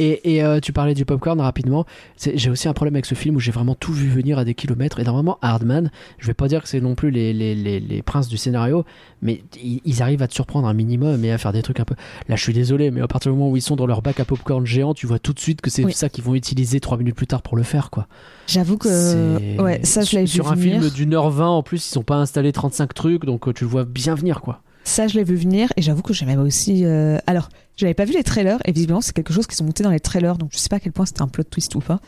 Et, 0.00 0.34
et, 0.34 0.42
euh, 0.42 0.60
tu 0.60 0.72
parlais 0.72 0.94
du 0.94 1.04
popcorn 1.04 1.40
rapidement. 1.40 1.86
J'ai 2.34 2.50
aussi 2.50 2.68
un 2.68 2.72
problème 2.72 2.94
avec 2.96 3.06
ce 3.06 3.14
film 3.14 3.36
où 3.36 3.40
j'ai 3.40 3.52
vraiment 3.52 3.74
tout 3.74 3.92
vu 3.92 4.08
venir 4.08 4.38
à 4.38 4.44
des 4.44 4.54
kilomètres. 4.54 4.98
Et 5.00 5.04
normalement, 5.04 5.38
Hardman, 5.42 5.90
je 6.18 6.26
vais 6.26 6.34
pas 6.34 6.48
dire 6.48 6.62
que 6.62 6.68
c'est 6.68 6.80
non 6.80 6.94
plus 6.94 7.10
les, 7.10 7.32
les, 7.32 7.54
les, 7.54 7.78
les 7.80 8.02
princes 8.02 8.28
du 8.28 8.36
scénario, 8.36 8.84
mais 9.22 9.42
ils, 9.62 9.80
ils 9.84 10.02
arrivent 10.02 10.22
à 10.22 10.28
te 10.28 10.34
surprendre 10.34 10.66
un 10.66 10.74
minimum 10.74 11.24
et 11.24 11.30
à 11.32 11.38
faire 11.38 11.52
des 11.52 11.62
trucs 11.62 11.80
un 11.80 11.84
peu. 11.84 11.94
Là, 12.28 12.36
je 12.36 12.42
suis 12.42 12.52
désolé, 12.52 12.90
mais 12.90 13.00
à 13.02 13.06
partir 13.08 13.30
du 13.32 13.38
moment 13.38 13.50
où 13.50 13.56
ils 13.56 13.62
sont 13.62 13.76
dans 13.76 13.86
leur 13.86 14.02
bac 14.02 14.18
à 14.20 14.24
popcorn 14.24 14.66
géant, 14.66 14.94
tu 14.94 15.06
vois 15.06 15.18
tout 15.18 15.32
de 15.32 15.40
suite 15.40 15.60
que 15.60 15.70
c'est 15.70 15.84
Oui. 15.84 15.92
ça 15.92 16.08
qu'ils 16.08 16.24
vont 16.24 16.34
utiliser 16.34 16.80
trois 16.80 16.98
minutes 16.98 17.14
plus 17.16 17.26
tard 17.26 17.42
pour 17.42 17.56
le 17.56 17.62
faire, 17.62 17.90
quoi. 17.90 18.06
J'avoue 18.46 18.76
que 18.78 19.60
ouais, 19.62 19.80
ça 19.84 20.02
je 20.02 20.18
vu 20.18 20.26
Sur 20.26 20.50
un 20.50 20.54
venir. 20.54 20.80
film 20.80 20.90
d'une 20.92 21.14
heure 21.14 21.30
vingt, 21.30 21.48
en 21.48 21.62
plus, 21.62 21.86
ils 21.86 21.90
sont 21.92 22.02
pas 22.02 22.16
installés 22.16 22.52
35 22.52 22.92
trucs, 22.94 23.24
donc 23.24 23.48
euh, 23.48 23.52
tu 23.52 23.64
le 23.64 23.70
vois 23.70 23.84
bien 23.84 24.14
venir, 24.14 24.40
quoi. 24.40 24.60
Ça, 24.84 25.06
je 25.08 25.14
l'ai 25.18 25.24
vu 25.24 25.34
venir 25.36 25.72
et 25.76 25.82
j'avoue 25.82 26.02
que 26.02 26.12
j'ai 26.12 26.26
même 26.26 26.40
aussi. 26.40 26.84
euh, 26.84 27.18
Alors, 27.26 27.48
j'avais 27.76 27.94
pas 27.94 28.04
vu 28.04 28.12
les 28.12 28.22
trailers 28.22 28.58
et 28.66 28.72
visiblement, 28.72 29.00
c'est 29.00 29.12
quelque 29.14 29.32
chose 29.32 29.46
qui 29.46 29.56
sont 29.56 29.64
montés 29.64 29.82
dans 29.82 29.90
les 29.90 29.98
trailers 30.00 30.36
donc 30.36 30.50
je 30.52 30.58
sais 30.58 30.68
pas 30.68 30.76
à 30.76 30.80
quel 30.80 30.92
point 30.92 31.06
c'était 31.06 31.22
un 31.22 31.28
plot 31.28 31.44
twist 31.44 31.74
ou 31.74 31.80
pas. 31.80 32.00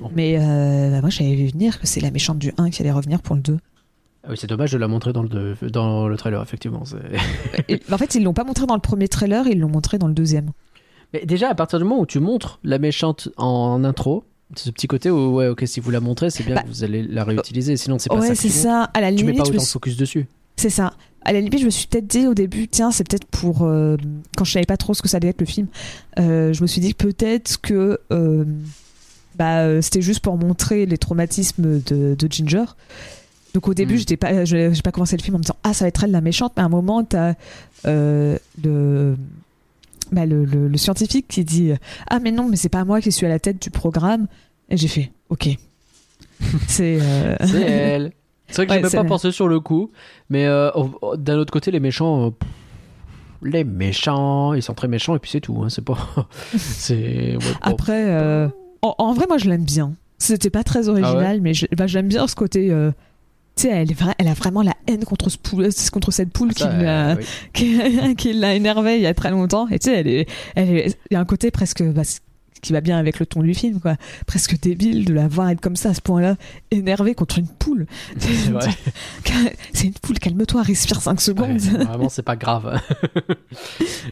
Bon. 0.00 0.10
Mais 0.14 0.38
euh, 0.40 0.90
bah, 0.90 1.00
moi, 1.00 1.10
j'avais 1.10 1.34
vu 1.34 1.48
venir 1.48 1.80
que 1.80 1.86
c'est 1.86 2.00
la 2.00 2.10
méchante 2.10 2.38
du 2.38 2.52
1 2.56 2.70
qui 2.70 2.82
allait 2.82 2.92
revenir 2.92 3.20
pour 3.20 3.34
le 3.36 3.42
2. 3.42 3.58
Ah 4.22 4.28
oui, 4.30 4.36
c'est 4.38 4.46
dommage 4.46 4.70
de 4.70 4.78
la 4.78 4.86
montrer 4.86 5.12
dans 5.12 5.22
le, 5.22 5.56
dans 5.70 6.06
le 6.06 6.16
trailer, 6.16 6.42
effectivement. 6.42 6.84
c'est- 6.84 6.96
Et, 7.68 7.80
en 7.90 7.98
fait, 7.98 8.14
ils 8.14 8.22
l'ont 8.22 8.34
pas 8.34 8.44
montré 8.44 8.66
dans 8.66 8.74
le 8.74 8.80
premier 8.80 9.08
trailer, 9.08 9.46
ils 9.48 9.58
l'ont 9.58 9.68
montré 9.70 9.98
dans 9.98 10.08
le 10.08 10.14
deuxième. 10.14 10.50
Mais 11.12 11.24
déjà, 11.26 11.48
à 11.48 11.54
partir 11.54 11.78
du 11.78 11.84
moment 11.84 12.00
où 12.00 12.06
tu 12.06 12.20
montres 12.20 12.60
la 12.62 12.78
méchante 12.78 13.28
en 13.38 13.82
intro, 13.82 14.24
C'est 14.54 14.64
ce 14.66 14.70
petit 14.70 14.86
côté 14.88 15.10
où, 15.10 15.34
ouais, 15.36 15.48
ok, 15.48 15.62
si 15.66 15.80
vous 15.80 15.90
la 15.90 16.00
montrez, 16.00 16.28
c'est 16.30 16.44
bien 16.44 16.54
Bah, 16.56 16.62
que 16.62 16.68
vous 16.68 16.84
allez 16.84 17.02
la 17.02 17.24
réutiliser. 17.24 17.76
Sinon, 17.76 17.98
c'est 17.98 18.08
pas 18.10 18.16
ouais, 18.20 18.28
ça. 18.28 18.34
c'est 18.34 18.48
qui 18.48 18.54
monte. 18.54 18.62
ça. 18.62 18.82
À 18.94 19.00
la 19.00 19.12
Tu 19.12 19.24
mets 19.24 19.32
pas 19.32 19.44
je 19.44 19.50
autant 19.50 19.62
de 19.62 19.66
focus 19.66 19.96
dessus. 19.96 20.26
c'est 20.56 20.70
ça. 20.70 20.92
À 21.22 21.32
la 21.32 21.40
limite, 21.40 21.60
je 21.60 21.64
me 21.66 21.70
suis 21.70 21.86
peut-être 21.86 22.06
dit 22.06 22.26
au 22.26 22.34
début, 22.34 22.66
tiens, 22.68 22.90
c'est 22.90 23.06
peut-être 23.06 23.26
pour 23.26 23.62
euh, 23.64 23.96
quand 24.36 24.44
je 24.44 24.52
savais 24.52 24.64
pas 24.66 24.76
trop 24.78 24.94
ce 24.94 25.02
que 25.02 25.08
ça 25.08 25.18
allait 25.18 25.28
être 25.28 25.40
le 25.40 25.46
film. 25.46 25.66
euh, 26.18 26.52
je 26.52 26.62
me 26.62 26.66
suis 26.66 26.80
dit 26.80 26.94
peut-être 26.94 27.60
que 27.60 27.98
euh, 28.10 28.44
bah, 29.36 29.80
c'était 29.82 30.00
juste 30.02 30.20
pour 30.20 30.36
montrer 30.38 30.86
les 30.86 30.96
traumatismes 30.98 31.80
de, 31.82 32.14
de 32.18 32.28
Ginger. 32.32 32.64
Donc 33.52 33.68
au 33.68 33.74
début, 33.74 33.94
Mm. 33.94 33.98
j'étais 33.98 34.16
pas, 34.16 34.44
je- 34.44 34.72
j'ai 34.72 34.82
pas 34.82 34.92
commencé 34.92 35.16
le 35.16 35.22
film 35.22 35.34
en 35.34 35.38
me 35.38 35.42
disant 35.42 35.56
ah 35.62 35.74
ça 35.74 35.84
va 35.84 35.88
être 35.88 36.04
elle 36.04 36.10
la 36.12 36.20
méchante, 36.20 36.52
mais 36.56 36.62
à 36.62 36.66
un 36.66 36.70
moment 36.70 37.04
t'as 37.04 37.34
le 37.84 39.16
bah, 40.12 40.26
le, 40.26 40.44
le, 40.44 40.68
le 40.68 40.76
scientifique 40.78 41.26
qui 41.28 41.44
dit 41.44 41.72
ah 42.08 42.18
mais 42.20 42.32
non 42.32 42.48
mais 42.48 42.56
c'est 42.56 42.68
pas 42.68 42.84
moi 42.84 43.00
qui 43.00 43.12
suis 43.12 43.26
à 43.26 43.28
la 43.28 43.38
tête 43.38 43.60
du 43.62 43.70
programme 43.70 44.26
et 44.68 44.76
j'ai 44.76 44.88
fait 44.88 45.12
ok 45.28 45.48
c'est 46.68 46.98
euh, 47.00 47.36
C'est 47.46 47.60
elle. 47.60 48.12
C'est 48.50 48.56
vrai 48.56 48.66
que 48.66 48.72
Ouais, 48.84 48.88
c'est 48.90 48.96
pas 48.96 49.04
pensé 49.04 49.32
sur 49.32 49.48
le 49.48 49.60
coup. 49.60 49.90
Mais 50.28 50.46
euh, 50.46 50.70
d'un 51.16 51.36
autre 51.38 51.52
côté, 51.52 51.70
les 51.70 51.80
méchants. 51.80 52.26
euh, 52.26 52.30
pff, 52.30 52.48
les 53.42 53.64
méchants, 53.64 54.52
ils 54.54 54.62
sont 54.62 54.74
très 54.74 54.88
méchants 54.88 55.16
et 55.16 55.18
puis 55.18 55.30
c'est 55.30 55.40
tout. 55.40 55.60
hein, 55.64 55.68
c'est 55.70 55.84
pas. 55.84 55.96
c'est. 56.56 57.36
ouais. 57.36 57.42
Après, 57.62 58.04
euh, 58.10 58.48
en, 58.82 58.94
en 58.98 59.12
vrai, 59.14 59.26
moi, 59.28 59.38
je 59.38 59.48
l'aime 59.48 59.64
bien. 59.64 59.92
C'était 60.18 60.50
pas 60.50 60.62
très 60.64 60.88
original, 60.88 61.40
mais 61.40 61.54
je- 61.54 61.66
bah, 61.76 61.86
j'aime 61.86 62.08
bien 62.08 62.26
ce 62.26 62.34
côté. 62.34 62.68
tu 63.56 63.62
sais, 63.62 63.68
elle, 64.18 64.28
a 64.28 64.34
vraiment 64.34 64.62
la 64.62 64.74
haine 64.86 65.04
contre, 65.04 65.30
ce 65.30 65.38
poule, 65.38 65.68
contre 65.92 66.10
cette 66.10 66.30
poule 66.30 66.52
Ça, 66.54 66.66
qui 66.68 66.82
l'a 66.84 67.14
oui. 67.16 67.24
qui, 67.54 68.14
qui 68.16 68.32
l'a 68.34 68.54
énervée 68.54 68.96
il 68.96 69.02
y 69.02 69.06
a 69.06 69.14
très 69.14 69.30
longtemps. 69.30 69.66
Et 69.68 69.78
tu 69.78 69.90
sais, 69.90 69.96
elle 70.00 70.08
est, 70.08 70.28
elle 70.56 70.76
est- 70.76 70.98
il 71.10 71.14
y 71.14 71.16
a 71.16 71.20
un 71.20 71.24
côté 71.24 71.50
presque. 71.50 71.82
bah, 71.82 72.02
ce 72.62 72.66
qui 72.66 72.72
va 72.74 72.80
bien 72.82 72.98
avec 72.98 73.18
le 73.18 73.24
ton 73.26 73.42
du 73.42 73.54
film, 73.54 73.80
quoi. 73.80 73.96
Presque 74.26 74.60
débile 74.60 75.06
de 75.06 75.14
la 75.14 75.28
voir 75.28 75.48
être 75.48 75.60
comme 75.62 75.76
ça 75.76 75.90
à 75.90 75.94
ce 75.94 76.00
point-là, 76.02 76.36
énervée 76.70 77.14
contre 77.14 77.38
une 77.38 77.48
poule. 77.48 77.86
C'est 79.72 79.86
une 79.86 79.92
poule, 79.94 80.18
calme-toi, 80.18 80.62
respire 80.62 81.00
5 81.00 81.12
Ouais, 81.12 81.18
secondes. 81.18 81.58
vraiment, 81.86 82.08
c'est 82.08 82.22
pas 82.22 82.36
grave. 82.36 82.78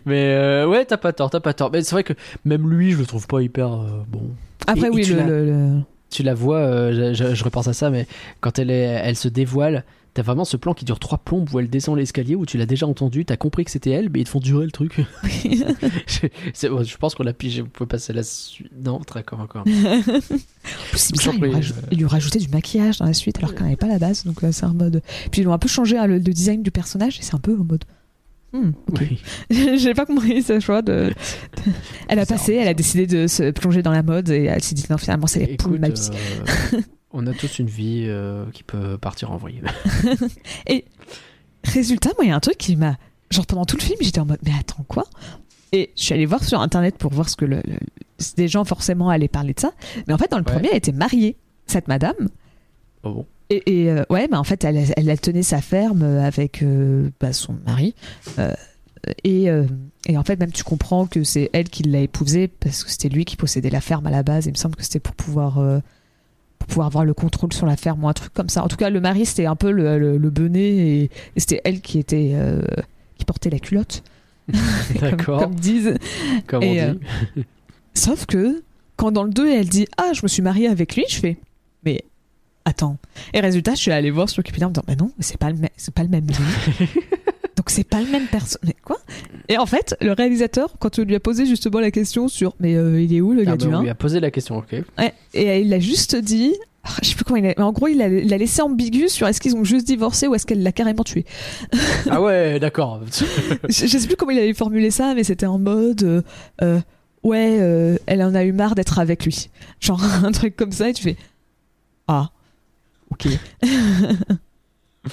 mais 0.07 0.33
euh, 0.35 0.67
ouais, 0.67 0.85
t'as 0.85 0.97
pas 0.97 1.13
tort, 1.13 1.31
t'as 1.31 1.41
pas 1.41 1.53
tort. 1.55 1.71
Mais 1.73 1.83
c'est 1.83 1.93
vrai 1.95 2.05
que 2.05 2.15
même 2.45 2.69
lui, 2.71 2.93
je 2.93 2.99
le 2.99 3.07
trouve 3.07 3.27
pas 3.27 3.41
hyper 3.43 3.73
euh, 3.73 4.03
bon. 4.09 4.23
Après, 4.67 4.87
Et- 4.89 4.91
oui, 4.91 5.03
tu 5.03 5.15
le, 5.15 5.81
Tu 6.11 6.23
la 6.23 6.35
vois, 6.35 6.59
euh, 6.59 7.13
je, 7.15 7.25
je- 7.25 7.35
je 7.35 7.45
repense 7.45 7.69
à 7.69 7.73
ça, 7.75 7.91
mais 7.91 8.07
quand 8.41 8.59
elle, 8.59 8.71
est, 8.71 9.01
elle 9.05 9.17
se 9.17 9.29
dévoile, 9.29 9.85
t'as 10.19 10.25
vraiment 10.25 10.45
ce 10.45 10.57
plan 10.57 10.75
qui 10.75 10.85
dure 10.85 10.99
trois 10.99 11.19
plombes 11.19 11.49
où 11.55 11.61
elle 11.61 11.71
descend 11.71 11.97
l'escalier, 11.97 12.35
où 12.35 12.45
tu 12.45 12.59
l'as 12.59 12.67
déjà 12.67 12.89
entendu, 12.89 13.25
t'as 13.25 13.37
compris 13.37 13.65
que 13.65 13.71
c'était 13.71 13.91
elle, 13.91 14.11
mais 14.11 14.19
ils 14.19 14.25
te 14.25 14.29
font 14.31 14.41
durer 14.41 14.65
le 14.65 14.73
truc. 14.73 14.97
je, 15.25 16.27
c'est- 16.55 16.69
bon, 16.69 16.83
je 16.83 16.97
pense 16.97 17.15
qu'on 17.15 17.23
l'a 17.23 17.33
pigé, 17.33 17.63
vous 17.63 17.69
pouvez 17.69 17.87
passer 17.87 18.13
à 18.13 18.17
la 18.17 18.25
suite. 18.25 18.73
Non, 18.85 18.99
très 18.99 19.23
encore, 19.31 19.63
c'est 20.95 21.13
bizarre, 21.13 21.35
ils, 21.37 21.41
lui 21.41 21.55
euh. 21.55 21.61
ils 21.93 21.99
lui 21.99 22.05
ont 22.05 22.09
rajouté 22.09 22.41
du 22.41 22.49
maquillage 22.49 22.99
dans 22.99 23.07
la 23.07 23.13
suite 23.15 23.39
alors 23.39 23.55
qu'elle 23.55 23.63
n'avait 23.63 23.77
pas 23.77 23.87
la 23.87 24.01
base. 24.01 24.25
Donc 24.25 24.43
euh, 24.43 24.51
c'est 24.51 24.67
un 24.67 24.73
mode. 24.75 25.03
Puis 25.31 25.43
ils 25.43 25.47
ont 25.49 25.53
un 25.53 25.59
peu 25.59 25.69
changé 25.69 25.97
hein, 25.97 26.09
le, 26.09 26.15
le 26.15 26.21
design 26.21 26.65
du 26.65 26.73
personnage 26.73 27.21
et 27.21 27.23
c'est 27.23 27.37
un 27.37 27.39
peu 27.41 27.53
en 27.57 27.63
mode. 27.63 27.85
Hmm, 28.53 28.71
ok. 28.91 29.01
Oui. 29.01 29.21
J'ai 29.79 29.95
pas 29.95 30.05
compris 30.07 30.43
ce 30.43 30.59
choix 30.59 30.83
de. 30.83 31.13
Elle 32.09 32.19
a 32.19 32.23
Bizarre, 32.23 32.39
passé, 32.39 32.55
elle 32.55 32.69
a 32.69 32.75
décidé 32.75 33.07
de 33.07 33.29
se 33.29 33.51
plonger 33.53 33.83
dans 33.83 33.93
la 33.93 34.03
mode 34.03 34.31
et 34.31 34.45
elle 34.47 34.63
s'est 34.65 34.75
dit 34.75 34.87
non, 34.91 34.99
finalement, 34.99 35.27
c'est 35.29 35.41
les 35.47 35.57
poules 35.57 35.79
ma 35.79 35.91
vie. 35.91 36.11
euh, 36.75 36.81
on 37.13 37.27
a 37.27 37.33
tous 37.33 37.59
une 37.59 37.67
vie 37.69 38.05
euh, 38.07 38.45
qui 38.53 38.63
peut 38.63 38.99
partir 38.99 39.31
en 39.33 39.37
vrille. 39.37 39.63
Résultat, 41.65 42.11
moi, 42.17 42.25
il 42.25 42.29
y 42.29 42.33
a 42.33 42.37
un 42.37 42.41
truc 42.41 42.57
qui 42.59 42.77
m'a. 42.77 42.97
Genre 43.31 43.47
pendant 43.47 43.65
tout 43.67 43.77
le 43.77 43.83
film, 43.83 43.99
j'étais 44.01 44.21
en 44.21 44.25
mode 44.27 44.39
mais 44.45 44.53
attends 44.59 44.85
quoi? 44.89 45.05
Et 45.73 45.91
je 45.97 46.03
suis 46.03 46.15
allée 46.15 46.25
voir 46.25 46.43
sur 46.45 46.61
internet 46.63 46.97
pour 46.97 47.13
voir 47.13 47.29
ce 47.29 47.37
que 47.37 47.45
le, 47.45 47.57
le- 47.67 47.79
des 48.37 48.49
gens 48.49 48.65
forcément 48.65 49.11
allaient 49.11 49.29
parler 49.29 49.53
de 49.53 49.61
ça. 49.61 49.73
Mais 50.07 50.15
en 50.15 50.19
fait, 50.19 50.31
dans 50.31 50.39
le 50.39 50.45
Ouais. 50.45 50.53
premier, 50.53 50.69
elle 50.71 50.79
était 50.79 50.93
mariée, 50.93 51.37
cette 51.67 51.89
madame. 51.89 52.15
Oh 53.03 53.13
bon. 53.13 53.27
Et, 53.51 53.83
et, 53.85 53.91
euh, 53.91 54.05
ouais, 54.11 54.29
bah 54.29 54.39
en 54.39 54.45
fait, 54.45 54.65
elle, 54.65 54.77
elle, 54.97 55.09
elle 55.09 55.21
tenait 55.21 55.43
sa 55.43 55.61
ferme 55.61 56.03
euh, 56.03 56.23
avec 56.23 56.63
euh, 56.63 57.11
bah, 57.21 57.33
son 57.35 57.55
mari. 57.67 57.95
Et, 59.25 59.49
euh, 59.51 59.65
et 60.07 60.17
en 60.19 60.25
fait, 60.25 60.39
même 60.41 60.53
tu 60.53 60.65
comprends 60.65 61.07
que 61.07 61.23
c'est 61.25 61.49
elle 61.53 61.69
qui 61.69 61.83
l'a 61.83 62.01
épousé 62.01 62.49
parce 62.49 62.83
que 62.85 62.91
c'était 62.91 63.09
lui 63.09 63.25
qui 63.25 63.37
possédait 63.37 63.71
la 63.71 63.81
ferme 63.81 64.07
à 64.07 64.11
la 64.11 64.23
base. 64.23 64.47
Il 64.47 64.53
me 64.53 64.57
semble 64.57 64.75
que 64.77 64.83
c'était 64.83 65.01
pour 65.01 65.15
pouvoir, 65.15 65.59
euh, 65.59 65.81
pour 66.59 66.69
pouvoir 66.69 66.87
avoir 66.89 67.05
le 67.05 67.15
contrôle 67.15 67.53
sur 67.53 67.67
la 67.67 67.77
ferme 67.77 68.05
ou 68.05 68.09
un 68.09 68.13
truc 68.13 68.33
comme 68.35 68.49
ça. 68.49 68.63
En 68.65 68.69
tout 68.69 68.77
cas, 68.77 68.91
le 68.91 69.01
mari, 69.01 69.27
c'était 69.27 69.47
un 69.47 69.57
peu 69.57 69.71
le, 69.71 69.99
le, 69.99 70.19
le 70.19 70.31
benet 70.31 70.61
et, 70.61 71.03
et 71.05 71.11
c'était 71.41 71.61
elle 71.65 71.81
qui 71.81 71.99
était. 71.99 72.33
euh, 72.35 72.61
qui 73.19 73.25
portait 73.25 73.51
la 73.51 73.59
culotte. 73.59 74.03
comme, 74.49 75.11
D'accord. 75.11 75.41
comme 75.41 75.55
disent. 75.57 75.95
Comme 76.47 76.63
et, 76.63 76.81
on 76.81 76.85
euh, 76.85 76.95
dit. 77.37 77.45
Sauf 77.95 78.27
que 78.27 78.63
quand 78.97 79.11
dans 79.11 79.25
le 79.25 79.31
2 79.31 79.51
elle 79.53 79.69
dit 79.69 79.87
ah 79.97 80.13
je 80.15 80.21
me 80.23 80.29
suis 80.29 80.41
mariée 80.41 80.69
avec 80.69 80.95
lui, 80.97 81.05
je 81.09 81.19
fais 81.19 81.37
mais 81.85 82.05
attends. 82.65 82.97
Et 83.35 83.41
résultat 83.41 83.73
je 83.75 83.81
suis 83.81 83.91
allée 83.91 84.11
voir 84.11 84.29
sur 84.29 84.39
Wikipédia 84.39 84.67
en 84.67 84.71
me 84.71 84.75
disant 84.75 84.85
mais 84.89 84.97
non 84.97 85.11
c'est 85.19 85.37
pas 85.37 85.51
le 85.51 85.57
même 85.57 85.69
c'est 85.77 85.93
pas 85.93 86.03
le 86.05 86.09
même. 86.09 86.27
Donc 87.69 87.75
c'est 87.75 87.85
pas 87.85 88.01
le 88.01 88.11
même 88.11 88.27
personne. 88.29 88.63
Mais 88.65 88.75
quoi? 88.83 88.97
Et 89.51 89.59
en 89.59 89.67
fait 89.67 89.95
le 90.01 90.13
réalisateur 90.13 90.73
quand 90.79 90.99
on 90.99 91.03
lui 91.03 91.15
a 91.15 91.21
posé 91.21 91.45
justement 91.45 91.81
la 91.81 91.91
question 91.91 92.27
sur 92.27 92.55
mais 92.61 92.75
euh, 92.77 92.99
il 93.03 93.15
est 93.15 93.21
où 93.21 93.35
le 93.35 93.45
gars 93.45 93.53
Ah, 93.53 93.57
du 93.59 93.67
bah, 93.69 93.77
on 93.77 93.81
1 93.81 93.83
lui 93.83 93.91
a 93.91 93.95
posé 93.95 94.21
la 94.21 94.31
question, 94.31 94.57
ok. 94.57 94.73
Ouais, 94.97 95.13
et 95.35 95.61
il 95.61 95.75
a 95.75 95.79
juste 95.79 96.17
dit 96.17 96.55
ah, 96.85 96.89
je 97.03 97.09
sais 97.11 97.15
plus 97.15 97.25
comment 97.25 97.37
il 97.37 97.45
a 97.45 97.53
mais 97.59 97.63
en 97.63 97.73
gros 97.73 97.89
il 97.89 98.01
a, 98.01 98.09
il 98.09 98.33
a 98.33 98.39
laissé 98.39 98.63
ambigu 98.63 99.11
sur 99.11 99.27
est-ce 99.29 99.39
qu'ils 99.39 99.55
ont 99.55 99.65
juste 99.65 99.87
divorcé 99.87 100.27
ou 100.29 100.35
est-ce 100.35 100.47
qu'elle 100.47 100.63
l'a 100.63 100.73
carrément 100.73 101.05
tué. 101.05 101.27
ah 102.11 102.23
ouais, 102.23 102.59
d'accord. 102.59 103.03
je, 103.69 103.87
je 103.87 103.87
sais 103.87 104.07
plus 104.07 104.17
comment 104.17 104.31
il 104.33 104.39
avait 104.39 104.55
formulé 104.55 104.91
ça, 104.91 105.13
mais 105.15 105.23
c'était 105.25 105.45
en 105.45 105.59
mode 105.59 106.03
euh, 106.05 106.23
euh, 106.63 106.81
ouais, 107.23 107.59
euh, 107.61 107.99
elle 108.07 108.23
en 108.23 108.35
a 108.35 108.45
eu 108.45 108.53
marre 108.53 108.77
d'être 108.77 108.99
avec 108.99 109.27
lui, 109.27 109.51
genre 109.79 110.03
un 110.25 110.33
truc 110.33 110.57
comme 110.57 110.73
ça, 110.73 110.89
et 110.89 110.95
tu 110.95 111.03
fais 111.03 111.17
ah 112.07 112.31
ok. 113.11 113.29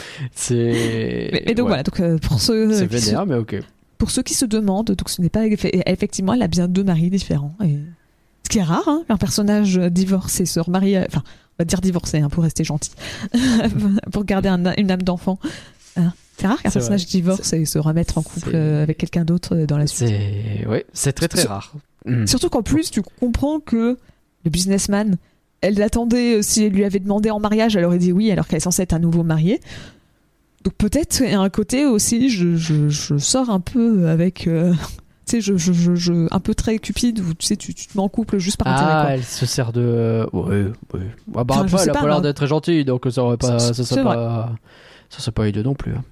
C'est. 0.36 1.30
Mais, 1.34 1.44
mais 1.48 1.54
donc 1.56 1.66
ouais. 1.66 1.70
voilà, 1.70 1.84
donc 1.84 2.00
euh, 2.00 2.18
pour 2.18 2.40
ceux 2.42 2.72
C'est 2.74 2.80
se, 3.00 3.06
vénère, 3.08 3.26
mais 3.26 3.36
ok. 3.36 3.56
pour 3.98 4.12
ceux 4.12 4.24
qui 4.24 4.34
se 4.34 4.46
demandent, 4.46 4.88
donc 4.92 5.10
ce 5.10 5.22
n'est 5.22 5.30
pas 5.30 5.46
effe- 5.48 5.70
effectivement, 5.86 6.34
elle 6.34 6.42
a 6.44 6.48
bien 6.48 6.68
deux 6.68 6.84
maris 6.84 7.10
différents, 7.10 7.56
et 7.64 7.78
ce 8.44 8.50
qui 8.50 8.60
est 8.60 8.64
rare, 8.64 8.88
hein, 8.88 9.04
un 9.10 9.18
personnage 9.18 9.78
divorcé 9.78 10.46
se 10.46 10.60
remarie, 10.60 10.98
enfin 10.98 11.24
on 11.26 11.64
va 11.64 11.66
dire 11.66 11.82
divorcé 11.82 12.20
hein, 12.20 12.30
pour 12.30 12.44
rester 12.44 12.64
gentil, 12.64 12.92
pour 14.12 14.26
garder 14.26 14.50
un- 14.50 14.74
une 14.78 14.92
âme 14.92 15.02
d'enfant. 15.04 15.40
Hein. 15.98 16.12
C'est 16.38 16.48
rare 16.48 16.62
qu'un 16.62 16.70
personnage 16.70 17.04
vrai. 17.04 17.10
divorce 17.12 17.54
et 17.54 17.64
se 17.64 17.80
remettre 17.80 18.18
en 18.18 18.22
couple 18.22 18.52
euh, 18.56 18.84
avec 18.84 18.98
quelqu'un 18.98 19.24
d'autre 19.24 19.56
euh, 19.56 19.66
dans 19.66 19.78
la 19.78 19.88
suite. 19.88 20.10
C'est. 20.10 20.68
Ouais, 20.68 20.86
c'est 20.92 21.14
très 21.14 21.30
très 21.30 21.44
rare. 21.44 21.72
Mm. 22.06 22.28
Surtout 22.28 22.50
qu'en 22.50 22.62
plus, 22.62 22.92
tu 22.92 23.02
comprends 23.02 23.62
que 23.62 23.98
le 24.44 24.52
businessman, 24.52 25.16
elle 25.68 25.76
l'attendait, 25.76 26.38
euh, 26.38 26.42
si 26.42 26.64
elle 26.64 26.74
lui 26.74 26.84
avait 26.86 27.00
demandé 27.00 27.30
en 27.32 27.40
mariage, 27.40 27.76
elle 27.76 27.86
aurait 27.86 27.98
dit 27.98 28.12
oui, 28.12 28.32
alors 28.32 28.48
qu'elle 28.48 28.58
est 28.58 28.62
censée 28.62 28.82
être 28.84 28.94
un 28.94 29.00
nouveau 29.00 29.24
marié. 29.24 29.60
Donc 30.64 30.74
peut-être, 30.76 31.22
il 31.22 31.30
y 31.32 31.34
a 31.34 31.40
un 31.40 31.50
côté 31.50 31.86
aussi, 31.86 32.30
je, 32.30 32.56
je, 32.56 32.90
je 32.90 33.18
sors 33.18 33.50
un 33.50 33.60
peu 33.60 34.08
avec. 34.08 34.48
euh, 34.48 34.74
tu 35.28 35.42
sais, 35.42 35.42
je, 35.42 35.56
je, 35.58 36.28
un 36.34 36.40
peu 36.40 36.56
très 36.56 36.78
cupide, 36.80 37.20
où 37.20 37.34
tu 37.34 37.46
sais, 37.46 37.56
tu, 37.56 37.74
tu 37.74 37.88
te 37.88 37.98
mets 37.98 38.04
en 38.04 38.10
couple 38.10 38.38
juste 38.40 38.58
par 38.58 38.68
intérêt. 38.74 38.92
Ah, 38.92 39.08
elle 39.16 39.24
se 39.24 39.46
sert 39.46 39.72
de. 39.74 40.28
Ouais, 40.34 40.66
ouais. 40.94 41.02
Ah, 41.36 41.44
bah, 41.44 41.56
Enfin, 41.56 41.62
après, 41.66 41.84
elle 41.84 41.90
a 41.90 41.94
pas, 41.94 42.00
pas 42.00 42.06
l'air 42.08 42.16
moi. 42.16 42.22
d'être 42.22 42.36
très 42.38 42.48
gentille, 42.48 42.84
donc 42.86 43.06
ça 43.12 43.24
aurait 43.24 43.38
pas. 43.38 43.60
Ça 43.60 43.74
serait 43.74 44.04
pas. 44.04 44.52
Ça 45.10 45.32
pas 45.32 45.48
hideux 45.48 45.64
non 45.64 45.76
plus. 45.76 45.94
hein. 45.94 46.04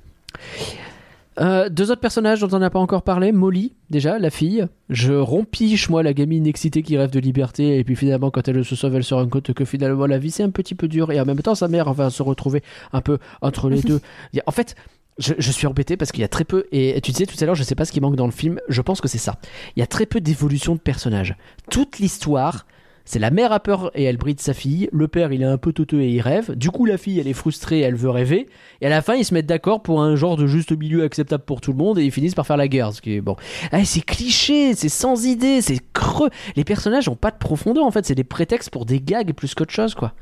Euh, 1.39 1.69
deux 1.69 1.91
autres 1.91 2.01
personnages 2.01 2.41
dont 2.41 2.55
on 2.55 2.59
n'a 2.59 2.69
pas 2.69 2.79
encore 2.79 3.03
parlé, 3.03 3.31
Molly, 3.31 3.73
déjà, 3.89 4.19
la 4.19 4.29
fille. 4.29 4.67
Je 4.89 5.13
rompiche, 5.13 5.89
moi, 5.89 6.03
la 6.03 6.13
gamine 6.13 6.45
excitée 6.45 6.83
qui 6.83 6.97
rêve 6.97 7.11
de 7.11 7.19
liberté, 7.19 7.77
et 7.77 7.83
puis 7.83 7.95
finalement, 7.95 8.31
quand 8.31 8.47
elle 8.47 8.63
se 8.63 8.75
sauve, 8.75 8.95
elle 8.95 9.03
se 9.03 9.13
rend 9.13 9.27
compte 9.27 9.53
que 9.53 9.65
finalement, 9.65 10.05
la 10.05 10.17
vie, 10.17 10.31
c'est 10.31 10.43
un 10.43 10.49
petit 10.49 10.75
peu 10.75 10.87
dur, 10.87 11.11
et 11.11 11.19
en 11.19 11.25
même 11.25 11.41
temps, 11.41 11.55
sa 11.55 11.67
mère 11.67 11.91
va 11.93 12.09
se 12.09 12.21
retrouver 12.21 12.63
un 12.91 13.01
peu 13.01 13.17
entre 13.41 13.69
les 13.69 13.81
deux. 13.83 14.01
En 14.45 14.51
fait, 14.51 14.75
je, 15.17 15.33
je 15.37 15.51
suis 15.51 15.67
embêté 15.67 15.97
parce 15.97 16.11
qu'il 16.11 16.21
y 16.21 16.25
a 16.25 16.29
très 16.29 16.43
peu, 16.43 16.65
et 16.71 16.99
tu 17.01 17.11
disais 17.11 17.25
tout 17.25 17.35
à 17.39 17.45
l'heure, 17.45 17.55
je 17.55 17.63
sais 17.63 17.75
pas 17.75 17.85
ce 17.85 17.91
qui 17.91 18.01
manque 18.01 18.15
dans 18.15 18.25
le 18.25 18.31
film, 18.31 18.59
je 18.67 18.81
pense 18.81 19.01
que 19.01 19.07
c'est 19.07 19.17
ça. 19.17 19.37
Il 19.75 19.79
y 19.79 19.83
a 19.83 19.87
très 19.87 20.05
peu 20.05 20.21
d'évolution 20.21 20.75
de 20.75 20.79
personnages. 20.79 21.35
Toute 21.69 21.99
l'histoire, 21.99 22.65
c'est 23.05 23.19
la 23.19 23.31
mère 23.31 23.51
a 23.51 23.59
peur 23.59 23.91
et 23.95 24.03
elle 24.03 24.17
bride 24.17 24.39
sa 24.39 24.53
fille. 24.53 24.87
Le 24.93 25.07
père, 25.07 25.33
il 25.33 25.41
est 25.41 25.45
un 25.45 25.57
peu 25.57 25.73
teuteux 25.73 26.01
et 26.01 26.09
il 26.09 26.21
rêve. 26.21 26.55
Du 26.55 26.71
coup, 26.71 26.85
la 26.85 26.97
fille, 26.97 27.19
elle 27.19 27.27
est 27.27 27.33
frustrée, 27.33 27.79
elle 27.81 27.95
veut 27.95 28.09
rêver. 28.09 28.47
Et 28.81 28.85
à 28.85 28.89
la 28.89 29.01
fin, 29.01 29.15
ils 29.15 29.25
se 29.25 29.33
mettent 29.33 29.45
d'accord 29.45 29.81
pour 29.83 30.01
un 30.01 30.15
genre 30.15 30.37
de 30.37 30.47
juste 30.47 30.71
milieu 30.71 31.03
acceptable 31.03 31.43
pour 31.43 31.59
tout 31.61 31.71
le 31.71 31.77
monde 31.77 31.99
et 31.99 32.03
ils 32.05 32.11
finissent 32.11 32.35
par 32.35 32.47
faire 32.47 32.57
la 32.57 32.67
guerre. 32.69 32.93
Ce 32.93 33.01
qui 33.01 33.13
est 33.15 33.21
bon. 33.21 33.35
Ah, 33.71 33.83
c'est 33.83 34.01
cliché, 34.01 34.73
c'est 34.75 34.89
sans 34.89 35.25
idée, 35.25 35.61
c'est 35.61 35.79
creux. 35.93 36.29
Les 36.55 36.63
personnages 36.63 37.09
ont 37.09 37.15
pas 37.17 37.31
de 37.31 37.37
profondeur 37.37 37.83
en 37.85 37.91
fait. 37.91 38.05
C'est 38.05 38.15
des 38.15 38.23
prétextes 38.23 38.69
pour 38.69 38.85
des 38.85 39.01
gags 39.01 39.33
plus 39.33 39.53
qu'autre 39.53 39.73
chose 39.73 39.95
quoi. 39.95 40.13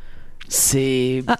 C'est. 0.47 1.23
Ah, 1.27 1.37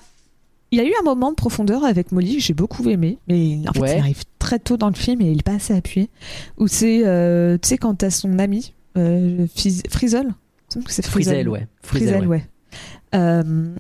Il 0.72 0.78
y 0.78 0.82
a 0.82 0.86
eu 0.86 0.94
un 1.02 1.04
moment 1.04 1.32
de 1.32 1.36
profondeur 1.36 1.84
avec 1.84 2.12
Molly, 2.14 2.40
j'ai 2.40 2.54
beaucoup 2.54 2.88
aimé, 2.90 3.18
mais 3.28 3.58
en 3.68 3.74
fait, 3.74 3.80
Ouais. 3.82 3.96
il 3.98 4.00
arrive 4.00 4.24
très 4.40 4.58
tôt 4.60 4.78
dans 4.78 4.88
le 4.88 4.96
film 4.96 5.20
et 5.22 5.30
il 5.32 5.40
est 5.40 5.44
pas 5.44 5.56
assez 5.56 5.74
appuyé. 5.74 6.10
Où 6.58 6.68
c'est, 6.68 7.02
euh, 7.06 7.58
tu 7.62 7.68
sais, 7.70 7.78
quand 7.78 7.96
t'as 7.96 8.10
son 8.10 8.40
ami, 8.40 8.74
euh, 8.98 9.48
Frizzle, 9.90 10.30
c'est 10.88 11.06
Frizzell, 11.06 11.50
ouais. 11.50 11.68
Frizzell, 11.84 12.22
ouais. 12.28 12.38
ouais. 12.38 12.44
Euh, 13.16 13.74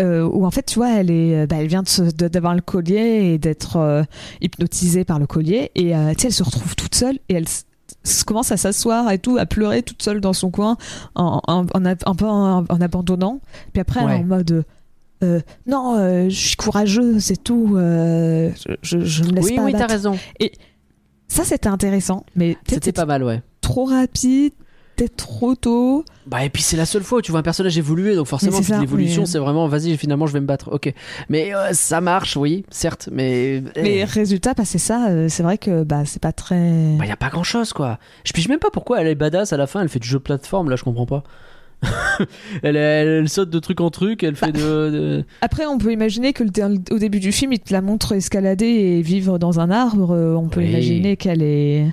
euh, 0.00 0.22
où 0.24 0.46
en 0.46 0.50
fait, 0.50 0.62
tu 0.64 0.76
vois, 0.78 0.92
elle 0.98 1.10
est, 1.10 1.46
bah, 1.46 1.56
elle 1.58 1.66
vient 1.66 1.82
d'avoir 2.14 2.54
le 2.54 2.60
collier 2.62 3.32
et 3.34 3.38
d'être 3.38 3.76
euh, 3.76 4.02
hypnotisée 4.40 5.04
par 5.04 5.18
le 5.18 5.26
collier, 5.26 5.70
et 5.74 5.94
euh, 5.94 6.12
tu 6.14 6.20
sais, 6.22 6.26
elle 6.28 6.32
se 6.32 6.42
retrouve 6.42 6.74
toute 6.76 6.94
seule 6.94 7.18
et 7.28 7.34
elle, 7.34 7.44
commence 8.26 8.50
à 8.52 8.56
s'asseoir 8.56 9.10
et 9.10 9.18
tout, 9.18 9.36
à 9.36 9.44
pleurer 9.46 9.82
toute 9.82 10.02
seule 10.02 10.20
dans 10.20 10.32
son 10.32 10.50
coin, 10.50 10.76
en, 11.16 11.40
en, 11.46 11.66
en 11.74 11.84
a- 11.84 11.96
un 12.06 12.14
peu 12.14 12.24
en, 12.26 12.64
en 12.66 12.80
abandonnant. 12.80 13.40
Puis 13.72 13.80
après, 13.80 14.00
elle 14.02 14.10
est 14.10 14.14
en 14.14 14.24
mode. 14.24 14.64
euh, 15.22 15.40
non, 15.66 15.96
euh, 15.98 16.28
je 16.30 16.34
suis 16.34 16.56
courageuse 16.56 17.30
et 17.30 17.36
tout. 17.36 17.74
euh, 17.76 18.50
je, 18.82 19.00
je, 19.00 19.24
me 19.24 19.32
laisse 19.32 19.44
Oui, 19.44 19.56
pas 19.56 19.64
oui, 19.64 19.72
t'as 19.72 19.78
abattre. 19.80 19.92
raison. 19.94 20.18
Ça, 21.28 21.44
c'était 21.44 21.68
intéressant, 21.68 22.24
mais 22.36 22.56
C'était 22.66 22.92
pas 22.92 23.04
mal, 23.06 23.22
ouais. 23.22 23.42
trop 23.60 23.84
rapide, 23.84 24.52
peut-être 25.00 25.16
trop 25.16 25.54
tôt. 25.54 26.04
Bah, 26.26 26.44
et 26.44 26.50
puis 26.50 26.62
c'est 26.62 26.76
la 26.76 26.86
seule 26.86 27.02
fois 27.02 27.18
où 27.18 27.22
tu 27.22 27.30
vois 27.30 27.40
un 27.40 27.42
personnage 27.42 27.76
évoluer, 27.78 28.14
donc 28.14 28.26
forcément, 28.26 28.58
Mais 28.58 28.62
c'est 28.62 28.72
ça, 28.74 28.80
l'évolution, 28.80 29.22
mais- 29.22 29.26
c'est 29.26 29.38
vraiment, 29.38 29.66
vas-y, 29.66 29.96
finalement, 29.96 30.26
je 30.26 30.32
vais 30.32 30.40
me 30.40 30.46
battre. 30.46 30.70
Ok. 30.72 30.92
Mais 31.28 31.54
euh, 31.54 31.72
ça 31.72 32.00
marche, 32.00 32.36
oui, 32.36 32.64
certes, 32.70 33.08
mais. 33.10 33.62
Mais 33.76 33.98
eh, 33.98 34.04
résultat, 34.04 34.54
passer 34.54 34.78
ça, 34.78 35.08
euh, 35.08 35.26
c'est 35.28 35.42
vrai 35.42 35.58
que 35.58 35.82
bah, 35.84 36.02
c'est 36.04 36.20
pas 36.22 36.32
très. 36.32 36.94
Bah, 36.98 37.06
y 37.06 37.10
a 37.10 37.16
pas 37.16 37.30
grand 37.30 37.42
chose, 37.44 37.72
quoi. 37.72 37.98
Je 38.24 38.32
pige 38.32 38.48
même 38.48 38.58
pas 38.58 38.70
pourquoi 38.72 39.00
elle 39.00 39.06
est 39.08 39.14
badass 39.14 39.52
à 39.52 39.56
la 39.56 39.66
fin, 39.66 39.80
elle 39.82 39.88
fait 39.88 39.98
du 39.98 40.08
jeu 40.08 40.18
de 40.18 40.22
plateforme, 40.22 40.70
là, 40.70 40.76
je 40.76 40.84
comprends 40.84 41.06
pas. 41.06 41.24
elle, 42.62 42.76
elle, 42.76 43.08
elle 43.08 43.28
saute 43.30 43.48
de 43.48 43.58
truc 43.58 43.80
en 43.80 43.90
truc, 43.90 44.22
elle 44.22 44.36
fait 44.36 44.52
de. 44.52 44.60
de- 44.60 45.24
Après, 45.40 45.64
on 45.66 45.78
peut 45.78 45.92
imaginer 45.92 46.32
que 46.34 46.44
le- 46.44 46.94
au 46.94 46.98
début 46.98 47.20
du 47.20 47.32
film, 47.32 47.52
il 47.54 47.58
te 47.60 47.72
la 47.72 47.80
montre 47.80 48.12
escalader 48.12 48.66
et 48.66 49.02
vivre 49.02 49.38
dans 49.38 49.60
un 49.60 49.70
arbre. 49.70 50.10
Euh, 50.14 50.34
On 50.34 50.48
peut 50.48 50.60
Oui. 50.60 50.68
imaginer 50.68 51.16
qu'elle 51.16 51.42
est. 51.42 51.86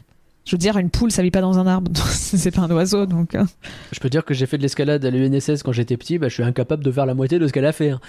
Je 0.47 0.51
veux 0.53 0.57
dire, 0.57 0.77
une 0.77 0.89
poule, 0.89 1.11
ça 1.11 1.21
vit 1.21 1.29
pas 1.31 1.41
dans 1.41 1.59
un 1.59 1.67
arbre. 1.67 1.91
c'est 2.09 2.51
pas 2.51 2.61
un 2.61 2.71
oiseau, 2.71 3.05
donc. 3.05 3.35
euh. 3.35 3.43
Je 3.91 3.99
peux 3.99 4.09
dire 4.09 4.23
que 4.23 4.33
j'ai 4.33 4.45
fait 4.45 4.57
de 4.57 4.61
l'escalade 4.61 5.03
à 5.03 5.09
l'UNSS 5.09 5.61
quand 5.61 5.73
j'étais 5.73 5.97
petit, 5.97 6.17
bah, 6.17 6.29
je 6.29 6.35
suis 6.35 6.43
incapable 6.43 6.83
de 6.85 6.91
faire 6.91 7.05
la 7.05 7.13
moitié 7.15 7.37
de 7.37 7.45
ce 7.47 7.51
qu'elle 7.51 7.65
a 7.65 7.73
fait. 7.73 7.89
hein. 7.89 7.99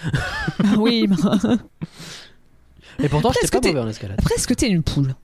Ah 0.62 0.76
oui. 0.78 1.08
mais- 1.08 1.16
Et 3.04 3.08
pourtant, 3.08 3.28
Après, 3.30 3.40
j'étais 3.42 3.44
est-ce 3.44 3.50
que 3.52 3.58
pas 3.58 3.68
mauvais 3.68 3.80
en 3.80 3.88
escalade. 3.88 4.16
Après, 4.20 4.34
est-ce 4.36 4.46
que 4.46 4.54
t'es 4.54 4.68
une 4.68 4.82
poule 4.84 5.14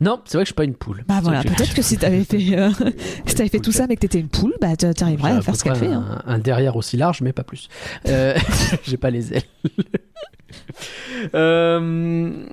Non, 0.00 0.20
c'est 0.24 0.36
vrai 0.38 0.42
que 0.44 0.46
je 0.46 0.50
suis 0.50 0.54
pas 0.54 0.64
une 0.64 0.74
poule. 0.74 1.04
Bah 1.08 1.18
voilà, 1.22 1.42
que 1.42 1.48
peut-être 1.48 1.74
que 1.74 1.82
si 1.82 1.96
t'avais 1.98 2.22
fait, 2.24 2.56
euh, 2.56 2.70
si 3.26 3.48
fait 3.48 3.58
tout 3.60 3.72
ça, 3.72 3.86
mais 3.88 3.96
que 3.96 4.00
t'étais 4.02 4.20
une 4.20 4.28
poule, 4.28 4.54
bah 4.60 4.74
t'a- 4.76 4.94
t'arriverais 4.94 5.32
à 5.32 5.40
faire 5.42 5.56
ce 5.56 5.64
qu'elle 5.64 5.74
fait. 5.76 5.86
hein. 5.86 6.22
Un, 6.26 6.34
un 6.34 6.38
derrière 6.38 6.76
aussi 6.76 6.96
large, 6.96 7.20
mais 7.22 7.32
pas 7.32 7.42
plus. 7.44 7.68
Euh, 8.06 8.36
J'ai 8.84 8.96
pas 8.96 9.10
les 9.10 9.34
ailes. 9.34 9.42
Euh, 11.34 12.46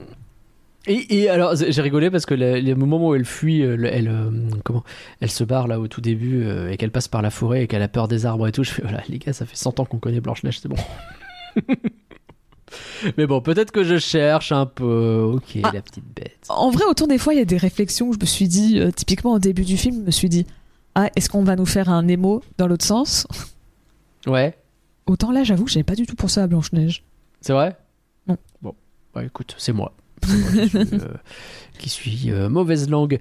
Et, 0.92 1.20
et 1.22 1.30
alors, 1.30 1.56
j'ai 1.56 1.82
rigolé 1.82 2.10
parce 2.10 2.26
que 2.26 2.34
le, 2.34 2.60
le 2.60 2.74
moment 2.76 3.10
où 3.10 3.16
elle 3.16 3.24
fuit, 3.26 3.62
euh, 3.64 3.76
le- 3.78 3.94
elle, 3.94 4.08
euh, 4.08 4.32
comment, 4.66 4.84
elle 5.22 5.30
se 5.30 5.44
barre 5.44 5.68
là 5.68 5.80
au 5.80 5.88
tout 5.88 6.02
début 6.02 6.44
euh, 6.44 6.72
et 6.72 6.78
qu'elle 6.78 6.90
passe 6.92 7.08
par 7.08 7.22
la 7.22 7.30
forêt 7.30 7.64
et 7.64 7.68
qu'elle 7.68 7.84
a 7.84 7.88
peur 7.88 8.08
des 8.08 8.26
arbres 8.26 8.48
et 8.48 8.52
tout, 8.52 8.64
je 8.64 8.72
fais 8.72 8.82
voilà, 8.82 9.04
les 9.08 9.20
gars, 9.20 9.32
ça 9.32 9.46
fait 9.46 9.56
100 9.56 9.80
ans 9.80 9.86
qu'on 9.86 10.00
connaît 10.00 10.20
Blanche-Neige, 10.20 10.60
c'est 10.60 10.68
bon. 10.68 10.76
Mais 13.18 13.26
bon, 13.26 13.42
peut-être 13.42 13.72
que 13.72 13.84
je 13.84 13.98
cherche 13.98 14.52
un 14.52 14.66
peu. 14.66 15.32
Ok, 15.34 15.58
Ah. 15.64 15.72
la 15.74 15.82
petite 15.82 16.04
bête. 16.16 16.46
En 16.50 16.70
vrai, 16.70 16.84
autant 16.88 17.08
des 17.08 17.18
fois, 17.18 17.34
il 17.34 17.38
y 17.38 17.42
a 17.42 17.46
des 17.46 17.58
réflexions 17.58 18.08
où 18.10 18.14
je 18.14 18.20
me 18.20 18.26
suis 18.26 18.48
dit, 18.48 18.80
euh, 18.80 18.92
typiquement 18.92 19.34
au 19.34 19.40
début 19.40 19.64
du 19.64 19.78
film, 19.78 19.96
je 20.02 20.06
me 20.06 20.12
suis 20.12 20.30
dit, 20.30 20.46
ah, 20.96 21.10
est-ce 21.16 21.30
qu'on 21.30 21.44
va 21.44 21.56
nous 21.56 21.66
faire 21.66 21.90
un 21.90 22.08
émo 22.08 22.44
dans 22.58 22.68
l'autre 22.68 22.86
sens? 22.86 23.28
Ouais, 24.28 24.58
Autant 25.08 25.32
là, 25.32 25.44
j'avoue, 25.44 25.64
que 25.66 25.72
j'avais 25.72 25.84
pas 25.84 25.96
du 25.96 26.06
tout 26.06 26.28
ça 26.28 26.44
à 26.44 26.48
Blanche-Neige. 26.48 27.04
c'est 27.42 27.54
vrai? 27.54 27.76
Non. 28.28 28.38
Bon, 28.62 28.76
bah 29.16 29.24
écoute, 29.24 29.56
c'est 29.58 29.74
moi. 29.74 29.94
Qui 30.22 30.30
suis, 30.30 30.70
euh, 30.94 31.00
qui 31.78 31.90
suis, 31.90 32.32
euh, 32.32 32.50
mauvaise 32.50 32.90
langue. 32.90 33.20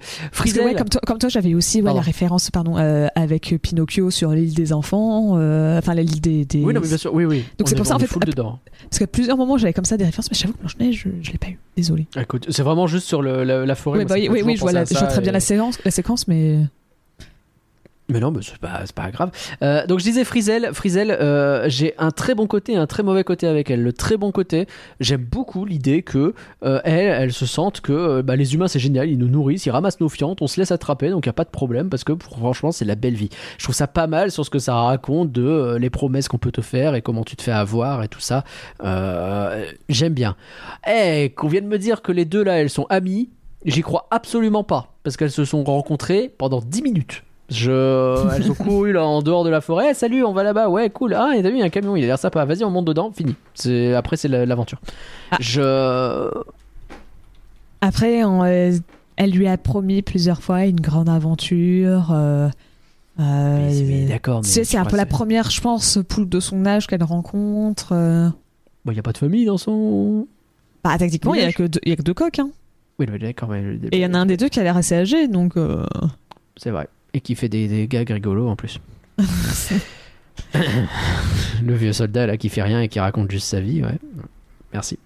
Ouais, 0.65 0.75
comme 0.75 0.89
toi, 0.89 1.01
comme 1.05 1.17
toi 1.17 1.29
j'avais 1.29 1.53
aussi 1.55 1.81
ouais, 1.81 1.93
la 1.93 2.01
référence 2.01 2.49
pardon, 2.51 2.77
euh, 2.77 3.07
avec 3.15 3.55
Pinocchio 3.61 4.11
sur 4.11 4.31
l'île 4.31 4.53
des 4.53 4.73
enfants, 4.73 5.31
enfin 5.77 5.93
l'île 5.93 6.21
des, 6.21 6.45
des- 6.45 6.63
Oui, 6.63 6.73
non, 6.73 6.81
mais 6.81 6.87
bien 6.87 6.97
sûr, 6.97 7.13
oui, 7.13 7.25
oui. 7.25 7.39
Donc 7.57 7.67
On 7.67 7.69
c'est 7.69 7.73
est- 7.75 7.77
pour 7.77 7.85
ça, 7.85 7.95
en 7.95 7.99
fait, 7.99 8.19
dedans. 8.25 8.59
Parce 8.89 8.99
qu'à 8.99 9.07
plusieurs 9.07 9.37
moments, 9.37 9.57
j'avais 9.57 9.73
comme 9.73 9.85
ça 9.85 9.97
des 9.97 10.05
références, 10.05 10.29
mais 10.31 10.37
j'avoue 10.37 10.53
que 10.53 10.59
Blanche-Neige, 10.59 11.03
je, 11.05 11.09
je 11.25 11.31
l'ai 11.31 11.37
pas 11.37 11.47
eu. 11.47 11.57
Désolé. 11.77 12.07
Écoute, 12.19 12.47
c'est 12.49 12.63
vraiment 12.63 12.87
juste 12.87 13.07
sur 13.07 13.21
le, 13.21 13.43
la, 13.43 13.65
la 13.65 13.75
forêt. 13.75 13.99
Oui, 13.99 14.05
moi, 14.05 14.15
bah, 14.15 14.21
oui, 14.33 14.41
oui, 14.45 14.55
je 14.55 14.61
vois, 14.61 14.71
la- 14.73 14.83
je 14.85 14.93
très 14.93 15.21
bien 15.21 15.31
la 15.31 15.39
séquence, 15.39 15.79
la 15.85 15.91
séquence 15.91 16.27
mais. 16.27 16.59
Mais 18.09 18.19
non, 18.19 18.31
mais 18.31 18.39
c'est 18.41 18.57
pas, 18.59 19.11
grave. 19.11 19.29
Euh, 19.61 19.85
donc 19.85 19.99
je 19.99 20.03
disais 20.03 20.23
Frizel, 20.23 20.71
Frizel, 20.73 21.11
euh, 21.11 21.69
j'ai 21.69 21.93
un 21.99 22.09
très 22.09 22.33
bon 22.33 22.47
côté 22.47 22.73
et 22.73 22.75
un 22.75 22.87
très 22.87 23.03
mauvais 23.03 23.23
côté 23.23 23.45
avec 23.45 23.69
elle. 23.69 23.83
Le 23.83 23.93
très 23.93 24.17
bon 24.17 24.31
côté, 24.31 24.65
j'aime 24.99 25.23
beaucoup 25.23 25.63
l'idée 25.63 26.01
que 26.01 26.33
euh, 26.63 26.81
elle, 26.85 27.05
elle 27.05 27.33
se 27.33 27.45
sente 27.45 27.81
que 27.81 28.21
bah, 28.21 28.35
les 28.35 28.55
humains 28.55 28.67
c'est 28.67 28.79
génial, 28.79 29.09
ils 29.09 29.17
nous 29.17 29.27
nourrissent, 29.27 29.67
ils 29.67 29.71
ramassent 29.71 29.99
nos 29.99 30.09
fientes, 30.09 30.41
on 30.41 30.47
se 30.47 30.59
laisse 30.59 30.71
attraper, 30.71 31.11
donc 31.11 31.25
il 31.25 31.29
y 31.29 31.29
a 31.29 31.33
pas 31.33 31.43
de 31.43 31.51
problème 31.51 31.89
parce 31.89 32.03
que 32.03 32.13
franchement 32.19 32.71
c'est 32.71 32.85
la 32.85 32.95
belle 32.95 33.13
vie. 33.13 33.29
Je 33.59 33.63
trouve 33.65 33.75
ça 33.75 33.85
pas 33.85 34.07
mal 34.07 34.31
sur 34.31 34.43
ce 34.43 34.49
que 34.49 34.59
ça 34.59 34.73
raconte 34.73 35.31
de 35.31 35.77
les 35.79 35.91
promesses 35.91 36.27
qu'on 36.27 36.39
peut 36.39 36.51
te 36.51 36.61
faire 36.61 36.95
et 36.95 37.03
comment 37.03 37.23
tu 37.23 37.35
te 37.35 37.43
fais 37.43 37.51
avoir 37.51 38.01
et 38.01 38.07
tout 38.07 38.21
ça. 38.21 38.43
J'aime 39.87 40.13
bien. 40.13 40.35
Eh, 40.89 41.29
qu'on 41.35 41.47
vienne 41.47 41.67
me 41.67 41.77
dire 41.77 42.01
que 42.01 42.11
les 42.11 42.25
deux 42.25 42.43
là, 42.43 42.59
elles 42.59 42.71
sont 42.71 42.87
amies, 42.89 43.29
j'y 43.65 43.81
crois 43.81 44.07
absolument 44.09 44.63
pas 44.63 44.95
parce 45.03 45.15
qu'elles 45.15 45.31
se 45.31 45.45
sont 45.45 45.63
rencontrées 45.63 46.33
pendant 46.35 46.61
10 46.61 46.81
minutes. 46.81 47.23
Je... 47.49 48.35
Elles 48.35 48.51
ont 48.51 48.55
couru 48.55 48.91
là 48.93 49.03
en 49.05 49.21
dehors 49.21 49.43
de 49.43 49.49
la 49.49 49.61
forêt. 49.61 49.87
Eh, 49.91 49.93
salut, 49.93 50.23
on 50.23 50.33
va 50.33 50.43
là-bas. 50.43 50.69
Ouais, 50.69 50.89
cool. 50.89 51.13
Ah, 51.15 51.31
et 51.35 51.41
t'as 51.41 51.49
vu, 51.49 51.55
il 51.55 51.59
y 51.59 51.63
a 51.63 51.65
un 51.65 51.69
camion, 51.69 51.95
il 51.95 52.03
a 52.03 52.07
l'air 52.07 52.19
sympa. 52.19 52.45
Vas-y, 52.45 52.63
on 52.63 52.69
monte 52.69 52.85
dedans. 52.85 53.11
Fini. 53.11 53.35
C'est... 53.55 53.93
Après, 53.95 54.17
c'est 54.17 54.27
la- 54.27 54.45
l'aventure. 54.45 54.79
Ah. 55.31 55.37
Je. 55.39 56.29
Après, 57.81 58.23
on, 58.23 58.43
euh, 58.43 58.71
elle 59.15 59.31
lui 59.31 59.47
a 59.47 59.57
promis 59.57 60.01
plusieurs 60.01 60.41
fois 60.41 60.65
une 60.65 60.79
grande 60.79 61.09
aventure. 61.09 62.11
euh, 62.11 62.49
euh, 63.19 63.69
Mais- 63.69 63.83
mais 63.83 64.05
D'accord. 64.05 64.41
tu 64.41 64.49
sais, 64.49 64.63
c'est 64.63 64.77
un 64.77 64.85
peu 64.85 64.97
la 64.97 65.05
première, 65.05 65.49
je 65.49 65.61
pense, 65.61 65.99
poule 66.07 66.27
de 66.29 66.39
son 66.39 66.65
âge 66.65 66.87
qu'elle 66.87 67.03
rencontre. 67.03 67.89
euh. 67.93 68.29
Bon, 68.85 68.91
il 68.91 68.95
n'y 68.95 68.99
a 68.99 69.03
pas 69.03 69.11
de 69.13 69.17
famille 69.17 69.45
dans 69.45 69.57
son. 69.57 70.27
Bah, 70.83 70.97
techniquement, 70.97 71.33
il 71.33 71.41
y 71.41 71.45
a 71.45 71.51
que 71.51 71.63
deux- 71.63 71.79
y 71.85 71.91
a 71.91 71.95
que 71.95 72.01
deux 72.01 72.13
coques. 72.13 72.39
Hein. 72.39 72.49
Oui, 72.99 73.05
d'accord, 73.19 73.49
mais. 73.49 73.61
Et 73.91 73.97
il 73.97 74.01
y 74.01 74.05
en 74.05 74.13
a 74.13 74.17
un 74.19 74.25
des 74.25 74.37
deux 74.37 74.49
qui 74.49 74.59
a 74.59 74.63
l'air 74.63 74.77
assez 74.77 74.95
âgé, 74.95 75.27
donc. 75.27 75.55
C'est 76.57 76.71
vrai. 76.71 76.87
Et 77.13 77.21
qui 77.21 77.35
fait 77.35 77.49
des, 77.49 77.67
des 77.67 77.87
gags 77.87 78.09
rigolos 78.09 78.47
en 78.47 78.55
plus. 78.55 78.79
Le 81.63 81.75
vieux 81.75 81.93
soldat 81.93 82.25
là 82.27 82.37
qui 82.37 82.49
fait 82.49 82.61
rien 82.61 82.81
et 82.81 82.87
qui 82.87 82.99
raconte 82.99 83.29
juste 83.31 83.47
sa 83.47 83.59
vie, 83.59 83.81
ouais. 83.83 83.97
Merci. 84.73 84.99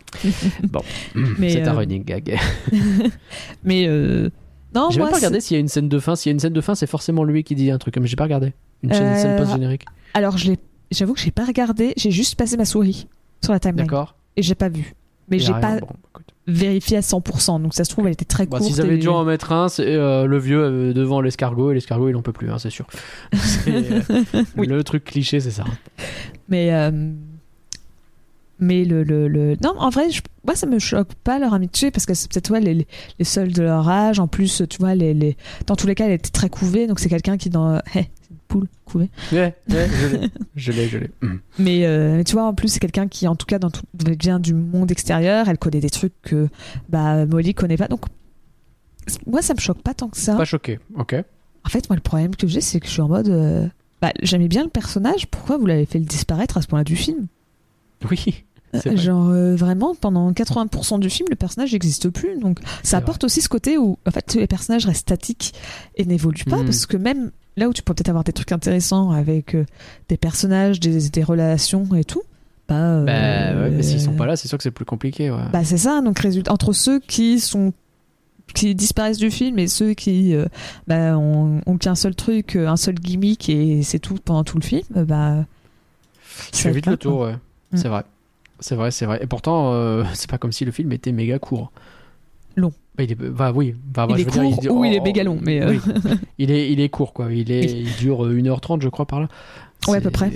Bon, 0.64 0.82
c'est 1.40 1.62
un 1.64 1.74
euh, 1.74 1.78
running 1.78 2.04
gag. 2.04 2.38
Mais. 3.64 3.86
euh, 3.88 4.30
Non, 4.76 4.90
J'ai 4.92 5.00
pas 5.00 5.10
regardé 5.12 5.40
s'il 5.40 5.56
y 5.56 5.58
a 5.58 5.62
une 5.62 5.68
scène 5.70 5.88
de 5.90 6.00
fin. 6.00 6.16
S'il 6.16 6.30
y 6.30 6.32
a 6.32 6.34
une 6.34 6.40
scène 6.40 6.54
de 6.54 6.62
fin, 6.62 6.76
c'est 6.76 6.88
forcément 6.88 7.24
lui 7.24 7.44
qui 7.44 7.56
dit 7.56 7.72
un 7.72 7.78
truc. 7.78 7.98
Mais 7.98 8.08
j'ai 8.08 8.16
pas 8.18 8.24
regardé. 8.26 8.54
Une 8.84 8.92
scène, 8.94 9.04
Euh, 9.14 9.18
scène 9.22 9.38
post-générique. 9.38 9.86
Alors, 10.14 10.38
je 10.38 10.52
l'ai- 10.52 10.60
j'avoue 10.92 11.14
que 11.14 11.22
j'ai 11.22 11.32
pas 11.32 11.46
regardé, 11.46 11.94
j'ai 11.96 12.12
juste 12.12 12.36
passé 12.36 12.58
ma 12.58 12.66
souris 12.66 13.08
sur 13.42 13.54
la 13.54 13.60
timeline. 13.60 13.86
D'accord. 13.88 14.16
Et 14.36 14.42
j'ai 14.44 14.56
pas 14.56 14.68
vu. 14.70 14.94
Mais 15.30 15.40
j'ai 15.40 15.54
pas 15.54 15.80
bon, 15.80 15.88
écoute. 16.10 16.33
Vérifié 16.48 16.98
à 16.98 17.02
100%, 17.02 17.62
donc 17.62 17.74
ça 17.74 17.84
se 17.86 17.90
trouve, 17.90 18.06
elle 18.08 18.14
était 18.14 18.26
très 18.26 18.46
Bah, 18.46 18.58
courte. 18.58 18.70
S'ils 18.70 18.82
avaient 18.82 18.96
et- 18.96 19.00
dû 19.00 19.08
en 19.08 19.24
mettre 19.24 19.52
un, 19.54 19.70
c'est 19.70 19.86
euh, 19.96 20.26
le 20.26 20.38
vieux 20.40 20.62
euh, 20.62 20.94
devant 20.94 21.22
l'escargot 21.22 21.72
et 21.72 21.74
l'escargot 21.74 22.10
il 22.10 22.16
en 22.18 22.22
peut 22.22 22.34
plus, 22.34 22.52
hein, 22.52 22.58
c'est 22.60 22.70
sûr. 22.70 22.86
Euh, 23.68 24.02
Oui. 24.58 24.68
Le 24.68 24.84
truc 24.84 25.06
cliché, 25.06 25.40
c'est 25.40 25.52
ça. 25.52 25.64
Mais. 26.50 26.74
euh, 26.74 27.12
Mais 28.60 28.86
le, 28.86 29.04
le, 29.04 29.28
le- 29.28 29.56
Non, 29.64 29.74
en 29.78 29.90
vrai, 29.90 30.10
je- 30.12 30.22
moi, 30.46 30.56
ça 30.56 30.68
me 30.68 30.80
choque 30.80 31.14
pas 31.24 31.40
leur 31.40 31.54
amitié 31.54 31.92
parce 31.92 32.06
que 32.06 32.14
c'est 32.14 32.30
peut-être 32.32 32.52
ouais, 32.52 32.60
les, 32.62 32.74
les- 33.20 33.26
seuls 33.26 33.52
de 33.52 33.64
leur 33.64 33.88
âge. 33.90 34.20
En 34.20 34.28
plus, 34.28 34.64
tu 34.70 34.78
vois, 34.80 34.96
les, 34.96 35.14
les... 35.14 35.36
dans 35.68 35.76
tous 35.76 35.88
les 35.88 35.96
cas, 35.96 36.06
elle 36.06 36.12
était 36.14 36.30
très 36.30 36.50
couvée, 36.50 36.88
donc 36.88 37.00
c'est 37.00 37.10
quelqu'un 37.10 37.38
qui, 37.38 37.50
dans. 37.50 37.78
Hé, 37.96 38.10
c'est 38.54 38.66
une 38.66 38.68
poule 38.68 38.68
couvée. 38.86 39.10
Ouais, 39.32 39.56
ouais, 39.70 39.88
je 39.90 40.08
l'ai. 40.18 40.30
Je 40.56 40.72
l'ai, 40.72 40.88
je 40.88 40.98
l'ai. 41.00 41.12
Mm. 41.22 41.38
Mais 41.60 41.86
euh, 41.86 42.24
tu 42.24 42.34
vois, 42.34 42.44
en 42.46 42.54
plus, 42.54 42.68
c'est 42.70 42.80
quelqu'un 42.80 43.08
qui, 43.08 43.28
en 43.28 43.36
tout 43.36 43.46
cas, 43.48 43.58
dans 43.60 43.72
tout, 43.72 43.82
vient 44.22 44.40
du 44.40 44.54
monde 44.54 44.92
extérieur. 44.92 45.50
Elle 45.50 45.58
connaît 45.58 45.80
des 45.80 45.90
trucs 45.90 46.14
que 46.22 46.48
bah, 46.90 47.26
Molly 47.26 47.54
connaît 47.54 47.78
pas. 47.78 47.88
Donc, 47.88 48.02
moi, 49.26 49.42
ça 49.42 49.54
me 49.54 49.60
choque 49.60 49.82
pas 49.82 49.94
tant 49.94 50.10
que 50.10 50.18
ça. 50.18 50.36
Pas 50.36 50.46
choqué, 50.46 50.80
ok. 50.96 51.16
En 51.66 51.70
fait, 51.70 51.90
moi, 51.90 51.96
le 51.96 52.02
problème 52.02 52.36
que 52.36 52.48
j'ai, 52.48 52.62
c'est 52.62 52.80
que 52.80 52.86
je 52.88 52.92
suis 52.92 53.02
en 53.02 53.08
mode. 53.08 53.30
euh, 53.30 53.68
Bah, 54.02 54.12
j'aimais 54.22 54.48
bien 54.48 54.64
le 54.64 54.70
personnage. 54.70 55.28
Pourquoi 55.28 55.58
vous 55.58 55.66
l'avez 55.66 55.86
fait 55.86 56.00
le 56.00 56.06
disparaître 56.06 56.58
à 56.58 56.62
ce 56.62 56.68
point-là 56.68 56.84
du 56.84 56.96
film? 56.96 57.28
Oui, 58.10 58.44
vrai. 58.74 58.98
Genre, 58.98 59.30
euh, 59.30 59.56
vraiment, 59.56 59.96
pendant 59.96 60.32
80% 60.32 61.00
du 61.00 61.10
film, 61.10 61.28
le 61.30 61.36
personnage 61.36 61.72
n'existe 61.74 62.10
plus. 62.10 62.38
Donc, 62.40 62.60
ça 62.84 62.98
vrai. 62.98 63.04
apporte 63.04 63.24
aussi 63.24 63.42
ce 63.42 63.50
côté 63.50 63.78
où, 63.78 63.98
en 64.06 64.12
fait, 64.12 64.34
les 64.36 64.48
personnages 64.48 64.86
restent 64.86 65.02
statiques 65.02 65.54
et 65.96 66.06
n'évoluent 66.06 66.44
pas. 66.46 66.58
Mhm. 66.58 66.66
Parce 66.66 66.86
que 66.86 66.98
même 66.98 67.32
là 67.58 67.68
où 67.70 67.74
tu 67.74 67.82
peux 67.84 67.94
peut-être 67.94 68.10
avoir 68.10 68.24
des 68.24 68.34
trucs 68.34 68.52
intéressants 68.52 69.12
avec 69.12 69.56
euh, 69.56 69.66
des 70.10 70.18
personnages, 70.18 70.80
des, 70.80 71.10
des 71.10 71.24
relations 71.24 71.88
et 71.96 72.04
tout, 72.04 72.24
bah. 72.68 72.76
euh, 72.76 73.06
Bah 73.06 73.62
ouais, 73.62 73.70
mais 73.70 73.84
s'ils 73.84 74.02
sont 74.02 74.14
pas 74.14 74.26
là, 74.26 74.36
c'est 74.36 74.48
sûr 74.48 74.58
que 74.58 74.64
c'est 74.64 74.72
plus 74.72 74.86
compliqué, 74.86 75.30
ouais. 75.32 75.44
Bah, 75.52 75.64
c'est 75.64 75.78
ça. 75.78 76.02
Donc, 76.02 76.20
résultat, 76.20 76.52
entre 76.52 76.74
ceux 76.74 77.00
qui 77.00 77.40
sont 77.40 77.74
qui 78.54 78.76
disparaissent 78.76 79.18
du 79.18 79.32
film 79.32 79.58
et 79.58 79.68
ceux 79.68 79.94
qui 79.94 80.36
euh, 80.36 80.46
bah, 80.86 81.18
ont, 81.18 81.62
ont 81.66 81.78
qu'un 81.78 81.96
seul 81.96 82.14
truc, 82.14 82.56
euh, 82.56 82.68
un 82.68 82.76
seul 82.78 82.96
gimmick 82.96 83.50
et 83.50 83.82
c'est 83.84 84.00
tout 84.00 84.18
pendant 84.24 84.44
tout 84.44 84.58
le 84.60 84.64
film, 84.64 84.84
euh, 84.98 85.06
bah. 85.06 85.46
Tu 86.52 86.62
fais 86.64 86.72
vite 86.72 86.86
le 86.88 86.98
tour, 86.98 87.22
ouais. 87.22 87.34
Mm. 87.72 87.78
C'est 87.78 87.88
vrai. 87.88 88.04
C'est 88.60 88.76
vrai, 88.76 88.92
c'est 88.92 89.06
vrai. 89.06 89.20
Et 89.22 89.28
pourtant, 89.28 89.74
euh, 89.74 90.04
c'est 90.14 90.30
pas 90.30 90.38
comme 90.38 90.52
si 90.52 90.66
le 90.66 90.72
film 90.72 90.92
était 90.92 91.12
méga 91.12 91.40
court. 91.40 91.72
Long. 92.56 92.74
Bah, 92.96 93.04
il 93.04 93.12
est, 93.12 93.16
bah 93.16 93.52
oui. 93.56 93.76
Bah, 93.86 94.06
Il 94.10 94.18
je 94.18 94.22
est 94.22 94.26
dire, 94.60 94.70
court 94.70 94.78
ou 94.78 94.86
il 94.86 94.94
est 94.94 95.00
méga 95.00 95.24
long, 95.24 95.40
mais, 95.42 95.62
euh. 95.62 95.72
oui. 95.72 95.80
il, 96.38 96.52
est, 96.52 96.72
il 96.72 96.80
est 96.80 96.90
court, 96.90 97.14
quoi. 97.14 97.32
Il, 97.32 97.52
est, 97.52 97.64
il 97.66 97.96
dure 97.96 98.26
euh, 98.26 98.34
1h30, 98.40 98.82
je 98.82 98.90
crois, 98.90 99.06
par 99.08 99.20
là. 99.20 99.28
Ouais, 99.90 99.98
à 99.98 100.02
peu 100.02 100.12
près. 100.12 100.32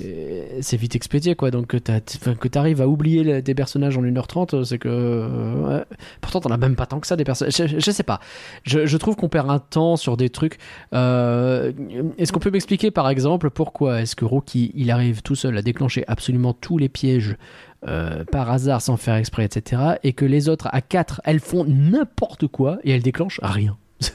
c'est 0.59 0.75
vite 0.75 0.95
expédié 0.97 1.35
quoi. 1.35 1.51
Donc 1.51 1.67
que 1.67 2.47
t'arrives 2.49 2.81
à 2.81 2.87
oublier 2.89 3.41
des 3.41 3.55
personnages 3.55 3.97
en 3.97 4.01
1h30, 4.03 4.65
c'est 4.65 4.77
que. 4.77 4.89
euh, 4.89 5.77
ouais. 5.77 5.85
Pourtant, 6.19 6.41
t'en 6.41 6.49
as 6.51 6.57
même 6.57 6.75
pas 6.75 6.85
tant 6.85 6.99
que 6.99 7.07
ça 7.07 7.15
des 7.15 7.23
personnages. 7.23 7.55
Je, 7.55 7.79
je 7.79 7.91
sais 7.91 8.03
pas. 8.03 8.19
Je, 8.63 8.85
je 8.85 8.97
trouve 8.97 9.15
qu'on 9.15 9.29
perd 9.29 9.49
un 9.49 9.59
temps 9.59 9.95
sur 9.95 10.17
des 10.17 10.29
trucs. 10.29 10.57
Euh, 10.93 11.71
Est-ce 12.17 12.33
qu'on 12.33 12.39
peut 12.39 12.51
m'expliquer 12.51 12.91
par 12.91 13.07
exemple 13.09 13.49
pourquoi 13.49 14.01
est-ce 14.01 14.17
que 14.17 14.25
Rocky 14.25 14.71
il 14.75 14.91
arrive 14.91 15.21
tout 15.21 15.35
seul 15.35 15.57
à 15.57 15.61
déclencher 15.61 16.03
absolument 16.07 16.51
tous 16.53 16.77
les 16.77 16.89
pièges 16.89 17.37
euh, 17.87 18.23
par 18.29 18.49
hasard 18.51 18.81
sans 18.81 18.97
faire 18.97 19.15
exprès, 19.15 19.45
etc. 19.45 19.81
Et 20.03 20.11
que 20.11 20.25
les 20.25 20.49
autres 20.49 20.67
à 20.71 20.81
4 20.81 21.21
elles 21.23 21.39
font 21.39 21.63
n'importe 21.63 22.46
quoi 22.47 22.79
et 22.83 22.91
elles 22.91 23.03
déclenchent 23.03 23.39
rien. 23.43 23.77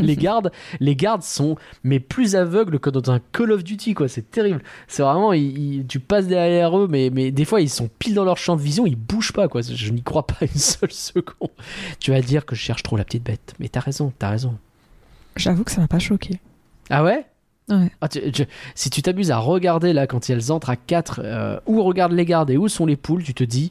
les 0.00 0.16
gardes, 0.16 0.50
les 0.80 0.96
gardes 0.96 1.22
sont 1.22 1.56
mais 1.84 2.00
plus 2.00 2.34
aveugles 2.34 2.80
que 2.80 2.90
dans 2.90 3.12
un 3.12 3.20
Call 3.32 3.52
of 3.52 3.62
Duty 3.62 3.94
quoi. 3.94 4.08
C'est 4.08 4.28
terrible. 4.30 4.62
C'est 4.88 5.02
vraiment, 5.02 5.32
ils- 5.32 5.58
ils- 5.76 5.86
tu 5.86 6.00
passes 6.00 6.26
derrière 6.26 6.76
eux, 6.78 6.88
mais 6.90 7.10
mais 7.12 7.30
des 7.30 7.44
fois 7.44 7.60
ils 7.60 7.70
sont 7.70 7.88
pile 7.98 8.14
dans 8.14 8.24
leur 8.24 8.36
champ 8.36 8.56
de 8.56 8.60
vision, 8.62 8.84
ils 8.86 8.96
bougent 8.96 9.32
pas 9.32 9.46
quoi. 9.48 9.62
Je 9.62 9.90
n'y 9.92 10.02
crois 10.02 10.26
pas 10.26 10.38
une 10.42 10.48
seule 10.60 10.90
seconde. 10.90 11.50
Tu 12.00 12.10
vas 12.10 12.20
dire 12.20 12.46
que 12.46 12.56
je 12.56 12.60
cherche 12.60 12.82
trop 12.82 12.96
la 12.96 13.04
petite 13.04 13.22
bête, 13.22 13.54
mais 13.60 13.68
t'as 13.68 13.80
raison, 13.80 14.12
t'as 14.18 14.30
raison. 14.30 14.56
J'avoue 15.36 15.64
que 15.64 15.70
ça 15.70 15.80
m'a 15.80 15.88
pas 15.88 15.98
choqué. 16.00 16.40
Ah 16.90 17.04
ouais? 17.04 17.24
Ouais. 17.68 17.90
Ah, 18.00 18.08
tu- 18.08 18.30
tu- 18.32 18.46
si 18.74 18.90
tu 18.90 19.02
t'amuses 19.02 19.30
à 19.30 19.38
regarder 19.38 19.92
là 19.92 20.06
quand 20.06 20.28
elles 20.30 20.50
entrent 20.52 20.70
à 20.70 20.76
4 20.76 21.60
où 21.66 21.82
regardent 21.82 22.12
les 22.12 22.24
gardes 22.26 22.50
et 22.50 22.56
où 22.56 22.68
sont 22.68 22.86
les 22.86 22.96
poules, 22.96 23.22
tu 23.22 23.34
te 23.34 23.44
dis 23.44 23.70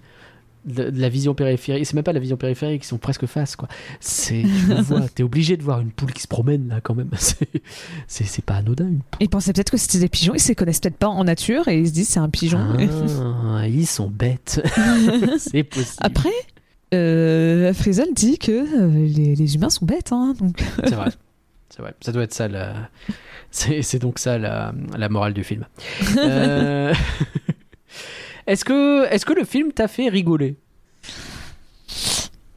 de, 0.65 0.89
de 0.89 1.01
la 1.01 1.09
vision 1.09 1.33
périphérique, 1.33 1.85
c'est 1.85 1.93
même 1.93 2.03
pas 2.03 2.13
la 2.13 2.19
vision 2.19 2.37
périphérique, 2.37 2.83
ils 2.83 2.87
sont 2.87 2.97
presque 2.97 3.25
face 3.25 3.55
quoi. 3.55 3.67
C'est 3.99 4.43
t'es 5.15 5.23
obligé 5.23 5.57
de 5.57 5.63
voir 5.63 5.79
une 5.79 5.91
poule 5.91 6.13
qui 6.13 6.21
se 6.21 6.27
promène 6.27 6.67
là 6.69 6.81
quand 6.81 6.95
même. 6.95 7.09
C'est 8.07 8.45
pas 8.45 8.55
anodin. 8.55 8.87
Une 8.87 8.99
poule. 8.99 9.17
Ils 9.19 9.29
pensaient 9.29 9.53
peut-être 9.53 9.71
que 9.71 9.77
c'était 9.77 9.99
des 9.99 10.09
pigeons, 10.09 10.33
ils 10.33 10.39
se 10.39 10.53
connaissent 10.53 10.79
peut-être 10.79 10.97
pas 10.97 11.07
en 11.07 11.23
nature 11.23 11.67
et 11.67 11.79
ils 11.79 11.87
se 11.87 11.93
disent 11.93 12.09
c'est 12.09 12.19
un 12.19 12.29
pigeon. 12.29 12.59
Ah, 12.59 13.67
ils 13.67 13.87
sont 13.87 14.09
bêtes. 14.09 14.61
c'est 15.37 15.63
possible. 15.63 15.97
Après, 15.99 16.29
euh, 16.93 17.73
Frizzle 17.73 18.13
dit 18.13 18.37
que 18.37 18.51
euh, 18.51 19.07
les, 19.07 19.35
les 19.35 19.55
humains 19.55 19.69
sont 19.69 19.85
bêtes, 19.85 20.11
hein, 20.11 20.35
donc 20.39 20.63
C'est 20.83 20.95
vrai. 20.95 21.09
C'est 21.69 21.81
vrai. 21.81 21.95
Ça 22.01 22.11
doit 22.11 22.23
être 22.23 22.33
ça. 22.33 22.47
La... 22.47 22.89
C'est, 23.49 23.81
c'est 23.81 23.99
donc 23.99 24.19
ça 24.19 24.37
la, 24.37 24.73
la 24.95 25.09
morale 25.09 25.33
du 25.33 25.43
film. 25.43 25.65
Euh, 26.17 26.93
est-ce, 28.47 28.65
que, 28.65 29.05
est-ce 29.11 29.25
que 29.25 29.33
le 29.33 29.43
film 29.45 29.71
t'a 29.71 29.87
fait 29.87 30.09
rigoler? 30.09 30.55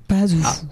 Pas 0.09 0.27
de 0.27 0.35
Ah, 0.45 0.53
fou. 0.53 0.67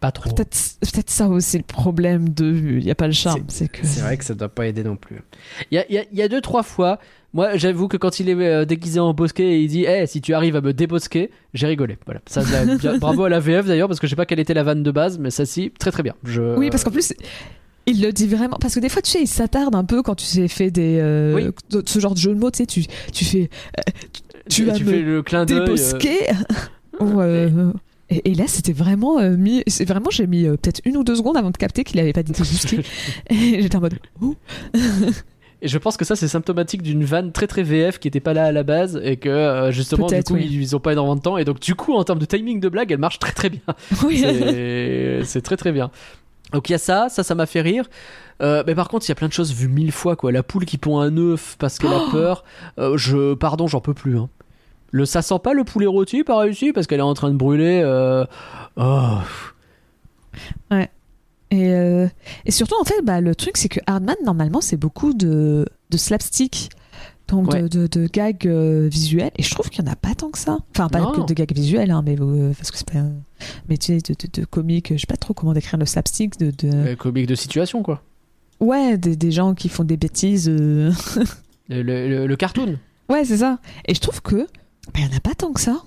Pas 0.00 0.10
trop. 0.10 0.30
Peut-être 0.34 1.10
ça 1.10 1.28
aussi 1.28 1.58
le 1.58 1.62
problème 1.62 2.28
de 2.30 2.52
il 2.78 2.84
y 2.84 2.90
a 2.90 2.94
pas 2.96 3.06
le 3.06 3.12
charme, 3.12 3.44
c'est 3.48 3.68
que 3.68 3.86
C'est 3.86 4.00
vrai 4.00 4.16
que 4.16 4.24
ça 4.24 4.34
doit 4.34 4.48
pas 4.48 4.66
aider 4.66 4.82
non 4.82 4.96
plus. 4.96 5.22
Il 5.70 5.76
y 5.76 5.78
a, 5.78 5.90
y 5.92 5.98
a- 5.98 6.04
il 6.10 6.18
y 6.18 6.22
a 6.22 6.28
deux, 6.28 6.40
trois 6.40 6.64
fois. 6.64 6.98
Moi, 7.34 7.56
j'avoue 7.56 7.86
que 7.86 7.96
quand 7.96 8.18
il 8.18 8.28
est 8.28 8.34
euh, 8.34 8.64
déguisé 8.64 8.98
en 8.98 9.14
bosquet 9.14 9.44
et 9.44 9.60
il 9.62 9.68
dit 9.68 9.84
Eh, 9.88 10.06
si 10.08 10.20
tu 10.20 10.34
arrives 10.34 10.56
à 10.56 10.60
me 10.60 10.72
débosquer, 10.72 11.30
j'ai 11.54 11.68
rigolé. 11.68 11.98
Voilà. 12.04 12.20
Ça, 12.26 12.42
ça- 12.42 12.64
bien- 12.76 12.98
bravo 12.98 13.24
à 13.24 13.28
la 13.28 13.38
VF 13.38 13.64
d'ailleurs, 13.66 13.86
parce 13.86 14.00
que 14.00 14.06
je 14.08 14.10
sais 14.10 14.16
pas 14.16 14.26
quelle 14.26 14.40
était 14.40 14.54
la 14.54 14.64
vanne 14.64 14.82
de 14.82 14.90
base, 14.90 15.18
mais 15.18 15.30
ça, 15.30 15.46
si, 15.46 15.70
très 15.70 15.92
très 15.92 16.02
bien. 16.02 16.14
Je... 16.24 16.56
Oui, 16.56 16.68
parce 16.68 16.82
qu'en 16.82 16.90
plus, 16.90 17.14
il 17.86 18.02
le 18.02 18.12
dit 18.12 18.26
vraiment. 18.26 18.58
Parce 18.60 18.74
que 18.74 18.80
des 18.80 18.88
fois, 18.88 19.02
tu 19.02 19.10
sais, 19.12 19.22
il 19.22 19.28
s'attarde 19.28 19.76
un 19.76 19.84
peu 19.84 20.02
quand 20.02 20.16
tu 20.16 20.26
sais, 20.26 20.48
fait 20.48 20.72
des. 20.72 20.98
euh, 21.00 21.32
Oui. 21.70 21.82
Ce 21.86 22.00
genre 22.00 22.14
de 22.14 22.18
jeu 22.18 22.34
de 22.34 22.40
mots, 22.40 22.50
tu 22.50 22.58
sais, 22.58 22.66
tu, 22.66 22.84
tu 23.12 23.24
fais. 23.24 23.48
euh, 23.78 23.82
tu 24.48 24.64
me 24.64 24.74
fais 24.74 25.02
le 25.02 25.22
clin 25.22 25.44
d'œil. 25.44 25.68
euh. 25.68 26.42
Ou, 27.00 27.20
et, 28.12 28.30
et 28.30 28.34
là, 28.34 28.44
c'était 28.46 28.72
vraiment 28.72 29.18
euh, 29.18 29.36
mis. 29.36 29.62
C'est 29.66 29.86
vraiment, 29.86 30.10
j'ai 30.10 30.26
mis 30.26 30.46
euh, 30.46 30.56
peut-être 30.56 30.80
une 30.84 30.96
ou 30.96 31.04
deux 31.04 31.16
secondes 31.16 31.36
avant 31.36 31.50
de 31.50 31.56
capter 31.56 31.82
qu'il 31.84 31.98
avait 31.98 32.12
pas 32.12 32.22
dit 32.22 32.32
débosquer. 32.32 32.80
et 33.30 33.62
j'étais 33.62 33.76
en 33.76 33.80
mode. 33.80 33.94
Oh. 34.20 34.34
Et 35.62 35.68
je 35.68 35.78
pense 35.78 35.96
que 35.96 36.04
ça, 36.04 36.16
c'est 36.16 36.28
symptomatique 36.28 36.82
d'une 36.82 37.04
vanne 37.04 37.32
très 37.32 37.46
très 37.46 37.62
VF 37.62 37.98
qui 38.00 38.08
était 38.08 38.20
pas 38.20 38.34
là 38.34 38.46
à 38.46 38.52
la 38.52 38.64
base 38.64 39.00
et 39.02 39.16
que 39.16 39.28
euh, 39.28 39.70
justement, 39.70 40.08
du 40.08 40.22
coup, 40.22 40.34
oui. 40.34 40.48
ils 40.50 40.76
ont 40.76 40.80
pas 40.80 40.92
énormément 40.92 41.16
de 41.16 41.20
temps. 41.20 41.38
Et 41.38 41.44
donc, 41.44 41.60
du 41.60 41.74
coup, 41.74 41.94
en 41.94 42.04
termes 42.04 42.18
de 42.18 42.24
timing 42.26 42.60
de 42.60 42.68
blague, 42.68 42.90
elle 42.92 42.98
marche 42.98 43.18
très 43.18 43.32
très 43.32 43.48
bien. 43.48 43.60
Oui. 44.04 44.24
C'est 45.24 45.40
très 45.42 45.56
très 45.56 45.72
bien. 45.72 45.90
Donc, 46.52 46.68
il 46.68 46.72
y 46.72 46.74
a 46.74 46.78
ça, 46.78 47.08
ça, 47.08 47.22
ça 47.22 47.34
m'a 47.34 47.46
fait 47.46 47.60
rire. 47.60 47.88
Euh, 48.42 48.62
mais 48.66 48.74
par 48.74 48.88
contre, 48.88 49.06
il 49.06 49.08
y 49.08 49.12
a 49.12 49.14
plein 49.14 49.28
de 49.28 49.32
choses 49.32 49.52
vues 49.52 49.68
mille 49.68 49.92
fois, 49.92 50.16
quoi. 50.16 50.32
La 50.32 50.42
poule 50.42 50.64
qui 50.64 50.78
pond 50.78 50.98
un 50.98 51.16
œuf 51.16 51.56
parce 51.58 51.78
qu'elle 51.78 51.92
a 51.92 52.00
Oh 52.06 52.10
peur. 52.10 52.44
Euh, 52.78 52.96
je, 52.96 53.34
pardon, 53.34 53.66
j'en 53.66 53.80
peux 53.80 53.94
plus. 53.94 54.18
Hein. 54.18 54.28
Le, 54.90 55.06
ça 55.06 55.22
sent 55.22 55.38
pas 55.42 55.54
le 55.54 55.64
poulet 55.64 55.86
rôti 55.86 56.24
par 56.24 56.38
réussi 56.40 56.72
parce 56.72 56.86
qu'elle 56.86 57.00
est 57.00 57.02
en 57.02 57.14
train 57.14 57.30
de 57.30 57.36
brûler. 57.36 57.80
euh, 57.84 58.24
Oh. 58.76 59.18
Et, 61.50 61.70
euh, 61.70 62.08
et 62.46 62.50
surtout, 62.50 62.76
en 62.80 62.84
fait, 62.84 63.02
bah, 63.02 63.20
le 63.20 63.34
truc, 63.34 63.56
c'est 63.58 63.68
que 63.68 63.80
Hardman, 63.86 64.16
normalement, 64.24 64.60
c'est 64.62 64.78
beaucoup 64.78 65.12
de, 65.12 65.66
de 65.90 65.96
slapstick. 65.96 66.70
Donc, 67.32 67.52
Ouais. 67.52 67.62
de, 67.62 67.68
de, 67.68 67.86
de 67.86 68.06
gags 68.06 68.46
euh, 68.46 68.88
visuels. 68.88 69.30
Et 69.36 69.42
je 69.42 69.50
trouve 69.50 69.68
qu'il 69.70 69.82
n'y 69.84 69.90
en 69.90 69.92
a 69.92 69.96
pas 69.96 70.14
tant 70.14 70.30
que 70.30 70.38
ça. 70.38 70.58
Enfin, 70.74 70.88
pas 70.88 71.00
Non. 71.00 71.12
que 71.12 71.26
de 71.26 71.34
gags 71.34 71.52
visuels, 71.54 71.90
hein, 71.90 72.02
mais 72.04 72.16
euh, 72.20 72.52
parce 72.56 72.70
que 72.70 72.76
c'est 72.78 72.88
pas 72.88 72.98
un 72.98 73.12
métier 73.68 73.98
de, 73.98 74.44
comique. 74.44 74.92
Je 74.94 74.98
sais 75.00 75.06
pas 75.06 75.16
trop 75.16 75.34
comment 75.34 75.52
décrire 75.52 75.78
le 75.78 75.86
slapstick. 75.86 76.38
De, 76.38 76.50
de... 76.50 76.72
Euh, 76.74 76.94
comique 76.96 77.26
de 77.26 77.34
situation, 77.34 77.82
quoi. 77.82 78.02
Ouais, 78.60 78.96
des, 78.98 79.16
des 79.16 79.32
gens 79.32 79.54
qui 79.54 79.68
font 79.68 79.82
des 79.84 79.96
bêtises. 79.96 80.48
Le, 80.48 80.92
le- 81.68 82.26
le 82.26 82.36
cartoon. 82.36 82.78
ouais, 83.08 83.24
c'est 83.24 83.38
ça. 83.38 83.58
Et 83.86 83.94
je 83.94 84.00
trouve 84.00 84.20
que 84.22 84.36
bah, 84.36 84.98
il 85.00 85.06
n'y 85.08 85.14
en 85.14 85.16
a 85.16 85.20
pas 85.20 85.34
tant 85.34 85.52
que 85.52 85.60
ça. 85.60 85.82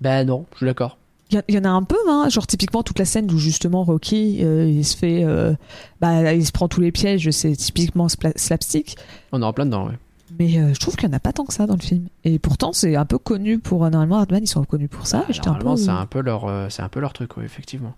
Ben 0.00 0.24
non, 0.24 0.46
je 0.52 0.58
suis 0.58 0.66
d'accord. 0.66 0.98
Il 1.30 1.54
y, 1.54 1.58
en 1.58 1.64
a 1.64 1.68
un 1.68 1.82
peu, 1.82 1.98
hein, 2.08 2.26
genre 2.30 2.46
typiquement 2.46 2.82
toute 2.82 2.98
la 2.98 3.04
scène 3.04 3.30
où 3.30 3.36
justement 3.36 3.84
Rocky, 3.84 4.38
euh, 4.42 4.64
il 4.66 4.82
se 4.82 4.96
fait, 4.96 5.24
euh, 5.24 5.52
bah, 6.00 6.32
il 6.32 6.46
se 6.46 6.52
prend 6.52 6.68
tous 6.68 6.80
les 6.80 6.90
pièges, 6.90 7.30
c'est 7.32 7.54
typiquement 7.54 8.06
slapstick. 8.08 8.96
On 9.32 9.42
est 9.42 9.44
en 9.44 9.52
plein 9.52 9.66
dedans, 9.66 9.88
ouais. 9.88 9.98
Mais 10.38 10.58
euh, 10.58 10.74
je 10.74 10.78
trouve 10.80 10.96
qu'il 10.96 11.08
n'y 11.08 11.14
en 11.14 11.16
a 11.16 11.20
pas 11.20 11.32
tant 11.32 11.44
que 11.44 11.52
ça 11.54 11.66
dans 11.66 11.74
le 11.76 11.80
film. 11.82 12.06
Et 12.24 12.38
pourtant, 12.38 12.72
c'est 12.72 12.96
un 12.96 13.04
peu 13.04 13.18
connu 13.18 13.58
pour. 13.58 13.84
euh, 13.84 13.90
Normalement, 13.90 14.18
Hardman, 14.18 14.42
ils 14.42 14.46
sont 14.48 14.60
reconnus 14.60 14.88
pour 14.90 15.06
ça. 15.06 15.18
Bah, 15.18 15.24
et 15.30 15.32
peu. 15.38 15.46
normalement, 15.46 15.76
c'est 15.76 15.88
un 15.90 16.06
peu 16.06 16.20
leur, 16.20 16.44
euh, 16.46 16.68
c'est 16.70 16.82
un 16.82 16.88
peu 16.88 17.00
leur 17.00 17.12
truc, 17.12 17.36
ouais, 17.36 17.44
effectivement. 17.44 17.94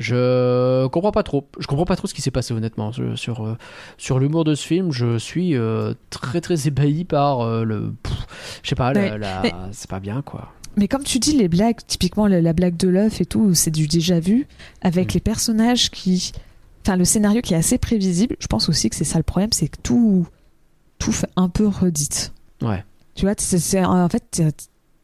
Je 0.00 0.86
comprends 0.88 1.12
pas 1.12 1.22
trop. 1.22 1.46
Je 1.58 1.66
comprends 1.66 1.84
pas 1.84 1.96
trop 1.96 2.06
ce 2.08 2.14
qui 2.14 2.20
s'est 2.22 2.30
passé 2.32 2.52
honnêtement 2.52 2.90
Je- 2.92 3.14
sur 3.14 3.46
euh, 3.46 3.56
sur 3.96 4.18
l'humour 4.18 4.44
de 4.44 4.54
ce 4.54 4.66
film. 4.66 4.90
Je 4.92 5.18
suis 5.18 5.54
euh, 5.56 5.94
très 6.10 6.40
très 6.40 6.66
ébahi 6.66 7.04
par 7.04 7.40
euh, 7.42 7.64
le. 7.64 7.94
Je 8.62 8.68
sais 8.70 8.74
pas, 8.74 8.92
la- 8.92 9.00
Mais- 9.00 9.18
la- 9.18 9.40
mais- 9.42 9.52
c'est 9.72 9.88
pas 9.88 10.00
bien 10.00 10.22
quoi. 10.22 10.50
Mais 10.76 10.88
comme 10.88 11.04
tu 11.04 11.20
dis, 11.20 11.36
les 11.36 11.46
blagues, 11.46 11.78
typiquement 11.86 12.26
la, 12.26 12.40
la 12.42 12.52
blague 12.52 12.76
de 12.76 12.88
l'œuf 12.88 13.20
et 13.20 13.26
tout, 13.26 13.54
c'est 13.54 13.70
du 13.70 13.86
déjà 13.86 14.18
vu. 14.18 14.48
Avec 14.82 15.10
Mm. 15.10 15.14
les 15.14 15.20
personnages 15.20 15.90
qui. 15.90 16.32
Enfin, 16.84 16.96
le 16.96 17.04
scénario 17.04 17.40
qui 17.40 17.54
est 17.54 17.56
assez 17.56 17.78
prévisible. 17.78 18.34
Je 18.40 18.46
pense 18.48 18.68
aussi 18.68 18.90
que 18.90 18.96
c'est 18.96 19.04
ça 19.04 19.18
le 19.18 19.22
problème, 19.22 19.50
c'est 19.52 19.68
que 19.68 19.78
tout. 19.82 20.26
Tout 20.98 21.12
fait 21.12 21.28
un 21.36 21.48
peu 21.48 21.66
redite. 21.66 22.32
Ouais. 22.62 22.84
Tu 23.14 23.24
vois, 23.26 23.34
c'est, 23.38 23.58
c'est- 23.58 23.84
en 23.84 24.08
fait, 24.08 24.42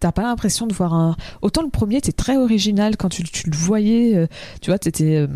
t'as- 0.01 0.12
pas 0.12 0.22
l'impression 0.22 0.66
de 0.66 0.72
voir 0.74 0.95
un. 0.95 1.16
Autant 1.43 1.62
le 1.62 1.68
premier 1.70 1.97
était 1.97 2.12
très 2.12 2.36
original 2.36 2.97
quand 2.97 3.09
tu, 3.11 3.22
tu 3.22 3.51
le 3.51 3.57
voyais. 3.57 4.16
euh, 4.16 4.26
tu 4.62 4.70
vois, 4.70 4.78
t'étais. 4.78 5.16
euh, 5.16 5.26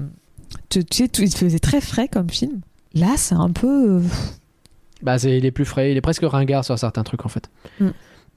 tu, 0.71 0.85
tu 0.85 1.03
sais, 1.05 1.09
tout- 1.09 1.23
il 1.23 1.31
faisait 1.35 1.59
très 1.59 1.81
frais 1.81 2.09
comme 2.09 2.31
film. 2.31 2.61
Là, 2.95 3.15
c'est 3.17 3.35
un 3.35 3.51
peu. 3.51 3.99
euh, 3.99 4.03
Bah 5.03 5.19
c'est 5.19 5.37
il 5.37 5.45
est 5.45 5.51
plus 5.51 5.65
frais. 5.67 5.91
Il 5.91 5.97
est 5.97 6.01
presque 6.01 6.23
ringard 6.25 6.65
sur 6.65 6.79
certains 6.79 7.03
trucs 7.03 7.27
en 7.27 7.29
fait. 7.29 7.51
Mm. 7.81 7.89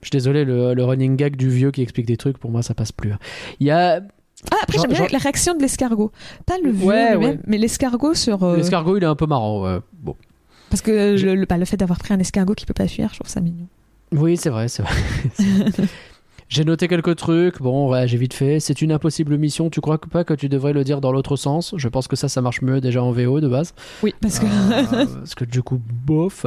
Je 0.01 0.07
suis 0.07 0.11
désolé, 0.11 0.43
le, 0.45 0.74
le 0.74 0.84
running 0.84 1.15
gag 1.15 1.36
du 1.36 1.49
vieux 1.49 1.72
qui 1.72 1.82
explique 1.82 2.05
des 2.05 2.18
trucs 2.18 2.38
pour 2.38 2.51
moi 2.51 2.61
ça 2.61 2.74
passe 2.74 2.91
plus. 2.91 3.13
Il 3.59 3.68
y 3.68 3.72
a 3.72 4.01
Ah, 4.51 4.55
après, 4.63 4.78
j'aime 4.80 4.89
bien 4.89 4.97
genre- 4.99 5.07
la 5.11 5.18
réaction 5.20 5.55
de 5.55 5.61
l'escargot. 5.61 6.11
Pas 6.45 6.55
le 6.63 6.72
vieux 6.72 6.86
Ouais, 6.88 7.15
ouais. 7.15 7.39
mais 7.47 7.57
l'escargot 7.57 8.13
sur. 8.13 8.43
euh, 8.43 8.57
l'escargot, 8.57 8.97
il 8.97 9.03
est 9.03 9.07
un 9.07 9.15
peu 9.15 9.26
marrant. 9.28 9.63
ouais. 9.63 9.80
Bon. 9.93 10.15
Parce 10.70 10.82
que 10.82 11.15
Je- 11.18 11.26
le, 11.26 11.36
le- 11.36 11.45
bah, 11.45 11.57
le 11.57 11.65
fait 11.65 11.78
d'avoir 11.78 11.99
pris 11.99 12.13
un 12.13 12.20
escargot 12.20 12.53
qui 12.53 12.65
peut 12.65 12.74
pas 12.74 12.88
fuir, 12.88 13.09
je 13.13 13.20
trouve 13.20 13.30
ça 13.30 13.39
mignon. 13.41 13.68
Oui, 14.11 14.38
c'est 14.38 14.49
vrai, 14.49 14.68
c'est 14.70 14.84
vrai. 14.84 14.91
J'ai 16.49 16.63
noté 16.63 16.88
quelques 16.88 17.18
trucs. 17.18 17.61
Bon, 17.61 17.89
ouais, 17.91 18.07
j'ai 18.07 18.18
vite 18.18 18.34
fait. 18.34 18.61
C'est 18.61 18.82
une 18.82 18.93
impossible 18.93 19.38
mission. 19.38 19.70
Tu 19.70 19.82
crois 19.82 19.97
que 19.97 20.07
pas 20.07 20.24
que 20.24 20.34
tu 20.34 20.47
devrais 20.47 20.72
le 20.72 20.86
dire 20.86 21.01
dans 21.01 21.11
l'autre 21.11 21.36
sens? 21.36 21.74
Je 21.76 21.89
pense 21.89 22.07
que 22.07 22.15
ça, 22.15 22.30
ça 22.30 22.39
marche 22.41 22.61
mieux 22.61 22.80
déjà 22.80 23.03
en 23.03 23.11
VO 23.11 23.41
de 23.41 23.49
base. 23.49 23.74
Oui, 24.01 24.15
parce 24.22 24.39
que. 24.39 24.45
Euh, 24.45 25.05
parce 25.18 25.36
que 25.36 25.43
du 25.43 25.61
coup, 25.61 25.82
bof. 26.05 26.45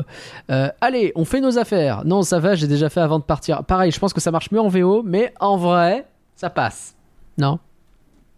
Euh, 0.50 0.70
allez, 0.80 1.12
on 1.16 1.26
fait 1.26 1.42
nos 1.42 1.58
affaires. 1.58 2.02
Non, 2.06 2.22
ça 2.22 2.38
va, 2.38 2.54
j'ai 2.54 2.66
déjà 2.66 2.88
fait 2.88 3.00
avant 3.00 3.18
de 3.18 3.24
partir. 3.24 3.62
Pareil, 3.64 3.90
je 3.92 3.98
pense 3.98 4.14
que 4.14 4.22
ça 4.22 4.30
marche 4.30 4.50
mieux 4.52 4.60
en 4.60 4.68
VO, 4.68 5.02
mais 5.02 5.34
en 5.38 5.58
vrai, 5.58 6.06
ça 6.34 6.48
passe. 6.48 6.94
Non? 7.36 7.58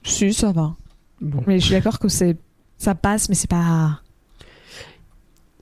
Si, 0.03 0.33
ça 0.33 0.51
va. 0.51 0.75
Bon. 1.21 1.45
Mais 1.47 1.61
je 1.61 1.67
suis 1.67 1.75
d'accord 1.75 2.01
que 2.01 2.09
c'est. 2.09 2.37
Ça 2.77 2.97
passe, 2.97 3.29
mais 3.29 3.37
c'est 3.37 3.49
pas. 3.51 4.01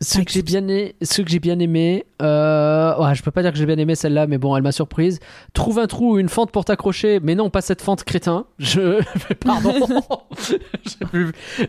Ce 0.03 0.19
que 0.21 0.31
j'ai 0.33 0.41
bien, 0.43 0.67
ce 1.03 1.21
que 1.21 1.29
j'ai 1.29 1.41
bien 1.41 1.59
aimé, 1.59 2.07
euh, 2.23 2.97
ouais, 2.99 3.15
je 3.15 3.23
peux 3.23 3.31
pas 3.31 3.43
dire 3.43 3.53
que 3.53 3.59
j'ai 3.59 3.67
bien 3.67 3.77
aimé 3.77 3.95
celle-là, 3.95 4.27
mais 4.27 4.39
bon, 4.39 4.57
elle 4.57 4.63
m'a 4.63 4.73
surprise. 4.73 5.21
Trouve 5.53 5.79
un 5.79 5.87
trou 5.87 6.15
ou 6.15 6.19
une 6.19 6.31
fente 6.31 6.51
pour 6.53 6.65
t'accrocher, 6.65 7.21
mais 7.23 7.35
non, 7.35 7.51
pas 7.51 7.61
cette 7.61 7.83
fente 7.83 8.05
crétin. 8.05 8.47
Je, 8.59 9.03
pardon, 9.45 9.75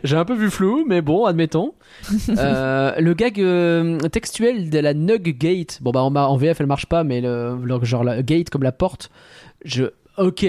j'ai, 0.04 0.16
un 0.16 0.24
peu 0.24 0.34
vu 0.34 0.48
flou, 0.50 0.84
mais 0.88 1.02
bon, 1.02 1.26
admettons. 1.26 1.74
Euh, 2.38 2.92
le 2.98 3.12
gag 3.14 3.38
euh, 3.38 3.98
textuel 4.08 4.70
de 4.70 4.78
la 4.78 4.94
Nug 4.94 5.36
Gate, 5.38 5.78
bon 5.82 5.90
bah 5.90 6.02
en, 6.02 6.14
en 6.16 6.36
VF 6.36 6.60
elle 6.60 6.66
marche 6.66 6.86
pas, 6.86 7.04
mais 7.04 7.20
le, 7.20 7.58
le- 7.62 7.84
genre 7.84 8.02
la 8.04 8.22
gate 8.22 8.48
comme 8.48 8.62
la 8.62 8.72
porte, 8.72 9.10
je, 9.64 9.84
ok. 10.16 10.44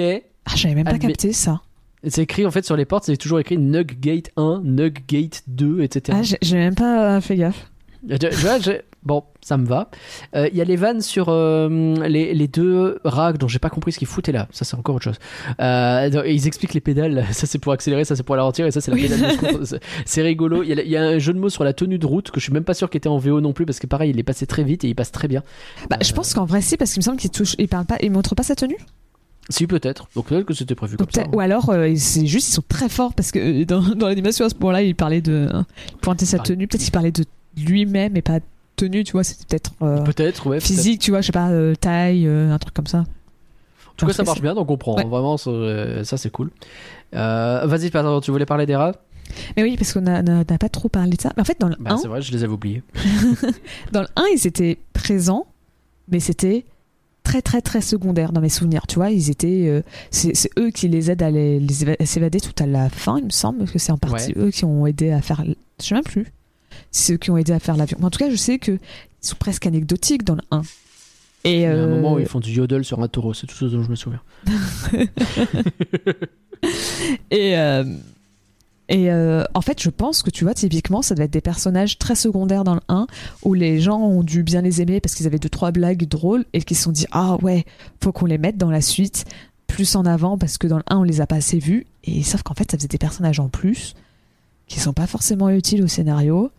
Ah, 0.46 0.52
j'avais 0.56 0.76
même 0.76 0.86
pas 0.86 0.92
Admet- 0.94 1.00
capté 1.08 1.34
ça. 1.34 1.62
C'est 2.08 2.22
écrit 2.24 2.46
en 2.46 2.52
fait 2.52 2.66
sur 2.66 2.76
les 2.78 2.86
portes, 2.86 3.04
c'est 3.06 3.18
toujours 3.18 3.40
écrit 3.40 3.58
Nug 3.58 4.00
Gate 4.00 4.32
1, 4.38 4.62
Nug 4.64 5.00
Gate 5.08 5.44
2, 5.48 5.82
etc. 5.82 6.18
Ah, 6.20 6.24
j'ai 6.24 6.38
j'ai 6.42 6.58
même 6.58 6.76
pas 6.76 7.18
euh, 7.18 7.22
fait 7.22 7.36
gaffe. 7.36 7.70
Je- 8.10 8.16
je- 8.32 8.62
je- 8.64 8.82
bon, 9.04 9.24
ça 9.42 9.56
me 9.58 9.66
va. 9.66 9.90
Euh, 10.36 10.50
Il 10.52 10.58
y 10.58 10.62
a 10.62 10.66
les 10.66 10.76
vannes 10.76 11.02
sur 11.02 11.28
euh, 11.30 11.96
les, 12.08 12.34
les 12.34 12.48
deux 12.48 13.00
rags 13.06 13.38
dont 13.38 13.48
j'ai 13.48 13.60
pas 13.60 13.70
compris 13.70 13.92
ce 13.94 13.98
qu'ils 14.00 14.08
foutaient 14.08 14.32
là. 14.34 14.48
Ça, 14.52 14.66
c'est 14.66 14.76
encore 14.76 14.96
autre 14.96 15.06
chose. 15.06 15.20
Euh, 15.62 16.24
ils 16.28 16.48
expliquent 16.48 16.74
les 16.74 16.82
pédales. 16.82 17.26
Ça, 17.32 17.48
c'est 17.48 17.60
pour 17.60 17.72
accélérer, 17.72 18.04
ça, 18.06 18.16
c'est 18.16 18.24
pour 18.24 18.36
ralentir, 18.36 18.66
et 18.66 18.72
ça, 18.72 18.82
c'est 18.82 18.92
la 18.92 18.98
Oui. 18.98 19.04
pédale 19.08 19.38
de. 19.38 19.80
C'est- 20.06 20.22
rigolo. 20.22 20.64
Il 20.64 20.70
y, 20.70 20.74
a, 20.74 20.84
il 20.84 20.90
y 20.90 20.98
a 20.98 21.04
un 21.04 21.20
jeu 21.20 21.34
de 21.34 21.40
mots 21.40 21.50
sur 21.50 21.64
la 21.64 21.74
tenue 21.74 21.98
de 21.98 22.06
route 22.06 22.30
que 22.32 22.40
je 22.40 22.46
suis 22.46 22.54
même 22.54 22.64
pas 22.64 22.74
sûr 22.74 22.90
qu'il 22.90 22.98
était 22.98 23.10
en 23.10 23.18
VO 23.18 23.40
non 23.42 23.54
plus 23.54 23.66
parce 23.66 23.80
que 23.80 23.88
pareil, 23.88 24.10
il 24.12 24.20
est 24.20 24.24
passé 24.24 24.46
très 24.46 24.64
vite 24.64 24.84
et 24.84 24.90
il 24.90 24.96
passe 24.96 25.12
très 25.12 25.28
bien. 25.28 25.44
Bah, 25.90 25.98
je 26.02 26.12
pense 26.14 26.34
qu'en 26.34 26.46
vrai, 26.46 26.62
si, 26.62 26.76
parce 26.78 26.92
qu'il 26.92 27.00
me 27.00 27.04
semble 27.04 27.18
qu'il 27.18 27.30
touche, 27.32 27.56
il 27.58 27.68
parle 27.68 27.86
pas, 27.86 27.98
il 28.02 28.12
montre 28.12 28.36
pas 28.36 28.44
sa 28.44 28.56
tenue. 28.56 28.78
Si, 29.50 29.68
peut-être. 29.68 30.08
Donc, 30.16 30.28
peut-être 30.28 30.46
que 30.46 30.54
c'était 30.54 30.76
prévu 30.76 30.96
Donc, 30.96 31.12
comme 31.12 31.24
ça. 31.24 31.30
Ou 31.34 31.40
alors, 31.42 31.70
euh, 31.70 31.92
c'est 31.98 32.26
juste, 32.26 32.48
ils 32.50 32.54
sont 32.54 32.64
très 32.68 32.88
forts 32.88 33.14
parce 33.14 33.32
que 33.32 33.40
euh, 33.64 33.66
dans, 33.66 33.82
dans 33.96 34.08
l'animation 34.08 34.46
à 34.46 34.50
ce 34.50 34.56
moment-là, 34.56 34.84
il 34.84 34.96
parlait 34.96 35.22
de 35.22 35.50
hein, 35.52 35.66
pointer 36.02 36.26
sa 36.26 36.40
tenue. 36.40 36.68
Peut-être 36.68 36.82
qu'il 36.84 36.92
parlait 36.94 37.12
de 37.12 37.26
lui-même 37.58 38.16
et 38.18 38.22
pas 38.22 38.40
tenue, 38.76 39.04
tu 39.04 39.14
vois. 39.14 39.24
C'était 39.24 39.46
peut-être 39.48 39.72
euh, 39.82 40.02
Peut-être, 40.02 40.48
ouais. 40.48 40.60
physique, 40.60 41.02
tu 41.02 41.12
vois, 41.12 41.22
je 41.22 41.28
sais 41.28 41.32
pas, 41.32 41.50
euh, 41.50 41.76
taille, 41.76 42.28
euh, 42.28 42.52
un 42.52 42.58
truc 42.60 42.74
comme 42.74 42.88
ça. 42.88 43.00
En 43.00 43.96
tout 43.96 44.06
cas, 44.06 44.08
Parce 44.08 44.18
ça 44.18 44.24
marche 44.24 44.42
bien, 44.42 44.56
donc 44.56 44.72
on 44.72 44.78
prend. 44.78 44.96
Ouais. 44.96 45.04
Vraiment, 45.06 45.38
ça, 45.38 46.18
c'est 46.18 46.32
cool. 46.32 46.50
Vas-y, 47.12 47.92
tu 48.22 48.32
voulais 48.32 48.46
parler 48.46 48.66
des 48.66 48.76
rats 48.76 48.94
Mais 49.56 49.64
oui, 49.64 49.76
parce 49.78 49.94
qu'on 49.94 50.02
n'a 50.02 50.44
pas 50.46 50.70
trop 50.70 50.90
parlé 50.90 51.16
de 51.16 51.22
ça. 51.22 51.32
Mais 51.38 51.42
en 51.42 51.46
fait, 51.46 51.60
dans 51.60 51.70
le 51.70 51.76
bah, 51.80 51.92
1, 51.94 51.98
C'est 51.98 52.08
vrai, 52.08 52.22
je 52.22 52.32
les 52.32 52.44
avais 52.44 52.54
oubliés. 52.54 52.82
dans 53.92 54.02
le 54.02 54.08
1, 54.16 54.24
ils 54.36 54.48
étaient 54.48 54.80
présents, 54.94 55.46
mais 56.10 56.20
c'était 56.20 56.66
très 57.24 57.42
très 57.42 57.62
très 57.62 57.82
secondaire 57.82 58.34
dans 58.34 58.42
mes 58.42 58.50
souvenirs. 58.50 58.86
Tu 58.88 58.96
vois, 58.96 59.10
ils 59.10 59.30
étaient, 59.30 59.66
euh, 59.68 59.82
c'est 60.12 60.50
eux 60.60 60.72
qui 60.72 60.88
les 60.90 61.10
aident 61.10 61.24
à, 61.24 61.32
les- 61.32 61.60
les 61.60 62.06
s'évader 62.06 62.42
tout 62.42 62.52
à 62.62 62.66
la 62.68 62.90
fin. 62.90 63.18
Il 63.18 63.26
me 63.26 63.30
semble 63.30 63.66
que 63.66 63.80
c'est 63.80 63.92
en 63.92 63.98
partie 63.98 64.34
eux 64.38 64.52
qui 64.52 64.66
ont 64.66 64.86
aidé 64.86 65.12
à 65.12 65.22
faire. 65.22 65.44
Je 65.80 65.86
sais 65.86 65.96
même 65.96 66.04
plus. 66.04 66.28
C'est 66.92 67.14
eux 67.14 67.18
qui 67.18 67.32
ont 67.32 67.38
aidé 67.38 67.54
à 67.54 67.60
faire 67.60 67.78
l'avion. 67.78 67.98
En 68.02 68.10
tout 68.10 68.20
cas, 68.20 68.30
je 68.30 68.36
sais 68.36 68.60
que 68.60 68.72
ils 68.72 69.28
sont 69.28 69.36
presque 69.38 69.66
anecdotiques 69.66 70.24
dans 70.24 70.36
le 70.36 70.42
1. 70.52 70.62
Et 71.46 71.56
Il 71.56 71.62
y 71.62 71.66
a 71.66 71.72
un 71.72 71.76
euh, 71.76 71.96
moment 71.96 72.14
où 72.14 72.20
ils 72.20 72.26
font 72.26 72.40
du 72.40 72.52
yodel 72.52 72.86
sur 72.86 73.02
un 73.02 73.08
taureau, 73.08 73.34
c'est 73.34 73.48
tout 73.48 73.56
ce 73.56 73.66
dont 73.66 73.84
je 73.84 73.90
me 73.90 73.96
souviens. 73.96 74.22
Et, 77.32 77.58
euh, 77.58 77.84
et 78.90 79.12
euh, 79.12 79.44
en 79.54 79.62
fait, 79.62 79.82
je 79.82 79.90
pense 79.90 80.24
que 80.24 80.30
tu 80.30 80.44
vois, 80.44 80.54
typiquement, 80.54 81.02
ça 81.02 81.16
devait 81.16 81.26
être 81.26 81.32
des 81.32 81.42
personnages 81.42 81.98
très 81.98 82.16
secondaires 82.16 82.64
dans 82.64 82.76
le 82.76 82.82
1 82.90 83.08
où 83.44 83.54
les 83.54 83.80
gens 83.80 84.00
ont 84.00 84.24
dû 84.24 84.44
bien 84.44 84.62
les 84.62 84.82
aimer 84.82 85.00
parce 85.00 85.16
qu'ils 85.16 85.26
avaient 85.26 85.40
deux, 85.40 85.50
trois 85.50 85.72
blagues 85.72 86.06
drôles 86.08 86.46
et 86.54 86.62
qu'ils 86.62 86.78
se 86.78 86.84
sont 86.84 86.92
dit 86.92 87.06
Ah 87.12 87.38
ouais, 87.42 87.66
faut 88.02 88.12
qu'on 88.12 88.26
les 88.26 88.38
mette 88.38 88.58
dans 88.58 88.70
la 88.70 88.82
suite 88.82 89.26
plus 89.68 89.96
en 89.96 90.06
avant 90.06 90.38
parce 90.38 90.58
que 90.58 90.68
dans 90.68 90.78
le 90.78 90.84
1, 90.88 90.98
on 90.98 91.04
les 91.04 91.22
a 91.22 91.28
pas 91.28 91.38
assez 91.38 91.60
vus. 91.60 91.88
Et 92.04 92.24
sauf 92.24 92.44
qu'en 92.44 92.54
fait, 92.54 92.70
ça 92.70 92.78
faisait 92.78 92.88
des 92.88 92.98
personnages 92.98 93.40
en 93.40 93.50
plus 93.50 93.96
qui 94.68 94.80
sont 94.80 94.94
pas 94.94 95.08
forcément 95.08 95.50
utiles 95.50 95.84
au 95.84 95.88
scénario. 95.88 96.52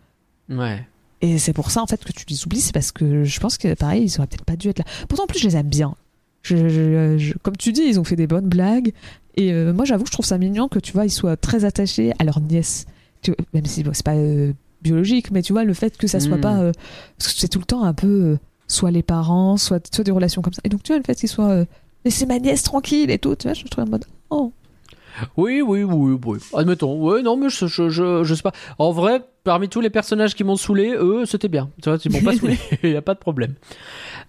Ouais. 0.49 0.85
Et 1.21 1.37
c'est 1.39 1.53
pour 1.53 1.71
ça, 1.71 1.81
en 1.81 1.87
fait, 1.87 2.03
que 2.03 2.11
tu 2.11 2.25
les 2.29 2.45
oublies, 2.45 2.61
c'est 2.61 2.73
parce 2.73 2.91
que 2.91 3.23
je 3.23 3.39
pense 3.39 3.57
que, 3.57 3.73
pareil, 3.73 4.03
ils 4.03 4.17
auraient 4.19 4.27
peut-être 4.27 4.45
pas 4.45 4.55
dû 4.55 4.69
être 4.69 4.79
là. 4.79 4.85
Pourtant, 5.07 5.23
en 5.23 5.27
plus, 5.27 5.39
je 5.39 5.47
les 5.47 5.55
aime 5.55 5.67
bien. 5.69 5.95
Je, 6.43 6.69
je- 6.69 7.17
je- 7.17 7.33
comme 7.41 7.57
tu 7.57 7.71
dis, 7.71 7.81
ils 7.81 7.99
ont 7.99 8.03
fait 8.03 8.15
des 8.15 8.27
bonnes 8.27 8.47
blagues. 8.47 8.91
Et 9.35 9.51
euh, 9.51 9.73
moi, 9.73 9.85
j'avoue 9.85 10.03
que 10.03 10.09
je 10.09 10.13
trouve 10.13 10.25
ça 10.25 10.37
mignon 10.37 10.67
que, 10.67 10.77
tu 10.79 10.91
vois, 10.93 11.05
ils 11.05 11.09
soient 11.11 11.35
très 11.37 11.65
attachés 11.65 12.13
à 12.19 12.23
leur 12.23 12.39
nièce. 12.41 12.85
Tu- 13.21 13.33
même 13.53 13.65
si 13.65 13.83
bon, 13.83 13.91
c'est 13.93 14.05
pas 14.05 14.15
euh, 14.15 14.53
biologique, 14.81 15.31
mais 15.31 15.41
tu 15.41 15.53
vois, 15.53 15.63
le 15.63 15.73
fait 15.73 15.97
que 15.97 16.05
ça 16.07 16.19
soit 16.19 16.37
Mm. 16.37 16.41
pas. 16.41 16.57
euh, 16.59 16.71
parce 17.17 17.33
que 17.33 17.39
c'est 17.39 17.47
tout 17.47 17.59
le 17.59 17.65
temps 17.65 17.83
un 17.83 17.93
peu. 17.93 18.37
soit 18.67 18.89
les 18.91 19.03
parents, 19.03 19.57
soit, 19.57 19.93
soit 19.93 20.03
des 20.03 20.11
relations 20.11 20.41
comme 20.41 20.53
ça. 20.53 20.61
Et 20.63 20.69
donc, 20.69 20.81
tu 20.83 20.91
vois, 20.91 20.97
le 20.97 21.03
fait 21.03 21.15
qu'ils 21.15 21.29
soient. 21.29 21.49
euh, 21.51 21.65
Laissez 22.03 22.25
ma 22.27 22.37
nièce 22.39 22.61
tranquille 22.63 23.09
et 23.09 23.17
tout, 23.17 23.35
tu 23.35 23.47
vois, 23.47 23.53
je 23.53 23.63
trouve 23.65 23.83
en 23.83 23.87
mode. 23.89 24.05
Oh. 24.29 24.51
Oui, 25.37 25.61
oui, 25.61 25.83
oui, 25.83 26.19
oui. 26.25 26.39
Admettons. 26.53 26.97
Ouais, 27.01 27.21
non, 27.21 27.37
mais 27.37 27.49
je, 27.49 27.67
je, 27.67 27.89
je, 27.89 28.23
je 28.23 28.35
sais 28.35 28.41
pas. 28.41 28.51
En 28.77 28.91
vrai, 28.91 29.21
parmi 29.43 29.69
tous 29.69 29.81
les 29.81 29.89
personnages 29.89 30.35
qui 30.35 30.43
m'ont 30.43 30.55
saoulé, 30.55 30.95
eux, 30.97 31.25
c'était 31.25 31.47
bien. 31.47 31.69
Tu 31.81 31.89
vois, 31.89 31.99
ils 32.03 32.11
m'ont 32.11 32.21
pas 32.21 32.33
saoulé. 32.37 32.57
Il 32.83 32.91
y 32.91 32.95
a 32.95 33.01
pas 33.01 33.13
de 33.13 33.19
problème. 33.19 33.55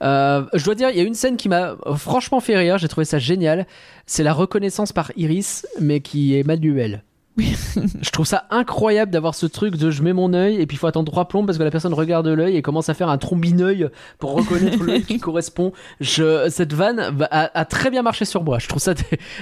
Euh, 0.02 0.44
je 0.54 0.64
dois 0.64 0.74
dire, 0.74 0.90
il 0.90 0.96
y 0.96 1.00
a 1.00 1.04
une 1.04 1.14
scène 1.14 1.36
qui 1.36 1.48
m'a 1.48 1.76
franchement 1.96 2.40
fait 2.40 2.56
rire. 2.56 2.78
J'ai 2.78 2.88
trouvé 2.88 3.04
ça 3.04 3.18
génial. 3.18 3.66
C'est 4.06 4.22
la 4.22 4.32
reconnaissance 4.32 4.92
par 4.92 5.10
Iris, 5.16 5.66
mais 5.80 6.00
qui 6.00 6.36
est 6.38 6.46
manuelle. 6.46 7.02
Oui. 7.36 7.54
je 8.00 8.10
trouve 8.10 8.24
ça 8.26 8.46
incroyable 8.50 9.10
d'avoir 9.12 9.34
ce 9.34 9.44
truc 9.46 9.76
de 9.76 9.90
je 9.90 10.02
mets 10.02 10.12
mon 10.14 10.32
œil 10.32 10.56
et 10.56 10.66
puis 10.66 10.76
il 10.76 10.78
faut 10.78 10.86
attendre 10.86 11.10
trois 11.12 11.28
plombs 11.28 11.44
parce 11.44 11.58
que 11.58 11.62
la 11.62 11.70
personne 11.70 11.92
regarde 11.92 12.26
l'œil 12.28 12.56
et 12.56 12.62
commence 12.62 12.88
à 12.88 12.94
faire 12.94 13.08
un 13.10 13.18
trombineuil 13.18 13.88
pour 14.18 14.32
reconnaître 14.32 14.82
l'œil 14.82 15.02
qui 15.06 15.18
correspond. 15.18 15.72
Je, 16.00 16.48
cette 16.48 16.72
vanne 16.72 17.14
va- 17.14 17.28
a, 17.30 17.58
a 17.58 17.64
très 17.66 17.90
bien 17.90 18.02
marché 18.02 18.24
sur 18.24 18.42
moi. 18.42 18.58
Je 18.58 18.68
trouve 18.68 18.80
ça, 18.80 18.94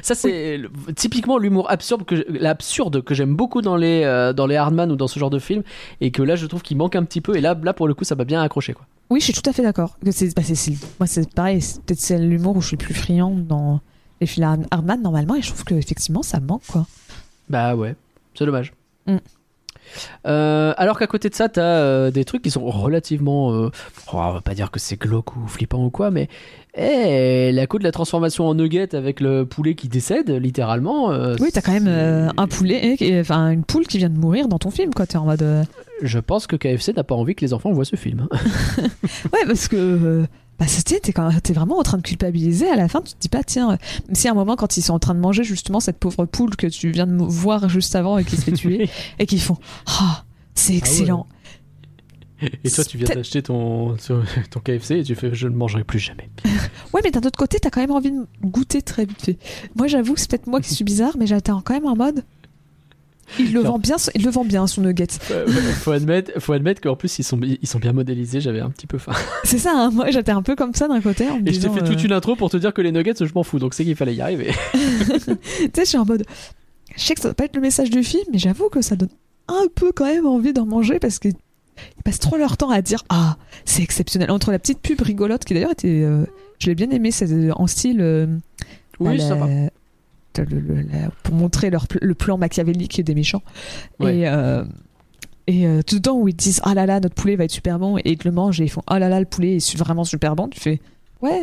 ça 0.03 0.15
c'est 0.15 0.57
le- 0.59 0.71
typiquement 0.97 1.39
l'humour 1.39 1.71
absurde 1.71 2.05
que 2.05 2.27
l'absurde 2.29 3.03
que 3.03 3.15
j'aime 3.15 3.37
beaucoup 3.37 3.63
dans 3.63 3.77
les 3.77 4.03
euh, 4.05 4.33
dans 4.33 4.47
les 4.47 4.57
Hardman 4.57 4.91
ou 4.91 4.97
dans 4.97 5.09
ce 5.09 5.19
genre 5.21 5.31
de 5.31 5.39
film 5.39 5.63
et 6.01 6.11
que 6.11 6.23
là 6.23 6.35
je 6.37 6.47
trouve 6.47 6.63
qu'il 6.63 6.77
manque 6.77 6.97
un 6.97 7.05
petit 7.05 7.21
peu 7.21 7.37
et 7.37 7.41
là 7.41 7.57
là 7.63 7.73
pour 7.75 7.87
le 7.87 7.95
coup 7.95 8.05
ça 8.05 8.17
m'a 8.17 8.25
bien 8.25 8.43
accroché 8.43 8.73
quoi. 8.73 8.87
Oui, 9.11 9.21
je 9.21 9.25
suis 9.27 9.35
tout 9.35 9.49
à 9.49 9.53
fait 9.53 9.63
d'accord. 9.63 9.99
Que 10.05 10.11
c'est- 10.11 10.35
bah, 10.35 10.43
moi, 10.99 11.07
c'est 11.07 11.33
pareil. 11.33 11.61
c'est- 11.61 11.81
Peut-être 11.83 12.01
c'est 12.01 12.19
l'humour 12.19 12.57
où 12.57 12.61
je 12.61 12.69
suis 12.69 12.77
plus 12.77 12.95
friand 12.95 13.31
dans 13.37 13.81
les 14.21 14.27
films 14.27 14.47
Hard- 14.47 14.67
Hardman 14.71 15.03
normalement, 15.03 15.35
et 15.35 15.43
je 15.43 15.49
trouve 15.49 15.65
que 15.65 15.75
effectivement 15.75 16.23
ça 16.23 16.41
manque 16.41 16.63
quoi. 16.67 16.87
Bah 17.49 17.75
ouais, 17.77 17.95
c'est 18.35 18.47
dommage. 18.47 18.73
Mm. 19.07 19.17
Euh, 20.27 20.73
alors 20.79 20.99
qu'à 20.99 21.07
côté 21.07 21.29
de 21.29 21.35
ça, 21.35 21.49
t'as 21.51 21.61
euh, 21.63 22.11
des 22.11 22.25
trucs 22.25 22.43
qui 22.43 22.51
sont 22.51 22.65
relativement. 22.65 23.53
euh, 23.53 23.69
oh, 24.13 24.17
on 24.17 24.33
va 24.33 24.41
pas 24.41 24.55
dire 24.55 24.71
que 24.71 24.81
c'est 24.81 24.97
glauque 24.99 25.37
ou 25.37 25.47
flippant 25.47 25.85
ou 25.85 25.91
quoi, 25.91 26.11
mais. 26.11 26.29
Eh, 26.77 27.53
la 27.53 27.67
coup 27.69 27.79
de 27.79 27.85
la 27.85 27.93
transformation 27.93 28.47
en 28.49 28.55
nugget 28.55 28.95
avec 28.97 29.21
le 29.21 29.45
poulet 29.47 29.75
qui 29.77 29.89
décède, 29.89 30.31
littéralement. 30.31 31.13
euh, 31.13 31.37
Oui, 31.39 31.51
t'as 31.53 31.61
quand 31.61 31.79
même 31.79 32.33
un 32.37 32.47
poulet, 32.49 32.95
et- 32.99 33.09
et- 33.09 33.21
enfin 33.21 33.51
une 33.51 33.63
poule 33.63 33.87
qui 33.87 33.99
vient 33.99 34.09
de 34.11 34.19
mourir 34.19 34.49
dans 34.49 34.59
ton 34.59 34.71
film 34.71 34.93
quoi. 34.93 35.07
T'es 35.07 35.17
en 35.19 35.25
mode. 35.27 35.45
Je 36.03 36.19
pense 36.19 36.49
que 36.49 36.57
KFC 36.57 36.93
n'a 36.95 37.05
pas 37.05 37.15
envie 37.15 37.37
que 37.37 37.45
les 37.45 37.53
enfants 37.55 37.71
voient 37.71 37.85
ce 37.85 37.95
film. 37.97 38.27
Ouais, 39.33 39.47
parce 39.47 39.69
que. 39.69 40.25
Euh, 40.55 40.65
Bah, 40.65 40.67
c'était, 40.69 41.01
t'es, 41.01 41.13
quand- 41.13 41.31
t'es 41.43 41.53
vraiment 41.53 41.79
en 41.79 41.83
train 41.83 41.97
de 41.99 42.03
culpabiliser 42.03 42.69
à 42.69 42.77
la 42.77 42.89
fin, 42.89 43.01
tu 43.03 43.15
te 43.15 43.19
dis 43.21 43.29
pas, 43.29 43.43
tiens, 43.45 43.73
euh, 43.73 43.77
même 44.07 44.15
si 44.15 44.29
à 44.29 44.31
un 44.31 44.35
moment, 44.35 44.57
quand 44.57 44.77
ils 44.77 44.83
sont 44.83 44.95
en 44.95 44.99
train 44.99 45.15
de 45.15 45.21
manger 45.21 45.45
justement 45.45 45.81
cette 45.81 45.99
pauvre 45.99 46.25
poule 46.27 46.55
que 46.57 46.67
tu 46.67 46.91
viens 46.91 47.07
de 47.07 47.23
voir 47.23 47.69
juste 47.69 47.95
avant 47.97 48.19
et 48.19 48.25
qui 48.25 48.37
se 48.37 48.43
fait 48.43 48.53
tuer, 48.53 48.89
et 49.19 49.27
qu'ils 49.27 49.41
font, 49.41 49.59
ah, 49.87 50.25
c'est 50.55 50.77
excellent. 50.77 51.27
Et 52.63 52.71
toi, 52.71 52.85
tu 52.85 52.99
viens 52.99 53.07
d'acheter 53.15 53.43
ton, 53.43 53.97
ton 54.51 54.61
KFC 54.61 54.99
et 54.99 55.03
tu 55.05 55.15
fais 55.15 55.35
je 55.35 55.49
ne 55.49 55.55
mangerai 55.55 55.83
plus 55.85 55.99
jamais. 55.99 56.29
Ouais, 56.93 57.01
mais 57.03 57.11
d'un 57.11 57.21
autre 57.21 57.39
côté, 57.39 57.59
t'as 57.59 57.71
quand 57.71 57.81
même 57.81 57.91
envie 57.91 58.11
de 58.13 58.25
goûter 58.45 58.81
très 58.83 59.05
vite 59.05 59.21
fait. 59.23 59.39
Moi, 59.77 59.87
j'avoue 59.89 60.15
c'est 60.17 60.31
peut-être 60.31 60.47
moi 60.47 60.61
qui 60.61 60.73
suis 60.75 60.85
bizarre, 60.85 61.17
mais 61.19 61.27
j'étais 61.27 61.51
quand 61.51 61.71
même 61.71 61.87
en 61.87 61.97
mode. 61.97 62.23
Il 63.39 63.53
le 63.53 63.63
Non. 63.63 63.73
vend 63.73 63.79
bien, 63.79 63.97
il 64.15 64.25
le 64.25 64.31
vend 64.31 64.45
bien 64.45 64.67
son 64.67 64.83
nugget. 64.83 65.07
Euh, 65.31 65.47
faut 65.47 65.93
admettre, 65.93 66.33
faut 66.41 66.53
admettre 66.53 66.81
qu'en 66.81 66.97
plus 66.97 67.19
ils 67.19 67.23
sont, 67.25 67.39
ils 67.43 67.67
sont 67.67 67.79
bien 67.79 67.93
modélisés. 67.93 68.41
J'avais 68.41 68.61
un 68.61 68.71
petit 68.71 68.87
peu 68.87 68.99
faim. 68.99 69.13
C'est 69.45 69.59
ça, 69.59 69.73
hein, 69.75 69.91
moi 69.91 70.11
j'étais 70.11 70.33
un 70.33 70.43
peu 70.43 70.57
comme 70.57 70.75
ça 70.75 70.89
d'un 70.89 71.01
côté. 71.01 71.29
En 71.29 71.41
me 71.41 71.49
Et 71.49 71.53
je 71.53 71.61
t'ai 71.61 71.69
fait 71.71 71.83
toute 71.85 71.99
euh, 71.99 72.05
une 72.07 72.13
intro 72.13 72.37
pour 72.37 72.51
te 72.51 72.57
dire 72.57 72.73
que 72.75 72.83
les 72.83 72.93
nuggets, 72.93 73.15
je 73.21 73.33
m'en 73.35 73.43
fous. 73.43 73.59
Donc 73.59 73.75
c'est 73.75 73.85
qu'il 73.85 73.97
fallait 73.97 74.15
y 74.15 74.21
arriver. 74.21 74.53
Tu 74.73 74.81
sais, 75.29 75.71
je 75.77 75.85
suis 75.85 75.99
en 75.99 76.05
mode. 76.05 76.25
Je 76.97 77.03
sais 77.03 77.15
que 77.15 77.21
ça 77.21 77.29
va 77.29 77.35
pas 77.35 77.45
être 77.45 77.57
le 77.57 77.63
message 77.63 77.91
du 77.91 78.05
film, 78.05 78.25
mais 78.33 78.39
j'avoue 78.39 78.69
que 78.69 78.81
ça 78.83 78.95
donne 78.97 79.09
un 79.49 79.67
peu 79.75 79.93
quand 79.93 80.05
même 80.07 80.27
envie 80.27 80.53
d'en 80.53 80.65
manger 80.67 80.99
parce 80.99 81.19
qu'ils 81.19 81.35
passent 82.05 82.21
trop 82.21 82.37
leur 82.37 82.57
temps 82.57 82.71
à 82.71 82.83
dire 82.83 83.03
Ah, 83.09 83.37
c'est 83.65 83.83
exceptionnel. 83.83 84.31
Entre 84.31 84.53
la 84.53 84.59
petite 84.59 84.81
pub 84.81 85.01
rigolote 85.01 85.45
qui 85.45 85.55
d'ailleurs 85.55 85.73
était. 85.73 86.03
euh, 86.03 86.25
je 86.61 86.69
l'ai 86.69 86.75
bien 86.77 86.89
aimé, 86.91 87.11
c'est 87.11 87.31
euh, 87.33 87.51
en 87.57 87.67
style. 87.67 88.01
euh, 88.01 88.27
Oui, 89.01 89.19
bah, 89.19 89.29
ça 89.29 89.35
va. 89.35 89.47
La- 90.39 90.45
le- 90.45 90.61
le- 90.61 90.83
la- 90.83 91.11
pour 91.23 91.35
montrer 91.35 91.71
leur, 91.71 91.87
le 92.01 92.15
plan 92.15 92.39
machiavélique 92.39 93.01
des 93.03 93.15
méchants. 93.15 93.43
Ouais. 94.01 94.19
Et. 94.19 94.29
euh, 94.29 94.65
et 95.47 95.67
euh, 95.67 95.83
tout 95.87 95.97
dedans 95.97 96.15
où 96.17 96.27
ils 96.27 96.35
disent 96.35 96.61
ah 96.65 96.73
là 96.73 96.87
là 96.87 97.01
notre 97.01 97.15
poulet 97.15 97.37
va 97.37 97.45
être 97.45 97.51
super 97.51 97.79
bon 97.79 97.99
et 97.99 98.03
ils 98.07 98.17
te 98.17 98.27
le 98.27 98.33
mangent 98.33 98.63
et 98.63 98.65
ils 98.65 98.71
font 98.71 98.81
ah 98.87 98.99
là 98.99 99.11
là 99.11 99.21
le 99.21 99.27
poulet 99.27 99.57
est 99.57 99.77
vraiment 99.77 100.05
super 100.05 100.35
bon 100.37 100.49
tu 100.49 100.59
fais 100.59 100.81
ouais 101.21 101.43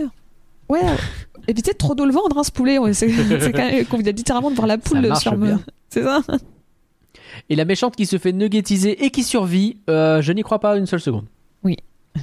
ouais 0.69 0.81
évitez 1.47 1.73
de 1.73 1.77
trop 1.77 1.93
de 1.93 2.03
le 2.03 2.11
vendre 2.11 2.35
hein, 2.35 2.43
ce 2.43 2.49
poulet 2.51 2.79
c'est 2.93 3.11
quand 3.51 3.59
même 3.59 3.85
qu'on 3.85 3.99
vient 3.99 4.11
littéralement 4.11 4.49
de 4.49 4.55
voir 4.55 4.65
la 4.65 4.79
poule 4.79 5.01
marche 5.07 5.21
sur 5.21 5.37
me 5.37 5.55
c'est 5.89 6.01
ça 6.01 6.23
Et 7.47 7.55
la 7.55 7.63
méchante 7.63 7.95
qui 7.95 8.07
se 8.07 8.17
fait 8.17 8.31
nuggetiser 8.33 9.05
et 9.05 9.11
qui 9.11 9.21
survit, 9.23 9.77
euh, 9.87 10.19
je 10.23 10.31
n'y 10.33 10.41
crois 10.41 10.59
pas 10.59 10.77
une 10.77 10.87
seule 10.87 10.99
seconde. 11.01 11.25
Oui. 11.63 11.77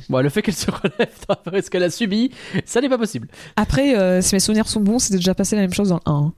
Bon, 0.08 0.20
le 0.20 0.28
fait 0.30 0.42
qu'elle 0.42 0.54
se 0.56 0.70
relève 0.72 1.14
après 1.28 1.62
ce 1.62 1.70
qu'elle 1.70 1.84
a 1.84 1.90
subi, 1.90 2.32
ça 2.64 2.80
n'est 2.80 2.88
pas 2.88 2.98
possible. 2.98 3.28
après 3.54 3.96
euh, 3.96 4.20
si 4.20 4.34
mes 4.34 4.40
souvenirs 4.40 4.66
sont 4.66 4.80
bons 4.80 4.98
c'était 4.98 5.18
déjà 5.18 5.34
passé 5.36 5.54
la 5.54 5.62
même 5.62 5.72
chose 5.72 5.90
dans 5.90 6.00
le 6.04 6.10
1 6.10 6.12
hein. 6.12 6.32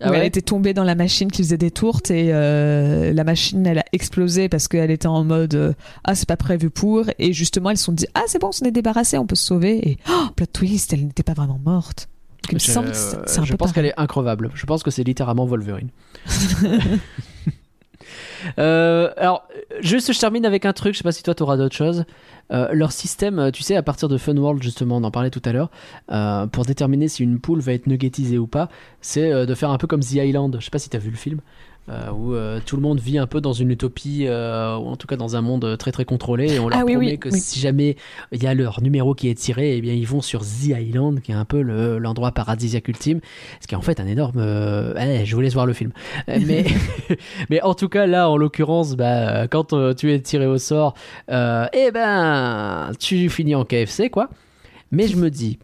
Ah 0.00 0.10
elle 0.12 0.24
était 0.24 0.42
tombée 0.42 0.74
dans 0.74 0.84
la 0.84 0.94
machine 0.94 1.32
qui 1.32 1.42
faisait 1.42 1.56
des 1.56 1.70
tourtes 1.70 2.10
et 2.10 2.28
euh, 2.30 3.14
la 3.14 3.24
machine 3.24 3.66
elle 3.66 3.78
a 3.78 3.84
explosé 3.92 4.50
parce 4.50 4.68
qu'elle 4.68 4.90
était 4.90 5.06
en 5.06 5.24
mode 5.24 5.54
euh, 5.54 5.72
ah 6.04 6.14
c'est 6.14 6.28
pas 6.28 6.36
prévu 6.36 6.68
pour 6.68 7.06
et 7.18 7.32
justement 7.32 7.70
elles 7.70 7.78
se 7.78 7.84
sont 7.84 7.92
dit 7.92 8.06
ah 8.14 8.22
c'est 8.26 8.38
bon 8.38 8.48
on 8.48 8.52
s'en 8.52 8.66
est 8.66 8.72
débarrassé 8.72 9.16
on 9.16 9.26
peut 9.26 9.36
se 9.36 9.46
sauver 9.46 9.88
et 9.88 9.98
oh, 10.10 10.26
plot 10.36 10.46
twist 10.52 10.92
elle 10.92 11.06
n'était 11.06 11.22
pas 11.22 11.32
vraiment 11.32 11.58
morte 11.64 12.10
Donc, 12.42 12.52
il 12.52 12.54
me 12.56 12.58
Je, 12.58 12.70
semble 12.70 12.90
que 12.90 12.96
c'est 12.96 13.16
c'est 13.26 13.38
un 13.38 13.44
je 13.44 13.52
peu 13.52 13.56
pense 13.56 13.72
qu'elle 13.72 13.86
est 13.86 13.98
increvable. 13.98 14.50
Je 14.54 14.66
pense 14.66 14.82
que 14.82 14.90
c'est 14.90 15.02
littéralement 15.04 15.46
Wolverine. 15.46 15.88
Euh, 18.58 19.10
alors, 19.16 19.48
juste 19.80 20.12
je 20.12 20.18
termine 20.18 20.46
avec 20.46 20.64
un 20.64 20.72
truc, 20.72 20.94
je 20.94 20.98
sais 20.98 21.04
pas 21.04 21.10
si 21.10 21.22
toi 21.22 21.34
t'auras 21.34 21.56
d'autres 21.56 21.74
choses. 21.74 22.04
Euh, 22.52 22.68
leur 22.72 22.92
système, 22.92 23.50
tu 23.52 23.62
sais, 23.62 23.76
à 23.76 23.82
partir 23.82 24.08
de 24.08 24.18
Fun 24.18 24.36
World, 24.36 24.62
justement, 24.62 24.96
on 24.96 25.04
en 25.04 25.10
parlait 25.10 25.30
tout 25.30 25.42
à 25.44 25.52
l'heure, 25.52 25.70
euh, 26.10 26.46
pour 26.46 26.64
déterminer 26.64 27.08
si 27.08 27.22
une 27.22 27.40
poule 27.40 27.60
va 27.60 27.72
être 27.72 27.86
nuggetisée 27.86 28.38
ou 28.38 28.46
pas, 28.46 28.68
c'est 29.00 29.32
euh, 29.32 29.46
de 29.46 29.54
faire 29.54 29.70
un 29.70 29.78
peu 29.78 29.86
comme 29.86 30.00
The 30.00 30.12
Island. 30.14 30.56
Je 30.58 30.64
sais 30.64 30.70
pas 30.70 30.78
si 30.78 30.88
t'as 30.88 30.98
vu 30.98 31.10
le 31.10 31.16
film. 31.16 31.40
Euh, 31.88 32.10
où 32.10 32.34
euh, 32.34 32.60
tout 32.64 32.76
le 32.76 32.82
monde 32.82 32.98
vit 33.00 33.18
un 33.18 33.26
peu 33.26 33.40
dans 33.40 33.52
une 33.52 33.70
utopie, 33.70 34.24
euh, 34.26 34.76
ou 34.76 34.86
en 34.88 34.96
tout 34.96 35.06
cas 35.06 35.16
dans 35.16 35.36
un 35.36 35.40
monde 35.40 35.76
très 35.78 35.92
très 35.92 36.04
contrôlé, 36.04 36.54
et 36.54 36.58
on 36.58 36.68
leur 36.68 36.78
Ah 36.80 36.84
oui, 36.84 36.92
promet 36.94 37.12
oui, 37.12 37.18
que 37.18 37.28
oui. 37.28 37.38
si 37.40 37.60
jamais 37.60 37.96
il 38.32 38.42
y 38.42 38.46
a 38.46 38.54
leur 38.54 38.82
numéro 38.82 39.14
qui 39.14 39.28
est 39.28 39.34
tiré, 39.34 39.76
eh 39.76 39.80
bien 39.80 39.94
ils 39.94 40.06
vont 40.06 40.20
sur 40.20 40.40
The 40.42 40.78
Island, 40.80 41.20
qui 41.20 41.32
est 41.32 41.36
un 41.36 41.44
peu 41.44 41.62
le- 41.62 41.98
l'endroit 41.98 42.32
paradisiaque 42.32 42.88
ultime, 42.88 43.20
ce 43.60 43.66
qui 43.66 43.74
est 43.74 43.78
en 43.78 43.82
fait 43.82 44.00
un 44.00 44.06
énorme... 44.06 44.40
eh, 44.98 45.24
je 45.24 45.34
vous 45.34 45.40
laisse 45.40 45.54
voir 45.54 45.66
le 45.66 45.72
film. 45.74 45.92
Mais, 46.28 46.64
mais 47.50 47.62
en 47.62 47.74
tout 47.74 47.88
cas 47.88 48.06
là, 48.06 48.28
en 48.30 48.36
l'occurrence, 48.36 48.96
bah, 48.96 49.46
quand 49.48 49.74
tu 49.96 50.12
es 50.12 50.20
tiré 50.20 50.46
au 50.46 50.58
sort, 50.58 50.94
eh 51.28 51.90
ben 51.92 52.90
tu 52.98 53.28
finis 53.30 53.54
en 53.54 53.64
KFC, 53.64 54.10
quoi. 54.10 54.28
Mais 54.90 55.08
je 55.08 55.16
me 55.16 55.30
dis... 55.30 55.58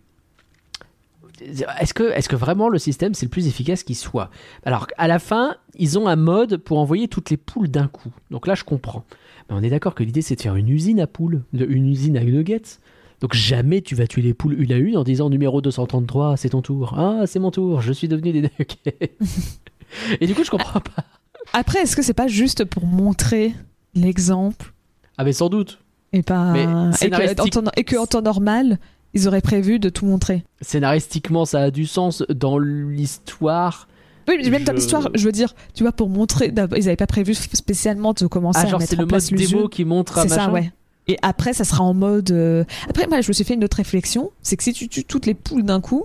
Est-ce 1.80 1.94
que, 1.94 2.04
est 2.12 2.26
que 2.28 2.36
vraiment 2.36 2.68
le 2.68 2.78
système 2.78 3.14
c'est 3.14 3.26
le 3.26 3.30
plus 3.30 3.46
efficace 3.46 3.82
qui 3.82 3.94
soit? 3.94 4.30
Alors 4.64 4.86
à 4.98 5.08
la 5.08 5.18
fin, 5.18 5.56
ils 5.78 5.98
ont 5.98 6.06
un 6.08 6.16
mode 6.16 6.56
pour 6.58 6.78
envoyer 6.78 7.08
toutes 7.08 7.30
les 7.30 7.36
poules 7.36 7.68
d'un 7.68 7.88
coup. 7.88 8.10
Donc 8.30 8.46
là, 8.46 8.54
je 8.54 8.64
comprends. 8.64 9.04
Mais 9.48 9.56
on 9.56 9.62
est 9.62 9.70
d'accord 9.70 9.94
que 9.94 10.02
l'idée 10.04 10.22
c'est 10.22 10.36
de 10.36 10.40
faire 10.42 10.56
une 10.56 10.68
usine 10.68 11.00
à 11.00 11.06
poules, 11.06 11.42
une 11.52 11.88
usine 11.88 12.16
à 12.16 12.24
nuggets. 12.24 12.78
Donc 13.20 13.34
jamais 13.34 13.82
tu 13.82 13.94
vas 13.94 14.06
tuer 14.06 14.22
les 14.22 14.34
poules 14.34 14.60
une 14.60 14.72
à 14.72 14.76
une 14.76 14.96
en 14.96 15.04
disant 15.04 15.30
numéro 15.30 15.60
233, 15.60 16.36
c'est 16.36 16.50
ton 16.50 16.62
tour. 16.62 16.94
Ah, 16.98 17.22
c'est 17.26 17.38
mon 17.38 17.50
tour, 17.52 17.80
je 17.80 17.92
suis 17.92 18.08
devenu 18.08 18.32
des 18.32 18.42
nuggets. 18.42 19.16
Et 20.20 20.26
du 20.26 20.34
coup, 20.34 20.42
je 20.42 20.50
comprends 20.50 20.80
pas. 20.80 21.04
Après, 21.52 21.80
est-ce 21.80 21.94
que 21.96 22.02
c'est 22.02 22.14
pas 22.14 22.28
juste 22.28 22.64
pour 22.64 22.86
montrer 22.86 23.52
l'exemple? 23.94 24.72
Ah, 25.18 25.24
mais 25.24 25.32
sans 25.32 25.48
doute. 25.48 25.78
et 26.12 26.22
pas 26.22 26.52
Mais 26.52 26.62
et, 26.62 26.66
que, 26.66 26.96
scénaristique- 26.96 27.40
en 27.58 27.62
temps, 27.62 27.70
et 27.76 27.84
que 27.84 27.96
en 27.96 28.06
temps 28.06 28.22
normal, 28.22 28.78
ils 29.14 29.28
auraient 29.28 29.40
prévu 29.40 29.78
de 29.78 29.88
tout 29.88 30.06
montrer. 30.06 30.44
Scénaristiquement, 30.60 31.44
ça 31.44 31.60
a 31.60 31.70
du 31.70 31.86
sens 31.86 32.22
dans 32.28 32.58
l'histoire. 32.58 33.88
Oui, 34.28 34.36
mais 34.42 34.50
même 34.50 34.64
dans 34.64 34.72
l'histoire, 34.72 35.08
je 35.14 35.24
veux 35.24 35.32
dire, 35.32 35.54
tu 35.74 35.82
vois, 35.82 35.92
pour 35.92 36.08
montrer, 36.08 36.52
ils 36.76 36.88
avaient 36.88 36.96
pas 36.96 37.06
prévu 37.08 37.34
spécialement 37.34 38.12
de 38.12 38.26
commencer 38.26 38.60
Ah, 38.62 38.68
à 38.68 38.78
mettre 38.78 38.90
c'est 38.90 38.96
le 38.96 39.00
en 39.00 39.02
mode 39.02 39.08
place 39.10 39.30
l'usine. 39.32 39.56
démo 39.56 39.68
qui 39.68 39.84
montre 39.84 40.18
un 40.18 40.22
C'est 40.22 40.28
ça, 40.28 40.50
ouais. 40.50 40.72
Et 41.08 41.18
après, 41.22 41.52
ça 41.52 41.64
sera 41.64 41.82
en 41.82 41.94
mode. 41.94 42.30
euh, 42.30 42.64
Après, 42.88 43.08
moi, 43.08 43.20
je 43.20 43.28
me 43.28 43.32
suis 43.32 43.42
fait 43.44 43.54
une 43.54 43.64
autre 43.64 43.78
réflexion. 43.78 44.30
C'est 44.42 44.56
que 44.56 44.62
si 44.62 44.72
tu 44.72 44.88
tues 44.88 45.04
toutes 45.04 45.26
les 45.26 45.34
poules 45.34 45.64
d'un 45.64 45.80
coup, 45.80 46.04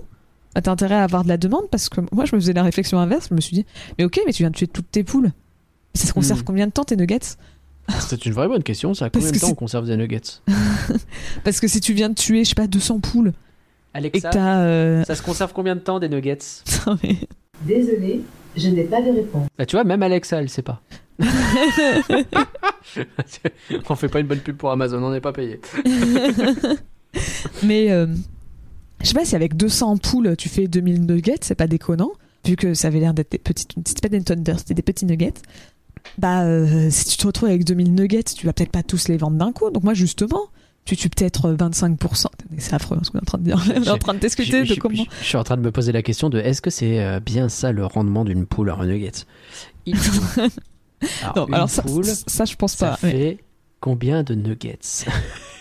t'as 0.60 0.72
intérêt 0.72 0.96
à 0.96 1.04
avoir 1.04 1.22
de 1.22 1.28
la 1.28 1.36
demande 1.36 1.68
parce 1.70 1.88
que 1.88 2.00
moi, 2.10 2.24
je 2.24 2.34
me 2.34 2.40
faisais 2.40 2.52
la 2.52 2.64
réflexion 2.64 2.98
inverse. 2.98 3.28
Je 3.30 3.34
me 3.36 3.40
suis 3.40 3.54
dit, 3.54 3.66
mais 3.96 4.04
ok, 4.04 4.20
mais 4.26 4.32
tu 4.32 4.42
viens 4.42 4.50
de 4.50 4.56
tuer 4.56 4.66
toutes 4.66 4.90
tes 4.90 5.04
poules. 5.04 5.30
Ça 5.94 6.08
se 6.08 6.12
conserve 6.12 6.40
Hmm. 6.40 6.44
combien 6.44 6.66
de 6.66 6.72
temps 6.72 6.82
tes 6.84 6.96
nuggets? 6.96 7.36
C'est 8.00 8.26
une 8.26 8.32
vraie 8.32 8.48
bonne 8.48 8.62
question. 8.62 8.94
Ça, 8.94 9.10
combien 9.10 9.30
de 9.30 9.38
temps 9.38 9.50
on 9.50 9.54
conserve 9.54 9.86
des 9.86 9.96
nuggets 9.96 10.20
Parce 11.44 11.60
que 11.60 11.68
si 11.68 11.80
tu 11.80 11.92
viens 11.94 12.08
de 12.10 12.14
tuer, 12.14 12.44
je 12.44 12.50
sais 12.50 12.54
pas, 12.54 12.66
200 12.66 13.00
poules 13.00 13.28
et 13.28 13.32
que 13.32 13.98
Alexa, 14.18 14.30
t'as. 14.30 14.60
euh, 14.60 15.02
ça 15.04 15.14
se 15.14 15.22
conserve 15.22 15.52
combien 15.54 15.74
de 15.74 15.80
temps 15.80 15.98
des 15.98 16.08
nuggets 16.08 16.38
mais- 17.02 17.16
Désolé, 17.62 18.20
je 18.56 18.68
n'ai 18.68 18.84
pas 18.84 19.00
de 19.02 19.10
réponse. 19.10 19.48
Bah, 19.58 19.66
tu 19.66 19.74
vois, 19.76 19.84
même 19.84 20.02
Alexa, 20.02 20.40
elle 20.40 20.48
sait 20.48 20.62
pas. 20.62 20.80
on 23.88 23.94
fait 23.96 24.08
pas 24.08 24.20
une 24.20 24.26
bonne 24.26 24.38
pub 24.40 24.56
pour 24.56 24.70
Amazon, 24.70 25.02
on 25.02 25.10
n'est 25.10 25.20
pas 25.20 25.32
payé. 25.32 25.60
mais 27.64 27.90
euh, 27.90 28.06
je 29.02 29.06
sais 29.08 29.14
pas 29.14 29.24
si 29.24 29.34
avec 29.34 29.56
200 29.56 29.96
poules, 29.98 30.36
tu 30.36 30.48
fais 30.48 30.68
2000 30.68 31.06
nuggets, 31.06 31.34
c'est 31.40 31.54
pas 31.54 31.66
déconnant. 31.66 32.12
Vu 32.46 32.54
que 32.56 32.72
ça 32.74 32.88
avait 32.88 33.00
l'air 33.00 33.14
d'être 33.14 33.32
des 33.32 33.38
petites. 33.38 33.72
C'était 33.86 34.00
pas 34.08 34.16
des 34.16 34.22
thunder, 34.22 34.54
c'était 34.58 34.74
des 34.74 34.82
petits 34.82 35.04
nuggets. 35.06 35.34
Bah, 36.18 36.42
euh, 36.44 36.88
si 36.90 37.04
tu 37.06 37.16
te 37.16 37.26
retrouves 37.26 37.48
avec 37.48 37.64
2000 37.64 37.94
nuggets, 37.94 38.22
tu 38.24 38.46
vas 38.46 38.52
peut-être 38.52 38.70
pas 38.72 38.82
tous 38.82 39.08
les 39.08 39.16
vendre 39.16 39.36
d'un 39.36 39.52
coup. 39.52 39.70
Donc, 39.70 39.82
moi, 39.84 39.94
justement, 39.94 40.42
tu 40.84 40.96
tues 40.96 41.08
peut-être 41.10 41.52
25%. 41.52 42.26
C'est 42.58 42.72
affreux 42.74 42.98
ce 43.02 43.10
qu'on 43.10 43.18
est 43.18 43.22
en 43.22 43.24
train 43.24 43.38
de 43.38 43.44
dire. 43.44 43.62
On 43.76 43.82
est 43.82 43.88
en 43.90 43.98
train 43.98 44.14
de 44.14 44.20
discuter 44.20 44.64
Je- 44.64 44.74
de 44.74 44.80
comment. 44.80 45.04
Je, 45.20 45.26
suis 45.26 45.36
en 45.36 45.44
train 45.44 45.56
de 45.56 45.62
me 45.62 45.70
poser 45.70 45.92
la 45.92 46.02
question 46.02 46.30
de 46.30 46.38
est-ce 46.38 46.62
que 46.62 46.70
c'est 46.70 47.00
euh, 47.00 47.20
bien 47.20 47.48
ça 47.48 47.72
le 47.72 47.84
rendement 47.84 48.24
d'une 48.24 48.46
poule 48.46 48.74
nuggets 48.84 49.24
Il- 49.86 49.96
Alors, 51.22 51.36
Non, 51.36 51.46
une 51.48 51.54
alors 51.54 51.70
ça, 51.70 51.82
poule, 51.82 52.04
ça, 52.04 52.14
ça, 52.26 52.44
je 52.44 52.56
pense 52.56 52.72
ça 52.74 52.96
pas. 53.00 53.06
Ouais. 53.06 53.10
fait 53.12 53.38
combien 53.80 54.22
de 54.22 54.34
nuggets? 54.34 54.78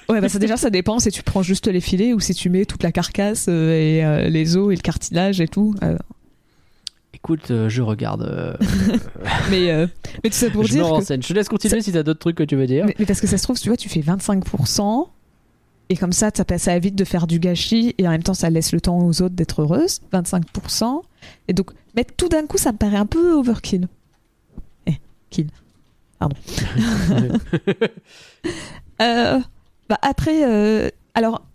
Ouais, 0.09 0.21
bah 0.21 0.29
ça 0.29 0.39
déjà 0.39 0.55
ça 0.55 0.69
dépend 0.69 0.99
si 0.99 1.11
tu 1.11 1.21
prends 1.21 1.41
juste 1.43 1.67
les 1.67 1.81
filets 1.81 2.13
ou 2.13 2.21
si 2.21 2.33
tu 2.33 2.49
mets 2.49 2.63
toute 2.63 2.81
la 2.81 2.93
carcasse 2.93 3.47
euh, 3.49 3.73
et 3.73 4.05
euh, 4.05 4.29
les 4.29 4.55
os 4.55 4.71
et 4.71 4.75
le 4.77 4.81
cartilage 4.81 5.41
et 5.41 5.49
tout. 5.49 5.75
Euh, 5.83 5.97
Écoute, 7.27 7.51
euh, 7.51 7.67
je 7.67 7.81
regarde. 7.81 8.21
euh, 8.23 8.53
mais 9.51 9.69
euh, 9.71 9.85
mais 10.23 10.29
tout 10.29 10.35
ça 10.37 10.49
pour 10.49 10.63
je 10.63 10.69
me 10.69 10.73
dire 10.75 10.83
que 10.85 10.89
renseigne. 10.89 11.21
Je 11.21 11.27
te 11.27 11.33
laisse 11.33 11.49
continuer 11.49 11.81
si 11.81 11.91
t'as 11.91 12.03
d'autres 12.03 12.19
trucs 12.19 12.37
que 12.37 12.43
tu 12.43 12.55
veux 12.55 12.67
dire. 12.67 12.85
mais, 12.85 12.95
mais 12.97 13.05
parce 13.05 13.19
que 13.19 13.27
ça 13.27 13.37
se 13.37 13.43
trouve 13.43 13.59
tu 13.59 13.67
vois 13.69 13.75
tu 13.77 13.89
fais 13.89 13.99
25% 13.99 15.07
et 15.89 15.95
comme 15.97 16.13
ça 16.13 16.31
ça 16.33 16.45
passe- 16.45 16.63
ça 16.63 16.75
évite 16.75 16.95
de 16.95 17.03
faire 17.03 17.27
du 17.27 17.39
gâchis 17.39 17.95
et 17.97 18.07
en 18.07 18.11
même 18.11 18.23
temps 18.23 18.33
ça 18.33 18.49
laisse 18.49 18.71
le 18.71 18.79
temps 18.79 18.97
aux 18.99 19.21
autres 19.21 19.35
d'être 19.35 19.61
heureuses 19.61 19.99
25% 20.13 21.01
et 21.49 21.53
donc 21.53 21.71
mettre 21.95 22.13
tout 22.15 22.29
d'un 22.29 22.45
coup 22.45 22.57
ça 22.57 22.71
me 22.71 22.77
paraît 22.77 22.95
un 22.97 23.05
peu 23.05 23.33
overkill. 23.33 23.87
Eh, 24.85 24.93
kill. 25.29 25.47
Pardon. 26.19 26.35
Euh, 29.01 29.39
bah 29.89 29.99
après, 30.01 30.43
euh, 30.43 30.89
alors, 31.13 31.45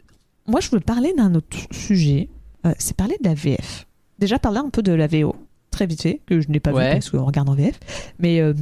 moi 0.47 0.61
je 0.61 0.70
veux 0.70 0.78
parler 0.78 1.12
d'un 1.16 1.35
autre 1.35 1.57
sujet. 1.73 2.28
Euh, 2.65 2.73
c'est 2.78 2.97
parler 2.97 3.16
de 3.20 3.28
la 3.28 3.35
VF. 3.35 3.86
Déjà 4.20 4.39
parler 4.39 4.59
un 4.59 4.70
peu 4.70 4.81
de 4.82 4.93
la 4.93 5.09
VO, 5.09 5.35
très 5.73 5.86
vite 5.86 6.03
fait, 6.03 6.20
que 6.27 6.40
je 6.40 6.49
n'ai 6.51 6.61
pas 6.61 6.73
Ouais. 6.73 6.86
vu 6.90 6.93
parce 6.94 7.11
qu'on 7.11 7.24
regarde 7.24 7.49
en 7.49 7.55
VF. 7.55 7.78
Mais 8.20 8.40
euh, 8.40 8.55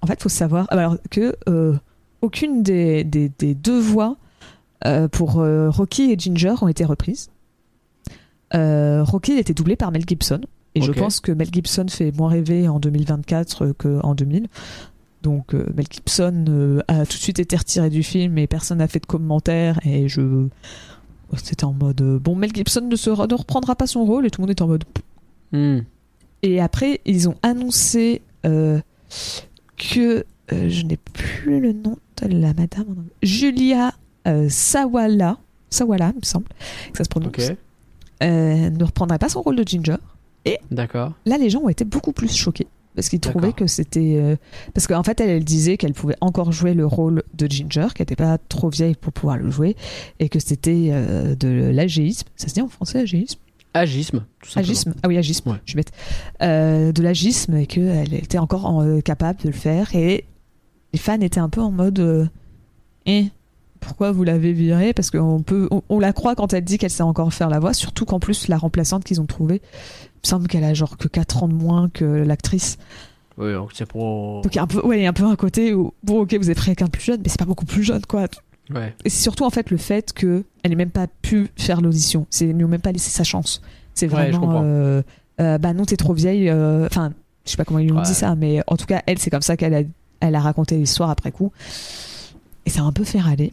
en 0.00 0.06
fait, 0.06 0.14
il 0.14 0.22
faut 0.22 0.28
savoir 0.30 0.66
alors, 0.70 0.96
que 1.10 1.36
euh, 1.48 1.74
aucune 2.22 2.62
des, 2.62 3.04
des- 3.04 3.30
des 3.38 3.54
deux 3.54 3.78
voix 3.80 4.16
euh, 4.86 5.08
pour 5.08 5.34
Rocky 5.34 6.10
et 6.10 6.18
Ginger 6.18 6.54
ont 6.62 6.68
été 6.68 6.84
reprises. 6.84 7.28
Rocky 8.52 9.32
a 9.32 9.38
été 9.40 9.52
doublé 9.54 9.76
par 9.76 9.90
Mel 9.92 10.04
Gibson. 10.06 10.40
Et 10.76 10.82
je 10.82 10.90
pense 10.92 11.20
que 11.20 11.30
Mel 11.32 11.48
Gibson 11.52 11.86
fait 11.88 12.10
moins 12.16 12.28
rêver 12.30 12.66
en 12.68 12.80
2024 12.80 13.72
qu'en 13.72 14.14
2000. 14.14 14.48
Donc 15.22 15.54
Mel 15.54 15.86
Gibson 15.90 16.82
a 16.88 17.06
tout 17.06 17.16
de 17.16 17.22
suite 17.22 17.38
été 17.38 17.56
retiré 17.56 17.88
du 17.90 18.02
film 18.02 18.36
et 18.38 18.46
personne 18.46 18.78
n'a 18.78 18.88
fait 18.88 19.00
de 19.00 19.06
commentaires 19.06 19.78
et 19.86 20.08
je 20.08 20.46
c'était 21.36 21.64
en 21.64 21.72
mode 21.72 22.00
bon 22.22 22.36
Mel 22.36 22.50
Gibson 22.54 22.82
ne, 22.88 22.94
se 22.96 23.10
re- 23.10 23.28
ne 23.28 23.34
reprendra 23.34 23.74
pas 23.74 23.86
son 23.88 24.04
rôle 24.04 24.26
et 24.26 24.30
tout 24.30 24.40
le 24.40 24.46
monde 24.46 24.50
est 24.50 24.62
en 24.62 24.68
mode 24.68 24.84
Hmm. 25.52 25.80
Et 26.44 26.60
après 26.60 27.00
ils 27.06 27.28
ont 27.28 27.34
annoncé 27.42 28.20
euh, 28.44 28.78
que 29.76 30.24
euh, 30.52 30.68
je 30.68 30.82
n'ai 30.84 30.98
plus 30.98 31.58
le 31.60 31.72
nom 31.72 31.96
de 32.22 32.28
la 32.28 32.52
madame. 32.52 33.06
Julia 33.22 33.92
euh, 34.28 34.48
Sawala 34.48 35.38
Sawala 35.70 36.12
il 36.14 36.20
me 36.20 36.24
semble 36.24 36.46
que 36.92 36.98
ça 36.98 37.04
se 37.04 37.08
prononce 37.08 37.28
Ok, 37.28 37.56
euh, 38.22 38.70
ne 38.70 38.84
reprendrait 38.84 39.18
pas 39.18 39.28
son 39.28 39.42
rôle 39.42 39.56
de 39.56 39.66
Ginger 39.66 39.96
d'accord. 40.70 41.14
là 41.24 41.38
les 41.38 41.48
gens 41.48 41.60
ont 41.60 41.68
été 41.70 41.84
beaucoup 41.86 42.12
plus 42.12 42.34
choqués 42.36 42.66
parce 42.94 43.08
qu'ils 43.08 43.20
trouvaient 43.20 43.48
D'accord. 43.48 43.56
que 43.56 43.66
c'était 43.66 44.16
euh, 44.18 44.36
parce 44.72 44.86
qu'en 44.86 45.02
fait 45.02 45.20
elle, 45.20 45.30
elle 45.30 45.44
disait 45.44 45.76
qu'elle 45.76 45.94
pouvait 45.94 46.16
encore 46.20 46.52
jouer 46.52 46.74
le 46.74 46.86
rôle 46.86 47.22
de 47.34 47.46
Ginger 47.50 47.88
qu'elle 47.94 48.04
n'était 48.04 48.14
pas 48.22 48.38
trop 48.38 48.68
vieille 48.68 48.94
pour 48.94 49.12
pouvoir 49.12 49.36
le 49.38 49.50
jouer 49.50 49.74
et 50.20 50.28
que 50.28 50.38
c'était 50.38 50.90
euh, 50.92 51.34
de 51.34 51.48
l'agéisme 51.48 52.28
ça 52.36 52.48
se 52.48 52.54
dit 52.54 52.60
en 52.60 52.68
français 52.68 53.00
agéisme 53.00 53.40
Agisme, 53.74 54.24
tout 54.40 54.50
simplement. 54.50 54.70
agisme 54.70 54.94
ah 55.02 55.08
oui 55.08 55.18
agisme 55.18 55.50
Ouais. 55.50 55.56
je 55.64 55.70
suis 55.72 55.76
bête 55.76 55.90
Euh, 56.42 56.92
de 56.92 57.02
l'agisme 57.02 57.56
et 57.56 57.66
qu'elle 57.66 58.14
était 58.14 58.38
encore 58.38 58.66
en- 58.66 58.82
euh, 58.84 59.00
capable 59.00 59.40
de 59.42 59.48
le 59.48 59.52
faire 59.54 59.94
et 59.96 60.24
les 60.92 60.98
fans 60.98 61.20
étaient 61.20 61.40
un 61.40 61.48
peu 61.48 61.60
en 61.60 61.72
mode 61.72 61.98
euh, 61.98 62.26
eh 63.06 63.26
pourquoi 63.80 64.12
vous 64.12 64.24
l'avez 64.24 64.52
virée? 64.54 64.94
Parce 64.94 65.10
qu'on 65.10 65.42
peut 65.42 65.68
on, 65.70 65.82
on 65.90 65.98
la 65.98 66.12
croit 66.14 66.34
quand 66.36 66.54
elle 66.54 66.64
dit 66.64 66.78
qu'elle 66.78 66.88
sait 66.90 67.02
encore 67.02 67.34
faire 67.34 67.50
la 67.50 67.58
voix 67.58 67.74
surtout 67.74 68.04
qu'en 68.06 68.20
plus 68.20 68.48
la 68.48 68.56
remplaçante 68.56 69.04
qu'ils 69.04 69.20
ont 69.20 69.26
trouvée 69.26 69.60
il 69.62 70.20
me 70.24 70.28
semble 70.28 70.46
qu'elle 70.48 70.64
a 70.64 70.72
genre 70.72 70.96
que 70.96 71.08
4 71.08 71.42
ans 71.42 71.48
de 71.48 71.54
moins 71.54 71.90
que 71.90 72.04
l'actrice 72.04 72.78
Oui, 73.36 73.52
donc 73.52 73.72
c'est 73.74 73.84
pour. 73.86 74.40
donc 74.42 74.54
il 74.54 74.56
y 74.56 74.58
a 74.60 74.62
un 74.62 74.66
peu 74.68 74.80
ouais 74.86 75.04
un 75.04 75.12
peu 75.12 75.24
un 75.24 75.36
côté 75.36 75.74
où 75.74 75.92
bon 76.04 76.20
ok 76.20 76.34
vous 76.40 76.50
êtes 76.50 76.60
quelqu'un 76.62 76.86
de 76.86 76.90
plus 76.92 77.02
jeune 77.02 77.20
mais 77.22 77.28
c'est 77.28 77.38
pas 77.40 77.44
beaucoup 77.44 77.66
plus 77.66 77.82
jeune 77.82 78.06
quoi 78.06 78.26
Ouais. 78.70 78.94
et 79.04 79.10
c'est 79.10 79.22
surtout 79.22 79.44
en 79.44 79.50
fait 79.50 79.70
le 79.70 79.76
fait 79.76 80.12
que 80.14 80.44
elle 80.62 80.70
n'ait 80.70 80.76
même 80.76 80.90
pas 80.90 81.06
pu 81.20 81.48
faire 81.56 81.80
l'audition 81.82 82.26
c'est 82.30 82.46
ils 82.48 82.56
lui 82.56 82.64
ont 82.64 82.68
même 82.68 82.80
pas 82.80 82.92
laissé 82.92 83.10
sa 83.10 83.22
chance 83.24 83.60
c'est 83.92 84.06
vraiment 84.06 84.62
euh, 84.64 85.02
euh, 85.40 85.58
bah 85.58 85.74
non 85.74 85.84
t'es 85.84 85.96
trop 85.96 86.14
vieille 86.14 86.48
euh, 86.48 86.86
enfin 86.86 87.12
je 87.44 87.50
sais 87.50 87.56
pas 87.58 87.64
comment 87.66 87.78
ils 87.80 87.84
lui 87.86 87.92
ont 87.92 87.96
Ouais. 87.96 88.02
dit 88.04 88.14
ça 88.14 88.34
mais 88.34 88.62
en 88.66 88.76
tout 88.78 88.86
cas 88.86 89.02
elle 89.06 89.18
c'est 89.18 89.28
comme 89.28 89.42
ça 89.42 89.58
qu'elle 89.58 89.74
a 89.74 89.82
elle 90.20 90.34
a 90.34 90.40
raconté 90.40 90.76
l'histoire 90.78 91.10
après 91.10 91.30
coup 91.30 91.52
et 92.64 92.70
ça 92.70 92.80
a 92.80 92.84
un 92.84 92.92
peu 92.92 93.04
fait 93.04 93.20
râler 93.20 93.52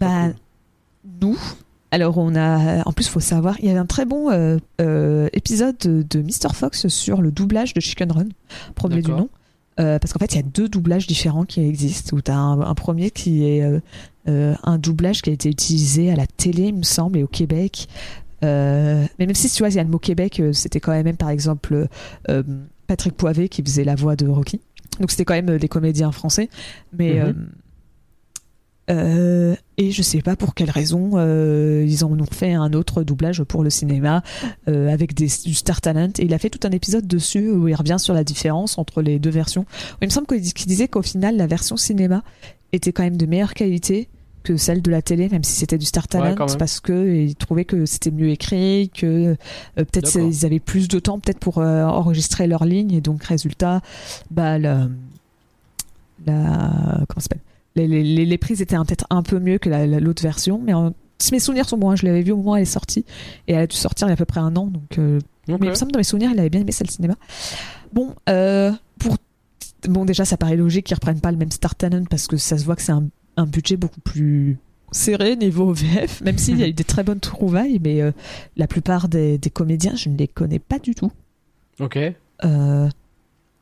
bah, 0.00 0.28
cool. 0.28 0.34
nous. 1.22 1.38
Alors, 1.90 2.18
on 2.18 2.34
a. 2.36 2.82
En 2.86 2.92
plus, 2.92 3.08
faut 3.08 3.18
savoir, 3.20 3.56
il 3.60 3.64
y 3.66 3.70
avait 3.70 3.78
un 3.78 3.86
très 3.86 4.04
bon 4.04 4.30
euh, 4.30 4.58
euh, 4.80 5.28
épisode 5.32 5.76
de, 5.78 6.02
de 6.08 6.20
Mr. 6.20 6.52
Fox 6.54 6.88
sur 6.88 7.22
le 7.22 7.30
doublage 7.30 7.72
de 7.72 7.80
Chicken 7.80 8.12
Run, 8.12 8.26
premier 8.74 9.00
du 9.00 9.10
nom. 9.10 9.30
Euh, 9.80 9.98
parce 9.98 10.12
qu'en 10.12 10.18
fait, 10.18 10.32
il 10.34 10.36
y 10.36 10.40
a 10.40 10.42
deux 10.42 10.68
doublages 10.68 11.06
différents 11.06 11.44
qui 11.44 11.60
existent. 11.60 12.16
Où 12.16 12.20
tu 12.20 12.30
as 12.30 12.36
un, 12.36 12.60
un 12.60 12.74
premier 12.74 13.10
qui 13.10 13.44
est 13.48 13.62
euh, 13.62 13.80
euh, 14.28 14.54
un 14.64 14.78
doublage 14.78 15.22
qui 15.22 15.30
a 15.30 15.32
été 15.32 15.48
utilisé 15.48 16.10
à 16.10 16.16
la 16.16 16.26
télé, 16.26 16.64
il 16.68 16.74
me 16.74 16.82
semble, 16.82 17.18
et 17.18 17.22
au 17.22 17.28
Québec. 17.28 17.88
Euh, 18.44 19.04
mais 19.18 19.26
même 19.26 19.34
si 19.34 19.48
tu 19.48 19.62
vois, 19.62 19.68
il 19.68 19.76
y 19.76 19.78
a 19.78 19.84
le 19.84 19.88
mot 19.88 19.98
Québec, 19.98 20.42
c'était 20.52 20.80
quand 20.80 20.92
même, 20.92 21.16
par 21.16 21.30
exemple, 21.30 21.88
Patrick 22.86 23.14
Poivet 23.16 23.48
qui 23.48 23.62
faisait 23.62 23.84
la 23.84 23.94
voix 23.94 24.16
de 24.16 24.26
Rocky. 24.26 24.60
Donc 25.00 25.10
c'était 25.10 25.24
quand 25.24 25.34
même 25.34 25.58
des 25.58 25.68
comédiens 25.68 26.10
français. 26.12 26.48
Mais 26.92 27.20
Mhm. 28.88 29.56
Euh, 29.78 29.84
euh, 29.84 29.88
Et 29.88 29.90
je 29.90 30.02
sais 30.02 30.22
pas 30.22 30.36
pour 30.36 30.54
quelle 30.54 30.70
raison, 30.70 31.10
euh, 31.14 31.84
ils 31.86 32.04
en 32.04 32.18
ont 32.18 32.26
fait 32.30 32.52
un 32.54 32.72
autre 32.72 33.02
doublage 33.02 33.42
pour 33.44 33.62
le 33.62 33.70
cinéma 33.70 34.22
euh, 34.68 34.88
avec 34.88 35.14
des, 35.14 35.28
du 35.44 35.54
Star 35.54 35.80
Talent. 35.80 36.10
Et 36.18 36.24
il 36.24 36.34
a 36.34 36.38
fait 36.38 36.50
tout 36.50 36.66
un 36.66 36.70
épisode 36.70 37.06
dessus 37.06 37.50
où 37.50 37.68
il 37.68 37.74
revient 37.74 37.96
sur 37.98 38.14
la 38.14 38.24
différence 38.24 38.78
entre 38.78 39.02
les 39.02 39.18
deux 39.18 39.30
versions. 39.30 39.66
Il 40.02 40.06
me 40.06 40.12
semble 40.12 40.26
qu'il 40.26 40.40
disait 40.40 40.88
qu'au 40.88 41.02
final, 41.02 41.36
la 41.36 41.46
version 41.46 41.76
cinéma 41.76 42.22
était 42.72 42.92
quand 42.92 43.02
même 43.02 43.16
de 43.16 43.26
meilleure 43.26 43.54
qualité 43.54 44.08
que 44.44 44.56
celle 44.56 44.82
de 44.82 44.90
la 44.90 45.02
télé, 45.02 45.28
même 45.28 45.44
si 45.44 45.52
c'était 45.52 45.78
du 45.78 45.84
Star 45.84 46.08
Talent, 46.08 46.34
parce 46.58 46.80
que 46.80 47.26
il 47.26 47.34
trouvait 47.34 47.64
que 47.64 47.86
c'était 47.86 48.10
mieux 48.10 48.30
écrit, 48.30 48.90
que 48.94 49.06
euh, 49.06 49.36
peut-être 49.74 50.16
ils 50.16 50.46
avaient 50.46 50.60
plus 50.60 50.88
de 50.88 50.98
temps 51.00 51.18
peut-être 51.18 51.38
pour 51.38 51.58
euh, 51.58 51.84
enregistrer 51.84 52.46
leurs 52.46 52.64
lignes, 52.64 52.92
et 52.92 53.00
donc 53.00 53.24
résultat, 53.24 53.80
bah 54.30 54.58
la, 54.58 54.88
la 56.26 57.04
comment 57.08 57.20
ça 57.20 57.22
s'appelle? 57.22 57.40
Les, 57.86 58.02
les, 58.02 58.24
les- 58.26 58.38
prises 58.38 58.60
étaient 58.62 58.76
peut-être 58.76 59.06
un 59.10 59.22
peu 59.22 59.38
mieux 59.38 59.58
que 59.58 59.68
la- 59.68 59.86
la- 59.86 60.00
l'autre 60.00 60.22
version, 60.22 60.60
mais 60.64 60.72
en- 60.74 60.94
si 61.20 61.32
mes 61.32 61.40
souvenirs 61.40 61.68
sont 61.68 61.76
bons, 61.76 61.90
hein, 61.90 61.96
je 61.96 62.06
l'avais 62.06 62.22
vu 62.22 62.32
au 62.32 62.36
moment 62.36 62.52
où 62.52 62.56
elle 62.56 62.62
est 62.62 62.64
sortie, 62.64 63.04
et 63.46 63.52
elle 63.52 63.60
a 63.62 63.66
dû 63.66 63.76
sortir 63.76 64.06
il 64.06 64.10
y 64.10 64.12
a 64.12 64.14
à 64.14 64.16
peu 64.16 64.24
près 64.24 64.40
un 64.40 64.54
an, 64.56 64.66
donc 64.66 64.98
euh, 64.98 65.18
mais 65.48 65.66
il 65.66 65.70
me 65.70 65.74
semble 65.76 65.92
dans 65.92 65.98
mes 65.98 66.04
souvenirs, 66.04 66.30
il 66.32 66.38
avait 66.40 66.50
bien 66.50 66.60
aimé 66.60 66.72
celle 66.72 66.90
cinéma. 66.90 67.14
Bon, 67.92 68.14
euh, 68.28 68.72
pour 68.98 69.16
bon 69.88 70.04
déjà 70.04 70.24
ça 70.24 70.36
paraît 70.36 70.56
logique 70.56 70.86
qu'ils 70.86 70.94
reprennent 70.96 71.20
pas 71.20 71.30
le 71.32 71.36
même 71.38 71.50
Star 71.52 71.74
Talent 71.74 72.04
parce 72.10 72.26
que 72.26 72.36
ça 72.36 72.58
se 72.58 72.64
voit 72.64 72.74
que 72.76 72.82
c'est 72.82 72.92
un, 72.92 73.04
un 73.36 73.46
budget 73.46 73.76
beaucoup 73.76 74.00
plus 74.00 74.58
serré 74.92 75.36
niveau 75.36 75.72
VF, 75.72 76.20
même 76.22 76.38
s'il 76.38 76.58
y 76.58 76.62
a 76.64 76.68
eu 76.68 76.72
des 76.72 76.84
très 76.84 77.02
bonnes 77.02 77.20
trouvailles, 77.20 77.80
mais 77.82 78.00
euh, 78.02 78.12
la 78.56 78.66
plupart 78.66 79.08
des, 79.08 79.38
des 79.38 79.50
comédiens, 79.50 79.94
je 79.96 80.08
ne 80.08 80.16
les 80.16 80.28
connais 80.28 80.58
pas 80.58 80.78
du 80.78 80.94
tout. 80.94 81.12
Ok. 81.80 81.98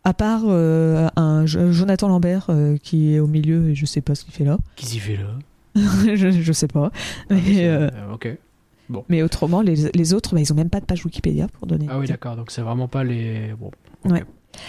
À 0.06 0.14
part 0.14 0.42
euh, 0.46 1.08
un 1.16 1.46
Jo- 1.46 1.72
Jonathan 1.72 2.06
Lambert 2.06 2.46
euh, 2.48 2.76
qui 2.80 3.12
est 3.14 3.18
au 3.18 3.26
milieu 3.26 3.70
et 3.70 3.74
je 3.74 3.84
sais 3.86 4.00
pas 4.00 4.14
ce 4.14 4.24
qu'il 4.24 4.32
fait 4.32 4.44
là. 4.44 4.56
Qu'est-ce 4.76 4.92
qu'il 4.92 5.00
fait 5.00 5.16
là 5.16 5.36
je, 6.14 6.30
je 6.30 6.52
sais 6.52 6.68
pas. 6.68 6.92
Mais, 7.28 7.40
C'est- 7.44 7.66
euh, 7.66 7.88
euh, 7.92 8.12
Ok. 8.14 8.28
mais 9.08 9.22
autrement, 9.22 9.62
les, 9.62 9.90
les 9.92 10.14
autres, 10.14 10.32
bah, 10.34 10.40
ils 10.40 10.52
ont 10.52 10.56
même 10.56 10.70
pas 10.70 10.78
de 10.80 10.84
page 10.86 11.04
Wikipédia 11.04 11.48
pour 11.48 11.66
donner. 11.66 11.86
Ah 11.90 11.98
oui, 11.98 12.06
d'accord. 12.06 12.36
Donc 12.36 12.52
c'est 12.52 12.62
vraiment 12.62 12.86
pas 12.86 13.02
les. 13.02 13.52
Bon. 13.58 13.70
Ouais. 14.04 14.24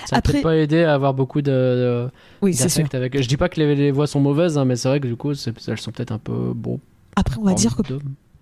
Ça 0.07 0.17
Après- 0.17 0.33
peut-être 0.33 0.43
pas 0.43 0.57
aidé 0.57 0.83
à 0.83 0.95
avoir 0.95 1.13
beaucoup 1.13 1.41
de. 1.43 1.51
de- 1.51 2.09
Oui, 2.41 2.53
c'est 2.55 2.67
sûr. 2.67 2.87
avec. 2.93 3.21
Je 3.21 3.27
dis 3.27 3.37
pas 3.37 3.47
que 3.47 3.59
les, 3.59 3.75
les 3.75 3.91
voix 3.91 4.07
sont 4.07 4.19
mauvaises, 4.19 4.57
hein, 4.57 4.65
mais 4.65 4.75
c'est 4.75 4.89
vrai 4.89 4.99
que 4.99 5.07
du 5.07 5.15
coup, 5.15 5.31
elles 5.31 5.77
sont 5.77 5.91
peut-être 5.91 6.11
un 6.11 6.17
peu 6.17 6.51
bon. 6.55 6.79
Après, 7.15 7.37
on 7.39 7.43
va 7.43 7.53
dire 7.53 7.75
que 7.77 7.83
de- 7.83 7.99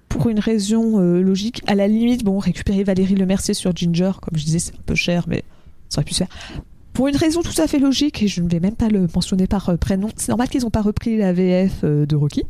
pour 0.07 0.30
une 0.30 0.39
raison 0.39 0.99
euh, 1.01 1.22
logique, 1.22 1.61
à 1.67 1.76
la 1.76 1.88
limite, 1.89 2.23
bon, 2.23 2.39
récupérer 2.39 2.84
Valérie 2.85 3.15
Lemercier 3.15 3.53
sur 3.53 3.76
Ginger, 3.76 4.11
comme 4.22 4.38
je 4.39 4.45
disais, 4.45 4.59
c'est 4.59 4.73
un 4.76 4.81
peu 4.85 4.95
cher, 4.95 5.26
mais 5.27 5.43
ça 5.89 5.99
aurait 5.99 6.05
pu 6.05 6.13
se 6.13 6.19
faire. 6.19 6.30
Pour 6.95 7.07
une 7.09 7.15
raison 7.17 7.41
tout 7.41 7.61
à 7.61 7.67
fait 7.67 7.77
logique, 7.80 8.23
et 8.23 8.27
je 8.27 8.41
ne 8.41 8.49
vais 8.49 8.59
même 8.59 8.76
pas 8.76 8.88
le 8.88 9.07
mentionner 9.13 9.47
par 9.47 9.69
euh, 9.69 9.76
prénom, 9.77 10.09
c'est 10.15 10.30
normal 10.30 10.47
qu'ils 10.49 10.61
n'ont 10.61 10.69
pas 10.72 10.81
repris 10.81 11.17
la 11.17 11.34
VF 11.34 11.84
euh, 11.84 12.05
de 12.05 12.15
Rocky. 12.15 12.43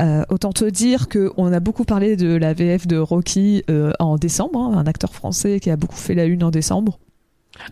Euh, 0.00 0.22
autant 0.30 0.52
te 0.52 0.64
dire 0.64 1.08
qu'on 1.08 1.52
a 1.52 1.60
beaucoup 1.60 1.84
parlé 1.84 2.16
de 2.16 2.34
la 2.34 2.54
VF 2.54 2.86
de 2.86 2.96
Rocky 2.96 3.62
euh, 3.68 3.92
en 3.98 4.16
décembre, 4.16 4.58
hein, 4.58 4.72
un 4.78 4.86
acteur 4.86 5.12
français 5.12 5.60
qui 5.60 5.70
a 5.70 5.76
beaucoup 5.76 5.96
fait 5.96 6.14
la 6.14 6.24
une 6.24 6.42
en 6.44 6.50
décembre. 6.50 6.98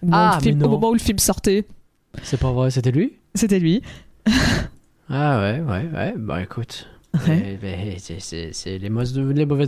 Au 0.02 0.06
moment, 0.06 0.16
Ah, 0.18 0.32
où, 0.34 0.36
le 0.38 0.42
film, 0.42 0.58
mais 0.58 0.64
au 0.64 0.68
non. 0.68 0.74
moment 0.74 0.90
où 0.90 0.92
le 0.94 0.98
film 0.98 1.18
sortait, 1.18 1.64
C'est 2.22 2.38
pas 2.38 2.52
vrai, 2.52 2.70
c'était 2.70 2.90
lui? 2.92 3.14
C'était 3.34 3.58
lui. 3.60 3.82
Ah 5.12 5.40
ouais, 5.40 5.60
ouais, 5.60 5.88
ouais. 5.92 6.14
Bah 6.16 6.40
écoute. 6.40 6.86
Ouais. 7.26 7.58
C'est- 7.98 8.64
les, 8.66 8.78
les 8.78 8.90
mauvaises 8.90 9.12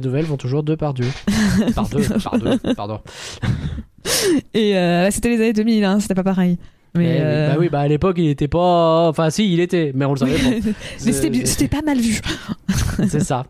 nouvelles 0.03 0.25
vont 0.25 0.37
toujours 0.37 0.63
deux 0.63 0.77
par 0.77 0.95
deux. 0.95 1.09
par 1.75 1.89
deux, 1.89 2.05
par 2.23 2.39
deux, 2.39 2.59
pardon. 2.77 3.01
Et 4.55 4.77
euh, 4.77 5.11
c'était 5.11 5.31
les 5.31 5.37
années 5.37 5.53
2000, 5.53 5.85
hein, 5.85 6.01
c'était 6.01 6.15
pas 6.15 6.23
pareil. 6.23 6.59
Mais, 6.95 7.05
Eh 7.05 7.09
oui, 7.09 7.17
euh, 7.21 7.49
Bah 7.49 7.57
oui, 7.59 7.69
bah 7.71 7.81
à 7.81 7.89
l'époque 7.89 8.17
il 8.19 8.29
était 8.29 8.49
pas. 8.49 9.09
Enfin 9.09 9.31
si, 9.31 9.51
il 9.51 9.61
était, 9.61 9.93
mais 9.95 10.05
on 10.05 10.13
le 10.13 10.19
savait 10.19 10.37
pas. 10.37 10.69
Mais 11.07 11.13
c'était 11.13 11.69
pas 11.69 11.83
mal 11.83 11.99
vu. 11.99 12.21
C'est 13.09 13.25
ça. 13.25 13.47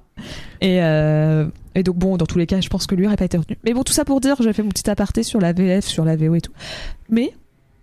Et, 0.60 0.80
euh, 0.82 1.46
et 1.74 1.82
donc 1.82 1.96
bon, 1.96 2.16
dans 2.16 2.26
tous 2.26 2.38
les 2.38 2.46
cas, 2.46 2.60
je 2.60 2.68
pense 2.68 2.86
que 2.86 2.94
lui 2.94 3.06
aurait 3.06 3.16
pas 3.16 3.24
été 3.24 3.36
retenu. 3.36 3.58
Mais 3.64 3.74
bon, 3.74 3.82
tout 3.82 3.92
ça 3.92 4.04
pour 4.04 4.20
dire, 4.20 4.36
j'ai 4.40 4.52
fait 4.52 4.62
mon 4.62 4.68
petit 4.68 4.88
aparté 4.88 5.24
sur 5.24 5.40
la 5.40 5.52
VF, 5.52 5.84
sur 5.84 6.04
la 6.04 6.14
VO 6.14 6.36
et 6.36 6.40
tout. 6.40 6.52
Mais, 7.08 7.34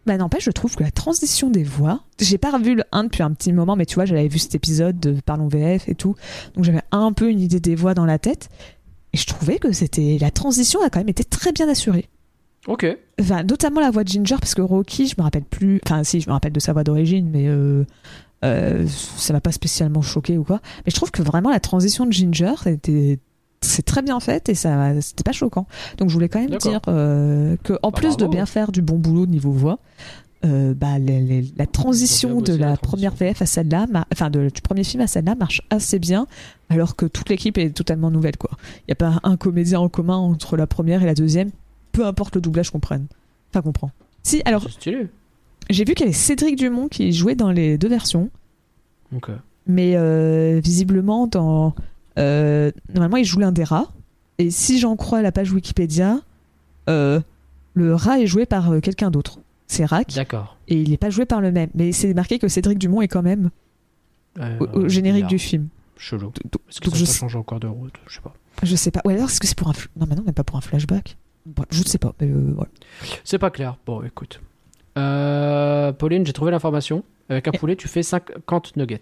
bah 0.06 0.16
n'empêche, 0.16 0.46
je 0.46 0.52
trouve 0.52 0.76
que 0.76 0.84
la 0.84 0.91
transition 0.91 1.50
des 1.50 1.64
voix, 1.64 2.04
j'ai 2.22 2.38
pas 2.38 2.52
revu 2.52 2.76
le 2.76 2.84
1 2.94 3.06
depuis 3.06 3.24
un 3.24 3.32
petit 3.34 3.52
moment, 3.52 3.76
mais 3.76 3.86
tu 3.86 3.96
vois, 3.96 4.06
j'avais 4.06 4.30
vu 4.30 4.40
cet 4.40 4.56
épisode 4.56 4.98
de 4.98 5.18
Parlons 5.26 5.50
VF 5.50 5.90
et 5.90 5.96
tout, 5.96 6.16
donc 6.56 6.64
j'avais 6.64 6.82
un 6.91 7.12
peu 7.12 7.30
une 7.30 7.41
idée 7.41 7.60
des 7.60 7.76
voix 7.76 7.94
dans 7.94 8.06
la 8.06 8.18
tête. 8.18 8.50
Et 9.12 9.18
je 9.18 9.26
trouvais 9.26 9.58
que 9.58 9.72
c'était 9.74 10.18
la 10.22 10.32
transition 10.32 10.82
a 10.84 10.90
quand 10.90 11.00
même 11.00 11.10
été 11.10 11.24
très 11.24 11.52
bien 11.52 11.68
assurée. 11.68 12.08
Ok. 12.68 12.86
Enfin, 13.19 13.44
notamment 13.44 13.80
la 13.81 13.90
voix 13.91 14.03
de 14.03 14.10
Ginger, 14.10 14.36
parce 14.40 14.53
que 14.53 14.61
Rocky, 14.61 15.07
je 15.07 15.15
me 15.18 15.23
rappelle 15.23 15.44
plus. 15.44 15.80
Enfin, 15.86 16.03
si, 16.03 16.22
je 16.22 16.27
me 16.27 16.34
rappelle 16.34 16.52
de 16.53 16.60
sa 16.60 16.73
voix 16.73 16.84
d'origine, 16.84 17.30
mais 17.31 17.48
euh, 17.48 17.84
euh, 18.44 18.86
ça 18.88 19.34
m'a 19.34 19.41
pas 19.41 19.52
spécialement 19.52 20.02
choqué 20.02 20.38
ou 20.38 20.44
quoi. 20.44 20.60
Mais 20.86 20.91
je 20.91 20.95
trouve 20.95 21.11
que 21.11 21.22
vraiment 21.22 21.49
la 21.49 21.60
transition 21.60 22.06
de 22.06 22.11
Ginger, 22.14 22.53
c'était 22.64 23.19
c'est 23.61 23.84
très 23.84 24.02
bien 24.02 24.19
faite 24.22 24.48
et 24.48 24.56
ça 24.56 25.02
c'était 25.02 25.23
pas 25.23 25.34
choquant. 25.34 25.68
Donc 25.98 26.07
je 26.10 26.14
voulais 26.14 26.30
quand 26.30 26.40
même 26.40 26.57
dire 26.60 26.80
euh, 26.88 27.57
que 27.64 27.73
en 27.84 27.91
Bah, 27.91 27.98
plus 27.99 28.15
de 28.15 28.26
bien 28.26 28.45
faire 28.45 28.72
du 28.72 28.81
bon 28.81 28.95
boulot 28.98 29.26
niveau 29.26 29.52
voix, 29.52 29.80
euh, 30.45 30.73
bah, 30.73 30.98
les- 30.98 31.19
les- 31.19 31.45
la 31.57 31.65
transition 31.65 32.40
de 32.41 32.53
la, 32.56 32.77
première. 32.77 33.14
VF 33.14 33.41
à 33.41 33.45
celle-là, 33.45 33.86
enfin 34.14 34.30
de- 34.30 34.49
du 34.49 34.61
premier 34.61 34.86
film 34.86 35.02
à 35.03 35.07
celle-là 35.07 35.36
marche 35.36 35.61
assez 35.69 35.99
bien, 35.99 36.26
alors 36.69 36.95
que 36.95 37.06
toute 37.06 37.27
l'équipe 37.27 37.57
est 37.57 37.72
totalement 37.72 38.10
nouvelle 38.11 38.38
quoi. 38.38 38.52
Il 38.88 38.90
y 38.90 38.94
a 38.94 38.95
pas 38.95 39.19
un 39.23 39.36
comédien 39.36 39.81
en 39.81 39.90
commun 39.90 40.15
entre 40.15 40.56
la 40.56 40.65
première 40.65 41.03
et 41.03 41.06
la 41.06 41.14
deuxième, 41.15 41.52
peu 42.00 42.06
importe 42.06 42.36
le 42.36 42.42
doublage 42.42 42.70
qu'on 42.72 42.80
prenne. 42.80 43.08
Enfin 43.50 43.62
qu'on 43.62 43.74
prend. 43.74 43.92
Si, 44.24 44.42
alors 44.46 44.66
j'ai 45.70 45.84
vu 45.84 45.94
qu'il 45.96 46.06
y 46.06 46.10
avait 46.10 46.14
Cédric 46.14 46.56
Dumont 46.56 46.88
qui 46.88 47.12
jouait 47.12 47.36
dans 47.36 47.52
les 47.52 47.78
deux 47.78 47.90
versions, 47.90 48.30
Ok. 49.14 49.30
mais 49.68 49.96
euh, 49.98 50.62
visiblement 50.64 51.28
dans 51.28 51.76
euh, 52.18 52.72
normalement 52.94 53.18
il 53.18 53.26
joue 53.26 53.40
l'un 53.40 53.52
des 53.52 53.66
rats. 53.66 53.92
Et 54.38 54.50
si 54.50 54.80
j'en 54.80 54.96
crois 54.96 55.22
la 55.22 55.34
page 55.34 55.52
Wikipédia, 55.52 56.20
euh, 56.90 57.20
le 57.74 57.94
rat 57.96 58.22
est 58.22 58.28
joué 58.28 58.46
par 58.46 58.80
quelqu'un 58.82 59.12
d'autre. 59.12 59.40
C'est 59.68 59.84
Rack 59.84 60.14
D'accord. 60.16 60.56
et 60.70 60.82
il 60.82 60.90
n'est 60.92 60.98
pas 60.98 61.10
joué 61.10 61.26
par 61.26 61.42
le 61.42 61.52
même. 61.52 61.70
Mais 61.76 61.92
c'est 61.92 62.14
marqué 62.14 62.40
que 62.40 62.48
Cédric 62.48 62.80
Dumont 62.80 63.02
est 63.02 63.10
quand 63.10 63.22
même 63.24 63.50
au, 64.40 64.66
au 64.74 64.88
générique 64.88 65.28
du 65.28 65.38
film. 65.38 65.68
Chelou. 65.98 66.32
Est-ce 66.70 66.80
que 66.80 66.90
ça 66.92 66.96
je 66.96 67.06
changé 67.06 67.38
encore 67.38 67.60
de 67.60 67.68
route? 67.68 67.96
Je 68.08 68.16
sais 68.16 68.22
pas. 68.22 68.34
Je 68.64 68.76
sais 68.78 68.92
pas. 68.92 69.02
Ou 69.04 69.10
alors 69.10 69.26
est-ce 69.30 69.42
que 69.42 69.48
c'est 69.48 69.58
pour 69.58 69.68
un 69.68 69.74
non, 70.00 70.06
mais 70.10 70.16
non, 70.16 70.24
même 70.24 70.34
pas 70.34 70.46
pour 70.46 70.56
un 70.56 70.62
flashback. 70.62 71.18
Bon, 71.56 71.64
je 71.72 71.80
ne 71.82 71.86
sais 71.86 71.98
pas. 71.98 72.14
Euh, 72.22 72.52
voilà. 72.56 72.70
C'est 73.24 73.40
pas 73.40 73.50
clair. 73.50 73.76
Bon, 73.86 74.02
écoute. 74.04 74.40
Euh, 74.98 75.92
Pauline, 75.94 76.26
j'ai 76.26 76.34
trouvé 76.34 76.52
l'information. 76.52 77.04
Avec 77.30 77.48
un 77.48 77.52
poulet, 77.52 77.76
tu 77.76 77.88
fais 77.88 78.04
50 78.04 78.76
nuggets. 78.76 79.02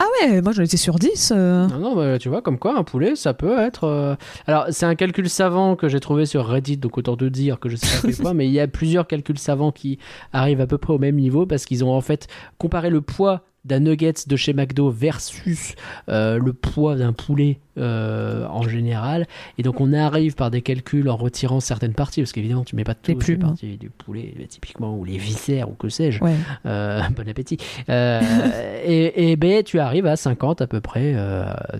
Ah 0.00 0.06
ouais, 0.20 0.42
moi 0.42 0.52
j'en 0.52 0.62
étais 0.62 0.76
sur 0.76 0.96
10. 0.98 1.32
euh. 1.34 1.66
Non, 1.68 1.78
non, 1.78 1.96
bah, 1.96 2.18
tu 2.18 2.28
vois, 2.28 2.42
comme 2.42 2.58
quoi, 2.58 2.76
un 2.76 2.82
poulet, 2.84 3.14
ça 3.16 3.32
peut 3.32 3.58
être. 3.58 3.84
euh, 3.84 4.16
Alors, 4.46 4.66
c'est 4.70 4.86
un 4.86 4.94
calcul 4.96 5.30
savant 5.30 5.76
que 5.76 5.88
j'ai 5.88 6.00
trouvé 6.00 6.26
sur 6.26 6.46
Reddit, 6.46 6.76
donc 6.78 6.98
autant 6.98 7.16
te 7.16 7.24
dire 7.24 7.58
que 7.60 7.68
je 7.68 7.76
sais 7.76 7.86
pas 7.86 8.08
quel 8.08 8.16
point, 8.22 8.34
mais 8.34 8.46
il 8.46 8.52
y 8.52 8.60
a 8.60 8.66
plusieurs 8.68 9.06
calculs 9.06 9.38
savants 9.38 9.72
qui 9.72 9.98
arrivent 10.32 10.60
à 10.60 10.66
peu 10.66 10.78
près 10.78 10.92
au 10.92 10.98
même 10.98 11.16
niveau 11.16 11.46
parce 11.46 11.64
qu'ils 11.64 11.84
ont 11.84 11.92
en 11.92 12.00
fait 12.00 12.26
comparé 12.58 12.90
le 12.90 13.00
poids 13.00 13.42
d'un 13.64 13.80
nuggets 13.80 14.26
de 14.26 14.36
chez 14.36 14.52
McDo 14.52 14.90
versus 14.90 15.74
euh, 16.08 16.38
le 16.38 16.52
poids 16.52 16.96
d'un 16.96 17.12
poulet 17.12 17.58
euh, 17.78 18.46
en 18.46 18.62
général. 18.62 19.26
Et 19.58 19.62
donc, 19.62 19.80
on 19.80 19.92
arrive 19.92 20.34
par 20.34 20.50
des 20.50 20.62
calculs 20.62 21.08
en 21.08 21.16
retirant 21.16 21.60
certaines 21.60 21.94
parties, 21.94 22.20
parce 22.20 22.32
qu'évidemment, 22.32 22.64
tu 22.64 22.76
mets 22.76 22.84
pas 22.84 22.94
toutes 22.94 23.26
Les 23.26 23.36
parties 23.36 23.76
du 23.78 23.90
poulet, 23.90 24.34
typiquement, 24.48 24.96
ou 24.96 25.04
les 25.04 25.18
viscères, 25.18 25.70
ou 25.70 25.74
que 25.74 25.88
sais-je. 25.88 26.22
Ouais. 26.22 26.34
Euh, 26.66 27.00
bon 27.16 27.28
appétit. 27.28 27.58
Et, 27.88 29.30
et 29.32 29.36
ben, 29.36 29.62
tu 29.62 29.78
arrives 29.78 30.06
à 30.06 30.16
50 30.16 30.60
à 30.60 30.66
peu 30.66 30.80
près. 30.80 31.14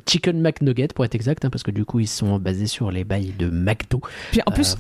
chicken 0.09 0.41
McNugget 0.41 0.89
pour 0.95 1.05
être 1.05 1.15
exact, 1.15 1.45
hein, 1.45 1.51
parce 1.51 1.63
que 1.63 1.71
du 1.71 1.85
coup 1.85 2.01
ils 2.01 2.09
sont 2.09 2.39
basés 2.39 2.67
sur 2.67 2.91
les 2.91 3.05
bails 3.05 3.35
de 3.39 3.51
McDo. 3.51 4.01
Puis 4.31 4.41
en 4.47 4.53
plus, 4.53 4.77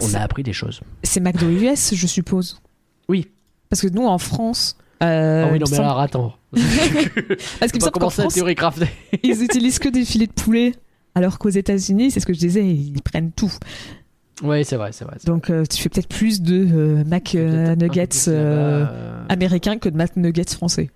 on 0.00 0.14
a 0.14 0.20
appris 0.20 0.42
des 0.42 0.52
choses. 0.52 0.80
c'est 1.02 1.20
McDo 1.20 1.48
US, 1.48 1.94
je 1.94 2.06
suppose. 2.06 2.60
Oui. 3.08 3.28
Parce 3.68 3.82
que 3.82 3.88
nous 3.88 4.06
en 4.06 4.18
France. 4.18 4.76
Euh, 5.02 5.44
ah 5.46 5.52
oui, 5.52 5.58
non, 5.58 5.66
mais 5.70 5.76
semble- 5.76 5.88
alors 5.88 6.00
attends. 6.00 6.32
Parce 6.52 7.72
me 7.74 7.90
qu'en 7.90 8.10
France, 8.10 8.34
théorie 8.34 8.54
craftée. 8.54 8.86
ils 9.22 9.42
utilisent 9.44 9.78
que 9.78 9.88
des 9.88 10.04
filets 10.04 10.26
de 10.26 10.32
poulet, 10.32 10.74
alors 11.14 11.38
qu'aux 11.38 11.48
États-Unis, 11.48 12.10
c'est 12.10 12.20
ce 12.20 12.26
que 12.26 12.32
je 12.34 12.38
disais, 12.38 12.64
ils 12.64 13.00
prennent 13.02 13.32
tout. 13.32 13.52
Oui, 14.42 14.64
c'est 14.64 14.76
vrai, 14.76 14.90
c'est 14.92 15.04
vrai. 15.04 15.16
Donc 15.24 15.50
euh, 15.50 15.64
tu 15.64 15.80
fais 15.80 15.88
peut-être 15.88 16.08
plus 16.08 16.42
de 16.42 16.66
euh, 16.72 17.04
Mac 17.04 17.34
Nuggets 17.34 18.28
américains 19.28 19.78
que 19.78 19.88
de 19.88 19.96
Mac 19.96 20.16
Nuggets 20.16 20.54
français. 20.54 20.90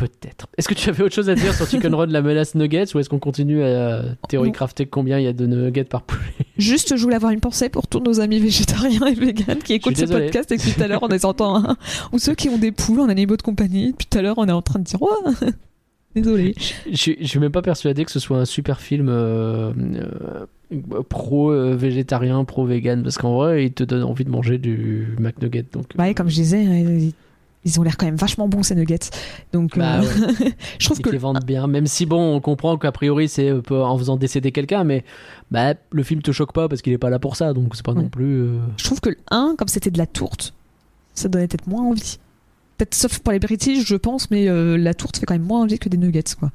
Peut-être. 0.00 0.46
Est-ce 0.56 0.66
que 0.66 0.72
tu 0.72 0.88
avais 0.88 1.02
autre 1.02 1.14
chose 1.14 1.28
à 1.28 1.34
dire 1.34 1.52
sur 1.52 1.66
Chicken 1.70 1.94
Run, 1.94 2.06
la 2.06 2.22
menace 2.22 2.54
Nuggets, 2.54 2.94
ou 2.94 2.98
est-ce 3.00 3.10
qu'on 3.10 3.18
continue 3.18 3.62
à 3.62 4.02
théorie 4.30 4.48
Non. 4.48 4.52
crafter 4.54 4.86
combien 4.86 5.18
il 5.18 5.24
y 5.24 5.28
a 5.28 5.34
de 5.34 5.46
nuggets 5.46 5.84
par 5.84 6.02
poulet? 6.02 6.22
Juste, 6.56 6.96
je 6.96 7.02
voulais 7.02 7.16
avoir 7.16 7.32
une 7.32 7.40
pensée 7.40 7.68
pour 7.68 7.86
tous 7.86 8.00
nos 8.00 8.18
amis 8.20 8.40
végétariens 8.40 9.06
et 9.06 9.14
véganes 9.14 9.58
qui 9.58 9.74
écoutent 9.74 9.98
ce 9.98 10.06
podcast 10.06 10.50
et 10.52 10.56
qui 10.56 10.72
tout 10.72 10.82
à 10.82 10.88
l'heure 10.88 11.02
on 11.02 11.08
les 11.08 11.26
entend, 11.26 11.56
hein. 11.56 11.76
ou 12.12 12.18
ceux 12.18 12.34
qui 12.34 12.48
ont 12.48 12.56
des 12.56 12.72
poules 12.72 13.00
en 13.00 13.10
animaux 13.10 13.36
de 13.36 13.42
compagnie. 13.42 13.92
Puis 13.92 14.06
tout 14.10 14.16
à 14.16 14.22
l'heure 14.22 14.38
on 14.38 14.48
est 14.48 14.52
en 14.52 14.62
train 14.62 14.78
de 14.78 14.84
dire, 14.84 14.98
oh, 15.02 15.14
désolé. 16.14 16.54
Je 16.90 16.96
suis- 16.96 17.16
je 17.20 17.26
suis 17.26 17.38
même 17.38 17.52
pas 17.52 17.60
persuadé 17.62 18.06
que 18.06 18.10
ce 18.10 18.20
soit 18.20 18.38
un 18.38 18.46
super 18.46 18.80
film 18.80 19.08
euh, 19.10 19.72
euh, 20.72 21.02
pro-végétarien, 21.08 22.44
pro-vegan, 22.44 23.02
parce 23.02 23.18
qu'en 23.18 23.34
vrai, 23.36 23.66
il 23.66 23.72
te 23.72 23.84
donne 23.84 24.02
envie 24.04 24.24
de 24.24 24.30
manger 24.30 24.58
du 24.58 25.08
McNugget. 25.18 25.66
Donc, 25.72 25.86
Bah, 25.96 26.04
ouais, 26.04 26.14
comme 26.14 26.28
je 26.30 26.34
disais, 26.36 26.64
hein, 26.64 27.10
ils 27.64 27.78
ont 27.78 27.82
l'air 27.82 27.96
quand 27.96 28.06
même 28.06 28.16
vachement 28.16 28.48
bons 28.48 28.62
ces 28.62 28.74
nuggets. 28.74 29.10
Donc, 29.52 29.76
Bah 29.78 30.00
euh, 30.00 30.02
ouais. 30.02 30.54
je 30.78 30.84
trouve 30.86 30.98
Ils 30.98 31.02
que 31.02 31.10
les 31.10 31.18
vendent 31.18 31.44
bien. 31.44 31.66
Même 31.66 31.86
si, 31.86 32.06
bon, 32.06 32.36
on 32.36 32.40
comprend 32.40 32.76
qu'a 32.78 32.92
priori, 32.92 33.28
c'est 33.28 33.50
euh, 33.50 33.60
en 33.70 33.98
faisant 33.98 34.16
décéder 34.16 34.50
quelqu'un, 34.52 34.84
mais 34.84 35.04
bah, 35.50 35.74
le 35.92 36.02
film 36.02 36.22
te 36.22 36.32
choque 36.32 36.52
pas 36.52 36.68
parce 36.68 36.80
qu'il 36.82 36.92
est 36.92 36.98
pas 36.98 37.10
là 37.10 37.18
pour 37.18 37.36
ça, 37.36 37.52
donc 37.52 37.76
c'est 37.76 37.84
pas 37.84 37.92
non 37.94 38.02
Ouais. 38.02 38.08
plus. 38.08 38.42
euh, 38.42 38.58
je 38.76 38.84
trouve 38.84 39.00
que 39.00 39.10
le 39.10 39.18
1, 39.30 39.56
comme 39.58 39.68
c'était 39.68 39.90
de 39.90 39.98
la 39.98 40.06
tourte, 40.06 40.54
ça 41.14 41.28
donnait 41.28 41.48
peut-être 41.48 41.66
moins 41.66 41.82
envie. 41.84 42.18
Peut-être 42.78 42.94
sauf 42.94 43.18
pour 43.18 43.32
les 43.34 43.38
British, 43.40 43.86
je 43.86 43.96
pense, 43.96 44.30
mais 44.30 44.48
euh, 44.48 44.78
la 44.78 44.94
tourte 44.94 45.18
fait 45.18 45.26
quand 45.26 45.34
même 45.34 45.42
moins 45.42 45.60
envie 45.60 45.78
que 45.78 45.90
des 45.90 45.98
nuggets, 45.98 46.22
quoi. 46.38 46.50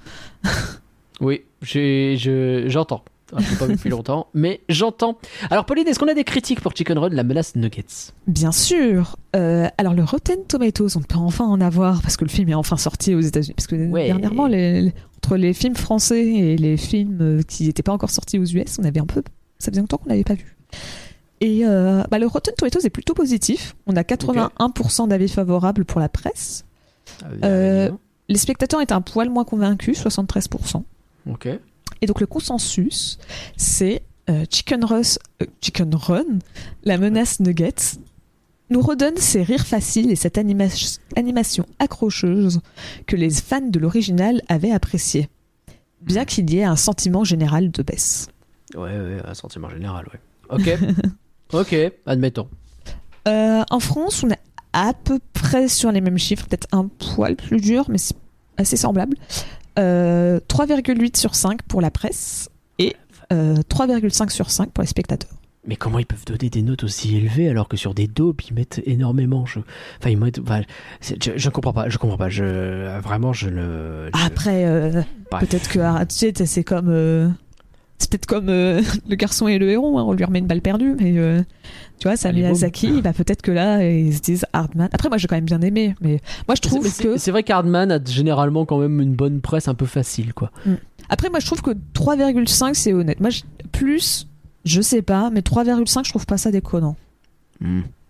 Oui, 1.22 1.44
j'entends. 1.62 3.04
Ah, 3.34 3.38
Je 3.40 3.50
l'ai 3.52 3.56
pas 3.58 3.66
vu 3.66 3.74
depuis 3.74 3.90
longtemps, 3.90 4.28
mais 4.36 4.62
j'entends. 4.70 5.18
Alors, 5.50 5.66
Pauline, 5.66 5.88
est-ce 5.88 5.98
qu'on 5.98 6.08
a 6.08 6.14
des 6.14 6.24
critiques 6.24 6.62
pour 6.62 6.74
Chicken 6.76 6.98
Run, 7.00 7.10
la 7.10 7.24
menace 7.24 7.56
Nuggets? 7.56 8.12
Bien 8.28 8.52
sûr. 8.52 9.16
Euh, 9.36 9.68
alors 9.78 9.94
le 9.94 10.04
Rotten 10.04 10.44
Tomatoes, 10.48 10.96
on 10.96 11.02
peut 11.02 11.18
enfin 11.18 11.46
en 11.46 11.60
avoir 11.60 12.02
parce 12.04 12.18
que 12.18 12.24
le 12.26 12.30
film 12.30 12.50
est 12.50 12.54
enfin 12.54 12.78
sorti 12.78 13.16
aux 13.16 13.22
États-Unis. 13.22 13.56
Parce 13.56 13.68
que 13.68 13.90
Ouais. 13.90 14.06
dernièrement, 14.08 14.46
les- 14.48 14.82
les- 14.82 14.94
entre 15.18 15.38
les 15.38 15.54
films 15.54 15.76
français 15.76 16.24
et 16.24 16.56
les 16.58 16.78
films 16.78 17.18
euh, 17.22 17.42
qui 17.42 17.66
n'étaient 17.66 17.82
pas 17.84 17.94
encore 17.94 18.12
sortis 18.12 18.38
aux 18.38 18.46
US, 18.46 18.78
on 18.80 18.84
avait 18.84 19.00
un 19.00 19.06
peu, 19.08 19.24
ça 19.58 19.72
faisait 19.72 19.82
longtemps 19.82 19.98
qu'on 19.98 20.10
n'avait 20.10 20.24
pas 20.24 20.36
vu. 20.36 20.56
Et 21.42 21.66
euh, 21.66 22.04
bah, 22.12 22.20
le 22.20 22.28
Rotten 22.28 22.54
Tomatoes 22.56 22.86
est 22.86 22.90
plutôt 22.92 23.14
positif. 23.16 23.76
On 23.88 23.96
a 23.96 24.04
81% 24.04 25.08
d'avis 25.08 25.30
favorables 25.30 25.84
pour 25.84 26.00
la 26.00 26.10
presse. 26.10 26.64
Euh, 27.44 27.90
Les 28.30 28.38
spectateurs 28.38 28.82
étaient 28.82 28.94
un 28.94 29.02
poil 29.02 29.30
moins 29.30 29.44
convaincus, 29.46 29.98
73%. 30.00 30.84
Ok. 31.30 31.48
Et 32.06 32.08
donc 32.08 32.22
le 32.22 32.28
consensus, 32.28 33.18
c'est 33.58 34.04
euh, 34.30 34.46
Chicken, 34.48 34.86
euh, 34.92 35.02
Chicken 35.60 35.96
Run, 35.96 36.38
la 36.84 37.00
menace 37.00 37.40
Nuggets, 37.40 37.98
nous 38.70 38.82
redonne 38.82 39.18
ses 39.18 39.42
rires 39.42 39.66
faciles 39.66 40.12
et 40.12 40.16
cette 40.16 40.38
anima- 40.38 40.68
animation 41.16 41.66
accrocheuse 41.80 42.60
que 43.08 43.16
les 43.16 43.32
fans 43.32 43.60
de 43.68 43.80
l'original 43.80 44.44
avaient 44.50 44.70
apprécié. 44.70 45.30
Bien 46.02 46.26
qu'il 46.26 46.48
y 46.54 46.60
ait 46.60 46.64
un 46.64 46.76
sentiment 46.76 47.24
général 47.24 47.72
de 47.72 47.82
baisse. 47.82 48.28
Ouais, 48.76 48.82
ouais, 48.82 49.18
un 49.26 49.34
sentiment 49.34 49.72
général, 49.72 50.06
ouais. 50.14 50.20
Ok. 50.52 50.80
ok, 51.54 51.76
admettons. 52.06 52.48
Euh, 53.28 53.64
en 53.72 53.80
France, 53.80 54.22
on 54.24 54.30
est 54.30 54.40
à 54.74 54.94
peu 54.94 55.18
près 55.34 55.68
sur 55.68 55.92
les 55.92 56.02
mêmes 56.02 56.20
chiffres, 56.20 56.46
peut-être 56.46 56.68
un 56.72 56.86
poil 56.88 57.36
plus 57.36 57.60
dur, 57.60 57.86
mais 57.90 57.98
c'est 57.98 58.16
assez 58.58 58.78
semblable. 58.78 59.18
Euh, 59.78 60.40
3,8 60.50 61.18
sur 61.18 61.36
5 61.36 61.62
pour 61.64 61.82
la 61.82 61.92
presse 61.92 62.50
et 62.80 62.96
euh, 63.34 63.56
3,5 63.70 64.30
sur 64.30 64.50
5 64.50 64.72
pour 64.72 64.82
les 64.82 64.88
spectateurs. 64.88 65.32
Mais 65.68 65.76
comment 65.76 65.98
ils 65.98 66.06
peuvent 66.06 66.26
donner 66.26 66.50
des 66.52 66.62
notes 66.62 66.84
aussi 66.84 67.18
élevées 67.18 67.50
alors 67.50 67.68
que 67.68 67.76
sur 67.76 67.96
des 67.96 68.06
dopes 68.08 68.44
ils 68.50 68.54
mettent 68.54 68.82
énormément 68.86 69.46
je... 69.48 69.60
Enfin, 70.00 70.12
ils 70.12 70.18
mettent... 70.18 70.40
enfin, 70.40 70.62
je, 71.02 71.32
je 71.36 71.50
comprends 71.50 71.74
pas, 71.74 71.90
je 71.90 71.98
comprends 71.98 72.18
pas. 72.18 72.30
Je... 72.30 73.00
Vraiment, 73.00 73.34
je 73.34 73.50
ne. 73.50 74.10
je- 74.16 74.26
Après, 74.26 74.66
euh, 74.66 75.02
peut-être 75.40 75.68
que 75.70 75.80
ah, 75.80 76.06
tu 76.06 76.16
sais, 76.16 76.34
c'est 76.46 76.64
comme. 76.64 76.90
euh, 76.90 77.30
c'est 77.98 78.10
peut-être 78.10 78.26
comme 78.26 78.50
euh, 78.50 78.82
le 79.10 79.16
garçon 79.16 79.48
et 79.48 79.58
le 79.58 79.70
héros, 79.70 79.98
hein, 79.98 80.04
on 80.08 80.14
lui 80.14 80.24
remet 80.26 80.40
une 80.40 80.48
balle 80.48 80.62
perdue, 80.62 80.96
mais 81.00 81.18
euh, 81.18 81.42
tu 82.00 82.08
vois, 82.08 82.16
beau. 82.50 82.56
Asaki, 82.56 83.02
bah, 83.02 83.14
peut-être 83.14 83.42
que 83.42 83.52
là, 83.52 83.90
ils 83.90 84.14
se 84.16 84.22
disent 84.22 84.46
Hardman. 84.54 84.90
Après, 84.92 85.10
moi, 85.10 85.18
j'ai 85.18 85.28
quand 85.28 85.36
même 85.36 85.46
bien 85.46 85.62
aimé, 85.62 85.96
mais 86.02 86.20
moi, 86.48 86.56
je 86.56 86.62
trouve 86.62 86.84
que. 86.98 87.18
C'est 87.18 87.32
vrai 87.32 87.44
qu'Hardman 87.44 87.92
a 87.92 88.00
généralement 88.04 88.66
quand 88.66 88.78
même 88.80 89.00
une 89.02 89.14
bonne 89.16 89.40
presse 89.42 89.68
un 89.68 89.76
peu 89.76 89.86
facile, 89.86 90.34
quoi. 90.34 90.52
Après, 91.10 91.30
moi, 91.30 91.40
je 91.40 91.46
trouve 91.46 91.62
que 91.62 91.72
3,5, 91.94 92.74
c'est 92.74 92.92
honnête. 92.94 93.20
Moi, 93.20 93.30
je- 93.30 93.44
plus, 93.72 94.28
je 94.66 94.82
sais 94.82 95.02
pas, 95.02 95.30
mais 95.30 95.42
3,5, 95.42 96.04
je 96.06 96.10
trouve 96.10 96.26
pas 96.26 96.38
ça 96.38 96.52
déconnant. 96.52 96.96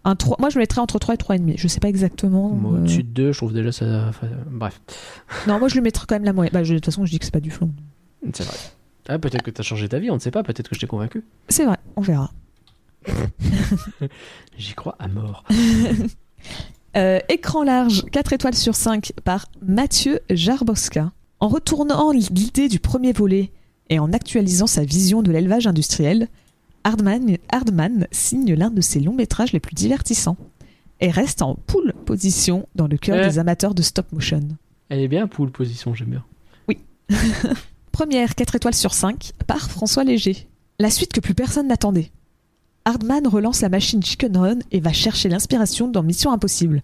Un 0.07 0.15
3, 0.15 0.37
moi, 0.39 0.49
je 0.49 0.55
le 0.55 0.61
mettrais 0.61 0.81
entre 0.81 0.99
3 0.99 1.15
et 1.15 1.17
3,5. 1.17 1.55
Je 1.57 1.67
sais 1.67 1.79
pas 1.79 1.89
exactement. 1.89 2.49
Moi, 2.49 2.73
euh, 2.73 2.77
Au-dessus 2.81 3.03
de 3.03 3.09
2, 3.09 3.31
je 3.31 3.37
trouve 3.37 3.53
déjà 3.53 3.71
ça. 3.71 4.05
enfin, 4.09 4.27
bref, 4.51 4.79
Non, 5.47 5.59
moi, 5.59 5.67
je 5.67 5.75
le 5.75 5.81
mettrais 5.81 6.05
quand 6.07 6.15
même 6.15 6.25
la 6.25 6.33
moyenne. 6.33 6.51
Bah, 6.53 6.63
je- 6.63 6.73
de 6.73 6.77
toute 6.79 6.85
façon, 6.85 7.05
je 7.05 7.11
dis 7.11 7.19
que 7.19 7.25
c'est 7.25 7.31
pas 7.33 7.39
du 7.39 7.51
flan. 7.51 7.69
c'est 8.33 8.43
vrai. 8.43 8.55
Ah, 9.07 9.19
peut-être 9.19 9.43
que 9.43 9.51
t'as 9.51 9.63
changé 9.63 9.87
ta 9.87 9.99
vie, 9.99 10.09
on 10.09 10.15
ne 10.15 10.19
sait 10.19 10.31
pas, 10.31 10.43
peut-être 10.43 10.67
que 10.69 10.75
je 10.75 10.79
t'ai 10.79 10.87
convaincu. 10.87 11.23
C'est 11.49 11.65
vrai, 11.65 11.77
on 11.95 12.01
verra. 12.01 12.31
J'y 14.57 14.73
crois 14.73 14.95
à 14.99 15.07
mort. 15.07 15.43
Euh, 16.97 17.19
écran 17.27 17.63
large, 17.63 18.05
4 18.09 18.31
étoiles 18.31 18.55
sur 18.55 18.73
5 18.73 19.11
par 19.25 19.47
Mathieu 19.61 20.21
Jarboska. 20.29 21.11
En 21.41 21.49
retournant 21.49 22.11
l'idée 22.11 22.69
du 22.69 22.79
premier 22.79 23.11
volet 23.11 23.51
et 23.89 23.99
en 23.99 24.13
actualisant 24.13 24.65
sa 24.67 24.85
vision 24.85 25.21
de 25.21 25.29
l'élevage 25.29 25.67
industriel, 25.67 26.29
Hardman, 26.85 27.35
Hardman 27.51 28.07
signe 28.11 28.53
l'un 28.53 28.69
de 28.69 28.79
ses 28.79 29.01
longs 29.01 29.13
métrages 29.13 29.51
les 29.51 29.59
plus 29.59 29.73
divertissants 29.75 30.37
et 31.01 31.11
reste 31.11 31.41
en 31.41 31.55
pole 31.55 31.93
position 32.05 32.65
dans 32.75 32.87
le 32.87 32.95
cœur 32.95 33.17
Eh. 33.21 33.27
des 33.27 33.39
amateurs 33.39 33.75
de 33.75 33.81
stop 33.81 34.09
motion. 34.13 34.47
Elle 34.87 35.01
est 35.01 35.09
bien, 35.09 35.27
poule 35.27 35.51
position, 35.51 35.93
j'aime 35.93 36.11
bien. 36.11 36.23
Première 37.95 38.35
4 38.35 38.55
étoiles 38.55 38.73
sur 38.75 38.93
5 38.93 39.31
par 39.47 39.69
François 39.71 40.03
Léger. 40.03 40.49
La 40.79 40.89
suite 40.89 41.13
que 41.13 41.21
plus 41.21 41.33
personne 41.33 41.69
n'attendait. 41.69 42.11
Hardman 42.83 43.25
relance 43.25 43.61
la 43.61 43.69
machine 43.69 44.03
Chicken 44.03 44.35
Run 44.35 44.59
et 44.71 44.81
va 44.81 44.91
chercher 44.91 45.29
l'inspiration 45.29 45.87
dans 45.87 46.03
Mission 46.03 46.33
Impossible. 46.33 46.83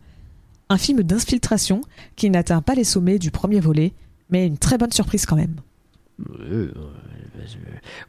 Un 0.70 0.78
film 0.78 1.04
d'infiltration 1.04 1.82
qui 2.16 2.30
n'atteint 2.30 2.62
pas 2.62 2.76
les 2.76 2.86
sommets 2.86 3.20
du 3.20 3.30
premier 3.30 3.60
volet, 3.60 3.92
mais 4.30 4.48
une 4.48 4.58
très 4.58 4.78
bonne 4.78 4.94
surprise 4.94 5.26
quand 5.26 5.36
même. 5.36 5.58
Euh, 6.40 6.72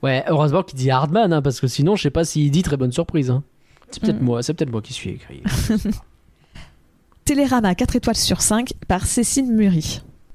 Ouais, 0.05 0.23
heureusement 0.29 0.63
qu'il 0.63 0.79
dit 0.79 0.91
Hardman, 0.93 1.33
hein, 1.33 1.43
parce 1.43 1.59
que 1.61 1.67
sinon, 1.67 1.97
je 1.97 2.03
sais 2.05 2.11
pas 2.11 2.25
s'il 2.25 2.53
dit 2.53 2.63
très 2.63 2.77
bonne 2.77 2.93
surprise. 2.93 3.31
hein. 3.31 3.43
C'est 3.91 4.01
peut-être 4.01 4.21
Mm. 4.21 4.25
moi, 4.25 4.43
c'est 4.45 4.55
peut-être 4.55 4.71
moi 4.71 4.81
qui 4.81 4.93
suis 4.93 5.11
écrit. 5.11 5.43
Télérama 7.25 7.75
4 7.75 7.97
étoiles 7.97 8.17
sur 8.17 8.43
5 8.43 8.75
par 8.87 9.07
Cécile 9.07 9.51
Murray. 9.53 9.81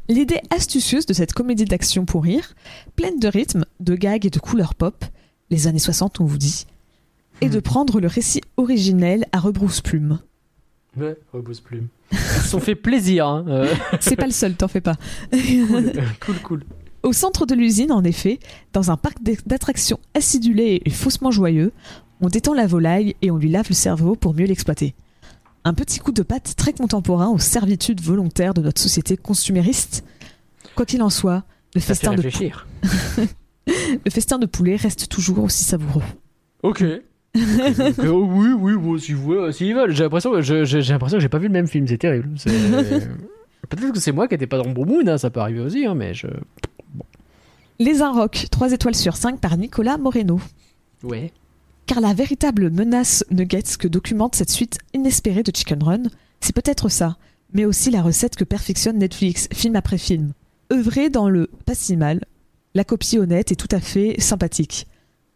L'idée 0.10 0.40
astucieuse 0.50 1.06
de 1.06 1.14
cette 1.14 1.34
comédie 1.34 1.66
d'action 1.66 2.06
pour 2.06 2.24
rire, 2.24 2.56
pleine 2.96 3.20
de 3.20 3.28
rythme, 3.28 3.66
de 3.82 3.96
gags 3.96 4.26
et 4.26 4.30
de 4.30 4.40
couleurs 4.40 4.74
pop, 4.74 5.04
les 5.50 5.68
années 5.68 5.80
60 5.80 6.22
on 6.22 6.26
vous 6.26 6.38
dit, 6.38 6.66
est 7.42 7.50
de 7.50 7.60
prendre 7.60 8.00
le 8.00 8.08
récit 8.08 8.42
originel 8.56 9.26
à 9.34 9.40
rebrousse-plume. 9.40 10.20
Ouais, 10.96 11.18
rebousse 11.34 11.60
plume. 11.60 11.88
Ils 12.12 12.18
sont 12.18 12.60
fait 12.60 12.76
plaisir. 12.76 13.28
Hein. 13.28 13.46
euh, 13.50 13.74
C'est 14.00 14.16
pas 14.16 14.26
le 14.26 14.32
seul, 14.32 14.56
t'en 14.56 14.68
fais 14.68 14.82
pas. 14.82 14.96
cool, 15.32 15.94
cool, 16.26 16.40
cool. 16.44 16.64
Au 17.04 17.14
centre 17.14 17.46
de 17.46 17.54
l'usine, 17.54 17.92
en 17.92 18.04
effet, 18.04 18.40
dans 18.74 18.90
un 18.90 18.98
parc 18.98 19.18
d'attractions 19.46 20.00
acidulé 20.14 20.82
et 20.86 20.90
faussement 20.90 21.32
joyeux, 21.32 21.72
on 22.22 22.28
détend 22.28 22.54
la 22.54 22.66
volaille 22.66 23.16
et 23.22 23.30
on 23.30 23.38
lui 23.38 23.50
lave 23.50 23.68
le 23.70 23.76
cerveau 23.76 24.16
pour 24.16 24.34
mieux 24.34 24.46
l'exploiter. 24.46 24.96
Un 25.64 25.74
petit 25.74 26.00
coup 26.00 26.12
de 26.12 26.24
patte 26.24 26.56
très 26.56 26.74
contemporain 26.74 27.28
aux 27.30 27.40
servitudes 27.40 28.02
volontaires 28.02 28.54
de 28.54 28.62
notre 28.62 28.82
société 28.82 29.18
consumériste. 29.18 30.04
Quoi 30.76 30.86
qu'il 30.86 31.02
en 31.02 31.10
soit, 31.10 31.44
le 31.76 31.82
Ça 31.82 31.88
festin, 31.88 32.14
de, 32.14 32.22
le 34.06 34.12
festin 34.12 34.40
de 34.40 34.46
poulet 34.46 34.76
reste 34.76 35.10
toujours 35.10 35.44
aussi 35.44 35.64
savoureux. 35.64 36.04
Ok. 36.64 36.84
Oh 38.00 38.28
oui, 38.32 38.50
oui, 38.58 38.74
bon, 38.76 38.98
si 38.98 39.14
vous 39.14 39.22
voulez, 39.22 39.52
s'ils 39.52 39.76
veulent. 39.76 39.92
J'ai 39.94 40.04
l'impression 40.04 40.32
que 40.32 40.42
j'ai 40.42 41.30
pas 41.30 41.38
vu 41.38 41.48
le 41.48 41.54
même 41.54 41.68
film, 41.68 41.88
c'est 41.88 41.98
terrible. 42.00 42.30
Peut-être 43.70 43.92
que 43.92 44.00
c'est 44.00 44.12
moi 44.12 44.28
qui 44.28 44.34
n'étais 44.34 44.48
pas 44.48 44.58
dans 44.58 44.68
le 44.68 44.74
bon 44.74 44.86
mood, 44.86 45.08
hein, 45.08 45.18
ça 45.18 45.30
peut 45.30 45.40
arriver 45.40 45.60
aussi, 45.60 45.86
hein, 45.86 45.94
mais 45.94 46.14
je. 46.14 46.28
Les 47.80 48.02
Inrocks, 48.02 48.48
3 48.50 48.72
étoiles 48.72 48.96
sur 48.96 49.18
5 49.18 49.40
par 49.40 49.56
Nicolas 49.58 49.98
Moreno. 49.98 50.40
Ouais. 51.04 51.32
Car 51.88 52.02
la 52.02 52.14
véritable 52.14 52.70
menace 52.70 53.24
Nuggets 53.32 53.78
que 53.80 53.88
documente 53.88 54.36
cette 54.36 54.50
suite 54.50 54.78
inespérée 54.94 55.42
de 55.42 55.56
Chicken 55.56 55.82
Run, 55.82 56.04
c'est 56.42 56.54
peut-être 56.54 56.90
ça, 56.90 57.18
mais 57.54 57.64
aussi 57.64 57.92
la 57.92 58.02
recette 58.02 58.36
que 58.36 58.44
perfectionne 58.44 58.98
Netflix, 58.98 59.48
film 59.54 59.78
après 59.78 59.98
film. 59.98 60.34
Œuvrer 60.72 61.10
dans 61.10 61.30
le 61.30 61.50
pas 61.66 61.76
si 61.76 61.96
mal, 61.96 62.20
la 62.76 62.84
copie 62.84 63.18
honnête 63.18 63.54
est 63.54 63.56
tout 63.56 63.74
à 63.74 63.80
fait 63.80 64.20
sympathique, 64.20 64.86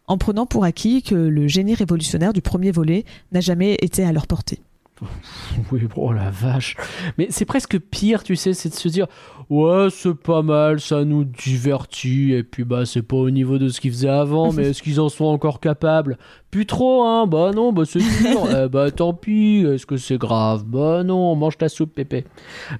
en 0.06 0.18
prenant 0.18 0.44
pour 0.44 0.64
acquis 0.64 1.02
que 1.02 1.14
le 1.14 1.48
génie 1.48 1.74
révolutionnaire 1.74 2.34
du 2.34 2.42
premier 2.42 2.70
volet 2.70 3.06
n'a 3.32 3.40
jamais 3.40 3.78
été 3.80 4.04
à 4.04 4.12
leur 4.12 4.26
portée. 4.26 4.60
Oui, 5.72 5.86
oh 5.96 6.12
la 6.12 6.30
vache. 6.30 6.76
Mais 7.18 7.28
c'est 7.30 7.44
presque 7.44 7.78
pire, 7.78 8.22
tu 8.22 8.36
sais, 8.36 8.54
c'est 8.54 8.68
de 8.68 8.74
se 8.74 8.88
dire 8.88 9.06
Ouais, 9.50 9.88
c'est 9.90 10.14
pas 10.14 10.42
mal, 10.42 10.80
ça 10.80 11.04
nous 11.04 11.24
divertit, 11.24 12.32
et 12.32 12.42
puis 12.42 12.64
bah, 12.64 12.86
c'est 12.86 13.02
pas 13.02 13.16
au 13.16 13.30
niveau 13.30 13.58
de 13.58 13.68
ce 13.68 13.80
qu'ils 13.80 13.92
faisaient 13.92 14.08
avant, 14.08 14.52
mais 14.52 14.70
est-ce 14.70 14.82
qu'ils 14.82 15.00
en 15.00 15.08
sont 15.08 15.26
encore 15.26 15.60
capables? 15.60 16.16
Plus 16.50 16.66
trop, 16.66 17.04
hein. 17.04 17.26
Bah 17.26 17.50
non, 17.54 17.72
bah 17.72 17.82
c'est 17.86 18.00
sûr, 18.00 18.48
Eh 18.64 18.68
bah 18.68 18.90
tant 18.90 19.14
pis, 19.14 19.64
est-ce 19.66 19.86
que 19.86 19.96
c'est 19.96 20.18
grave? 20.18 20.64
Bah 20.64 21.02
non, 21.04 21.34
mange 21.34 21.58
ta 21.58 21.68
soupe, 21.68 21.94
Pépé. 21.94 22.24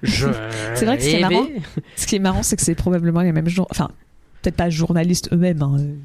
Je... 0.01 0.27
C'est 0.75 0.85
vrai 0.85 0.97
que 0.97 1.03
ce 1.03 1.09
qui 1.09 1.15
est 1.15 1.19
Eh 1.19 1.21
marrant, 1.21 1.47
Ce 1.95 2.07
qui 2.07 2.15
est 2.15 2.19
marrant, 2.19 2.43
c'est 2.43 2.55
que 2.55 2.61
c'est 2.61 2.75
probablement 2.75 3.21
les 3.21 3.31
mêmes 3.31 3.49
gens, 3.49 3.67
enfin, 3.69 3.89
peut-être 4.41 4.55
pas 4.55 4.69
journalistes 4.69 5.29
eux-mêmes, 5.31 5.61
hein, 5.61 5.77
euh, 5.79 5.95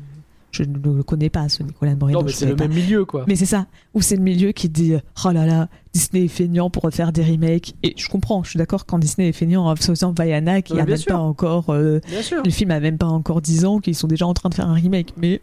je 0.51 0.63
ne 0.63 0.79
le 0.79 1.03
connais 1.03 1.29
pas, 1.31 1.49
ce 1.49 1.63
Nicolas 1.63 1.95
Moreno. 1.95 2.21
Non, 2.21 2.25
mais 2.27 2.33
c'est 2.33 2.47
le 2.47 2.57
pas. 2.57 2.67
même 2.69 2.77
milieu, 2.77 3.05
quoi. 3.05 3.25
Mais 3.29 3.37
c'est 3.37 3.45
ça, 3.47 3.67
où 3.95 4.01
c'est 4.01 4.17
le 4.17 4.23
milieu 4.23 4.53
qui 4.53 4.69
dit 4.69 4.95
Oh 5.25 5.31
là 5.31 5.45
là, 5.47 5.69
Disney 5.93 6.25
est 6.25 6.29
feignant 6.29 6.71
pour 6.71 6.85
refaire 6.85 7.13
des 7.13 7.23
remakes. 7.23 7.75
Et 7.83 7.95
je 7.97 8.09
comprends, 8.09 8.43
je 8.45 8.51
suis 8.51 8.59
d'accord 8.59 8.87
quand 8.87 8.99
Disney 8.99 9.29
est 9.29 9.33
feignant 9.33 9.67
en 9.69 9.77
faisant 9.77 10.13
Vaiana, 10.13 10.63
qui 10.63 10.73
Ouais, 10.73 10.81
a 10.81 10.85
bien 10.85 10.95
même 10.95 11.03
sûr. 11.03 11.13
pas 11.13 11.19
encore. 11.21 11.71
euh, 11.71 12.01
Bien 12.09 12.23
sûr. 12.23 12.43
le 12.45 12.51
film 12.51 12.71
a 12.71 12.81
même 12.81 12.97
pas 12.99 13.07
encore 13.07 13.41
10 13.43 13.65
ans, 13.67 13.79
qu'ils 13.81 13.95
sont 13.95 14.09
déjà 14.09 14.27
en 14.27 14.35
train 14.35 14.49
de 14.49 14.55
faire 14.55 14.69
un 14.69 14.75
remake. 14.75 15.13
Mais 15.19 15.41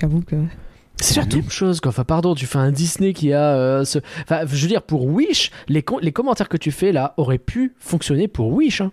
j'avoue 0.00 0.20
que. 0.22 0.36
C'est 0.98 1.16
la 1.16 1.26
même 1.26 1.50
chose, 1.50 1.80
quoi. 1.80 1.88
Enfin, 1.88 2.04
pardon, 2.04 2.34
tu 2.34 2.46
fais 2.46 2.58
un 2.58 2.70
Disney 2.70 3.12
qui 3.12 3.32
a 3.32 3.54
euh, 3.56 3.84
ce. 3.84 3.98
Enfin, 4.22 4.42
je 4.46 4.62
veux 4.62 4.68
dire, 4.68 4.82
pour 4.82 5.04
Wish, 5.06 5.50
les, 5.68 5.82
com- 5.82 5.98
les 6.00 6.12
commentaires 6.12 6.48
que 6.48 6.56
tu 6.56 6.70
fais 6.70 6.92
là 6.92 7.14
auraient 7.16 7.38
pu 7.38 7.72
fonctionner 7.78 8.28
pour 8.28 8.52
Wish. 8.52 8.80
hein. 8.82 8.92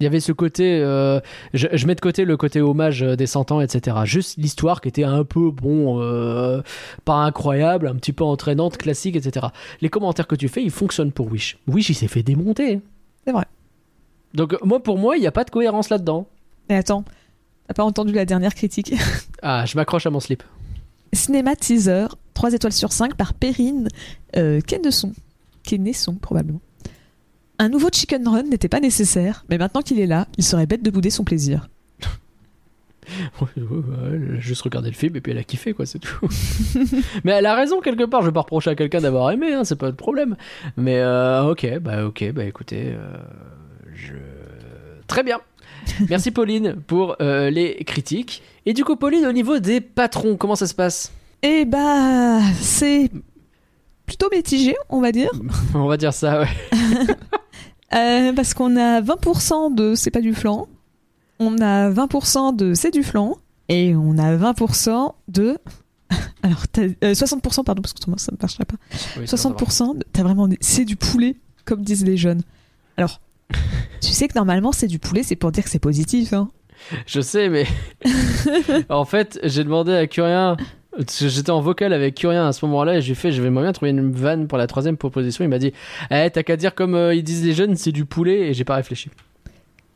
Il 0.00 0.04
y 0.04 0.06
avait 0.06 0.20
ce 0.20 0.32
côté. 0.32 0.80
euh, 0.82 1.20
je, 1.54 1.68
je 1.72 1.86
mets 1.86 1.94
de 1.94 2.00
côté 2.00 2.24
le 2.24 2.36
côté 2.36 2.60
hommage 2.60 3.02
euh, 3.02 3.16
des 3.16 3.26
100 3.26 3.52
ans, 3.52 3.60
etc. 3.60 3.96
Juste 4.04 4.36
l'histoire 4.36 4.80
qui 4.80 4.88
était 4.88 5.04
un 5.04 5.24
peu, 5.24 5.50
bon, 5.50 6.00
euh, 6.02 6.60
pas 7.04 7.14
incroyable, 7.16 7.86
un 7.88 7.94
petit 7.94 8.12
peu 8.12 8.24
entraînante, 8.24 8.76
classique, 8.76 9.16
etc. 9.16 9.46
Les 9.80 9.88
commentaires 9.88 10.26
que 10.26 10.34
tu 10.36 10.48
fais, 10.48 10.62
ils 10.62 10.70
fonctionnent 10.70 11.12
pour 11.12 11.30
Wish. 11.32 11.58
Wish, 11.66 11.88
il 11.88 11.94
s'est 11.94 12.08
fait 12.08 12.22
démonter. 12.22 12.80
C'est 13.24 13.32
vrai. 13.32 13.44
Donc, 14.34 14.54
moi, 14.62 14.82
pour 14.82 14.98
moi, 14.98 15.16
il 15.16 15.20
n'y 15.20 15.26
a 15.26 15.32
pas 15.32 15.44
de 15.44 15.50
cohérence 15.50 15.88
là-dedans. 15.88 16.26
Mais 16.68 16.76
attends, 16.76 17.04
t'as 17.68 17.74
pas 17.74 17.84
entendu 17.84 18.12
la 18.12 18.24
dernière 18.24 18.54
critique? 18.54 18.94
Ah, 19.42 19.64
je 19.66 19.76
m'accroche 19.76 20.06
à 20.06 20.10
mon 20.10 20.18
slip. 20.18 20.42
Cinéma 21.12 21.54
Teaser, 21.56 22.06
3 22.34 22.54
étoiles 22.54 22.72
sur 22.72 22.90
5 22.90 23.14
par 23.14 23.32
Perrine 23.34 23.86
euh, 24.36 24.60
Kennesson. 24.60 25.12
Kennesson, 25.62 26.14
probablement. 26.14 26.60
Un 27.58 27.68
nouveau 27.68 27.88
Chicken 27.90 28.26
Run 28.28 28.44
n'était 28.44 28.68
pas 28.68 28.80
nécessaire, 28.80 29.44
mais 29.48 29.56
maintenant 29.56 29.80
qu'il 29.80 29.98
est 29.98 30.06
là, 30.06 30.28
il 30.36 30.44
serait 30.44 30.66
bête 30.66 30.82
de 30.82 30.90
bouder 30.90 31.10
son 31.10 31.24
plaisir. 31.24 31.68
Ouais, 33.40 33.46
ouais, 33.56 33.76
ouais, 33.76 34.10
elle 34.14 34.36
a 34.36 34.40
juste 34.40 34.62
regardé 34.62 34.90
le 34.90 34.96
film 34.96 35.14
et 35.14 35.20
puis 35.20 35.30
elle 35.30 35.38
a 35.38 35.44
kiffé, 35.44 35.74
quoi, 35.74 35.86
c'est 35.86 36.00
tout. 36.00 36.28
mais 37.24 37.30
elle 37.30 37.46
a 37.46 37.54
raison 37.54 37.80
quelque 37.80 38.02
part, 38.02 38.22
je 38.22 38.26
vais 38.26 38.32
pas 38.32 38.40
reprocher 38.40 38.70
à 38.70 38.74
quelqu'un 38.74 39.00
d'avoir 39.00 39.30
aimé, 39.30 39.52
hein, 39.52 39.62
c'est 39.62 39.76
pas 39.76 39.86
le 39.86 39.94
problème. 39.94 40.36
Mais 40.76 40.98
euh, 40.98 41.44
ok, 41.44 41.78
bah 41.78 42.04
ok, 42.04 42.32
bah 42.32 42.44
écoutez, 42.44 42.94
euh, 42.94 43.16
je... 43.94 44.14
Très 45.06 45.22
bien. 45.22 45.38
Merci 46.08 46.32
Pauline 46.32 46.74
pour 46.86 47.16
euh, 47.20 47.48
les 47.48 47.76
critiques. 47.84 48.42
Et 48.66 48.72
du 48.72 48.84
coup, 48.84 48.96
Pauline, 48.96 49.24
au 49.24 49.32
niveau 49.32 49.60
des 49.60 49.80
patrons, 49.80 50.36
comment 50.36 50.56
ça 50.56 50.66
se 50.66 50.74
passe? 50.74 51.12
Eh 51.42 51.64
bah, 51.64 52.40
c'est 52.60 53.08
plutôt 54.04 54.28
mitigé, 54.32 54.74
on 54.88 55.00
va 55.00 55.12
dire. 55.12 55.30
On 55.74 55.86
va 55.86 55.96
dire 55.96 56.12
ça, 56.12 56.40
ouais. 56.40 56.48
Euh, 57.96 58.32
parce 58.32 58.54
qu'on 58.54 58.76
a 58.76 59.00
20% 59.00 59.74
de 59.74 59.94
c'est 59.94 60.10
pas 60.10 60.20
du 60.20 60.34
flan, 60.34 60.68
on 61.38 61.58
a 61.60 61.90
20% 61.90 62.54
de 62.56 62.74
c'est 62.74 62.90
du 62.90 63.02
flan, 63.02 63.36
et 63.68 63.94
on 63.96 64.18
a 64.18 64.36
20% 64.36 65.14
de. 65.28 65.58
Alors, 66.42 66.64
euh, 66.78 67.12
60%, 67.14 67.64
pardon, 67.64 67.82
parce 67.82 67.92
que 67.92 67.98
autrement, 67.98 68.18
ça 68.18 68.32
ne 68.32 68.36
marcherait 68.40 68.64
pas. 68.64 68.76
Oui, 69.18 69.26
ça 69.26 69.36
va, 69.36 69.42
ça 69.42 69.48
va. 69.48 69.54
60%, 69.56 69.98
de- 69.98 70.04
t'as 70.12 70.22
vraiment 70.22 70.48
c'est 70.60 70.84
du 70.84 70.96
poulet, 70.96 71.36
comme 71.64 71.82
disent 71.82 72.04
les 72.04 72.16
jeunes. 72.16 72.42
Alors, 72.96 73.20
tu 74.00 74.08
sais 74.12 74.28
que 74.28 74.34
normalement, 74.34 74.72
c'est 74.72 74.86
du 74.86 74.98
poulet, 74.98 75.22
c'est 75.22 75.36
pour 75.36 75.50
dire 75.52 75.64
que 75.64 75.70
c'est 75.70 75.78
positif. 75.78 76.32
Hein. 76.32 76.50
Je 77.06 77.20
sais, 77.20 77.48
mais 77.48 77.66
en 78.90 79.04
fait, 79.04 79.40
j'ai 79.42 79.64
demandé 79.64 79.92
à 79.94 80.06
Curien. 80.06 80.56
J'étais 81.18 81.50
en 81.50 81.60
vocal 81.60 81.92
avec 81.92 82.14
Curien 82.14 82.46
à 82.46 82.52
ce 82.52 82.64
moment-là 82.66 82.96
et 82.96 83.02
j'ai 83.02 83.14
fait, 83.14 83.32
je 83.32 83.42
vais 83.42 83.50
bien 83.50 83.72
trouver 83.72 83.90
une 83.90 84.10
vanne 84.12 84.48
pour 84.48 84.58
la 84.58 84.66
troisième 84.66 84.96
proposition. 84.96 85.44
Il 85.44 85.48
m'a 85.48 85.58
dit, 85.58 85.72
eh, 86.10 86.30
t'as 86.30 86.42
qu'à 86.42 86.56
dire 86.56 86.74
comme 86.74 86.94
euh, 86.94 87.14
ils 87.14 87.22
disent 87.22 87.44
les 87.44 87.52
jeunes, 87.52 87.76
c'est 87.76 87.92
du 87.92 88.04
poulet 88.04 88.48
et 88.48 88.54
j'ai 88.54 88.64
pas 88.64 88.76
réfléchi. 88.76 89.10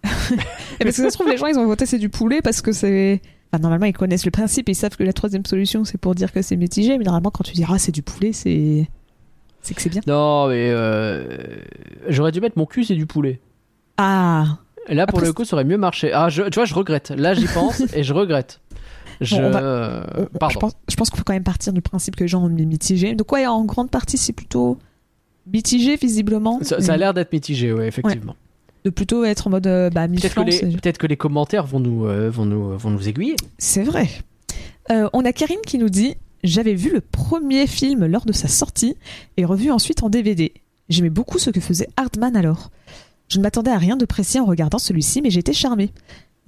Et 0.04 0.84
parce 0.84 0.96
que 0.96 1.02
ça 1.02 1.10
se 1.10 1.14
trouve, 1.14 1.28
les 1.28 1.36
gens, 1.36 1.46
ils 1.46 1.58
ont 1.58 1.66
voté 1.66 1.86
c'est 1.86 1.98
du 1.98 2.08
poulet 2.08 2.40
parce 2.42 2.62
que 2.62 2.72
c'est. 2.72 3.20
Enfin, 3.52 3.60
normalement, 3.60 3.86
ils 3.86 3.92
connaissent 3.92 4.24
le 4.24 4.30
principe 4.30 4.68
et 4.68 4.72
ils 4.72 4.76
savent 4.76 4.96
que 4.96 5.02
la 5.02 5.12
troisième 5.12 5.44
solution, 5.44 5.84
c'est 5.84 5.98
pour 5.98 6.14
dire 6.14 6.32
que 6.32 6.40
c'est 6.40 6.56
mitigé. 6.56 6.98
Mais 6.98 7.04
normalement, 7.04 7.30
quand 7.30 7.44
tu 7.44 7.52
diras 7.52 7.78
c'est 7.78 7.92
du 7.92 8.02
poulet, 8.02 8.32
c'est. 8.32 8.88
C'est 9.62 9.74
que 9.74 9.82
c'est 9.82 9.90
bien. 9.90 10.00
Non, 10.06 10.48
mais 10.48 10.70
euh, 10.70 11.36
j'aurais 12.08 12.32
dû 12.32 12.40
mettre 12.40 12.56
mon 12.56 12.64
cul, 12.64 12.84
c'est 12.84 12.94
du 12.94 13.06
poulet. 13.06 13.40
Ah 13.98 14.58
là, 14.88 15.06
pour 15.06 15.18
Après, 15.18 15.28
le 15.28 15.34
coup, 15.34 15.44
ça 15.44 15.56
aurait 15.56 15.64
mieux 15.64 15.76
marché. 15.76 16.12
Ah, 16.14 16.30
je, 16.30 16.44
tu 16.44 16.54
vois, 16.54 16.64
je 16.64 16.74
regrette. 16.74 17.10
Là, 17.10 17.34
j'y 17.34 17.46
pense 17.46 17.82
et 17.94 18.02
je 18.02 18.14
regrette. 18.14 18.60
Je, 19.20 19.36
Bon, 19.36 19.42
on 19.46 19.50
va- 19.50 19.60
euh, 19.62 20.04
On- 20.16 20.22
Je 20.32 20.38
pardon. 20.38 20.60
pense, 20.60 20.72
je 20.88 20.96
pense 20.96 21.10
qu'on 21.10 21.16
peut 21.18 21.24
quand 21.24 21.32
même 21.34 21.42
partir 21.42 21.72
du 21.72 21.82
principe 21.82 22.16
que 22.16 22.24
les 22.24 22.28
gens 22.28 22.42
ont 22.44 22.48
mitigé. 22.48 23.14
Donc, 23.14 23.30
ouais, 23.32 23.46
en 23.46 23.64
grande 23.64 23.90
partie, 23.90 24.16
c'est 24.16 24.32
plutôt 24.32 24.78
mitigé, 25.46 25.96
visiblement. 25.96 26.58
Ça, 26.62 26.80
ça 26.80 26.94
a 26.94 26.96
l'air 26.96 27.12
d'être 27.14 27.32
mitigé, 27.32 27.72
ouais, 27.72 27.88
effectivement. 27.88 28.36
De 28.84 28.90
plutôt 28.90 29.24
être 29.24 29.46
en 29.46 29.50
mode 29.50 29.66
euh, 29.66 29.90
bah, 29.90 30.08
Peut-être 30.08 30.34
que, 30.98 31.06
les, 31.06 31.16
que 31.16 31.20
commentaires 31.20 31.66
vont 31.66 31.80
nous, 31.80 32.06
euh, 32.06 32.30
vont 32.30 32.46
nous, 32.46 32.78
vont 32.78 32.90
nous 32.90 33.08
aiguiller. 33.08 33.36
C'est 33.58 33.82
vrai. 33.82 34.08
Euh, 34.90 35.08
on 35.12 35.24
a 35.26 35.32
Karine 35.34 35.60
qui 35.66 35.76
nous 35.76 35.90
dit 35.90 36.14
J'avais 36.44 36.74
vu 36.74 36.90
le 36.90 37.02
premier 37.02 37.66
film 37.66 38.06
lors 38.06 38.24
de 38.24 38.32
sa 38.32 38.48
sortie 38.48 38.96
et 39.36 39.44
revu 39.44 39.70
ensuite 39.70 40.02
en 40.02 40.08
DVD. 40.08 40.54
J'aimais 40.88 41.10
beaucoup 41.10 41.38
ce 41.38 41.50
que 41.50 41.60
faisait 41.60 41.88
Hardman 41.98 42.34
alors. 42.36 42.70
Je 43.28 43.36
ne 43.38 43.42
m'attendais 43.42 43.70
à 43.70 43.76
rien 43.78 43.96
de 43.98 44.06
précis 44.06 44.40
en 44.40 44.46
regardant 44.46 44.78
celui-ci, 44.78 45.20
mais 45.20 45.28
j'étais 45.30 45.52
charmée. 45.52 45.90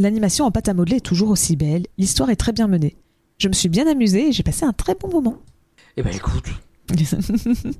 L'animation 0.03 0.47
en 0.47 0.51
pâte 0.51 0.69
à 0.69 0.75
modeler 0.75 0.97
est 0.97 1.01
toujours 1.01 1.31
aussi 1.31 1.55
belle, 1.55 1.87
l'histoire 1.97 2.29
est 2.29 2.35
très 2.37 2.51
bien 2.51 2.67
menée. 2.67 2.97
Je 3.39 3.47
me 3.47 3.53
suis 3.53 3.69
bien 3.69 3.87
amusée 3.87 4.31
et 4.31 4.33
j'ai 4.33 4.43
passé 4.43 4.65
un 4.65 4.73
très 4.73 4.97
bon 4.97 5.09
moment. 5.09 5.37
Eh 5.97 6.03
ben, 6.03 6.13
écoute. 6.13 6.45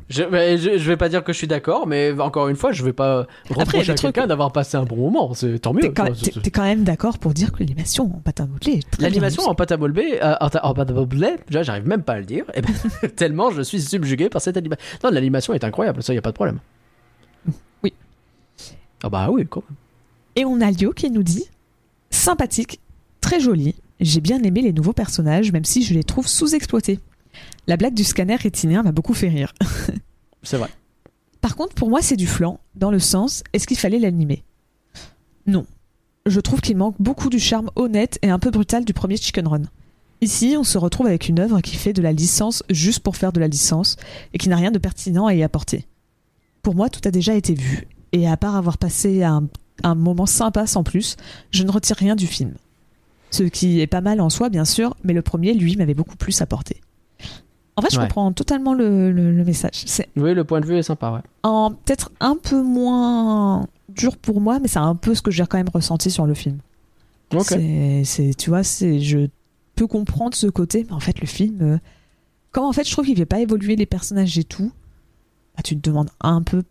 Je, 0.09 0.23
mais 0.31 0.57
je, 0.57 0.79
je 0.79 0.89
vais 0.89 0.97
pas 0.97 1.09
dire 1.09 1.25
que 1.25 1.33
je 1.33 1.39
suis 1.39 1.49
d'accord, 1.49 1.89
mais 1.89 2.13
encore 2.21 2.49
une 2.49 2.55
fois, 2.55 2.71
je 2.71 2.85
vais 2.85 2.93
pas 2.93 3.27
reprocher 3.51 3.91
à 3.91 3.95
quelqu'un 3.97 4.27
d'avoir 4.29 4.53
passé 4.53 4.77
un 4.77 4.85
bon 4.85 4.97
moment. 4.97 5.35
C'est 5.35 5.59
tant 5.59 5.75
mieux. 5.75 5.81
T'es 5.81 5.93
quand, 5.93 6.07
quand 6.55 6.63
même 6.63 6.85
d'accord 6.85 7.19
pour 7.19 7.35
dire 7.35 7.51
que 7.51 7.59
l'animation 7.59 8.05
en 8.05 8.21
pâte 8.21 8.41
à 8.41 8.47
modeler 8.47 8.75
est 8.75 8.91
très 8.91 9.03
L'animation 9.03 9.43
bien 9.43 9.51
en 9.51 9.55
pâte 9.57 9.73
à 9.73 9.77
modeler, 9.77 10.21
euh, 10.23 10.35
en, 10.41 10.47
en 10.47 10.75
pâte 10.75 10.91
à 10.91 10.95
modeler, 10.95 11.37
déjà 11.49 11.65
j'arrive 11.65 11.89
même 11.89 12.05
pas 12.05 12.15
à 12.15 12.21
le 12.21 12.25
dire, 12.25 12.45
et 12.55 12.63
ben, 12.63 12.73
tellement 13.17 13.51
je 13.51 13.63
suis 13.63 13.83
subjugué 13.83 14.29
par 14.29 14.41
cette 14.41 14.57
animation. 14.57 14.83
Non, 15.03 15.11
l'animation 15.11 15.53
est 15.53 15.65
incroyable, 15.65 16.03
ça 16.03 16.15
y 16.15 16.19
a 16.19 16.23
pas 16.23 16.31
de 16.31 16.37
problème. 16.37 16.61
Oui. 17.83 17.93
Ah 19.03 19.11
bah 19.11 19.29
oui, 19.31 19.45
quoi. 19.45 19.65
Et 20.37 20.45
on 20.45 20.61
a 20.61 20.71
Lio 20.71 20.93
qui 20.93 21.11
nous 21.11 21.25
dit 21.25 21.45
sympathique, 22.15 22.81
très 23.21 23.41
joli. 23.41 23.75
J'ai 24.01 24.21
bien 24.21 24.43
aimé 24.43 24.63
les 24.63 24.73
nouveaux 24.73 24.93
personnages, 24.93 25.53
même 25.53 25.65
si 25.65 25.83
je 25.83 25.95
les 25.95 26.05
trouve 26.05 26.27
sous-exploités. 26.27 27.01
La 27.67 27.77
blague 27.77 27.95
du 27.95 28.05
scanner 28.05 28.37
rétinien 28.37 28.83
m'a 28.83 28.93
beaucoup 28.93 29.15
fait 29.15 29.29
rire. 29.29 29.53
C'est 30.43 30.57
vrai. 30.57 30.69
Par 31.41 31.57
contre, 31.57 31.75
pour 31.75 31.89
moi, 31.89 32.03
c'est 32.03 32.17
du 32.17 32.27
flan, 32.27 32.61
dans 32.77 32.91
le 32.91 33.01
sens 33.01 33.43
est-ce 33.53 33.67
qu'il 33.67 33.79
fallait 33.79 33.99
l'animer? 33.99 34.45
Non. 35.47 35.67
Je 36.25 36.39
trouve 36.39 36.61
qu'il 36.61 36.77
manque 36.77 36.95
beaucoup 37.01 37.29
du 37.29 37.41
charme 37.41 37.71
honnête 37.75 38.19
et 38.23 38.31
un 38.31 38.39
peu 38.39 38.51
brutal 38.51 38.85
du 38.85 38.93
premier 38.93 39.17
Chicken 39.17 39.49
Run. 39.49 39.63
Ici, 40.21 40.55
on 40.57 40.63
se 40.63 40.79
retrouve 40.79 41.09
avec 41.09 41.29
une 41.29 41.41
œuvre 41.41 41.61
qui 41.61 41.75
fait 41.75 41.93
de 41.93 42.01
la 42.01 42.13
licence 42.13 42.63
juste 42.71 43.01
pour 43.01 43.17
faire 43.17 43.33
de 43.33 43.41
la 43.41 43.49
licence 43.49 43.97
et 44.33 44.39
qui 44.39 44.49
n'a 44.49 44.57
rien 44.57 44.71
de 44.71 44.79
pertinent 44.79 45.27
à 45.27 45.35
y 45.35 45.43
apporter. 45.43 45.85
Pour 46.63 46.77
moi, 46.77 46.89
tout 46.89 47.01
a 47.05 47.11
déjà 47.11 47.35
été 47.35 47.55
vu, 47.55 47.89
et 48.13 48.29
à 48.29 48.37
part 48.37 48.55
avoir 48.55 48.79
passé 48.79 49.25
un, 49.25 49.49
un 49.83 49.95
moment 49.95 50.27
sympa 50.27 50.67
sans 50.67 50.83
plus, 50.83 51.17
je 51.51 51.63
ne 51.65 51.71
retire 51.71 51.97
rien 51.97 52.17
du 52.17 52.27
film. 52.27 52.53
Ce 53.31 53.43
qui 53.45 53.81
est 53.81 53.87
pas 53.87 54.01
mal 54.03 54.21
en 54.21 54.29
soi, 54.31 54.49
bien 54.51 54.65
sûr, 54.65 54.95
mais 55.05 55.13
le 55.15 55.23
premier, 55.23 55.55
lui, 55.55 55.77
m'avait 55.77 55.95
beaucoup 55.95 56.17
plus 56.17 56.41
apporté. 56.43 56.81
En 57.77 57.81
fait, 57.83 57.89
je 57.91 57.97
Ouais. 57.99 58.03
comprends 58.05 58.31
totalement 58.33 58.75
le, 58.75 59.11
le- 59.11 59.33
le 59.33 59.45
message. 59.45 59.85
C'est 59.87 60.09
Oui, 60.17 60.35
le 60.35 60.45
point 60.45 60.61
de 60.61 60.67
vue 60.67 60.77
est 60.77 60.83
sympa, 60.83 61.11
ouais. 61.11 61.21
en 61.43 61.71
peut-être 61.71 62.11
un 62.21 62.37
peu 62.37 62.63
moins 62.63 63.67
dur 63.89 64.19
pour 64.19 64.41
moi, 64.43 64.59
mais 64.61 64.69
c'est 64.69 64.79
un 64.79 64.95
peu 64.95 65.15
ce 65.15 65.23
que 65.23 65.31
j'ai 65.31 65.47
quand 65.47 65.57
même 65.57 65.71
ressenti 65.73 66.11
sur 66.11 66.27
le 66.27 66.35
film. 66.35 66.59
Ok. 67.35 67.45
C'est, 67.49 68.03
c'est- 68.05 68.35
tu 68.37 68.51
vois, 68.51 68.63
c'est, 68.63 69.01
je 69.01 69.29
peux 69.75 69.87
comprendre 69.87 70.35
ce 70.35 70.47
côté, 70.49 70.85
mais 70.87 70.93
en 70.93 71.01
fait, 71.01 71.19
le 71.23 71.27
film, 71.27 71.63
euh, 71.63 71.79
comme 72.51 72.65
en 72.65 72.73
fait, 72.73 72.87
je 72.87 72.93
trouve 72.93 73.07
qu'il 73.07 73.15
ne 73.15 73.19
fait 73.21 73.25
pas 73.27 73.41
évoluer 73.41 73.75
les 73.77 73.87
personnages 73.87 74.37
et 74.37 74.45
tout, 74.45 74.71
bah, 75.57 75.63
tu 75.65 75.75
te 75.75 75.81
demandes 75.89 76.11
un 76.21 76.43
peu 76.43 76.65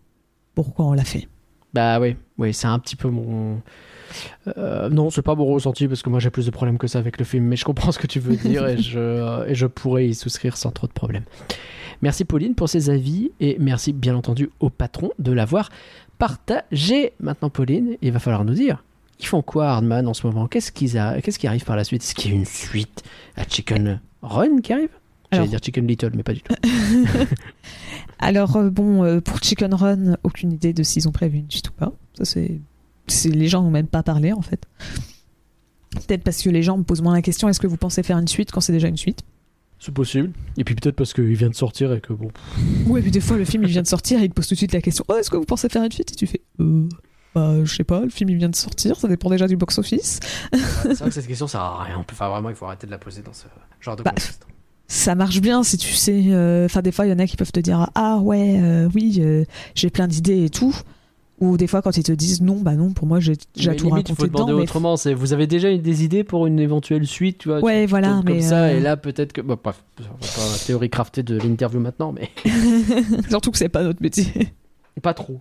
pourquoi 0.54 0.86
on 0.86 0.94
l'a 0.94 1.04
fait. 1.04 1.28
Bah 1.74 2.00
oui, 2.00 2.16
oui, 2.42 2.54
c'est 2.56 2.68
un 2.68 2.80
petit 2.80 2.96
peu 2.96 3.10
mon. 3.10 3.62
Euh, 4.58 4.90
non, 4.90 5.10
c'est 5.12 5.22
pas 5.22 5.36
mon 5.36 5.46
ressenti 5.46 5.88
parce 5.88 6.02
que 6.02 6.10
moi 6.10 6.20
j'ai 6.20 6.32
plus 6.32 6.48
de 6.48 6.52
problèmes 6.52 6.78
que 6.78 6.88
ça 6.88 7.00
avec 7.00 7.18
le 7.20 7.24
film, 7.24 7.46
mais 7.46 7.56
je 7.56 7.64
comprends 7.64 7.92
ce 7.92 8.00
que 8.00 8.08
tu 8.08 8.20
veux 8.20 8.36
dire 8.50 8.68
et 8.68 8.78
je, 8.78 9.48
et 9.48 9.54
je 9.54 9.68
pourrais 9.68 10.08
y 10.08 10.16
souscrire 10.16 10.58
sans 10.58 10.72
trop 10.72 10.88
de 10.88 10.92
problèmes. 10.92 11.24
Merci 12.02 12.26
Pauline 12.26 12.56
pour 12.56 12.68
ces 12.68 12.90
avis 12.90 13.32
et 13.40 13.58
merci 13.60 13.94
bien 13.94 14.16
entendu 14.16 14.50
au 14.60 14.72
patron 14.72 15.12
de 15.20 15.32
l'avoir 15.32 15.70
partagé. 16.18 17.14
Maintenant, 17.20 17.52
Pauline, 17.52 17.96
il 18.02 18.12
va 18.12 18.20
falloir 18.20 18.44
nous 18.44 18.56
dire. 18.56 18.84
Ils 19.20 19.28
font 19.28 19.44
quoi, 19.44 19.70
Hardman, 19.70 20.08
en 20.08 20.16
ce 20.16 20.26
moment? 20.26 20.48
Qu'est-ce 20.48 20.72
qu'ils 20.72 20.98
a... 20.98 21.22
Qu'est-ce 21.22 21.38
qui 21.38 21.46
arrive 21.46 21.64
par 21.64 21.76
la 21.76 21.84
suite? 21.84 22.02
Est-ce 22.02 22.16
qu'il 22.16 22.32
y 22.32 22.34
a 22.34 22.38
une 22.38 22.46
suite 22.46 23.04
à 23.36 23.44
Chicken 23.44 24.02
Run 24.24 24.62
qui 24.62 24.74
arrive? 24.74 24.90
J'allais 25.32 25.44
Alors- 25.44 25.48
dire 25.50 25.60
Chicken 25.64 25.88
Little, 25.88 26.12
mais 26.16 26.24
pas 26.24 26.34
du 26.34 26.42
tout. 26.42 26.54
Alors, 28.20 28.56
euh, 28.58 28.70
bon, 28.70 29.04
euh, 29.04 29.20
pour 29.22 29.42
Chicken 29.42 29.74
Run, 29.74 30.18
aucune 30.24 30.52
idée 30.52 30.74
de 30.74 30.84
s'ils 30.84 31.08
ont 31.08 31.12
prévu 31.12 31.38
une 31.40 31.50
suite 31.50 31.70
ou 31.70 31.74
pas. 31.74 31.92
Ça, 32.18 32.26
c'est, 32.26 32.60
c'est 33.08 33.30
les 33.30 33.48
gens 33.48 33.64
n'ont 33.64 33.72
même 33.72 33.88
pas 33.88 34.04
parlé, 34.04 34.32
en 34.34 34.42
fait. 34.42 34.66
Peut-être 35.92 36.24
parce 36.24 36.42
que 36.42 36.50
les 36.50 36.64
gens 36.64 36.78
me 36.78 36.84
posent 36.84 37.02
moins 37.02 37.14
la 37.14 37.22
question 37.22 37.50
est-ce 37.50 37.60
que 37.60 37.68
vous 37.68 37.78
pensez 37.78 38.04
faire 38.04 38.18
une 38.18 38.28
suite 38.28 38.52
quand 38.52 38.62
c'est 38.62 38.72
déjà 38.74 38.88
une 38.88 38.98
suite? 38.98 39.24
C'est 39.80 39.94
possible. 39.94 40.32
Et 40.58 40.64
puis 40.64 40.76
peut-être 40.76 40.96
parce 40.96 41.14
qu'il 41.14 41.34
vient 41.36 41.50
de 41.50 41.56
sortir 41.56 41.92
et 41.94 42.02
que 42.02 42.14
bon. 42.14 42.30
Ouais, 42.86 43.02
puis 43.02 43.10
des 43.12 43.20
fois, 43.20 43.38
le 43.38 43.46
film, 43.46 43.64
il 43.64 43.70
vient 43.70 43.82
de 43.82 43.88
sortir 43.88 44.22
et 44.22 44.26
il 44.26 44.30
te 44.30 44.36
pose 44.36 44.48
tout 44.48 44.54
de 44.54 44.58
suite 44.60 44.74
la 44.74 44.82
question 44.82 45.04
Oh, 45.08 45.16
est-ce 45.16 45.30
que 45.32 45.38
vous 45.38 45.46
pensez 45.46 45.70
faire 45.70 45.84
une 45.84 45.92
suite? 45.92 46.12
Et 46.12 46.16
tu 46.16 46.28
fais 46.28 46.42
Euh. 46.60 46.88
Bah, 47.34 47.64
je 47.64 47.74
sais 47.74 47.86
pas, 47.86 48.02
le 48.02 48.10
film, 48.10 48.30
il 48.30 48.36
vient 48.38 48.50
de 48.50 48.56
sortir, 48.58 48.98
ça 49.00 49.08
dépend 49.08 49.30
déjà 49.30 49.48
du 49.48 49.56
box-office. 49.56 50.20
c'est 50.52 50.94
vrai 51.00 51.06
que 51.08 51.12
cette 51.16 51.28
question 51.28 51.48
sert 51.48 51.62
à 51.62 51.84
rien. 51.86 52.06
Enfin, 52.12 52.28
vraiment, 52.30 52.50
il 52.50 52.56
faut 52.58 52.66
arrêter 52.66 52.86
de 52.88 52.92
la 52.92 52.98
poser 52.98 53.22
dans 53.22 53.32
ce 53.32 53.46
genre 53.80 53.96
de 53.96 54.04
Bah, 54.04 54.10
contexte. 54.12 54.46
Ça 54.94 55.16
marche 55.16 55.40
bien 55.40 55.64
si 55.64 55.78
tu 55.78 55.94
sais. 55.94 56.22
euh, 56.28 56.66
Enfin, 56.66 56.82
des 56.82 56.92
fois, 56.92 57.06
il 57.06 57.12
y 57.12 57.14
en 57.14 57.20
a 57.20 57.26
qui 57.26 57.38
peuvent 57.38 57.52
te 57.54 57.62
dire 57.62 57.90
Ah, 57.96 58.18
ouais, 58.18 58.60
euh, 58.62 58.90
oui, 58.94 59.20
euh, 59.22 59.46
j'ai 59.74 59.90
plein 59.90 60.06
d'idées 60.06 60.44
et 60.44 60.50
tout. 60.50 60.76
Ou 61.40 61.56
des 61.56 61.66
fois, 61.66 61.82
quand 61.82 61.96
ils 61.96 62.04
te 62.04 62.12
disent 62.12 62.42
non, 62.42 62.58
bah 62.58 62.74
non, 62.74 62.92
pour 62.92 63.08
moi, 63.08 63.22
j'ai 63.22 63.36
déjà 63.56 63.72
Mais 63.72 63.78
tout 63.78 63.88
limite, 63.88 64.10
il 64.10 64.12
raconté 64.12 64.22
faut 64.22 64.28
demander 64.28 64.46
dedans. 64.52 64.58
mais- 64.58 64.64
autrement. 64.64 64.98
c'est- 64.98 65.14
Vous 65.14 65.32
avez 65.32 65.48
déjà 65.48 65.72
eu 65.72 65.78
des 65.78 66.04
idées 66.04 66.26
pour 66.26 66.46
une 66.46 66.60
éventuelle 66.60 67.08
suite, 67.08 67.38
tu 67.38 67.48
vois 67.48 67.62
Ouais, 67.62 67.86
tu- 67.86 67.90
voilà, 67.90 68.10
tournes 68.10 68.26
comme 68.26 68.36
mais, 68.36 68.42
ça, 68.42 68.74
et 68.74 68.82
là, 68.82 68.98
peut-être 68.98 69.32
que. 69.32 69.40
Bah, 69.40 69.56
pas, 69.56 69.72
pas 69.72 70.58
théorie 70.68 70.90
craftée 70.90 71.24
de 71.24 71.38
l'interview 71.38 71.80
maintenant, 71.80 72.12
mais 72.12 72.30
Surtout 73.30 73.52
que 73.52 73.58
c'est 73.58 73.70
pas 73.70 73.84
notre 73.84 74.02
métier. 74.02 74.52
pas 75.02 75.14
trop. 75.14 75.40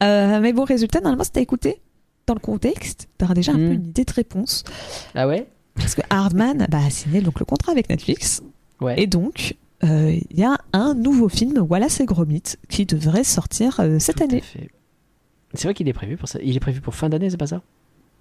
Mais 0.00 0.52
bon, 0.54 0.64
résultat, 0.64 1.00
normalement, 1.00 1.24
si 1.24 1.32
t'as 1.32 1.42
écouté 1.42 1.80
dans 2.26 2.34
le 2.34 2.40
contexte, 2.40 3.08
t'auras 3.18 3.34
déjà 3.34 3.52
un 3.52 3.56
peu 3.56 3.72
une 3.72 3.84
idée 3.84 4.04
de 4.06 4.12
réponse. 4.12 4.64
Ah 5.14 5.28
ouais? 5.28 5.46
Parce 5.74 5.94
que 5.94 6.00
Hardman 6.08 6.66
bah, 6.70 6.78
a 6.86 6.90
signé 6.90 7.20
donc 7.20 7.38
le 7.40 7.44
contrat 7.44 7.72
avec 7.72 7.88
Netflix. 7.90 8.42
Ouais. 8.84 9.00
Et 9.00 9.06
donc, 9.06 9.56
euh, 9.82 10.16
il 10.30 10.38
y 10.38 10.44
a 10.44 10.58
un 10.72 10.94
nouveau 10.94 11.28
film, 11.28 11.58
Wallace 11.58 12.00
et 12.00 12.04
Gromit, 12.04 12.42
qui 12.68 12.86
devrait 12.86 13.24
sortir 13.24 13.80
euh, 13.80 13.98
cette 13.98 14.16
Tout 14.16 14.24
année. 14.24 14.42
C'est 15.54 15.64
vrai 15.64 15.74
qu'il 15.74 15.88
est 15.88 15.92
prévu 15.92 16.16
pour 16.16 16.28
ça. 16.28 16.38
Il 16.42 16.56
est 16.56 16.60
prévu 16.60 16.80
pour 16.80 16.94
fin 16.94 17.08
d'année, 17.08 17.30
c'est 17.30 17.36
pas 17.36 17.46
ça? 17.46 17.62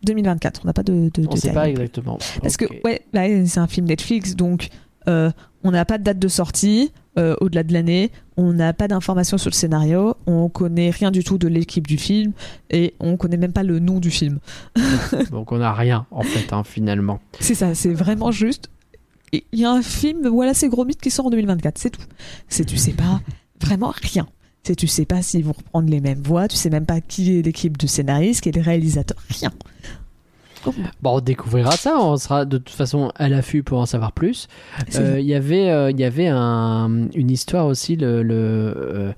2024. 0.04 0.62
On 0.64 0.68
n'a 0.68 0.74
pas 0.74 0.84
de, 0.84 1.10
de 1.14 1.28
On 1.28 1.36
sait 1.36 1.48
détails. 1.48 1.54
pas 1.54 1.70
exactement. 1.70 2.18
Parce 2.42 2.58
que, 2.58 2.66
ouais, 2.84 3.02
là, 3.14 3.28
c'est 3.46 3.60
un 3.60 3.68
film 3.68 3.88
Netflix, 3.88 4.36
donc 4.36 4.70
euh, 5.08 5.32
on 5.64 5.72
n'a 5.72 5.86
pas 5.86 5.98
de 5.98 6.04
date 6.04 6.20
de 6.20 6.28
sortie 6.28 6.92
euh, 7.18 7.36
au-delà 7.42 7.64
de 7.64 7.74
l'année, 7.74 8.12
on 8.38 8.54
n'a 8.54 8.74
pas 8.74 8.88
d'informations 8.88 9.38
sur 9.38 9.50
le 9.50 9.56
scénario, 9.56 10.16
on 10.26 10.50
connaît 10.50 10.90
rien 10.90 11.12
du 11.12 11.24
tout 11.24 11.38
de 11.38 11.48
l'équipe 11.48 11.86
du 11.86 11.98
film, 11.98 12.34
et 12.72 12.96
on 13.00 13.18
connaît 13.18 13.38
même 13.38 13.54
pas 13.54 13.64
le 13.64 13.80
nom 13.80 14.00
du 14.00 14.10
film. 14.12 14.40
Donc 15.32 15.52
on 15.52 15.62
a 15.62 15.74
rien 15.74 16.06
en 16.12 16.24
fait, 16.24 16.52
hein, 16.54 16.64
finalement. 16.64 17.20
C'est 17.40 17.56
ça, 17.56 17.76
c'est 17.76 17.94
vraiment 17.94 18.32
juste. 18.32 18.70
Il 19.34 19.60
y 19.60 19.66
a 19.66 19.72
un 19.72 19.82
film, 19.82 20.28
voilà, 20.28 20.54
c'est 20.54 20.70
Gros 20.70 20.86
Mythe 20.86 21.02
qui 21.02 21.10
sort 21.12 21.26
en 21.26 21.30
2024, 21.32 21.78
c'est 21.78 21.90
tout. 21.90 22.02
C'est 22.50 22.66
tu 22.66 22.78
sais 22.78 22.94
pas 22.94 23.20
vraiment 23.62 23.92
rien. 23.96 24.28
C'est 24.64 24.76
tu 24.76 24.88
sais 24.88 25.06
pas 25.06 25.22
s'ils 25.22 25.44
vont 25.44 25.54
reprendre 25.54 25.90
les 25.90 26.00
mêmes 26.00 26.22
voix, 26.22 26.48
tu 26.48 26.56
sais 26.56 26.70
même 26.70 26.86
pas 26.86 27.02
qui 27.02 27.38
est 27.38 27.42
l'équipe 27.42 27.78
de 27.78 27.88
scénaristes, 27.88 28.42
qui 28.42 28.50
est 28.50 28.56
le 28.56 28.62
réalisateur, 28.62 29.18
rien. 29.30 29.52
Bon, 31.02 31.16
on 31.18 31.20
découvrira 31.20 31.72
ça. 31.74 31.98
On 32.00 32.16
sera 32.16 32.46
de 32.46 32.58
toute 32.58 32.70
façon 32.74 33.12
à 33.16 33.28
l'affût 33.28 33.64
pour 33.64 33.80
en 33.80 33.86
savoir 33.86 34.14
plus. 34.14 34.48
C'est 34.88 35.00
Euh, 35.02 35.20
Il 35.20 35.26
y 35.26 35.34
avait, 35.34 35.70
euh, 35.70 35.92
il 35.92 36.00
y 36.00 36.06
avait 36.06 36.28
un- 36.30 37.10
une 37.14 37.30
histoire 37.30 37.66
aussi, 37.66 37.98
le, 37.98 38.24
le, 38.24 38.34
euh, 38.78 39.14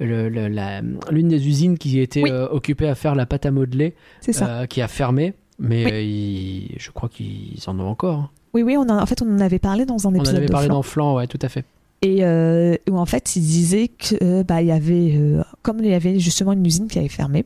le- 0.00 0.30
le- 0.30 0.48
la- 0.48 0.80
l'une 1.10 1.28
des 1.28 1.46
usines 1.46 1.76
qui 1.76 2.00
était 2.00 2.22
Oui. 2.22 2.30
euh, 2.30 2.48
occupée 2.48 2.88
à 2.88 2.94
faire 2.94 3.14
la 3.14 3.26
pâte 3.26 3.44
à 3.44 3.50
modeler, 3.50 3.94
c'est 4.22 4.32
ça. 4.32 4.48
euh, 4.48 4.66
qui 4.66 4.80
a 4.80 4.88
fermé. 4.88 5.34
Mais 5.58 5.84
Oui. 5.84 5.92
euh, 5.92 6.00
il- 6.02 6.74
je 6.78 6.90
crois 6.90 7.10
qu'ils 7.10 7.58
en 7.66 7.78
ont 7.78 7.88
encore. 7.88 8.30
Oui, 8.56 8.62
oui, 8.62 8.76
on 8.78 8.88
a, 8.88 9.02
en 9.02 9.04
fait, 9.04 9.20
on 9.20 9.30
en 9.30 9.40
avait 9.40 9.58
parlé 9.58 9.84
dans 9.84 10.06
un 10.06 10.10
On 10.10 10.12
en 10.12 10.14
épisode 10.14 10.36
avait 10.36 10.46
de 10.46 10.50
parlé 10.50 10.68
Flan. 10.68 10.76
dans 10.76 10.82
Flan, 10.82 11.14
ouais, 11.16 11.26
tout 11.26 11.38
à 11.42 11.50
fait. 11.50 11.66
Et 12.00 12.24
euh, 12.24 12.74
où 12.88 12.96
en 12.96 13.04
fait, 13.04 13.36
il 13.36 13.42
disait 13.42 13.88
que 13.88 14.14
euh, 14.22 14.44
bah, 14.44 14.62
il 14.62 14.68
y 14.68 14.72
avait, 14.72 15.12
euh, 15.14 15.42
comme 15.60 15.80
il 15.80 15.90
y 15.90 15.92
avait 15.92 16.18
justement 16.20 16.52
une 16.52 16.64
usine 16.64 16.88
qui 16.88 16.98
avait 16.98 17.08
fermé, 17.08 17.44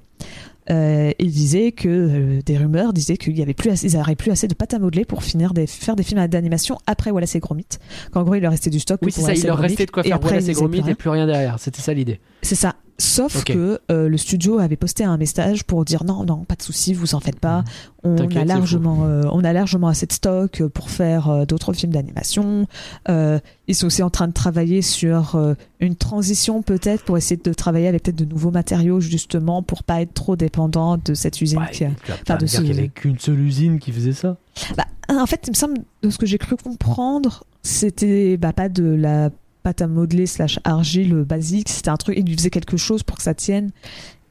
euh, 0.70 1.10
il 1.18 1.32
disait 1.32 1.72
que 1.72 2.40
des 2.46 2.56
rumeurs 2.56 2.92
disaient 2.92 3.16
qu'il 3.16 3.36
y 3.36 3.42
avait 3.42 3.54
plus, 3.54 3.70
assez, 3.70 3.92
ils 3.92 4.16
plus 4.16 4.30
assez 4.30 4.46
de 4.46 4.54
pâte 4.54 4.72
à 4.72 4.78
modeler 4.78 5.04
pour 5.04 5.24
finir 5.24 5.52
des, 5.52 5.66
faire 5.66 5.96
des 5.96 6.04
films 6.04 6.24
d'animation 6.28 6.78
après 6.86 7.10
Wallace 7.10 7.34
et 7.34 7.40
Gromit. 7.40 7.66
Qu'en 8.12 8.22
gros, 8.22 8.36
il 8.36 8.40
leur 8.40 8.52
restait 8.52 8.70
du 8.70 8.78
stock. 8.78 9.00
Oui, 9.02 9.10
c'est 9.10 9.22
ça, 9.22 9.34
il 9.34 9.42
et 9.42 9.46
leur 9.48 9.58
restait 9.58 9.86
de 9.86 9.90
quoi 9.90 10.04
et 10.04 10.08
faire 10.08 10.16
après, 10.16 10.30
Wallace 10.30 10.48
et 10.48 10.52
Gromit 10.52 10.84
et 10.88 10.94
plus 10.94 11.10
rien 11.10 11.26
derrière. 11.26 11.58
C'était 11.58 11.82
ça 11.82 11.92
l'idée. 11.92 12.20
C'est 12.42 12.54
ça. 12.54 12.76
Sauf 13.01 13.44
que 13.44 13.81
euh, 13.90 14.09
le 14.09 14.16
studio 14.18 14.59
avait 14.59 14.77
posté 14.77 15.05
un 15.05 15.16
message 15.16 15.64
pour 15.64 15.85
dire 15.85 16.05
non, 16.05 16.24
non, 16.24 16.44
pas 16.44 16.55
de 16.55 16.62
souci, 16.62 16.93
vous 16.93 17.14
en 17.14 17.20
faites 17.20 17.40
pas. 17.40 17.64
On 18.05 18.14
T'inquiète, 18.16 18.43
a 18.43 18.44
largement, 18.44 19.05
euh, 19.06 19.22
on 19.32 19.43
a 19.43 19.52
largement 19.52 19.89
assez 19.89 20.06
de 20.06 20.12
stock 20.12 20.60
euh, 20.60 20.68
pour 20.68 20.90
faire 20.90 21.28
euh, 21.31 21.44
d'autres 21.47 21.72
films 21.72 21.93
d'animation. 21.93 22.66
Ils 23.09 23.74
sont 23.74 23.86
aussi 23.86 24.02
en 24.02 24.10
train 24.10 24.28
de 24.28 24.32
travailler 24.32 24.82
sur 24.82 25.39
une 25.81 25.94
transition 25.97 26.62
peut-être 26.62 27.05
pour 27.05 27.16
essayer 27.16 27.40
de 27.43 27.52
travailler 27.55 27.86
avec 27.89 28.02
peut-être 28.02 28.16
de 28.18 28.24
nouveaux 28.24 28.51
matériaux 28.51 29.01
justement 29.01 29.62
pour 29.62 29.82
pas 29.85 30.01
être 30.02 30.12
trop 30.12 30.36
dépendant 30.36 30.97
de 31.02 31.14
cette 31.14 31.40
usine. 31.40 31.60
qui 31.72 31.85
a- 31.85 31.90
tu 32.05 32.10
vas 32.10 32.18
enfin, 32.22 32.36
de 32.36 32.47
ce- 32.47 32.56
qu'il 32.59 32.64
n'y 32.72 32.78
avait 32.78 32.89
qu'une 32.89 33.18
seule 33.18 33.39
usine 33.40 33.78
qui 33.78 33.93
faisait 33.93 34.12
ça. 34.12 34.36
Bah, 34.77 34.85
en 35.09 35.27
fait, 35.27 35.43
il 35.47 35.51
me 35.51 35.56
semble 35.56 35.78
de 36.02 36.10
ce 36.10 36.18
que 36.18 36.27
j'ai 36.27 36.39
cru 36.39 36.56
comprendre, 36.56 37.44
c'était 37.62 38.36
bah, 38.36 38.52
pas 38.52 38.68
de 38.68 38.85
la 38.85 39.31
pâte 39.60 39.82
à 39.82 39.86
modeler 39.86 40.26
slash 40.26 40.58
argile 40.64 41.14
basique, 41.14 41.68
c'était 41.68 41.90
un 41.90 41.96
truc, 41.96 42.16
ils 42.18 42.24
lui 42.24 42.36
faisaient 42.36 42.50
quelque 42.50 42.76
chose 42.76 43.02
pour 43.02 43.16
que 43.16 43.22
ça 43.22 43.34
tienne. 43.34 43.70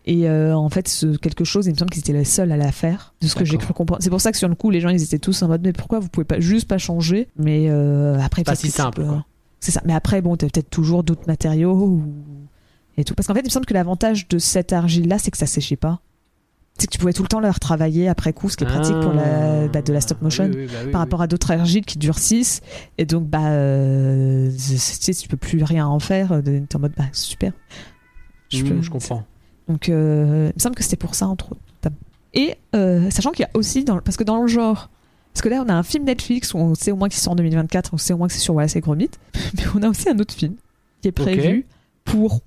Et 0.06 0.28
euh, 0.28 0.56
en 0.56 0.70
fait, 0.70 0.88
ce 0.88 1.18
quelque 1.18 1.44
chose, 1.44 1.68
il 1.68 1.74
me 1.74 1.78
semble 1.78 1.92
qu'ils 1.92 2.00
étaient 2.00 2.14
les 2.14 2.24
seuls 2.24 2.52
à 2.52 2.58
la 2.58 2.72
faire, 2.72 3.14
de 3.22 3.28
ce 3.28 3.36
que 3.36 3.46
j'ai 3.46 3.58
cru 3.58 3.74
comprendre. 3.74 4.02
C'est 4.02 4.10
pour 4.10 4.22
ça 4.22 4.32
que 4.32 4.38
sur 4.38 4.48
le 4.48 4.56
coup, 4.56 4.72
les 4.72 4.82
gens, 4.82 4.90
ils 4.90 5.04
étaient 5.04 5.20
tous 5.20 5.42
en 5.44 5.48
mode, 5.48 5.62
mais 5.64 5.74
pourquoi 5.74 6.00
vous 6.00 6.10
pouvez 6.10 6.26
pas 6.26 6.40
juste 6.40 6.68
pas 6.68 6.78
changer? 6.78 7.28
Mais 7.38 7.68
euh, 7.70 8.20
après, 8.20 8.44
Pas 8.44 8.56
si 8.56 8.72
simple, 8.72 9.06
quoi. 9.06 9.26
C'est 9.60 9.72
ça. 9.72 9.82
Mais 9.86 9.94
après, 9.94 10.22
bon, 10.22 10.36
t'as 10.38 10.48
peut-être 10.48 10.70
toujours 10.70 11.04
d'autres 11.04 11.28
matériaux 11.28 11.76
ou... 11.76 12.04
et 12.98 13.04
tout. 13.04 13.14
Parce 13.14 13.28
qu'en 13.28 13.34
fait, 13.34 13.42
il 13.42 13.46
me 13.46 13.50
semble 13.50 13.66
que 13.66 13.74
l'avantage 13.74 14.28
de 14.30 14.40
cette 14.40 14.74
argile-là, 14.74 15.20
c'est 15.20 15.32
que 15.32 15.38
ça 15.38 15.46
séchait 15.46 15.76
pas. 15.76 16.02
C'est 16.80 16.88
que 16.88 16.92
tu 16.92 16.98
pouvais 16.98 17.14
tout 17.14 17.22
le 17.24 17.28
temps 17.28 17.40
le 17.42 17.50
retravailler 17.50 18.08
après 18.08 18.34
coup, 18.34 18.50
ce 18.50 18.56
qui 18.58 18.64
est 18.64 18.68
pratique 18.68 19.00
pour 19.02 19.14
la, 19.14 19.68
bah, 19.68 19.82
de 19.82 19.94
la 19.94 20.02
stop 20.02 20.22
motion 20.22 20.46
Ah, 20.46 20.56
oui, 20.56 20.62
oui, 20.62 20.68
bah 20.72 20.80
oui, 20.86 20.92
par 20.92 21.02
rapport 21.02 21.22
à 21.22 21.28
d'autres 21.28 21.52
argiles 21.52 21.86
qui 21.86 21.98
durcissent. 22.00 22.62
Et 22.98 23.06
donc 23.06 23.28
bah 23.28 23.50
euh, 23.50 24.50
tu 24.52 24.78
sais, 24.78 25.14
tu 25.14 25.28
peux 25.28 25.38
plus 25.38 25.64
rien 25.64 25.86
en 25.88 26.00
faire 26.00 26.32
euh, 26.32 26.42
t'es 26.42 26.76
en 26.76 26.80
mode 26.80 26.94
bah 26.98 27.04
super. 27.12 27.52
Mmh, 28.54 28.64
peux- 28.64 28.82
je 28.82 28.90
comprends. 28.90 29.24
donc 29.68 29.90
euh, 29.90 30.48
il 30.52 30.56
me 30.56 30.60
semble 30.60 30.76
que 30.76 30.84
c'était 30.84 30.96
pour 30.98 31.16
ça 31.16 31.28
entre 31.28 31.52
autres. 31.52 31.62
Et 32.34 32.56
euh, 32.76 33.10
sachant 33.10 33.32
qu'il 33.32 33.42
y 33.42 33.46
a 33.46 33.50
aussi 33.58 33.84
dans, 33.84 34.00
parce 34.00 34.16
que 34.16 34.24
dans 34.24 34.40
le 34.42 34.48
genre 34.48 34.90
parce 35.34 35.42
que 35.42 35.50
là 35.50 35.64
on 35.66 35.70
a 35.70 35.74
un 35.74 35.82
film 35.84 36.04
Netflix 36.06 36.54
où 36.54 36.58
on 36.60 36.76
sait 36.76 36.92
au 36.92 36.96
moins 36.96 37.10
qu'il 37.10 37.20
sort 37.20 37.34
en 37.34 37.36
2024 37.36 37.90
on 37.94 37.98
sait 37.98 38.14
au 38.14 38.18
moins 38.18 38.28
que 38.28 38.34
c'est 38.34 38.40
sur 38.40 38.54
Wallace 38.54 38.76
et 38.76 38.82
Gromit 38.82 39.10
mais 39.58 39.64
on 39.76 39.82
a 39.82 39.90
aussi 39.90 40.08
un 40.10 40.20
autre 40.20 40.34
film 40.36 40.54
qui 41.02 41.08
est 41.08 41.12
prévu 41.12 41.66
pour 42.04 42.42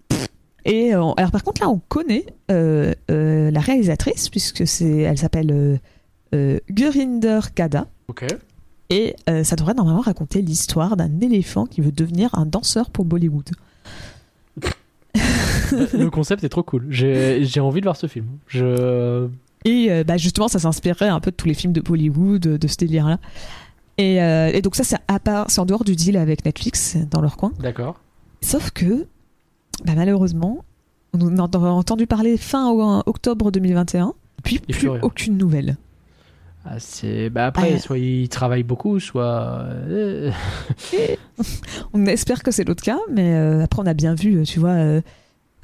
et 0.65 0.95
euh, 0.95 1.13
alors 1.17 1.31
par 1.31 1.43
contre 1.43 1.61
là 1.63 1.69
on 1.69 1.81
connaît 1.89 2.27
euh, 2.51 2.93
euh, 3.11 3.51
la 3.51 3.61
réalisatrice 3.61 4.29
puisque 4.29 4.67
c'est 4.67 4.99
elle 4.99 5.19
s'appelle 5.19 5.81
euh, 6.35 6.59
Gurinder 6.71 7.41
Kada 7.55 7.87
Ok. 8.09 8.25
et 8.91 9.17
ça 9.45 9.57
devrait 9.57 9.75
normalement 9.75 10.01
raconter 10.01 10.43
l'histoire 10.43 10.97
d'un 10.97 11.21
éléphant 11.21 11.67
qui 11.67 11.81
veut 11.81 11.93
devenir 11.93 12.35
un 12.35 12.47
danseur 12.47 12.91
pour 12.91 13.05
Bollywood. 13.05 13.51
le 15.73 16.09
concept 16.09 16.45
est 16.45 16.49
trop 16.49 16.63
cool. 16.63 16.87
J'ai 16.91 17.61
envie 17.61 17.81
de 17.81 17.87
voir 17.87 17.97
ce 17.97 18.07
film. 18.07 18.27
Je. 18.49 19.29
Et 19.65 20.05
bah, 20.05 20.19
justement, 20.19 20.49
ça 20.49 20.59
s'inspirerait 20.59 21.09
un 21.09 21.21
peu 21.21 21.31
de 21.31 21.37
tous 21.37 21.49
les 21.49 21.55
films 21.55 21.73
de 21.73 21.81
Bollywood, 21.81 22.41
de, 22.41 22.67
ce 22.67 22.77
délire-là. 22.77 23.19
Et, 23.97 24.17
et 24.17 24.63
donc 24.63 24.75
ça, 24.75 24.85
c'est 24.85 24.99
à 25.09 25.19
part, 25.19 25.51
c'est 25.51 25.61
en 25.61 25.67
dehors 25.67 25.85
du 25.85 25.97
deal 25.97 26.19
avec 26.19 26.45
Netflix, 26.45 26.97
dans 27.11 27.23
leur 27.23 27.37
coin. 27.39 27.53
D'accord. 27.61 27.99
Sauf 28.43 28.73
que, 28.73 29.07
bah, 29.85 29.93
malheureusement, 29.97 30.65
on 31.13 31.21
en 31.39 31.39
a 31.39 31.57
entendu 31.59 32.07
parler 32.07 32.37
fin 32.37 32.71
octobre 33.07 33.51
2021, 33.51 34.15
puis 34.43 34.59
plus 34.61 34.89
aucune 34.89 35.37
nouvelle. 35.37 35.77
Ah, 36.65 36.77
c'est 36.79 37.29
bah 37.29 37.47
après 37.47 37.73
Ah. 37.75 37.79
soit 37.81 37.99
ils 37.99 38.29
travaillent 38.29 38.63
beaucoup 38.63 39.01
soit 39.01 39.65
euh, 39.67 40.31
On 41.93 42.07
espère 42.07 42.43
que 42.45 42.53
c'est 42.53 42.63
l'autre 42.65 42.85
cas, 42.85 42.99
mais 43.11 43.35
euh, 43.35 43.65
après 43.65 43.83
on 43.83 43.87
a 43.87 43.95
bien 43.95 44.15
vu, 44.15 44.45
tu 44.45 44.61
vois, 44.61 44.71
euh, 44.71 45.01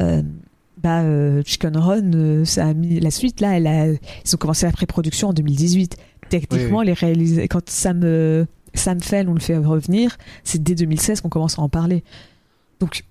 euh, 0.02 0.22
bah, 0.82 1.02
euh, 1.02 1.43
Chicken 1.47 1.76
Run, 1.76 2.12
euh, 2.14 2.44
ça 2.44 2.66
a 2.66 2.74
mis 2.74 2.98
la 2.98 3.12
suite 3.12 3.40
là, 3.40 3.56
elle 3.56 3.68
a, 3.68 3.86
ils 3.93 4.35
ont 4.35 4.39
commencé 4.39 4.66
la 4.66 4.72
pré-production 4.72 5.28
en 5.28 5.32
2018. 5.32 5.97
Techniquement, 6.30 6.80
Oui, 6.80 6.94
les 7.14 7.48
quand 7.48 7.70
Sam, 7.70 8.01
euh, 8.05 8.44
Sam 8.74 9.01
Fell, 9.01 9.28
on 9.28 9.35
le 9.35 9.40
fait 9.40 9.56
revenir, 9.56 10.16
c'est 10.44 10.62
dès 10.62 10.74
2016 10.74 11.20
qu'on 11.20 11.28
commence 11.30 11.59
à 11.59 11.62
en 11.62 11.68
parler. 11.68 12.02
Donc 12.80 13.05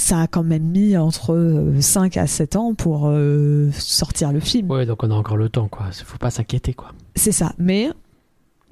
ça 0.00 0.20
a 0.20 0.26
quand 0.26 0.42
même 0.42 0.64
mis 0.64 0.96
entre 0.96 1.34
euh, 1.34 1.80
5 1.80 2.16
à 2.16 2.26
7 2.26 2.56
ans 2.56 2.74
pour 2.74 3.04
euh, 3.06 3.70
sortir 3.72 4.32
le 4.32 4.40
film. 4.40 4.70
ouais 4.70 4.86
donc 4.86 5.02
on 5.04 5.10
a 5.10 5.14
encore 5.14 5.36
le 5.36 5.48
temps 5.48 5.68
quoi. 5.68 5.86
Faut 5.92 6.18
pas 6.18 6.30
s'inquiéter 6.30 6.74
quoi. 6.74 6.92
C'est 7.14 7.32
ça, 7.32 7.52
mais 7.58 7.90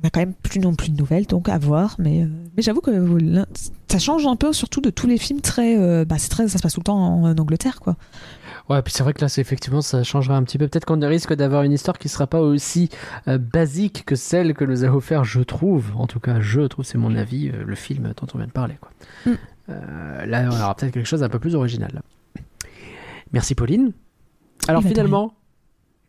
on 0.03 0.07
a 0.07 0.11
quand 0.11 0.21
même 0.21 0.35
plus 0.35 0.61
non 0.61 0.75
plus 0.75 0.91
de 0.91 0.97
nouvelles, 0.97 1.27
donc 1.27 1.49
à 1.49 1.59
voir. 1.59 1.97
Mais, 1.99 2.23
euh, 2.23 2.27
mais 2.57 2.63
j'avoue 2.63 2.81
que 2.81 2.91
euh, 2.91 3.45
ça 3.89 3.99
change 3.99 4.27
un 4.27 4.37
peu, 4.37 4.53
surtout 4.53 4.81
de 4.81 4.91
tous 4.91 5.07
les 5.07 5.19
films 5.19 5.41
très. 5.41 5.77
euh, 5.77 6.05
bah, 6.05 6.17
c'est 6.19 6.29
très 6.29 6.47
ça 6.49 6.59
se 6.59 6.63
passe 6.63 6.75
tout 6.75 6.81
le 6.81 6.85
temps 6.85 7.23
en, 7.23 7.37
Angleterre, 7.37 7.81
quoi. 7.81 7.97
Ouais, 8.69 8.83
puis 8.83 8.93
c'est 8.93 9.03
vrai 9.03 9.15
que 9.15 9.23
là, 9.23 9.35
effectivement, 9.39 9.81
ça 9.81 10.03
changera 10.03 10.37
un 10.37 10.43
petit 10.43 10.59
peu. 10.59 10.69
Peut-être 10.69 10.85
qu'on 10.85 11.01
risque 11.01 11.33
d'avoir 11.33 11.63
une 11.63 11.73
histoire 11.73 11.99
qui 11.99 12.09
sera 12.09 12.27
pas 12.27 12.41
aussi 12.41 12.91
euh, 13.27 13.39
basique 13.39 14.05
que 14.05 14.15
celle 14.15 14.53
que 14.55 14.65
nous 14.65 14.85
a 14.85 14.89
offert, 14.89 15.25
je 15.25 15.41
trouve. 15.41 15.93
En 15.97 16.07
tout 16.07 16.21
cas, 16.21 16.41
je 16.41 16.61
trouve, 16.61 16.85
c'est 16.85 16.99
mon 16.99 17.17
avis, 17.17 17.49
euh, 17.49 17.65
le 17.65 17.75
film 17.75 18.13
dont 18.15 18.27
on 18.35 18.39
vient 18.39 18.47
de 18.47 18.53
parler. 18.53 18.77
Quoi. 18.81 18.91
Mm. 19.27 19.37
Euh, 19.71 20.27
là, 20.27 20.49
on 20.51 20.55
aura 20.61 20.75
peut-être 20.75 20.93
quelque 20.95 21.07
chose 21.07 21.21
d'un 21.21 21.29
peu 21.29 21.39
plus 21.39 21.55
original. 21.55 22.03
Merci, 23.33 23.55
Pauline. 23.55 23.93
Alors, 24.67 24.83
Eh 24.85 24.89
finalement, 24.89 25.35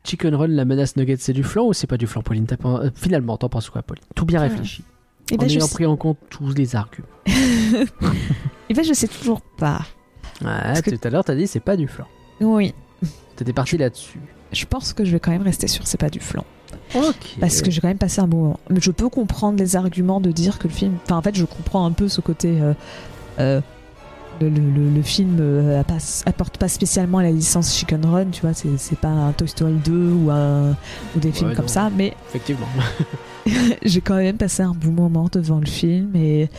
Chicken 0.03 0.33
Run, 0.35 0.47
la 0.47 0.65
menace 0.65 0.95
nugget, 0.95 1.17
c'est 1.17 1.33
du 1.33 1.43
flan 1.43 1.65
ou 1.67 1.73
c'est 1.73 1.87
pas 1.87 1.97
du 1.97 2.07
flan, 2.07 2.21
Pauline? 2.21 2.47
Euh, 2.65 2.89
Finalement, 2.95 3.37
t'en 3.37 3.49
penses 3.49 3.69
quoi, 3.69 3.81
Pauline? 3.81 4.03
Tout 4.15 4.25
bien 4.25 4.39
Ah. 4.39 4.43
réfléchi. 4.43 4.83
Et 5.31 5.35
en 5.35 5.37
ben, 5.37 5.49
je 5.49 5.55
ayant 5.57 5.67
sais, 5.67 5.73
pris 5.75 5.85
en 5.85 5.95
compte 5.97 6.17
tous 6.29 6.53
les 6.55 6.75
arguments. 6.75 7.07
eh 7.27 8.73
ben, 8.73 8.83
je 8.83 8.93
sais 8.93 9.07
toujours 9.07 9.41
pas. 9.41 9.81
Ouais, 10.41 10.81
que- 10.81 10.91
Tout 10.95 11.07
à 11.07 11.09
l'heure, 11.09 11.23
t'as 11.23 11.35
dit 11.35 11.47
c'est 11.47 11.59
pas 11.59 11.75
du 11.77 11.87
flan. 11.87 12.05
Oui, 12.41 12.73
T'étais 13.35 13.53
parti 13.53 13.77
là-dessus. 13.77 14.19
je 14.51 14.65
pense 14.65 14.93
que 14.93 15.05
je 15.05 15.11
vais 15.11 15.19
quand 15.19 15.31
même 15.31 15.41
rester 15.43 15.67
sur 15.67 15.85
c'est 15.87 15.99
pas 15.99 16.09
du 16.09 16.19
flan. 16.19 16.43
Ok. 16.95 17.37
Parce 17.39 17.61
que 17.61 17.69
j'ai 17.71 17.79
quand 17.81 17.87
même 17.87 17.97
passé 17.97 18.21
un 18.21 18.27
bon 18.27 18.37
moment. 18.37 18.59
Mais 18.69 18.79
je 18.81 18.91
peux 18.91 19.09
comprendre 19.09 19.57
les 19.59 19.75
arguments 19.75 20.19
de 20.21 20.31
dire 20.31 20.57
que 20.59 20.67
le 20.67 20.73
film. 20.73 20.97
Enfin, 21.03 21.17
en 21.17 21.21
fait, 21.21 21.35
je 21.35 21.45
comprends 21.45 21.85
un 21.85 21.91
peu 21.91 22.07
ce 22.07 22.21
côté. 22.21 22.59
euh, 22.61 22.73
euh, 23.39 23.61
le, 24.41 24.49
le- 24.49 24.59
le- 24.71 24.89
le 24.89 25.01
film 25.01 25.37
euh, 25.41 25.83
pas- 25.83 25.97
apporte 26.25 26.57
pas 26.57 26.67
spécialement 26.69 27.19
la 27.19 27.31
licence 27.31 27.75
Chicken 27.75 28.05
Run, 28.05 28.25
tu 28.31 28.41
vois, 28.41 28.51
c'est 28.53 28.97
pas 28.99 29.09
un 29.09 29.31
Toy 29.33 29.47
Story 29.49 29.73
2 29.83 30.11
ou, 30.11 30.31
un, 30.31 30.71
ou 31.15 31.19
des 31.19 31.31
films 31.31 31.49
Ouais, 31.49 31.55
comme 31.55 31.65
non. 31.65 31.69
ça, 31.71 31.89
mais 31.95 32.13
Effectivement. 32.29 32.67
j'ai 33.83 34.01
quand 34.01 34.15
même 34.15 34.37
passé 34.37 34.63
un 34.63 34.73
bon 34.73 34.91
moment 34.91 35.27
devant 35.31 35.59
le 35.59 35.65
film 35.65 36.15
et, 36.15 36.49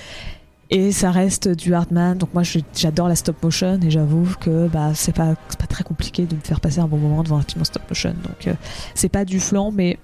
et 0.70 0.92
ça 0.92 1.10
reste 1.10 1.48
du 1.48 1.72
Hardman. 1.74 2.18
Donc 2.18 2.34
moi 2.34 2.42
j'adore 2.74 3.08
la 3.08 3.16
stop 3.16 3.42
motion 3.42 3.78
et 3.82 3.90
j'avoue 3.90 4.26
que 4.40 4.68
bah, 4.68 4.90
c'est 4.94 5.14
pas, 5.14 5.34
c'est 5.48 5.58
pas 5.58 5.66
très 5.66 5.84
compliqué 5.84 6.24
de 6.26 6.34
me 6.34 6.40
faire 6.40 6.60
passer 6.60 6.80
un 6.80 6.86
bon 6.86 6.98
moment 6.98 7.22
devant 7.22 7.38
un 7.38 7.42
film 7.42 7.62
en 7.62 7.64
stop 7.64 7.82
motion. 7.88 8.14
Donc 8.24 8.46
euh, 8.46 8.54
c'est 8.94 9.08
pas 9.08 9.24
du 9.24 9.40
flan, 9.40 9.70
mais 9.72 9.98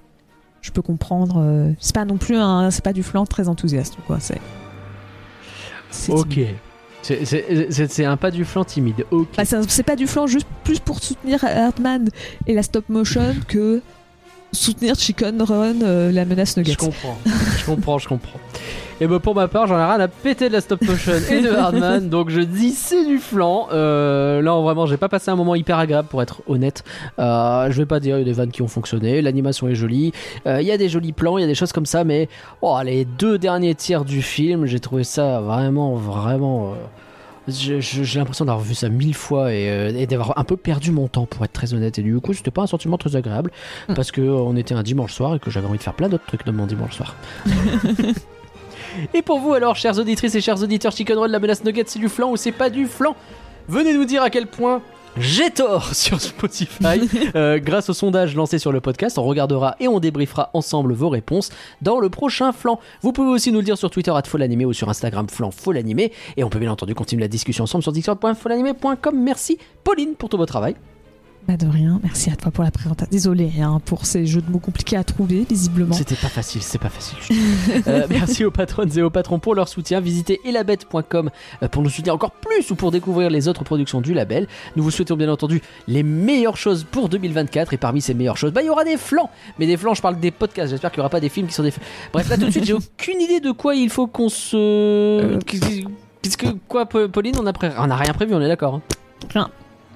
je 0.63 0.71
peux 0.71 0.83
comprendre. 0.83 1.37
euh, 1.41 1.73
c'est 1.79 1.95
pas 1.95 2.05
non 2.05 2.17
plus 2.17 2.37
un, 2.37 2.71
c'est 2.71 2.83
pas 2.85 2.93
du 2.93 3.03
flan 3.03 3.27
très 3.27 3.49
enthousiaste 3.49 3.97
quoi. 4.07 4.19
C'est. 4.21 4.41
C'est 5.97 6.13
Ok. 6.13 6.39
C'est- 7.03 8.05
un 8.05 8.17
pas 8.17 8.31
du 8.33 8.45
flanc 8.45 8.65
timide. 8.65 9.07
Ok. 9.13 9.29
Bah, 9.37 9.45
c'est 9.45 9.83
pas 9.85 9.95
du 9.97 10.07
flan 10.07 10.27
juste 10.27 10.47
plus 10.65 10.81
pour 10.81 10.99
soutenir 11.03 11.45
Hardman 11.45 12.09
et 12.47 12.55
la 12.55 12.63
stop 12.63 12.89
motion 12.89 13.35
que 13.49 13.81
soutenir 14.53 14.95
Chicken 14.97 15.41
Run, 15.43 15.83
euh, 15.83 16.11
la 16.11 16.25
menace 16.25 16.55
Je 16.57 16.61
Nuggets. 16.61 16.77
comprends, 16.77 17.19
je 17.59 17.65
comprends, 17.67 17.99
je 17.99 18.09
comprends. 18.09 18.41
Et 19.01 19.07
bah 19.07 19.19
pour 19.21 19.35
ma 19.35 19.47
part, 19.47 19.67
j'en 19.67 19.79
ai 19.79 19.85
rien 19.85 20.01
à 20.01 20.09
péter 20.09 20.49
de 20.49 20.55
la 20.55 20.63
stop 20.63 20.81
motion 20.83 21.13
et 21.31 21.43
de 21.43 21.51
Hardman, 21.51 22.09
donc 22.09 22.31
je 22.31 22.41
dis 22.41 22.71
c'est 22.71 23.05
du 23.05 23.19
flan. 23.19 23.69
Euh, 23.73 24.41
là, 24.41 24.59
vraiment, 24.63 24.87
j'ai 24.87 24.97
pas 24.97 25.11
passé 25.11 25.31
un 25.31 25.37
moment 25.37 25.55
hyper 25.55 25.79
agréable 25.79 26.09
pour 26.09 26.23
être 26.23 26.41
honnête. 26.47 26.83
Euh, 27.19 27.71
je 27.71 27.77
vais 27.77 27.85
pas 27.87 28.01
dire, 28.01 28.17
il 28.17 28.21
y 28.21 28.23
a 28.23 28.25
des 28.25 28.33
vannes 28.33 28.51
qui 28.53 28.63
ont 28.63 28.69
fonctionné, 28.69 29.21
l'animation 29.21 29.69
est 29.69 29.75
jolie, 29.75 30.13
euh, 30.47 30.63
il 30.63 30.67
y 30.67 30.73
a 30.73 30.79
des 30.79 30.89
jolis 30.89 31.13
plans, 31.13 31.37
il 31.37 31.43
y 31.43 31.45
a 31.45 31.47
des 31.47 31.55
choses 31.55 31.73
comme 31.73 31.85
ça, 31.85 32.05
mais 32.05 32.29
oh, 32.63 32.79
les 32.83 33.05
deux 33.05 33.37
derniers 33.37 33.75
tiers 33.75 34.05
du 34.07 34.23
film, 34.23 34.65
j'ai 34.65 34.81
trouvé 34.81 35.05
ça 35.05 35.41
vraiment, 35.43 35.95
vraiment. 35.97 36.73
euh, 36.73 36.77
J'ai 37.49 38.19
l'impression 38.19 38.47
d'avoir 38.47 38.65
vu 38.65 38.75
ça 38.75 38.89
mille 38.89 39.15
fois 39.15 39.53
et, 39.53 39.69
euh, 39.69 39.93
et 39.95 40.07
d'avoir 40.07 40.39
un 40.39 40.45
peu 40.45 40.57
perdu 40.57 40.91
mon 40.91 41.07
temps 41.07 41.27
pour 41.27 41.45
être 41.45 41.53
très 41.53 41.75
honnête. 41.75 41.99
Et 41.99 42.03
du 42.03 42.19
coup, 42.21 42.33
c'était 42.33 42.51
pas 42.51 42.63
un 42.63 42.67
sentiment 42.67 42.97
très 42.97 43.15
agréable 43.15 43.51
Mm. 43.89 43.95
parce 43.95 44.11
que 44.11 44.23
euh, 44.23 44.33
on 44.33 44.57
était 44.57 44.75
un 44.75 44.83
dimanche 44.83 45.13
soir 45.13 45.35
et 45.35 45.39
que 45.39 45.51
j'avais 45.51 45.67
envie 45.67 45.77
de 45.79 45.83
faire 45.83 45.93
plein 45.95 46.09
d'autres 46.09 46.25
trucs 46.27 46.47
de 46.47 46.51
mon 46.51 46.65
dimanche 46.67 46.97
soir. 46.97 47.15
et 49.15 49.23
pour 49.23 49.39
vous 49.39 49.55
alors, 49.55 49.77
chères 49.77 49.99
auditrices 49.99 50.35
et 50.35 50.41
chers 50.41 50.63
auditeurs, 50.63 50.93
Chicken 50.93 51.19
Run, 51.19 51.29
la 51.29 51.39
menace 51.39 51.65
Nugget, 51.65 51.85
c'est 51.87 51.99
du 51.99 52.09
flan 52.09 52.31
ou 52.31 52.37
c'est 52.37 52.53
pas 52.53 52.71
du 52.71 52.87
flan 52.87 53.17
Venez 53.69 53.95
nous 53.95 54.05
dire 54.05 54.23
à 54.23 54.31
quel 54.31 54.47
point 54.47 54.83
j'ai 55.19 55.51
tort 55.51 55.95
sur 55.95 56.21
Spotify. 56.21 57.01
Euh, 57.35 57.59
grâce 57.59 57.91
au 57.91 57.93
sondage 57.93 58.35
lancé 58.35 58.59
sur 58.59 58.73
le 58.73 58.81
podcast, 58.81 59.19
on 59.19 59.25
regardera 59.25 59.77
et 59.81 59.89
on 59.89 60.01
débriefera 60.01 60.51
ensemble 60.55 60.93
vos 60.95 61.09
réponses 61.09 61.51
dans 61.83 61.99
le 61.99 62.09
prochain 62.09 62.53
flan. 62.53 62.79
Vous 63.03 63.13
pouvez 63.13 63.31
aussi 63.31 63.53
nous 63.53 63.59
le 63.59 63.65
dire 63.65 63.77
sur 63.77 63.91
Twitter 63.91 64.13
@folanimé 64.25 64.65
ou 64.65 64.73
sur 64.73 64.89
Instagram 64.89 65.29
flan 65.29 65.51
folanimé 65.51 66.13
et 66.37 66.45
on 66.45 66.51
peut 66.51 66.59
bien 66.59 66.71
entendu 66.71 66.95
continuer 66.95 67.23
la 67.23 67.29
discussion 67.29 67.65
ensemble 67.65 67.83
sur 67.83 67.93
discord.folanimé.com. 67.93 69.19
Merci 69.19 69.59
Pauline 69.85 70.15
pour 70.15 70.29
tout 70.29 70.37
votre 70.37 70.53
travail. 70.53 70.77
Bah 71.49 71.57
de 71.57 71.67
rien, 71.69 72.01
merci 72.03 72.29
à 72.29 72.35
toi 72.35 72.51
pour 72.51 72.65
la 72.65 72.73
présentation. 72.73 73.09
Désolé 73.11 73.53
hein, 73.61 73.81
pour 73.85 74.05
ces 74.05 74.27
jeux 74.27 74.41
de 74.43 74.51
mots 74.51 74.59
compliqués 74.59 74.97
à 74.97 75.05
trouver, 75.05 75.47
visiblement. 75.49 75.95
C'était 75.95 76.17
pas 76.17 76.29
facile, 76.29 76.61
c'est 76.61 76.79
pas 76.81 76.89
facile. 76.89 77.19
Euh, 77.87 78.07
merci 78.09 78.45
aux 78.45 78.51
patronnes 78.51 78.91
et 78.99 79.03
aux 79.03 79.11
patrons 79.11 79.39
pour 79.39 79.55
leur 79.55 79.69
soutien. 79.69 80.01
Visitez 80.01 80.41
elabette.com 80.45 81.31
euh, 81.63 81.69
pour 81.69 81.83
nous 81.83 81.89
soutenir 81.91 82.15
encore 82.15 82.33
plus 82.33 82.71
ou 82.71 82.75
pour 82.75 82.91
découvrir 82.91 83.31
les 83.31 83.47
autres 83.49 83.63
productions 83.65 84.01
du 84.01 84.13
label. 84.13 84.49
Nous 84.75 84.83
vous 84.83 84.91
souhaitons 84.91 85.17
bien 85.17 85.29
entendu 85.31 85.63
les 85.87 86.03
meilleures 86.03 86.57
choses 86.57 86.85
pour 86.91 87.09
2024 87.09 87.73
et 87.75 87.77
parmi 87.77 88.01
ces 88.01 88.15
meilleures 88.15 88.37
choses, 88.37 88.53
bah 88.53 88.63
il 88.63 88.67
y 88.67 88.71
aura 88.71 88.83
des 88.85 88.97
flans. 88.97 89.31
Mais 89.61 89.67
des 89.67 89.77
flans, 89.77 89.95
je 89.95 90.03
parle 90.03 90.19
des 90.19 90.31
podcasts. 90.33 90.71
J'espère 90.71 90.91
qu'il 90.91 90.99
y 90.99 91.01
aura 91.01 91.11
pas 91.11 91.21
des 91.21 91.29
films 91.29 91.47
qui 91.47 91.55
sont 91.55 91.63
des. 91.63 91.73
Bref, 92.13 92.29
là 92.29 92.37
tout 92.39 92.47
de 92.47 92.51
suite, 92.51 92.65
j'ai 92.65 92.73
aucune 92.75 93.21
idée 93.21 93.39
de 93.41 93.53
quoi 93.53 93.77
il 93.77 93.89
faut 93.91 94.07
qu'on 94.09 94.29
se. 94.29 94.57
Euh, 94.57 95.39
Qu'est-ce 96.23 96.37
que 96.37 96.47
quoi, 96.67 96.87
Pa- 96.87 97.07
Pauline 97.09 97.37
On 97.41 97.47
a 97.47 97.53
pré- 97.53 97.73
on 97.79 97.89
a 97.91 97.97
rien 97.97 98.13
prévu, 98.15 98.35
on 98.35 98.41
est 98.41 98.49
d'accord. 98.49 98.81
hein 99.37 99.49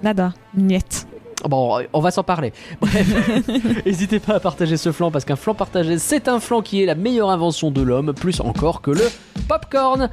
Nada, 0.02 0.32
niette. 0.56 1.06
Bon, 1.48 1.80
on 1.92 2.00
va 2.00 2.10
s'en 2.10 2.22
parler. 2.22 2.52
Bref, 2.80 3.06
n'hésitez 3.86 4.18
pas 4.18 4.34
à 4.34 4.40
partager 4.40 4.76
ce 4.76 4.92
flan 4.92 5.10
parce 5.10 5.24
qu'un 5.24 5.36
flan 5.36 5.54
partagé, 5.54 5.98
c'est 5.98 6.28
un 6.28 6.40
flan 6.40 6.62
qui 6.62 6.82
est 6.82 6.86
la 6.86 6.94
meilleure 6.94 7.30
invention 7.30 7.70
de 7.70 7.82
l'homme, 7.82 8.12
plus 8.12 8.40
encore 8.40 8.82
que 8.82 8.90
le 8.90 9.08
popcorn. 9.48 10.10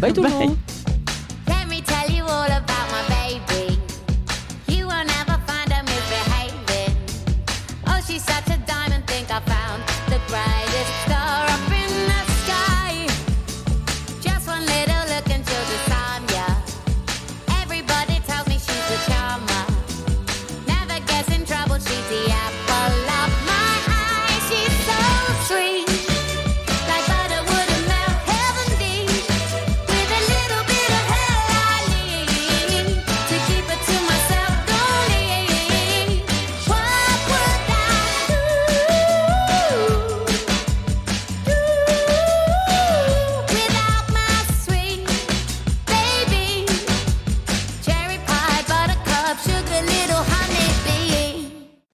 Bye 0.00 0.12
tout 0.12 0.22
le 0.22 0.30
monde 0.30 0.56